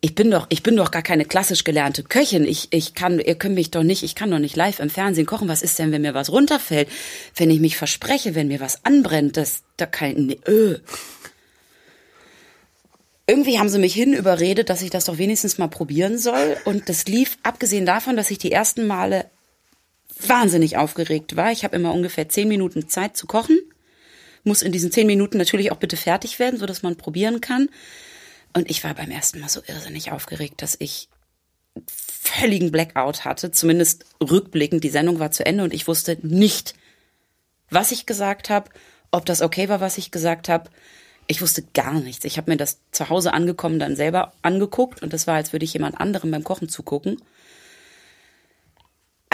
Ich 0.04 0.14
bin 0.14 0.30
doch, 0.30 0.44
ich 0.50 0.62
bin 0.62 0.76
doch 0.76 0.90
gar 0.90 1.00
keine 1.00 1.24
klassisch 1.24 1.64
gelernte 1.64 2.02
Köchin. 2.02 2.44
Ich, 2.44 2.68
ich 2.72 2.92
kann, 2.92 3.20
ihr 3.20 3.36
könnt 3.36 3.54
mich 3.54 3.70
doch 3.70 3.82
nicht, 3.82 4.02
ich 4.02 4.14
kann 4.14 4.30
doch 4.30 4.38
nicht 4.38 4.54
live 4.54 4.80
im 4.80 4.90
Fernsehen 4.90 5.24
kochen. 5.24 5.48
Was 5.48 5.62
ist 5.62 5.78
denn, 5.78 5.92
wenn 5.92 6.02
mir 6.02 6.12
was 6.12 6.30
runterfällt? 6.30 6.90
Wenn 7.36 7.48
ich 7.48 7.58
mich 7.58 7.78
verspreche, 7.78 8.34
wenn 8.34 8.48
mir 8.48 8.60
was 8.60 8.84
anbrennt, 8.84 9.38
das, 9.38 9.62
da 9.78 9.86
kann, 9.86 10.26
nee, 10.26 10.38
öh 10.46 10.76
irgendwie 13.26 13.58
haben 13.58 13.70
sie 13.70 13.78
mich 13.78 13.94
hin 13.94 14.12
überredet, 14.12 14.68
dass 14.68 14.82
ich 14.82 14.90
das 14.90 15.06
doch 15.06 15.16
wenigstens 15.16 15.56
mal 15.56 15.68
probieren 15.68 16.18
soll. 16.18 16.58
Und 16.66 16.90
das 16.90 17.06
lief, 17.06 17.38
abgesehen 17.42 17.86
davon, 17.86 18.18
dass 18.18 18.30
ich 18.30 18.36
die 18.36 18.52
ersten 18.52 18.86
Male 18.86 19.24
wahnsinnig 20.20 20.76
aufgeregt 20.76 21.34
war. 21.34 21.50
Ich 21.50 21.64
habe 21.64 21.76
immer 21.76 21.94
ungefähr 21.94 22.28
zehn 22.28 22.48
Minuten 22.48 22.90
Zeit 22.90 23.16
zu 23.16 23.26
kochen. 23.26 23.58
Muss 24.42 24.60
in 24.60 24.72
diesen 24.72 24.92
zehn 24.92 25.06
Minuten 25.06 25.38
natürlich 25.38 25.72
auch 25.72 25.78
bitte 25.78 25.96
fertig 25.96 26.38
werden, 26.38 26.58
so 26.58 26.66
dass 26.66 26.82
man 26.82 26.96
probieren 26.96 27.40
kann. 27.40 27.70
Und 28.54 28.70
ich 28.70 28.82
war 28.84 28.94
beim 28.94 29.10
ersten 29.10 29.40
Mal 29.40 29.48
so 29.48 29.60
irrsinnig 29.66 30.12
aufgeregt, 30.12 30.62
dass 30.62 30.76
ich 30.78 31.08
völligen 31.88 32.70
Blackout 32.70 33.24
hatte, 33.24 33.50
zumindest 33.50 34.06
rückblickend. 34.20 34.84
Die 34.84 34.90
Sendung 34.90 35.18
war 35.18 35.32
zu 35.32 35.44
Ende 35.44 35.64
und 35.64 35.74
ich 35.74 35.88
wusste 35.88 36.16
nicht, 36.22 36.74
was 37.68 37.90
ich 37.90 38.06
gesagt 38.06 38.50
habe, 38.50 38.70
ob 39.10 39.26
das 39.26 39.42
okay 39.42 39.68
war, 39.68 39.80
was 39.80 39.98
ich 39.98 40.10
gesagt 40.10 40.48
habe. 40.48 40.70
Ich 41.26 41.40
wusste 41.40 41.62
gar 41.74 41.94
nichts. 41.94 42.24
Ich 42.24 42.36
habe 42.36 42.50
mir 42.50 42.56
das 42.56 42.80
zu 42.92 43.08
Hause 43.08 43.32
angekommen 43.32 43.78
dann 43.78 43.96
selber 43.96 44.34
angeguckt 44.42 45.02
und 45.02 45.12
das 45.12 45.26
war, 45.26 45.34
als 45.34 45.52
würde 45.52 45.64
ich 45.64 45.72
jemand 45.72 45.98
anderem 46.00 46.30
beim 46.30 46.44
Kochen 46.44 46.68
zugucken. 46.68 47.20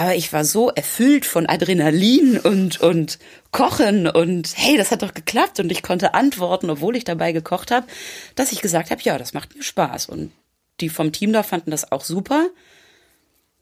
Aber 0.00 0.14
ich 0.14 0.32
war 0.32 0.46
so 0.46 0.70
erfüllt 0.70 1.26
von 1.26 1.46
Adrenalin 1.46 2.38
und, 2.38 2.80
und 2.80 3.18
Kochen 3.50 4.06
und 4.06 4.50
hey, 4.56 4.78
das 4.78 4.92
hat 4.92 5.02
doch 5.02 5.12
geklappt 5.12 5.60
und 5.60 5.70
ich 5.70 5.82
konnte 5.82 6.14
antworten, 6.14 6.70
obwohl 6.70 6.96
ich 6.96 7.04
dabei 7.04 7.32
gekocht 7.32 7.70
habe, 7.70 7.86
dass 8.34 8.50
ich 8.50 8.62
gesagt 8.62 8.90
habe, 8.90 9.02
ja, 9.02 9.18
das 9.18 9.34
macht 9.34 9.54
mir 9.54 9.62
Spaß. 9.62 10.06
Und 10.06 10.32
die 10.80 10.88
vom 10.88 11.12
Team 11.12 11.34
da 11.34 11.42
fanden 11.42 11.70
das 11.70 11.92
auch 11.92 12.02
super. 12.02 12.48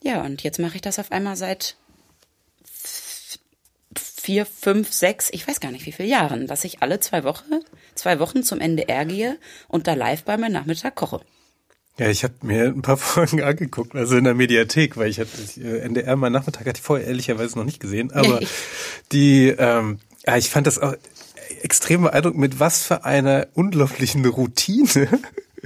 Ja, 0.01 0.23
und 0.23 0.45
jetzt 0.45 0.61
mache 0.61 0.77
ich 0.77 0.81
das 0.81 1.01
auf 1.01 1.11
einmal 1.11 1.35
seit 1.35 1.75
vier, 3.99 4.47
fünf, 4.47 4.93
sechs, 4.93 5.31
ich 5.33 5.49
weiß 5.49 5.59
gar 5.59 5.73
nicht 5.73 5.87
wie 5.87 5.93
viele 5.93 6.09
Jahren, 6.09 6.47
dass 6.47 6.63
ich 6.63 6.83
alle 6.83 7.01
zwei 7.01 7.25
Wochen, 7.25 7.51
zwei 7.97 8.21
Wochen 8.21 8.45
zum 8.45 8.61
NDR 8.61 9.05
gehe 9.07 9.39
und 9.67 9.89
da 9.89 9.95
live 9.95 10.23
bei 10.23 10.37
meinem 10.37 10.53
Nachmittag 10.53 10.95
koche. 10.95 11.21
Ja, 11.99 12.09
ich 12.09 12.23
habe 12.23 12.35
mir 12.43 12.67
ein 12.67 12.83
paar 12.83 12.97
Folgen 12.99 13.43
angeguckt, 13.43 13.95
also 13.95 14.17
in 14.17 14.25
der 14.25 14.35
Mediathek, 14.35 14.97
weil 14.97 15.11
ich 15.11 15.19
hatte 15.19 15.31
äh, 15.61 15.81
NDR 15.81 16.17
mein 16.17 16.33
Nachmittag 16.33 16.67
hatte 16.67 16.79
ich 16.79 16.83
vorher 16.83 17.07
ehrlicherweise 17.07 17.59
noch 17.59 17.65
nicht 17.65 17.81
gesehen, 17.81 18.13
aber 18.13 18.41
die, 19.13 19.49
ähm, 19.49 19.99
ja, 20.27 20.37
ich 20.37 20.49
fand 20.49 20.67
das 20.67 20.79
auch 20.79 20.95
extrem 21.63 22.03
beeindruckend, 22.03 22.41
mit 22.41 22.61
was 22.61 22.85
für 22.85 23.05
einer 23.05 23.49
unglaublichen 23.55 24.25
Routine 24.25 25.09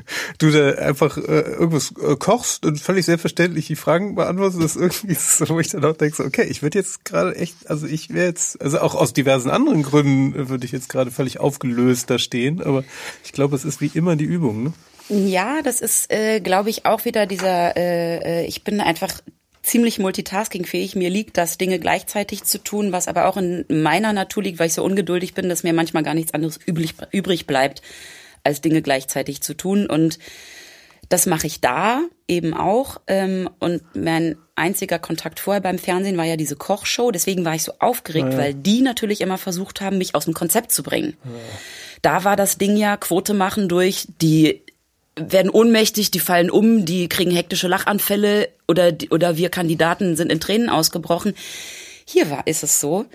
du 0.38 0.50
da 0.50 0.70
einfach 0.70 1.18
äh, 1.18 1.20
irgendwas 1.20 1.92
äh, 2.00 2.16
kochst 2.16 2.64
und 2.64 2.80
völlig 2.80 3.04
selbstverständlich 3.04 3.66
die 3.66 3.76
Fragen 3.76 4.14
beantwortest, 4.14 4.62
das 4.62 4.76
irgendwie 4.76 5.14
so, 5.14 5.46
wo 5.50 5.60
ich 5.60 5.68
dann 5.68 5.84
auch 5.84 5.96
denke, 5.96 6.16
so, 6.16 6.24
okay, 6.24 6.44
ich 6.44 6.62
würde 6.62 6.78
jetzt 6.78 7.04
gerade 7.04 7.36
echt, 7.36 7.68
also 7.68 7.86
ich 7.86 8.08
wäre 8.08 8.26
jetzt, 8.26 8.60
also 8.62 8.80
auch 8.80 8.94
aus 8.94 9.12
diversen 9.12 9.50
anderen 9.50 9.82
Gründen 9.82 10.48
würde 10.48 10.64
ich 10.64 10.72
jetzt 10.72 10.88
gerade 10.88 11.10
völlig 11.10 11.40
aufgelöst 11.40 12.08
da 12.08 12.18
stehen, 12.18 12.62
aber 12.62 12.84
ich 13.22 13.32
glaube, 13.32 13.54
es 13.54 13.66
ist 13.66 13.82
wie 13.82 13.90
immer 13.92 14.16
die 14.16 14.24
Übung, 14.24 14.62
ne? 14.62 14.72
Ja, 15.08 15.62
das 15.62 15.80
ist, 15.80 16.12
äh, 16.12 16.40
glaube 16.40 16.70
ich, 16.70 16.86
auch 16.86 17.04
wieder 17.04 17.26
dieser, 17.26 17.76
äh, 17.76 18.42
äh 18.42 18.46
ich 18.46 18.64
bin 18.64 18.80
einfach 18.80 19.20
ziemlich 19.62 19.98
multitaskingfähig. 19.98 20.96
Mir 20.96 21.10
liegt 21.10 21.36
das, 21.38 21.58
Dinge 21.58 21.78
gleichzeitig 21.78 22.44
zu 22.44 22.58
tun, 22.58 22.92
was 22.92 23.08
aber 23.08 23.26
auch 23.26 23.36
in 23.36 23.64
meiner 23.68 24.12
Natur 24.12 24.42
liegt, 24.42 24.58
weil 24.58 24.66
ich 24.66 24.74
so 24.74 24.84
ungeduldig 24.84 25.34
bin, 25.34 25.48
dass 25.48 25.62
mir 25.62 25.72
manchmal 25.72 26.02
gar 26.02 26.14
nichts 26.14 26.34
anderes 26.34 26.58
übrig, 26.66 26.94
übrig 27.12 27.46
bleibt 27.46 27.82
als 28.44 28.60
Dinge 28.60 28.82
gleichzeitig 28.82 29.40
zu 29.40 29.54
tun. 29.54 29.86
Und 29.86 30.18
das 31.08 31.26
mache 31.26 31.46
ich 31.46 31.60
da 31.60 32.00
eben 32.26 32.54
auch. 32.54 33.00
Ähm, 33.06 33.48
und 33.60 33.82
mein 33.94 34.36
einziger 34.56 34.98
Kontakt 34.98 35.38
vorher 35.38 35.60
beim 35.60 35.78
Fernsehen 35.78 36.16
war 36.16 36.24
ja 36.24 36.36
diese 36.36 36.56
Kochshow. 36.56 37.12
Deswegen 37.12 37.44
war 37.44 37.54
ich 37.54 37.62
so 37.62 37.72
aufgeregt, 37.78 38.32
ja. 38.32 38.38
weil 38.38 38.54
die 38.54 38.82
natürlich 38.82 39.20
immer 39.20 39.38
versucht 39.38 39.80
haben, 39.80 39.98
mich 39.98 40.14
aus 40.14 40.24
dem 40.24 40.34
Konzept 40.34 40.72
zu 40.72 40.82
bringen. 40.82 41.16
Ja. 41.24 41.30
Da 42.02 42.24
war 42.24 42.34
das 42.34 42.58
Ding 42.58 42.76
ja 42.76 42.96
Quote 42.96 43.32
machen 43.32 43.68
durch 43.68 44.08
die 44.20 44.62
werden 45.16 45.50
ohnmächtig, 45.50 46.10
die 46.10 46.20
fallen 46.20 46.50
um, 46.50 46.84
die 46.84 47.08
kriegen 47.08 47.30
hektische 47.30 47.68
Lachanfälle 47.68 48.48
oder 48.66 48.92
oder 49.10 49.36
wir 49.36 49.50
Kandidaten 49.50 50.16
sind 50.16 50.32
in 50.32 50.40
Tränen 50.40 50.68
ausgebrochen. 50.68 51.34
Hier 52.06 52.30
war 52.30 52.46
ist 52.46 52.62
es 52.62 52.80
so, 52.80 53.06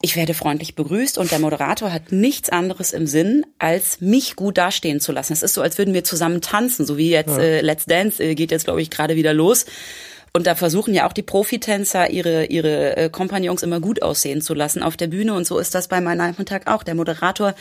ich 0.00 0.14
werde 0.16 0.32
freundlich 0.32 0.76
begrüßt 0.76 1.18
und 1.18 1.32
der 1.32 1.40
Moderator 1.40 1.92
hat 1.92 2.12
nichts 2.12 2.50
anderes 2.50 2.92
im 2.92 3.06
Sinn, 3.06 3.44
als 3.58 4.00
mich 4.00 4.36
gut 4.36 4.56
dastehen 4.56 5.00
zu 5.00 5.10
lassen. 5.10 5.32
Es 5.32 5.42
ist 5.42 5.54
so, 5.54 5.62
als 5.62 5.76
würden 5.76 5.92
wir 5.92 6.04
zusammen 6.04 6.40
tanzen, 6.40 6.86
so 6.86 6.96
wie 6.96 7.10
jetzt 7.10 7.36
ja. 7.36 7.42
äh, 7.42 7.60
Let's 7.62 7.84
Dance 7.84 8.22
äh, 8.22 8.34
geht 8.36 8.52
jetzt, 8.52 8.64
glaube 8.64 8.80
ich, 8.80 8.90
gerade 8.90 9.16
wieder 9.16 9.34
los. 9.34 9.66
Und 10.32 10.46
da 10.46 10.54
versuchen 10.54 10.94
ja 10.94 11.08
auch 11.08 11.12
die 11.12 11.22
Profitänzer 11.22 12.10
ihre, 12.10 12.44
ihre 12.44 12.96
äh, 12.96 13.10
Kompagnons 13.10 13.64
immer 13.64 13.80
gut 13.80 14.02
aussehen 14.02 14.40
zu 14.40 14.54
lassen 14.54 14.84
auf 14.84 14.96
der 14.96 15.08
Bühne. 15.08 15.34
Und 15.34 15.46
so 15.46 15.58
ist 15.58 15.74
das 15.74 15.88
bei 15.88 16.00
meinem 16.00 16.18
Nachmittag 16.18 16.70
auch. 16.70 16.84
Der 16.84 16.94
Moderator 16.94 17.54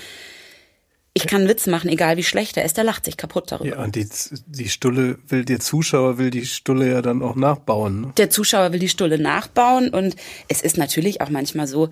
ich 1.18 1.26
kann 1.28 1.42
einen 1.42 1.50
Witz 1.50 1.66
machen, 1.66 1.90
egal 1.90 2.16
wie 2.18 2.24
schlecht 2.24 2.58
er 2.58 2.64
ist, 2.64 2.78
der 2.78 2.84
lacht 2.84 3.06
sich 3.06 3.18
kaputt 3.18 3.52
darüber. 3.52 3.70
Ja, 3.70 3.84
und 3.84 3.96
die, 3.96 4.08
die 4.46 4.70
Stulle 4.70 5.18
will, 5.28 5.46
der 5.46 5.60
Zuschauer 5.60 6.20
will 6.20 6.30
die 6.30 6.46
Stulle 6.46 6.92
ja 6.92 7.02
dann 7.02 7.24
auch 7.24 7.36
nachbauen. 7.36 8.02
Ne? 8.02 8.14
Der 8.18 8.30
Zuschauer 8.30 8.72
will 8.72 8.80
die 8.80 8.88
Stulle 8.88 9.18
nachbauen 9.18 9.90
und 9.90 10.16
es 10.48 10.62
ist 10.62 10.78
natürlich 10.78 11.22
auch 11.22 11.30
manchmal 11.30 11.66
so, 11.66 11.90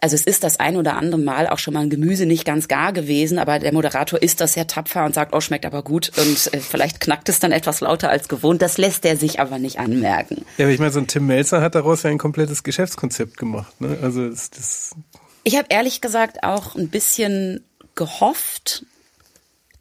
also 0.00 0.16
es 0.16 0.24
ist 0.24 0.42
das 0.42 0.58
ein 0.58 0.76
oder 0.76 0.96
andere 0.96 1.20
Mal 1.20 1.46
auch 1.46 1.58
schon 1.58 1.74
mal 1.74 1.84
ein 1.84 1.90
Gemüse 1.90 2.26
nicht 2.26 2.44
ganz 2.44 2.66
gar 2.66 2.92
gewesen, 2.92 3.38
aber 3.38 3.60
der 3.60 3.72
Moderator 3.72 4.20
isst 4.20 4.40
das 4.40 4.54
sehr 4.54 4.66
tapfer 4.66 5.04
und 5.04 5.14
sagt, 5.14 5.32
oh, 5.32 5.40
schmeckt 5.40 5.64
aber 5.64 5.84
gut 5.84 6.10
und 6.18 6.52
äh, 6.52 6.58
vielleicht 6.58 6.98
knackt 6.98 7.28
es 7.28 7.38
dann 7.38 7.52
etwas 7.52 7.80
lauter 7.80 8.10
als 8.10 8.26
gewohnt. 8.26 8.60
Das 8.60 8.76
lässt 8.76 9.04
er 9.04 9.16
sich 9.16 9.38
aber 9.38 9.60
nicht 9.60 9.78
anmerken. 9.78 10.44
Ja, 10.58 10.64
aber 10.64 10.74
ich 10.74 10.80
meine, 10.80 10.90
so 10.90 10.98
ein 10.98 11.06
Tim 11.06 11.28
Melzer 11.28 11.60
hat 11.60 11.76
daraus 11.76 12.02
ja 12.02 12.10
ein 12.10 12.18
komplettes 12.18 12.64
Geschäftskonzept 12.64 13.36
gemacht. 13.36 13.80
Ne? 13.80 13.98
Also 14.02 14.28
das, 14.28 14.50
das 14.50 14.96
ich 15.44 15.56
habe 15.56 15.66
ehrlich 15.70 16.00
gesagt 16.00 16.44
auch 16.44 16.76
ein 16.76 16.88
bisschen 16.88 17.64
gehofft, 17.94 18.84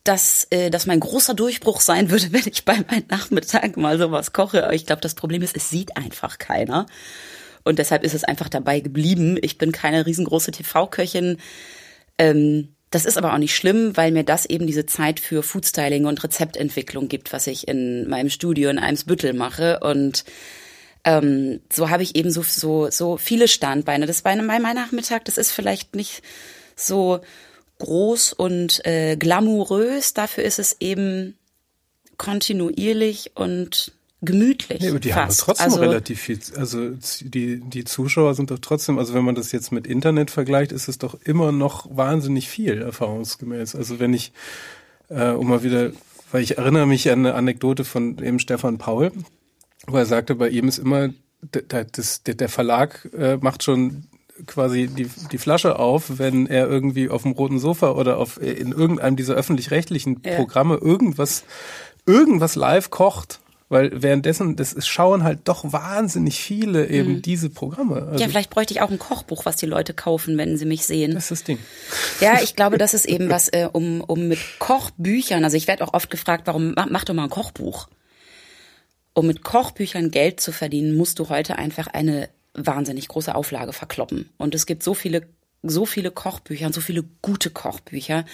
dass 0.04 0.48
äh, 0.50 0.70
dass 0.70 0.88
mein 0.88 1.00
großer 1.00 1.34
Durchbruch 1.34 1.82
sein 1.82 2.10
würde, 2.10 2.28
wenn 2.32 2.48
ich 2.48 2.66
bei 2.66 2.78
meinem 2.90 3.06
Nachmittag 3.10 3.78
mal 3.78 3.98
sowas 3.98 4.34
koche. 4.34 4.64
Aber 4.64 4.74
ich 4.74 4.86
glaube, 4.86 5.02
das 5.02 5.16
Problem 5.16 5.42
ist, 5.42 5.56
es 5.56 5.70
sieht 5.70 5.98
einfach 5.98 6.38
keiner. 6.38 6.86
Und 7.64 7.80
deshalb 7.80 8.04
ist 8.04 8.16
es 8.16 8.24
einfach 8.24 8.50
dabei 8.50 8.80
geblieben. 8.80 9.38
Ich 9.42 9.58
bin 9.58 9.72
keine 9.72 10.06
riesengroße 10.06 10.52
TV-Köchin. 10.52 11.38
Ähm, 12.18 12.70
das 12.90 13.06
ist 13.06 13.18
aber 13.18 13.34
auch 13.34 13.38
nicht 13.38 13.56
schlimm, 13.56 13.96
weil 13.96 14.12
mir 14.12 14.26
das 14.26 14.46
eben 14.46 14.68
diese 14.68 14.86
Zeit 14.86 15.20
für 15.20 15.44
Foodstyling 15.44 16.06
und 16.06 16.24
Rezeptentwicklung 16.24 17.08
gibt, 17.08 17.32
was 17.32 17.48
ich 17.48 17.68
in 17.68 18.10
meinem 18.10 18.30
Studio 18.30 18.70
in 18.70 18.80
Eimsbüttel 18.80 19.34
mache. 19.34 19.80
Und 19.80 20.26
ähm, 21.06 21.62
so 21.72 21.90
habe 21.90 22.04
ich 22.04 22.16
eben 22.16 22.32
so, 22.32 22.42
so, 22.42 22.90
so 22.90 23.16
viele 23.18 23.48
Standbeine. 23.48 24.08
Das 24.08 24.24
bei 24.24 24.36
meinem 24.36 24.76
Nachmittag, 24.76 25.24
das 25.26 25.38
ist 25.38 25.52
vielleicht 25.52 25.96
nicht 25.96 26.22
so 26.76 27.22
groß 27.82 28.34
und 28.34 28.86
äh, 28.86 29.18
glamourös. 29.18 30.14
Dafür 30.14 30.44
ist 30.44 30.60
es 30.60 30.78
eben 30.80 31.36
kontinuierlich 32.18 33.32
und 33.36 33.94
gemütlich. 34.22 34.84
Ja, 34.84 34.92
aber 34.92 35.00
die 35.00 35.10
fast. 35.10 35.42
haben 35.42 35.46
trotzdem 35.46 35.66
also, 35.66 35.80
relativ 35.80 36.22
viel. 36.22 36.40
Also 36.56 36.92
die, 37.22 37.60
die 37.60 37.84
Zuschauer 37.84 38.36
sind 38.36 38.52
doch 38.52 38.60
trotzdem, 38.60 39.00
also 39.00 39.14
wenn 39.14 39.26
man 39.26 39.36
das 39.36 39.52
jetzt 39.52 39.72
mit 39.72 39.88
Internet 39.88 40.30
vergleicht, 40.30 40.72
ist 40.72 40.88
es 40.88 40.98
doch 41.00 41.16
immer 41.24 41.52
noch 41.52 41.96
wahnsinnig 41.96 42.48
viel, 42.48 42.82
erfahrungsgemäß. 42.82 43.76
Also 43.76 44.00
wenn 44.00 44.14
ich, 44.14 44.32
äh, 45.10 45.30
um 45.30 45.48
mal 45.50 45.64
wieder, 45.64 45.92
weil 46.32 46.44
ich 46.44 46.58
erinnere 46.58 46.86
mich 46.86 47.10
an 47.10 47.20
eine 47.20 47.34
Anekdote 47.34 47.84
von 47.84 48.24
eben 48.24 48.40
Stefan 48.40 48.78
Paul, 48.78 49.12
wo 49.88 49.98
er 49.98 50.06
sagte, 50.06 50.36
bei 50.36 50.50
ihm 50.50 50.68
ist 50.68 50.78
immer, 50.78 51.10
der, 51.42 51.86
das, 51.86 52.22
der 52.22 52.50
Verlag 52.50 53.10
äh, 53.18 53.38
macht 53.38 53.64
schon 53.64 54.06
quasi 54.46 54.88
die, 54.88 55.10
die 55.32 55.38
Flasche 55.38 55.80
auf, 55.80 56.20
wenn 56.20 56.48
er 56.48 56.68
irgendwie 56.68 57.10
auf 57.10 57.24
dem 57.24 57.32
roten 57.32 57.60
Sofa 57.60 57.92
oder 57.92 58.18
auf 58.18 58.42
in 58.42 58.72
irgendeinem 58.72 59.16
dieser 59.16 59.36
öffentlich-rechtlichen 59.36 60.22
Programme 60.22 60.76
ja. 60.76 60.82
irgendwas 60.82 61.44
irgendwas 62.06 62.56
live 62.56 62.90
kocht 62.90 63.42
weil 63.72 64.02
währenddessen, 64.02 64.58
das 64.58 64.74
ist, 64.74 64.88
schauen 64.88 65.24
halt 65.24 65.40
doch 65.46 65.72
wahnsinnig 65.72 66.42
viele 66.42 66.90
eben 66.90 67.14
mhm. 67.14 67.22
diese 67.22 67.50
Programme. 67.50 68.06
Also 68.12 68.22
ja, 68.22 68.28
vielleicht 68.28 68.50
bräuchte 68.50 68.74
ich 68.74 68.82
auch 68.82 68.90
ein 68.90 69.00
Kochbuch, 69.00 69.46
was 69.46 69.56
die 69.56 69.66
Leute 69.66 69.94
kaufen, 69.94 70.38
wenn 70.38 70.58
sie 70.58 70.66
mich 70.66 70.86
sehen. 70.86 71.14
Das 71.14 71.24
ist 71.24 71.32
das 71.32 71.44
Ding. 71.46 71.58
Ja, 72.20 72.42
ich 72.42 72.58
glaube, 72.58 72.78
das 72.78 72.94
ist 72.94 73.06
eben 73.06 73.30
was, 73.30 73.48
äh, 73.48 73.70
um, 73.72 74.02
um 74.02 74.28
mit 74.28 74.40
Kochbüchern, 74.60 75.46
also 75.46 75.56
ich 75.56 75.70
werde 75.70 75.86
auch 75.86 75.94
oft 75.94 76.10
gefragt, 76.10 76.48
warum, 76.48 76.74
mach, 76.76 76.88
mach 76.90 77.06
doch 77.06 77.14
mal 77.14 77.24
ein 77.24 77.30
Kochbuch. 77.30 77.88
Um 79.14 79.26
mit 79.26 79.42
Kochbüchern 79.42 80.12
Geld 80.12 80.42
zu 80.42 80.52
verdienen, 80.52 80.98
musst 80.98 81.18
du 81.20 81.30
heute 81.30 81.58
einfach 81.58 81.88
eine 81.88 82.28
wahnsinnig 82.54 83.08
große 83.08 83.34
Auflage 83.34 83.74
verkloppen. 83.74 84.30
Und 84.38 84.56
es 84.56 84.66
gibt 84.66 84.84
so 84.84 84.94
viele, 84.94 85.28
so 85.64 85.86
viele 85.86 86.12
Kochbücher 86.12 86.66
und 86.66 86.74
so 86.74 86.82
viele 86.82 87.04
gute 87.22 87.50
Kochbücher. 87.50 88.26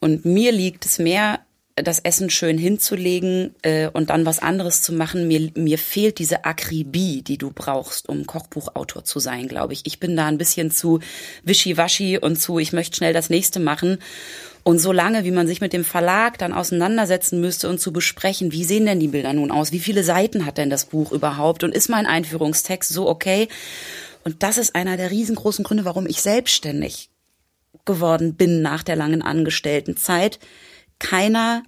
Und 0.00 0.24
mir 0.24 0.52
liegt 0.52 0.86
es 0.86 0.98
mehr 0.98 1.40
das 1.76 1.98
Essen 2.00 2.30
schön 2.30 2.58
hinzulegen 2.58 3.54
äh, 3.62 3.88
und 3.88 4.10
dann 4.10 4.26
was 4.26 4.40
anderes 4.40 4.82
zu 4.82 4.92
machen. 4.92 5.28
Mir, 5.28 5.50
mir 5.54 5.78
fehlt 5.78 6.18
diese 6.18 6.44
Akribie, 6.44 7.22
die 7.22 7.38
du 7.38 7.52
brauchst, 7.54 8.08
um 8.08 8.26
Kochbuchautor 8.26 9.04
zu 9.04 9.18
sein, 9.18 9.48
glaube 9.48 9.72
ich. 9.72 9.82
Ich 9.84 10.00
bin 10.00 10.16
da 10.16 10.26
ein 10.26 10.38
bisschen 10.38 10.70
zu 10.70 11.00
wischiwaschi 11.44 12.18
und 12.18 12.36
zu, 12.36 12.58
ich 12.58 12.72
möchte 12.72 12.96
schnell 12.96 13.12
das 13.12 13.30
nächste 13.30 13.60
machen. 13.60 13.98
Und 14.62 14.78
so 14.78 14.92
lange, 14.92 15.24
wie 15.24 15.30
man 15.30 15.46
sich 15.46 15.60
mit 15.60 15.72
dem 15.72 15.84
Verlag 15.84 16.38
dann 16.38 16.52
auseinandersetzen 16.52 17.40
müsste 17.40 17.68
und 17.68 17.80
zu 17.80 17.92
besprechen, 17.92 18.52
wie 18.52 18.64
sehen 18.64 18.86
denn 18.86 19.00
die 19.00 19.08
Bilder 19.08 19.32
nun 19.32 19.50
aus? 19.50 19.72
Wie 19.72 19.80
viele 19.80 20.04
Seiten 20.04 20.44
hat 20.44 20.58
denn 20.58 20.70
das 20.70 20.86
Buch 20.86 21.12
überhaupt? 21.12 21.64
Und 21.64 21.74
ist 21.74 21.88
mein 21.88 22.06
Einführungstext 22.06 22.90
so 22.90 23.08
okay? 23.08 23.48
Und 24.24 24.42
das 24.42 24.58
ist 24.58 24.74
einer 24.74 24.96
der 24.96 25.10
riesengroßen 25.10 25.64
Gründe, 25.64 25.84
warum 25.84 26.06
ich 26.06 26.20
selbstständig 26.20 27.08
geworden 27.86 28.34
bin 28.34 28.60
nach 28.60 28.82
der 28.82 28.96
langen 28.96 29.22
Angestelltenzeit. 29.22 30.38
Keiner 30.98 31.62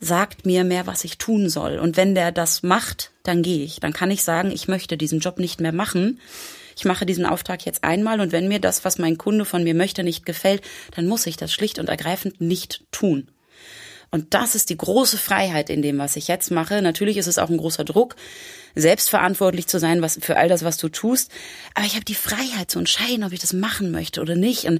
sagt 0.00 0.46
mir 0.46 0.64
mehr, 0.64 0.86
was 0.86 1.04
ich 1.04 1.18
tun 1.18 1.48
soll. 1.48 1.78
Und 1.78 1.96
wenn 1.96 2.14
der 2.14 2.32
das 2.32 2.62
macht, 2.62 3.10
dann 3.22 3.42
gehe 3.42 3.64
ich. 3.64 3.80
Dann 3.80 3.92
kann 3.92 4.10
ich 4.10 4.22
sagen, 4.22 4.50
ich 4.50 4.68
möchte 4.68 4.96
diesen 4.96 5.20
Job 5.20 5.38
nicht 5.38 5.60
mehr 5.60 5.72
machen. 5.72 6.20
Ich 6.76 6.84
mache 6.84 7.06
diesen 7.06 7.26
Auftrag 7.26 7.64
jetzt 7.66 7.84
einmal 7.84 8.20
und 8.20 8.32
wenn 8.32 8.48
mir 8.48 8.60
das, 8.60 8.84
was 8.84 8.98
mein 8.98 9.18
Kunde 9.18 9.44
von 9.44 9.64
mir 9.64 9.74
möchte, 9.74 10.02
nicht 10.02 10.26
gefällt, 10.26 10.62
dann 10.94 11.06
muss 11.06 11.26
ich 11.26 11.36
das 11.36 11.52
schlicht 11.52 11.78
und 11.78 11.88
ergreifend 11.88 12.40
nicht 12.40 12.82
tun. 12.92 13.28
Und 14.14 14.32
das 14.32 14.54
ist 14.54 14.70
die 14.70 14.76
große 14.76 15.18
Freiheit 15.18 15.70
in 15.70 15.82
dem, 15.82 15.98
was 15.98 16.14
ich 16.14 16.28
jetzt 16.28 16.52
mache. 16.52 16.80
Natürlich 16.82 17.16
ist 17.16 17.26
es 17.26 17.36
auch 17.36 17.50
ein 17.50 17.56
großer 17.56 17.82
Druck, 17.82 18.14
selbstverantwortlich 18.76 19.66
zu 19.66 19.80
sein, 19.80 20.02
was 20.02 20.20
für 20.22 20.36
all 20.36 20.48
das, 20.48 20.62
was 20.62 20.76
du 20.76 20.88
tust. 20.88 21.32
Aber 21.74 21.84
ich 21.84 21.96
habe 21.96 22.04
die 22.04 22.14
Freiheit 22.14 22.70
zu 22.70 22.78
entscheiden, 22.78 23.24
ob 23.24 23.32
ich 23.32 23.40
das 23.40 23.52
machen 23.52 23.90
möchte 23.90 24.20
oder 24.20 24.36
nicht. 24.36 24.66
Und 24.66 24.78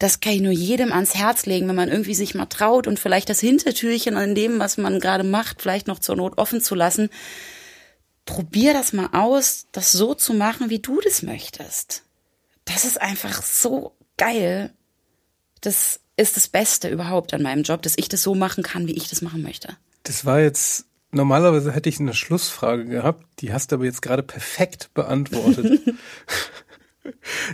das 0.00 0.18
kann 0.18 0.32
ich 0.32 0.40
nur 0.40 0.50
jedem 0.50 0.92
ans 0.92 1.14
Herz 1.14 1.46
legen, 1.46 1.68
wenn 1.68 1.76
man 1.76 1.88
irgendwie 1.88 2.16
sich 2.16 2.34
mal 2.34 2.46
traut 2.46 2.88
und 2.88 2.98
vielleicht 2.98 3.30
das 3.30 3.38
Hintertürchen 3.38 4.16
an 4.16 4.34
dem, 4.34 4.58
was 4.58 4.76
man 4.76 4.98
gerade 4.98 5.22
macht, 5.22 5.62
vielleicht 5.62 5.86
noch 5.86 6.00
zur 6.00 6.16
Not 6.16 6.36
offen 6.38 6.60
zu 6.60 6.74
lassen. 6.74 7.10
Probier 8.24 8.72
das 8.72 8.92
mal 8.92 9.10
aus, 9.12 9.66
das 9.72 9.92
so 9.92 10.14
zu 10.14 10.34
machen, 10.34 10.70
wie 10.70 10.78
du 10.78 11.00
das 11.00 11.22
möchtest. 11.22 12.02
Das 12.64 12.84
ist 12.84 13.00
einfach 13.00 13.42
so 13.42 13.94
geil. 14.16 14.72
Das 15.60 16.00
ist 16.16 16.36
das 16.36 16.48
Beste 16.48 16.88
überhaupt 16.88 17.34
an 17.34 17.42
meinem 17.42 17.62
Job, 17.62 17.82
dass 17.82 17.98
ich 17.98 18.08
das 18.08 18.22
so 18.22 18.34
machen 18.34 18.62
kann, 18.62 18.86
wie 18.86 18.96
ich 18.96 19.08
das 19.08 19.20
machen 19.20 19.42
möchte. 19.42 19.76
Das 20.04 20.24
war 20.24 20.40
jetzt 20.40 20.86
Normalerweise 21.14 21.72
hätte 21.72 21.88
ich 21.88 22.00
eine 22.00 22.12
Schlussfrage 22.12 22.86
gehabt, 22.86 23.24
die 23.38 23.52
hast 23.52 23.70
du 23.70 23.76
aber 23.76 23.84
jetzt 23.84 24.02
gerade 24.02 24.24
perfekt 24.24 24.90
beantwortet. 24.94 25.80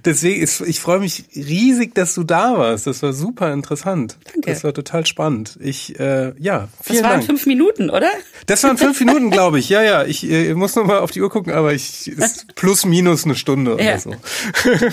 Deswegen, 0.04 0.42
ist, 0.42 0.60
ich 0.60 0.80
freue 0.80 1.00
mich 1.00 1.24
riesig, 1.34 1.94
dass 1.94 2.14
du 2.14 2.22
da 2.24 2.56
warst. 2.56 2.86
Das 2.86 3.02
war 3.02 3.12
super 3.12 3.52
interessant. 3.52 4.16
Danke. 4.32 4.50
Das 4.50 4.62
war 4.64 4.72
total 4.72 5.06
spannend. 5.06 5.58
Ich, 5.60 5.98
äh, 5.98 6.32
ja, 6.38 6.68
vielen 6.82 6.98
Das 7.02 7.02
waren 7.04 7.12
Dank. 7.18 7.24
fünf 7.26 7.46
Minuten, 7.46 7.90
oder? 7.90 8.08
Das 8.46 8.62
waren 8.62 8.78
fünf 8.78 8.98
Minuten, 9.00 9.30
glaube 9.32 9.58
ich. 9.58 9.68
Ja, 9.68 9.82
ja. 9.82 10.04
Ich 10.04 10.28
äh, 10.30 10.54
muss 10.54 10.76
noch 10.76 10.84
mal 10.86 11.00
auf 11.00 11.10
die 11.10 11.20
Uhr 11.20 11.30
gucken, 11.30 11.52
aber 11.52 11.72
ich 11.74 12.08
ist 12.08 12.46
plus 12.54 12.84
minus 12.84 13.24
eine 13.24 13.34
Stunde 13.34 13.74
oder 13.74 13.82
Ja. 13.82 13.98
so. 13.98 14.14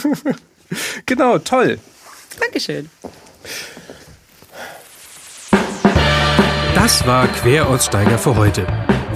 genau, 1.05 1.37
toll. 1.39 1.79
Dankeschön. 2.39 2.89
Das 6.75 7.05
war 7.07 7.27
Queraussteiger 7.27 8.17
für 8.17 8.35
heute. 8.35 8.65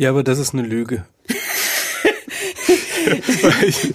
Ja, 0.00 0.08
aber 0.08 0.24
das 0.24 0.38
ist 0.38 0.54
eine 0.54 0.62
Lüge. 0.62 1.04
Ich, 3.66 3.94